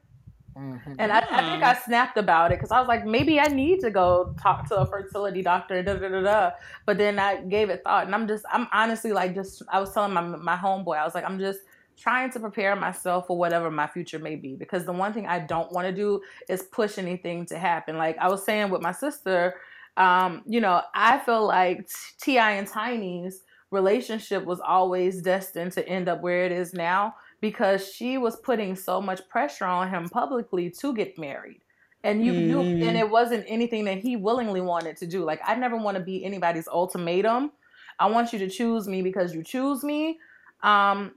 Mm-hmm. 0.57 0.93
And 0.99 1.11
I, 1.11 1.17
I, 1.31 1.49
think 1.49 1.63
I 1.63 1.73
snapped 1.73 2.17
about 2.17 2.51
it 2.51 2.59
because 2.59 2.71
I 2.71 2.79
was 2.79 2.87
like, 2.87 3.05
maybe 3.05 3.39
I 3.39 3.47
need 3.47 3.79
to 3.81 3.89
go 3.89 4.35
talk 4.39 4.67
to 4.69 4.75
a 4.75 4.85
fertility 4.85 5.41
doctor, 5.41 5.81
da, 5.81 5.95
da, 5.95 6.09
da, 6.09 6.21
da. 6.21 6.51
But 6.85 6.99
then 6.99 7.17
I 7.17 7.41
gave 7.41 7.69
it 7.69 7.81
thought, 7.83 8.05
and 8.05 8.13
I'm 8.13 8.27
just, 8.27 8.45
I'm 8.51 8.67
honestly 8.71 9.13
like, 9.13 9.33
just, 9.33 9.63
I 9.69 9.79
was 9.79 9.91
telling 9.93 10.13
my 10.13 10.21
my 10.21 10.55
homeboy, 10.55 10.97
I 10.97 11.05
was 11.05 11.15
like, 11.15 11.25
I'm 11.25 11.39
just 11.39 11.61
trying 11.97 12.31
to 12.31 12.39
prepare 12.39 12.75
myself 12.75 13.27
for 13.27 13.37
whatever 13.37 13.69
my 13.71 13.87
future 13.87 14.19
may 14.19 14.35
be 14.35 14.55
because 14.55 14.85
the 14.85 14.91
one 14.93 15.13
thing 15.13 15.27
I 15.27 15.39
don't 15.39 15.71
want 15.71 15.87
to 15.87 15.93
do 15.93 16.21
is 16.49 16.63
push 16.63 16.97
anything 16.97 17.45
to 17.47 17.57
happen. 17.57 17.97
Like 17.97 18.17
I 18.17 18.29
was 18.29 18.43
saying 18.43 18.69
with 18.69 18.81
my 18.81 18.91
sister, 18.91 19.55
um, 19.97 20.41
you 20.47 20.59
know, 20.59 20.81
I 20.95 21.19
feel 21.19 21.45
like 21.45 21.87
T.I. 22.19 22.51
and 22.53 22.67
Tiny's 22.67 23.41
relationship 23.71 24.45
was 24.45 24.59
always 24.59 25.21
destined 25.21 25.71
to 25.73 25.87
end 25.87 26.07
up 26.07 26.21
where 26.21 26.45
it 26.45 26.51
is 26.51 26.73
now 26.73 27.15
because 27.41 27.91
she 27.91 28.17
was 28.17 28.35
putting 28.37 28.75
so 28.75 29.01
much 29.01 29.27
pressure 29.29 29.65
on 29.65 29.89
him 29.89 30.07
publicly 30.09 30.69
to 30.69 30.93
get 30.93 31.17
married. 31.17 31.61
And 32.03 32.25
you 32.25 32.33
mm. 32.33 32.47
knew 32.47 32.61
and 32.61 32.97
mm. 32.97 32.99
it 32.99 33.09
wasn't 33.09 33.45
anything 33.47 33.85
that 33.85 33.99
he 33.99 34.15
willingly 34.15 34.61
wanted 34.61 34.97
to 34.97 35.07
do. 35.07 35.23
Like 35.23 35.41
I 35.45 35.55
never 35.55 35.77
want 35.77 35.97
to 35.97 36.03
be 36.03 36.23
anybody's 36.23 36.67
ultimatum. 36.67 37.51
I 37.99 38.07
want 38.07 38.33
you 38.33 38.39
to 38.39 38.49
choose 38.49 38.87
me 38.87 39.01
because 39.01 39.33
you 39.33 39.43
choose 39.43 39.83
me. 39.83 40.19
Um, 40.61 41.13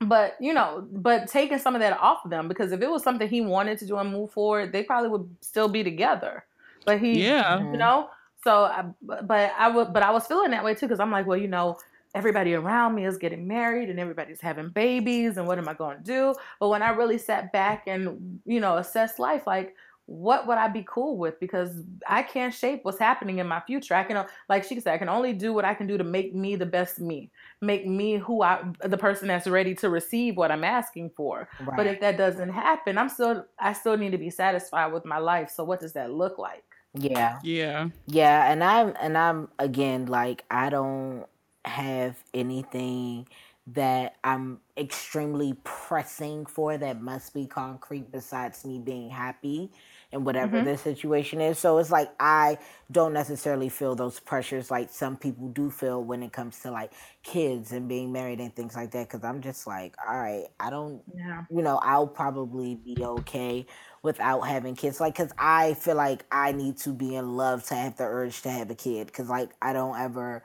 but 0.00 0.36
you 0.40 0.52
know, 0.52 0.86
but 0.92 1.28
taking 1.28 1.58
some 1.58 1.74
of 1.74 1.80
that 1.80 1.98
off 1.98 2.24
of 2.24 2.30
them 2.30 2.48
because 2.48 2.72
if 2.72 2.80
it 2.82 2.90
was 2.90 3.02
something 3.02 3.28
he 3.28 3.40
wanted 3.40 3.78
to 3.78 3.86
do 3.86 3.96
and 3.96 4.12
move 4.12 4.30
forward, 4.30 4.72
they 4.72 4.82
probably 4.82 5.08
would 5.08 5.28
still 5.40 5.68
be 5.68 5.82
together. 5.82 6.44
But 6.84 7.00
he, 7.00 7.24
Yeah. 7.24 7.58
you 7.58 7.64
mm-hmm. 7.64 7.78
know, 7.78 8.10
so 8.44 8.64
I, 8.64 8.84
but 9.02 9.52
I 9.58 9.68
would, 9.68 9.92
but 9.92 10.02
I 10.02 10.10
was 10.10 10.26
feeling 10.26 10.50
that 10.52 10.62
way 10.62 10.74
too 10.74 10.86
because 10.86 11.00
I'm 11.00 11.10
like, 11.10 11.26
well, 11.26 11.38
you 11.38 11.48
know, 11.48 11.78
everybody 12.14 12.54
around 12.54 12.94
me 12.94 13.04
is 13.04 13.18
getting 13.18 13.46
married 13.46 13.90
and 13.90 13.98
everybody's 13.98 14.40
having 14.40 14.68
babies, 14.70 15.36
and 15.36 15.46
what 15.46 15.58
am 15.58 15.68
I 15.68 15.74
going 15.74 15.98
to 15.98 16.02
do? 16.02 16.34
But 16.60 16.68
when 16.68 16.82
I 16.82 16.90
really 16.90 17.18
sat 17.18 17.52
back 17.52 17.84
and 17.86 18.40
you 18.44 18.60
know 18.60 18.76
assessed 18.76 19.18
life, 19.18 19.46
like 19.46 19.74
what 20.06 20.46
would 20.46 20.56
I 20.56 20.68
be 20.68 20.84
cool 20.88 21.16
with? 21.16 21.38
Because 21.40 21.82
I 22.06 22.22
can't 22.22 22.54
shape 22.54 22.80
what's 22.84 22.98
happening 22.98 23.38
in 23.38 23.46
my 23.46 23.60
future. 23.60 23.94
I 23.94 24.04
can, 24.04 24.24
like 24.48 24.64
she 24.64 24.78
said, 24.78 24.94
I 24.94 24.98
can 24.98 25.08
only 25.08 25.32
do 25.32 25.52
what 25.52 25.64
I 25.64 25.74
can 25.74 25.86
do 25.86 25.98
to 25.98 26.04
make 26.04 26.34
me 26.34 26.54
the 26.56 26.66
best 26.66 27.00
me, 27.00 27.30
make 27.60 27.86
me 27.86 28.16
who 28.16 28.42
I, 28.42 28.64
the 28.84 28.96
person 28.96 29.28
that's 29.28 29.48
ready 29.48 29.74
to 29.76 29.90
receive 29.90 30.36
what 30.36 30.52
I'm 30.52 30.64
asking 30.64 31.10
for. 31.16 31.48
Right. 31.60 31.76
But 31.76 31.86
if 31.86 32.00
that 32.00 32.16
doesn't 32.16 32.50
happen, 32.50 32.98
I'm 32.98 33.08
still, 33.08 33.46
I 33.58 33.72
still 33.72 33.96
need 33.96 34.12
to 34.12 34.18
be 34.18 34.30
satisfied 34.30 34.92
with 34.92 35.04
my 35.04 35.18
life. 35.18 35.50
So 35.50 35.64
what 35.64 35.80
does 35.80 35.92
that 35.94 36.12
look 36.12 36.38
like? 36.38 36.64
yeah. 36.98 37.38
Yeah. 37.42 37.88
Yeah, 38.06 38.50
and 38.50 38.64
I'm 38.64 38.94
and 39.00 39.18
I'm 39.18 39.48
again 39.58 40.06
like 40.06 40.44
I 40.50 40.70
don't 40.70 41.26
have 41.64 42.16
anything 42.32 43.28
that 43.68 44.16
I'm 44.22 44.60
extremely 44.76 45.54
pressing 45.64 46.46
for 46.46 46.78
that 46.78 47.02
must 47.02 47.34
be 47.34 47.46
concrete 47.46 48.12
besides 48.12 48.64
me 48.64 48.78
being 48.78 49.10
happy 49.10 49.70
and 50.16 50.26
whatever 50.26 50.60
Mhm. 50.60 50.64
the 50.64 50.76
situation 50.78 51.40
is. 51.40 51.58
So 51.60 51.78
it's 51.78 51.90
like 51.92 52.10
I 52.20 52.58
don't 52.90 53.12
necessarily 53.12 53.68
feel 53.68 53.94
those 53.94 54.20
pressures 54.20 54.70
like 54.70 54.90
some 54.90 55.16
people 55.16 55.48
do 55.50 55.70
feel 55.70 56.02
when 56.04 56.22
it 56.24 56.32
comes 56.32 56.60
to 56.62 56.72
like 56.72 56.92
kids 57.22 57.72
and 57.72 57.88
being 57.88 58.12
married 58.12 58.40
and 58.40 58.54
things 58.56 58.76
like 58.76 58.92
that 58.92 59.08
cuz 59.10 59.24
I'm 59.24 59.42
just 59.42 59.66
like, 59.66 59.96
all 60.06 60.18
right, 60.18 60.46
I 60.60 60.70
don't 60.70 61.04
Yeah. 61.14 61.46
you 61.48 61.62
know, 61.62 61.78
I'll 61.82 62.08
probably 62.08 62.74
be 62.74 63.04
okay 63.04 63.66
without 64.02 64.40
having 64.42 64.74
kids. 64.74 65.00
Like, 65.00 65.14
cause 65.14 65.30
I 65.38 65.74
feel 65.74 65.94
like 65.94 66.24
I 66.32 66.52
need 66.52 66.78
to 66.78 66.92
be 66.92 67.14
in 67.14 67.36
love 67.36 67.64
to 67.66 67.74
have 67.76 67.96
the 67.96 68.04
urge 68.04 68.42
to 68.42 68.50
have 68.50 68.70
a 68.70 68.74
kid. 68.74 69.12
Cause 69.12 69.28
like 69.28 69.50
I 69.62 69.72
don't 69.72 69.96
ever, 69.98 70.42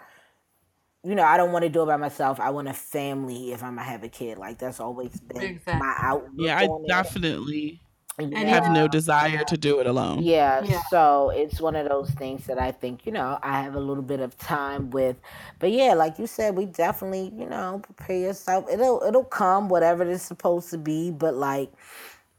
you 1.03 1.15
know, 1.15 1.23
I 1.23 1.37
don't 1.37 1.51
want 1.51 1.63
to 1.63 1.69
do 1.69 1.83
it 1.83 1.87
by 1.87 1.97
myself. 1.97 2.39
I 2.39 2.51
want 2.51 2.67
a 2.67 2.73
family 2.73 3.51
if 3.53 3.63
I'm 3.63 3.75
gonna 3.75 3.83
have 3.87 4.03
a 4.03 4.09
kid. 4.09 4.37
Like 4.37 4.59
that's 4.59 4.79
always 4.79 5.19
been 5.19 5.59
Exactly. 5.59 5.79
my 5.79 5.95
outlook. 5.99 6.31
Yeah, 6.37 6.57
I 6.57 6.67
definitely. 6.85 7.81
it. 7.83 7.90
Definitely 8.17 8.41
And 8.41 8.49
have 8.49 8.63
even- 8.63 8.73
no 8.73 8.87
desire 8.87 9.43
to 9.43 9.57
do 9.57 9.79
it 9.79 9.87
alone. 9.87 10.19
Yeah, 10.21 10.61
Yeah. 10.63 10.81
so 10.89 11.29
it's 11.31 11.59
one 11.61 11.75
of 11.75 11.87
those 11.89 12.09
things 12.11 12.45
that 12.47 12.59
I 12.59 12.71
think, 12.71 13.05
you 13.05 13.11
know, 13.11 13.39
I 13.41 13.61
have 13.61 13.75
a 13.75 13.79
little 13.79 14.03
bit 14.03 14.19
of 14.19 14.37
time 14.37 14.89
with. 14.91 15.15
But 15.59 15.71
yeah, 15.71 15.93
like 15.93 16.19
you 16.19 16.27
said, 16.27 16.55
we 16.55 16.65
definitely, 16.65 17.31
you 17.35 17.47
know, 17.47 17.79
prepare 17.83 18.17
yourself. 18.17 18.65
It'll 18.71 19.01
it'll 19.03 19.23
come 19.23 19.69
whatever 19.69 20.03
it's 20.03 20.23
supposed 20.23 20.69
to 20.71 20.77
be, 20.77 21.11
but 21.11 21.35
like 21.35 21.71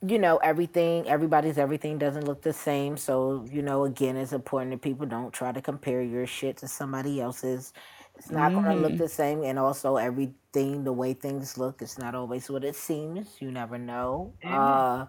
you 0.05 0.19
know, 0.19 0.37
everything 0.39 1.09
everybody's 1.09 1.59
everything 1.59 1.97
doesn't 1.97 2.25
look 2.27 2.43
the 2.43 2.53
same. 2.53 2.97
So, 2.97 3.45
you 3.49 3.63
know, 3.63 3.85
again, 3.85 4.17
it's 4.17 4.33
important 4.33 4.73
that 4.73 4.83
people 4.83 5.07
don't 5.07 5.33
try 5.33 5.53
to 5.53 5.63
compare 5.63 6.03
your 6.03 6.27
shit 6.27 6.57
to 6.57 6.67
somebody 6.67 7.21
else's. 7.21 7.73
It's 8.19 8.29
not 8.29 8.53
gonna 8.53 8.75
look 8.75 8.93
Mhm. 8.95 8.99
the 8.99 9.09
same 9.09 9.45
and 9.45 9.61
also 9.61 9.97
everything 9.97 10.83
the 10.83 10.93
way 10.93 11.15
things 11.15 11.57
look, 11.57 11.81
it's 11.83 11.99
not 11.99 12.17
always 12.17 12.51
what 12.51 12.65
it 12.65 12.75
seems. 12.75 13.41
You 13.41 13.53
never 13.53 13.79
know. 13.79 14.33
Mhm. 14.45 14.53
Uh 14.53 15.07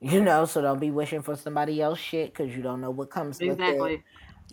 you 0.00 0.20
know, 0.22 0.44
so 0.44 0.60
don't 0.62 0.80
be 0.80 0.90
wishing 0.90 1.22
for 1.22 1.36
somebody 1.36 1.80
else 1.80 1.98
shit 1.98 2.32
because 2.34 2.54
you 2.56 2.62
don't 2.62 2.80
know 2.80 2.90
what 2.90 3.10
comes 3.10 3.38
with 3.40 3.48
it. 3.48 3.52
Exactly. 3.60 4.02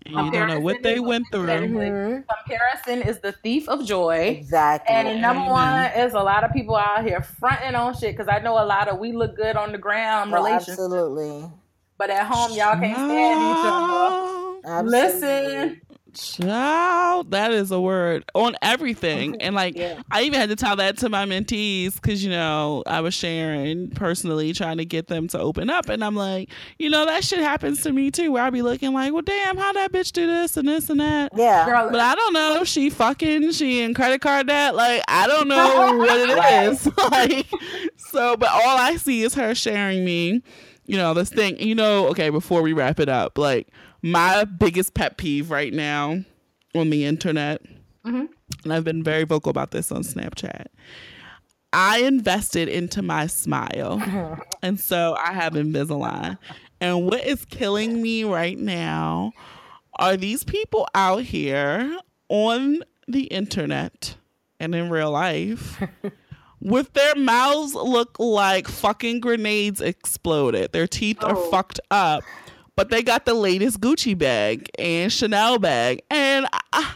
You 0.05 0.31
don't 0.31 0.47
know 0.47 0.59
what 0.59 0.81
they 0.83 0.99
went 0.99 1.25
through. 1.31 1.43
Exactly. 1.49 1.89
Mhm. 1.89 2.23
Comparison 2.27 3.01
is 3.07 3.19
the 3.19 3.31
thief 3.31 3.69
of 3.69 3.85
joy. 3.85 4.35
Exactly. 4.39 4.93
And 4.93 5.21
number 5.21 5.43
Amen. 5.43 5.51
one 5.51 6.05
is 6.05 6.13
a 6.13 6.19
lot 6.19 6.43
of 6.43 6.51
people 6.51 6.75
out 6.75 7.05
here 7.05 7.21
fronting 7.21 7.75
on 7.75 7.93
shit 7.95 8.17
because 8.17 8.27
I 8.27 8.39
know 8.39 8.53
a 8.61 8.65
lot 8.65 8.87
of 8.89 8.97
we 8.99 9.11
look 9.11 9.35
good 9.37 9.55
on 9.55 9.71
the 9.71 9.77
ground 9.77 10.33
Oh, 10.33 10.37
relationships, 10.37 10.71
absolutely. 10.71 11.49
but 11.97 12.09
at 12.09 12.25
home 12.25 12.51
y'all 12.57 12.79
can't 12.79 12.97
stand 12.97 13.39
each 13.39 13.65
other. 13.65 14.61
Child, 14.65 14.87
Listen, 14.87 15.81
Child, 16.13 17.31
that 17.31 17.51
is 17.51 17.71
a 17.71 17.79
word 17.79 18.23
on 18.35 18.55
everything. 18.61 19.41
And 19.41 19.55
like, 19.55 19.75
Yeah. 19.77 20.01
I 20.11 20.23
even 20.23 20.39
had 20.39 20.49
to 20.49 20.55
tell 20.55 20.75
that 20.77 20.97
to 20.99 21.09
my 21.09 21.25
mentees 21.25 21.95
because, 21.95 22.23
you 22.23 22.29
know, 22.29 22.83
I 22.85 23.01
was 23.01 23.13
sharing 23.13 23.89
personally 23.91 24.53
trying 24.53 24.77
to 24.77 24.85
get 24.85 25.07
them 25.07 25.27
to 25.29 25.39
open 25.39 25.69
up. 25.69 25.89
And 25.89 26.03
I'm 26.03 26.15
like, 26.15 26.49
you 26.79 26.89
know, 26.89 27.05
that 27.05 27.23
shit 27.23 27.39
happens 27.39 27.81
to 27.83 27.91
me 27.91 28.11
too, 28.11 28.31
where 28.31 28.43
I'll 28.43 28.51
be 28.51 28.61
looking 28.61 28.93
like, 28.93 29.13
well, 29.13 29.21
damn, 29.21 29.57
how 29.57 29.73
that 29.73 29.91
bitch 29.91 30.11
do 30.11 30.27
this 30.27 30.57
and 30.57 30.67
this 30.67 30.89
and 30.89 30.99
that. 30.99 31.31
Yeah. 31.35 31.65
girl, 31.65 31.89
But 31.91 31.99
I 31.99 32.15
don't 32.15 32.33
know. 32.33 32.63
She 32.63 32.89
fucking, 32.89 33.51
she 33.51 33.81
in 33.81 33.93
credit 33.93 34.21
card 34.21 34.47
debt. 34.47 34.75
Like, 34.75 35.03
I 35.07 35.27
don't 35.27 35.47
know 35.47 35.97
what 35.97 36.19
it 36.29 36.63
is. 36.69 36.89
Like, 37.13 37.47
so, 37.97 38.37
but 38.37 38.49
all 38.49 38.77
I 38.77 38.95
see 38.95 39.23
is 39.23 39.33
her 39.35 39.53
sharing 39.53 40.05
me, 40.05 40.41
you 40.85 40.97
know, 40.97 41.13
this 41.13 41.29
thing, 41.29 41.59
you 41.59 41.75
know, 41.75 42.07
okay, 42.07 42.29
before 42.29 42.61
we 42.61 42.73
wrap 42.73 42.99
it 42.99 43.09
up, 43.09 43.37
like, 43.37 43.67
my 44.03 44.43
biggest 44.43 44.93
pet 44.93 45.17
peeve 45.17 45.49
right 45.49 45.73
now 45.73 46.23
on 46.75 46.89
the 46.91 47.05
internet, 47.05 47.61
Mhm. 48.05 48.27
and 48.63 48.73
I've 48.73 48.83
been 48.83 49.03
very 49.03 49.23
vocal 49.23 49.49
about 49.49 49.71
this 49.71 49.91
on 49.91 50.03
Snapchat. 50.03 50.67
I 51.71 51.99
invested 51.99 52.67
into 52.67 53.01
my 53.01 53.25
smile. 53.27 53.99
and 54.61 54.79
so 54.79 55.15
I 55.17 55.33
have 55.33 55.53
Invisalign. 55.53 56.37
And 56.79 57.05
what 57.05 57.25
is 57.25 57.45
killing 57.45 58.01
me 58.01 58.23
right 58.23 58.57
now 58.59 59.31
are 59.97 60.15
these 60.17 60.43
people 60.43 60.87
out 60.93 61.23
here 61.23 61.97
on 62.29 62.83
the 63.07 63.23
internet 63.23 64.15
and 64.59 64.75
in 64.75 64.89
real 64.89 65.11
life 65.11 65.81
with 66.61 66.93
their 66.93 67.15
mouths 67.15 67.73
look 67.73 68.19
like 68.19 68.67
fucking 68.67 69.19
grenades 69.19 69.81
exploded. 69.81 70.71
Their 70.73 70.87
teeth 70.87 71.23
are 71.23 71.35
Oh. 71.37 71.49
fucked 71.51 71.79
up, 71.89 72.23
but 72.75 72.89
they 72.89 73.03
got 73.03 73.25
the 73.25 73.33
latest 73.33 73.79
Gucci 73.81 74.17
bag 74.17 74.69
and 74.79 75.11
Chanel 75.11 75.59
bag. 75.59 76.01
And 76.09 76.47
I, 76.71 76.95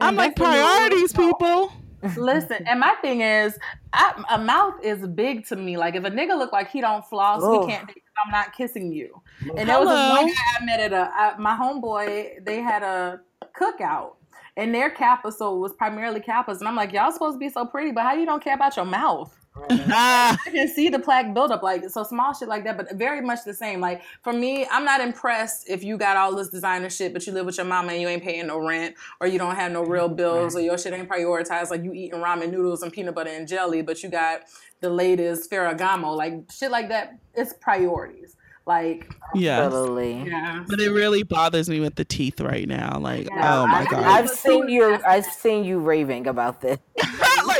I'm 0.00 0.08
And 0.08 0.16
like, 0.16 0.36
that's 0.36 0.48
a 0.48 0.50
little- 0.50 0.66
priorities, 0.66 1.12
people. 1.12 1.72
listen. 2.16 2.66
And 2.66 2.80
my 2.80 2.94
thing 3.02 3.20
is, 3.20 3.58
I, 3.92 4.24
a 4.30 4.38
mouth 4.38 4.74
is 4.82 5.06
big 5.08 5.46
to 5.48 5.56
me. 5.56 5.76
Like 5.76 5.94
if 5.94 6.04
a 6.04 6.10
nigga 6.10 6.38
look 6.38 6.52
like 6.52 6.70
he 6.70 6.80
don't 6.80 7.04
floss, 7.04 7.42
Ugh. 7.42 7.60
we 7.66 7.66
can't. 7.72 7.86
date 7.86 7.94
'cause 7.96 8.24
I'm 8.24 8.30
not 8.32 8.54
kissing 8.54 8.92
you. 8.92 9.20
And 9.56 9.68
there 9.68 9.78
was 9.78 9.88
this 9.88 9.98
Hello. 9.98 10.22
one 10.22 10.26
guy 10.28 10.34
I 10.60 10.64
met 10.64 10.80
at 10.80 10.92
a 10.92 11.10
I, 11.14 11.36
my 11.38 11.56
homeboy. 11.56 12.44
They 12.44 12.60
had 12.60 12.82
a 12.82 13.20
cookout. 13.58 14.12
And 14.56 14.74
their 14.74 14.90
cap 14.90 15.20
episode 15.20 15.54
was 15.58 15.72
primarily 15.72 16.20
Kappas. 16.20 16.58
And 16.58 16.68
I'm 16.68 16.74
like, 16.76 16.92
y'all 16.92 17.12
supposed 17.12 17.36
to 17.36 17.38
be 17.38 17.48
so 17.48 17.64
pretty, 17.64 17.92
but 17.92 18.02
how 18.02 18.14
you 18.14 18.26
don't 18.26 18.42
care 18.42 18.54
about 18.54 18.76
your 18.76 18.84
mouth? 18.84 19.34
Ah, 19.92 20.38
I 20.46 20.50
can 20.50 20.68
see 20.68 20.88
the 20.88 20.98
plaque 20.98 21.34
buildup, 21.34 21.62
like 21.62 21.88
so 21.90 22.04
small 22.04 22.32
shit 22.32 22.48
like 22.48 22.64
that, 22.64 22.76
but 22.76 22.92
very 22.94 23.20
much 23.20 23.40
the 23.44 23.52
same. 23.54 23.80
Like 23.80 24.02
for 24.22 24.32
me, 24.32 24.66
I'm 24.70 24.84
not 24.84 25.00
impressed 25.00 25.68
if 25.68 25.82
you 25.82 25.96
got 25.98 26.16
all 26.16 26.34
this 26.34 26.48
designer 26.48 26.88
shit, 26.90 27.12
but 27.12 27.26
you 27.26 27.32
live 27.32 27.46
with 27.46 27.56
your 27.56 27.66
mama 27.66 27.92
and 27.92 28.00
you 28.00 28.08
ain't 28.08 28.22
paying 28.22 28.46
no 28.46 28.58
rent, 28.58 28.94
or 29.20 29.26
you 29.26 29.38
don't 29.38 29.56
have 29.56 29.72
no 29.72 29.82
real 29.82 30.08
bills, 30.08 30.54
or 30.56 30.60
your 30.60 30.78
shit 30.78 30.92
ain't 30.92 31.08
prioritized. 31.08 31.70
Like 31.70 31.82
you 31.82 31.92
eating 31.92 32.20
ramen 32.20 32.50
noodles 32.50 32.82
and 32.82 32.92
peanut 32.92 33.14
butter 33.14 33.30
and 33.30 33.48
jelly, 33.48 33.82
but 33.82 34.02
you 34.02 34.08
got 34.10 34.42
the 34.80 34.90
latest 34.90 35.50
Ferragamo, 35.50 36.16
like 36.16 36.34
shit 36.52 36.70
like 36.70 36.88
that. 36.88 37.18
It's 37.34 37.52
priorities. 37.54 38.36
Like 38.66 39.12
yes. 39.34 39.60
Absolutely. 39.64 40.28
yeah, 40.30 40.64
But 40.68 40.78
it 40.80 40.90
really 40.90 41.24
bothers 41.24 41.68
me 41.68 41.80
with 41.80 41.96
the 41.96 42.04
teeth 42.04 42.40
right 42.40 42.68
now. 42.68 42.98
Like, 43.00 43.26
Yeah, 43.28 43.60
oh 43.62 43.66
my 43.66 43.80
I- 43.80 43.84
god. 43.86 44.04
I've 44.04 44.30
seen 44.30 44.68
you. 44.68 44.98
I've 45.06 45.24
seen 45.24 45.64
you 45.64 45.80
raving 45.80 46.28
about 46.28 46.60
this. 46.60 46.78
like 47.46 47.59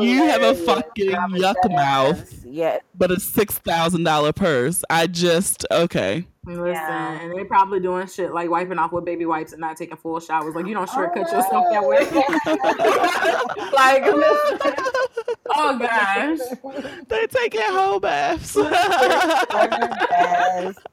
you 0.00 0.24
have 0.24 0.42
a 0.42 0.54
fucking 0.54 1.14
I'm 1.14 1.32
yuck 1.32 1.54
dead 1.62 1.72
mouth, 1.72 2.20
ass. 2.20 2.44
Yeah. 2.44 2.78
but 2.94 3.10
a 3.10 3.20
six 3.20 3.58
thousand 3.58 4.04
dollar 4.04 4.32
purse. 4.32 4.84
I 4.90 5.06
just 5.06 5.66
okay. 5.70 6.26
listen, 6.44 6.66
Yeah. 6.66 7.20
and 7.20 7.36
they 7.36 7.44
probably 7.44 7.80
doing 7.80 8.06
shit 8.06 8.32
like 8.32 8.50
wiping 8.50 8.78
off 8.78 8.92
with 8.92 9.04
baby 9.04 9.26
wipes 9.26 9.52
and 9.52 9.60
not 9.60 9.76
taking 9.76 9.96
full 9.96 10.20
showers. 10.20 10.54
Like 10.54 10.66
you 10.66 10.74
don't 10.74 10.88
shortcut 10.88 11.30
yourself 11.32 11.66
that 11.70 11.84
way. 11.84 11.98
like, 13.72 14.04
listen. 14.04 14.74
oh 15.54 15.78
gosh. 15.78 16.38
They 17.08 17.26
taking 17.26 17.60
whole 17.64 18.00
baths. 18.00 18.56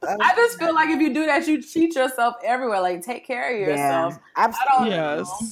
I 0.07 0.33
just 0.35 0.59
feel 0.59 0.73
like 0.73 0.89
if 0.89 0.99
you 0.99 1.13
do 1.13 1.25
that, 1.25 1.47
you 1.47 1.61
cheat 1.61 1.95
yourself 1.95 2.35
everywhere. 2.43 2.81
Like, 2.81 3.03
take 3.03 3.25
care 3.25 3.53
of 3.53 3.59
yourself. 3.59 4.15
Yeah. 4.37 4.45
I 4.47 4.53
don't 4.77 4.87
yes, 4.87 5.41
know. 5.41 5.47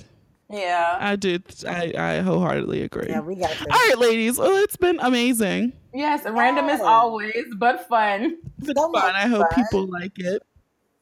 Yeah. 0.53 0.97
I 0.99 1.15
did. 1.15 1.43
I 1.67 1.93
I 1.97 2.19
wholeheartedly 2.19 2.83
agree. 2.83 3.07
Yeah, 3.09 3.21
we 3.21 3.35
got 3.35 3.49
this. 3.49 3.65
right, 3.69 3.95
ladies. 3.97 4.37
Well, 4.37 4.55
it's 4.63 4.77
been 4.77 4.99
amazing. 5.01 5.73
Yes, 5.93 6.23
random 6.29 6.69
as 6.69 6.79
Yes. 6.79 6.81
always, 6.87 7.45
but 7.57 7.87
fun. 7.87 8.37
It's 8.59 8.67
So 8.79 8.91
fun. 8.91 9.15
I 9.15 9.27
hope 9.27 9.47
fun. 9.51 9.63
people 9.65 9.87
like 9.87 10.17
it. 10.19 10.43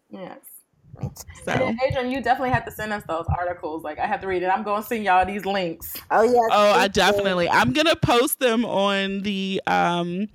Yes. 0.10 0.38
So, 1.46 1.52
And 1.52 1.80
Adrian, 1.86 2.12
you 2.12 2.22
definitely 2.22 2.52
have 2.52 2.66
to 2.66 2.72
send 2.72 2.94
us 2.94 3.04
those 3.08 3.26
articles. 3.28 3.84
Like, 3.84 3.98
I 3.98 4.06
have 4.06 4.22
to 4.22 4.28
read 4.28 4.44
it. 4.44 4.48
I'm 4.48 4.62
going 4.64 4.82
to 4.84 4.88
send 4.88 5.04
y'all 5.04 5.26
these 5.26 5.46
links. 5.46 5.96
Oh 6.12 6.22
yeah. 6.22 6.32
oh, 6.52 6.72
I 6.74 6.88
please 6.88 6.94
do. 6.94 7.02
definitely. 7.02 7.50
I'm 7.50 7.74
gonna 7.74 7.96
post 7.96 8.40
them 8.40 8.64
on 8.66 9.22
the 9.22 9.62
um 9.68 10.28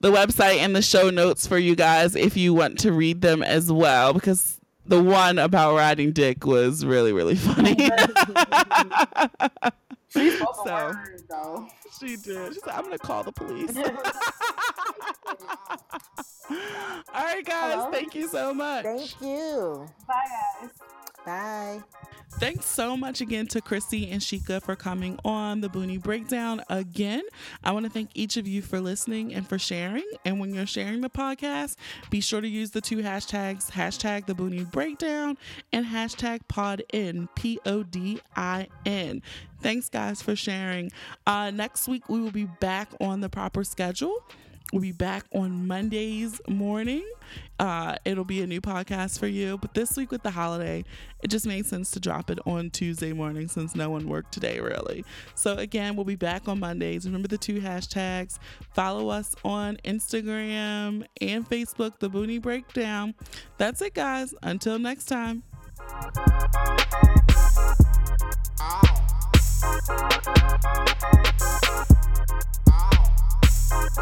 the 0.00 0.10
website 0.12 0.58
and 0.58 0.74
the 0.76 0.82
show 0.82 1.10
notes 1.10 1.46
for 1.46 1.58
you 1.58 1.74
guys 1.76 2.14
if 2.14 2.36
you 2.36 2.54
want 2.54 2.78
to 2.80 2.92
read 2.92 3.20
them 3.20 3.42
as 3.42 3.70
well 3.72 4.12
because 4.12 4.57
the 4.88 5.02
one 5.02 5.38
about 5.38 5.76
riding 5.76 6.12
dick 6.12 6.44
was 6.44 6.84
really 6.84 7.12
really 7.12 7.36
funny. 7.36 7.76
She 10.08 10.30
spoke 10.30 10.56
so, 10.64 10.74
a 10.74 10.86
word, 10.88 11.22
though. 11.28 11.68
She 11.98 12.16
did. 12.16 12.54
She 12.54 12.60
said, 12.60 12.72
I'm 12.72 12.84
going 12.84 12.92
to 12.92 12.98
call 12.98 13.22
the 13.22 13.32
police. 13.32 13.76
All 13.76 13.84
right, 17.14 17.44
guys. 17.44 17.74
Hello? 17.74 17.90
Thank 17.90 18.14
you 18.14 18.28
so 18.28 18.54
much. 18.54 18.84
Thank 18.84 19.20
you. 19.20 19.86
Bye, 20.06 20.24
guys. 20.60 20.70
Bye. 21.24 21.82
Thanks 22.38 22.66
so 22.66 22.96
much 22.96 23.20
again 23.20 23.48
to 23.48 23.60
Chrissy 23.60 24.08
and 24.10 24.20
Shika 24.20 24.62
for 24.62 24.76
coming 24.76 25.18
on 25.24 25.60
the 25.60 25.68
Boonie 25.68 25.98
Breakdown 25.98 26.62
again. 26.70 27.22
I 27.64 27.72
want 27.72 27.84
to 27.84 27.90
thank 27.90 28.10
each 28.14 28.36
of 28.36 28.46
you 28.46 28.62
for 28.62 28.80
listening 28.80 29.34
and 29.34 29.46
for 29.46 29.58
sharing. 29.58 30.04
And 30.24 30.38
when 30.38 30.54
you're 30.54 30.64
sharing 30.64 31.00
the 31.00 31.10
podcast, 31.10 31.74
be 32.10 32.20
sure 32.20 32.40
to 32.40 32.46
use 32.46 32.70
the 32.70 32.80
two 32.80 32.98
hashtags 32.98 33.72
hashtag 33.72 34.26
the 34.26 34.36
Boonie 34.36 34.62
Breakdown 34.62 35.36
and 35.72 35.84
hashtag 35.84 36.42
PodIn, 36.48 37.28
P 37.34 37.58
O 37.66 37.82
D 37.82 38.20
I 38.36 38.68
N. 38.86 39.20
Thanks, 39.60 39.88
guys, 39.88 40.22
for 40.22 40.36
sharing. 40.36 40.92
Uh, 41.26 41.50
next 41.50 41.88
week, 41.88 42.08
we 42.08 42.20
will 42.20 42.30
be 42.30 42.44
back 42.44 42.88
on 43.00 43.20
the 43.20 43.28
proper 43.28 43.64
schedule. 43.64 44.22
We'll 44.72 44.82
be 44.82 44.92
back 44.92 45.24
on 45.34 45.66
Mondays 45.66 46.42
morning. 46.46 47.02
Uh, 47.58 47.96
it'll 48.04 48.24
be 48.24 48.42
a 48.42 48.46
new 48.46 48.60
podcast 48.60 49.18
for 49.18 49.26
you. 49.26 49.56
But 49.56 49.72
this 49.72 49.96
week 49.96 50.10
with 50.10 50.22
the 50.22 50.30
holiday, 50.30 50.84
it 51.22 51.28
just 51.28 51.46
made 51.46 51.64
sense 51.64 51.90
to 51.92 52.00
drop 52.00 52.30
it 52.30 52.38
on 52.44 52.68
Tuesday 52.68 53.14
morning 53.14 53.48
since 53.48 53.74
no 53.74 53.88
one 53.88 54.06
worked 54.06 54.32
today, 54.32 54.60
really. 54.60 55.06
So, 55.34 55.54
again, 55.54 55.96
we'll 55.96 56.04
be 56.04 56.16
back 56.16 56.48
on 56.48 56.60
Mondays. 56.60 57.06
Remember 57.06 57.28
the 57.28 57.38
two 57.38 57.62
hashtags. 57.62 58.38
Follow 58.74 59.08
us 59.08 59.34
on 59.42 59.78
Instagram 59.86 61.06
and 61.22 61.48
Facebook, 61.48 61.98
The 61.98 62.10
Boonie 62.10 62.38
Breakdown. 62.38 63.14
That's 63.56 63.80
it, 63.80 63.94
guys. 63.94 64.34
Until 64.42 64.78
next 64.78 65.06
time. 65.06 65.44
Thank 73.70 73.98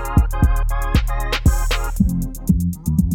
you. 3.00 3.05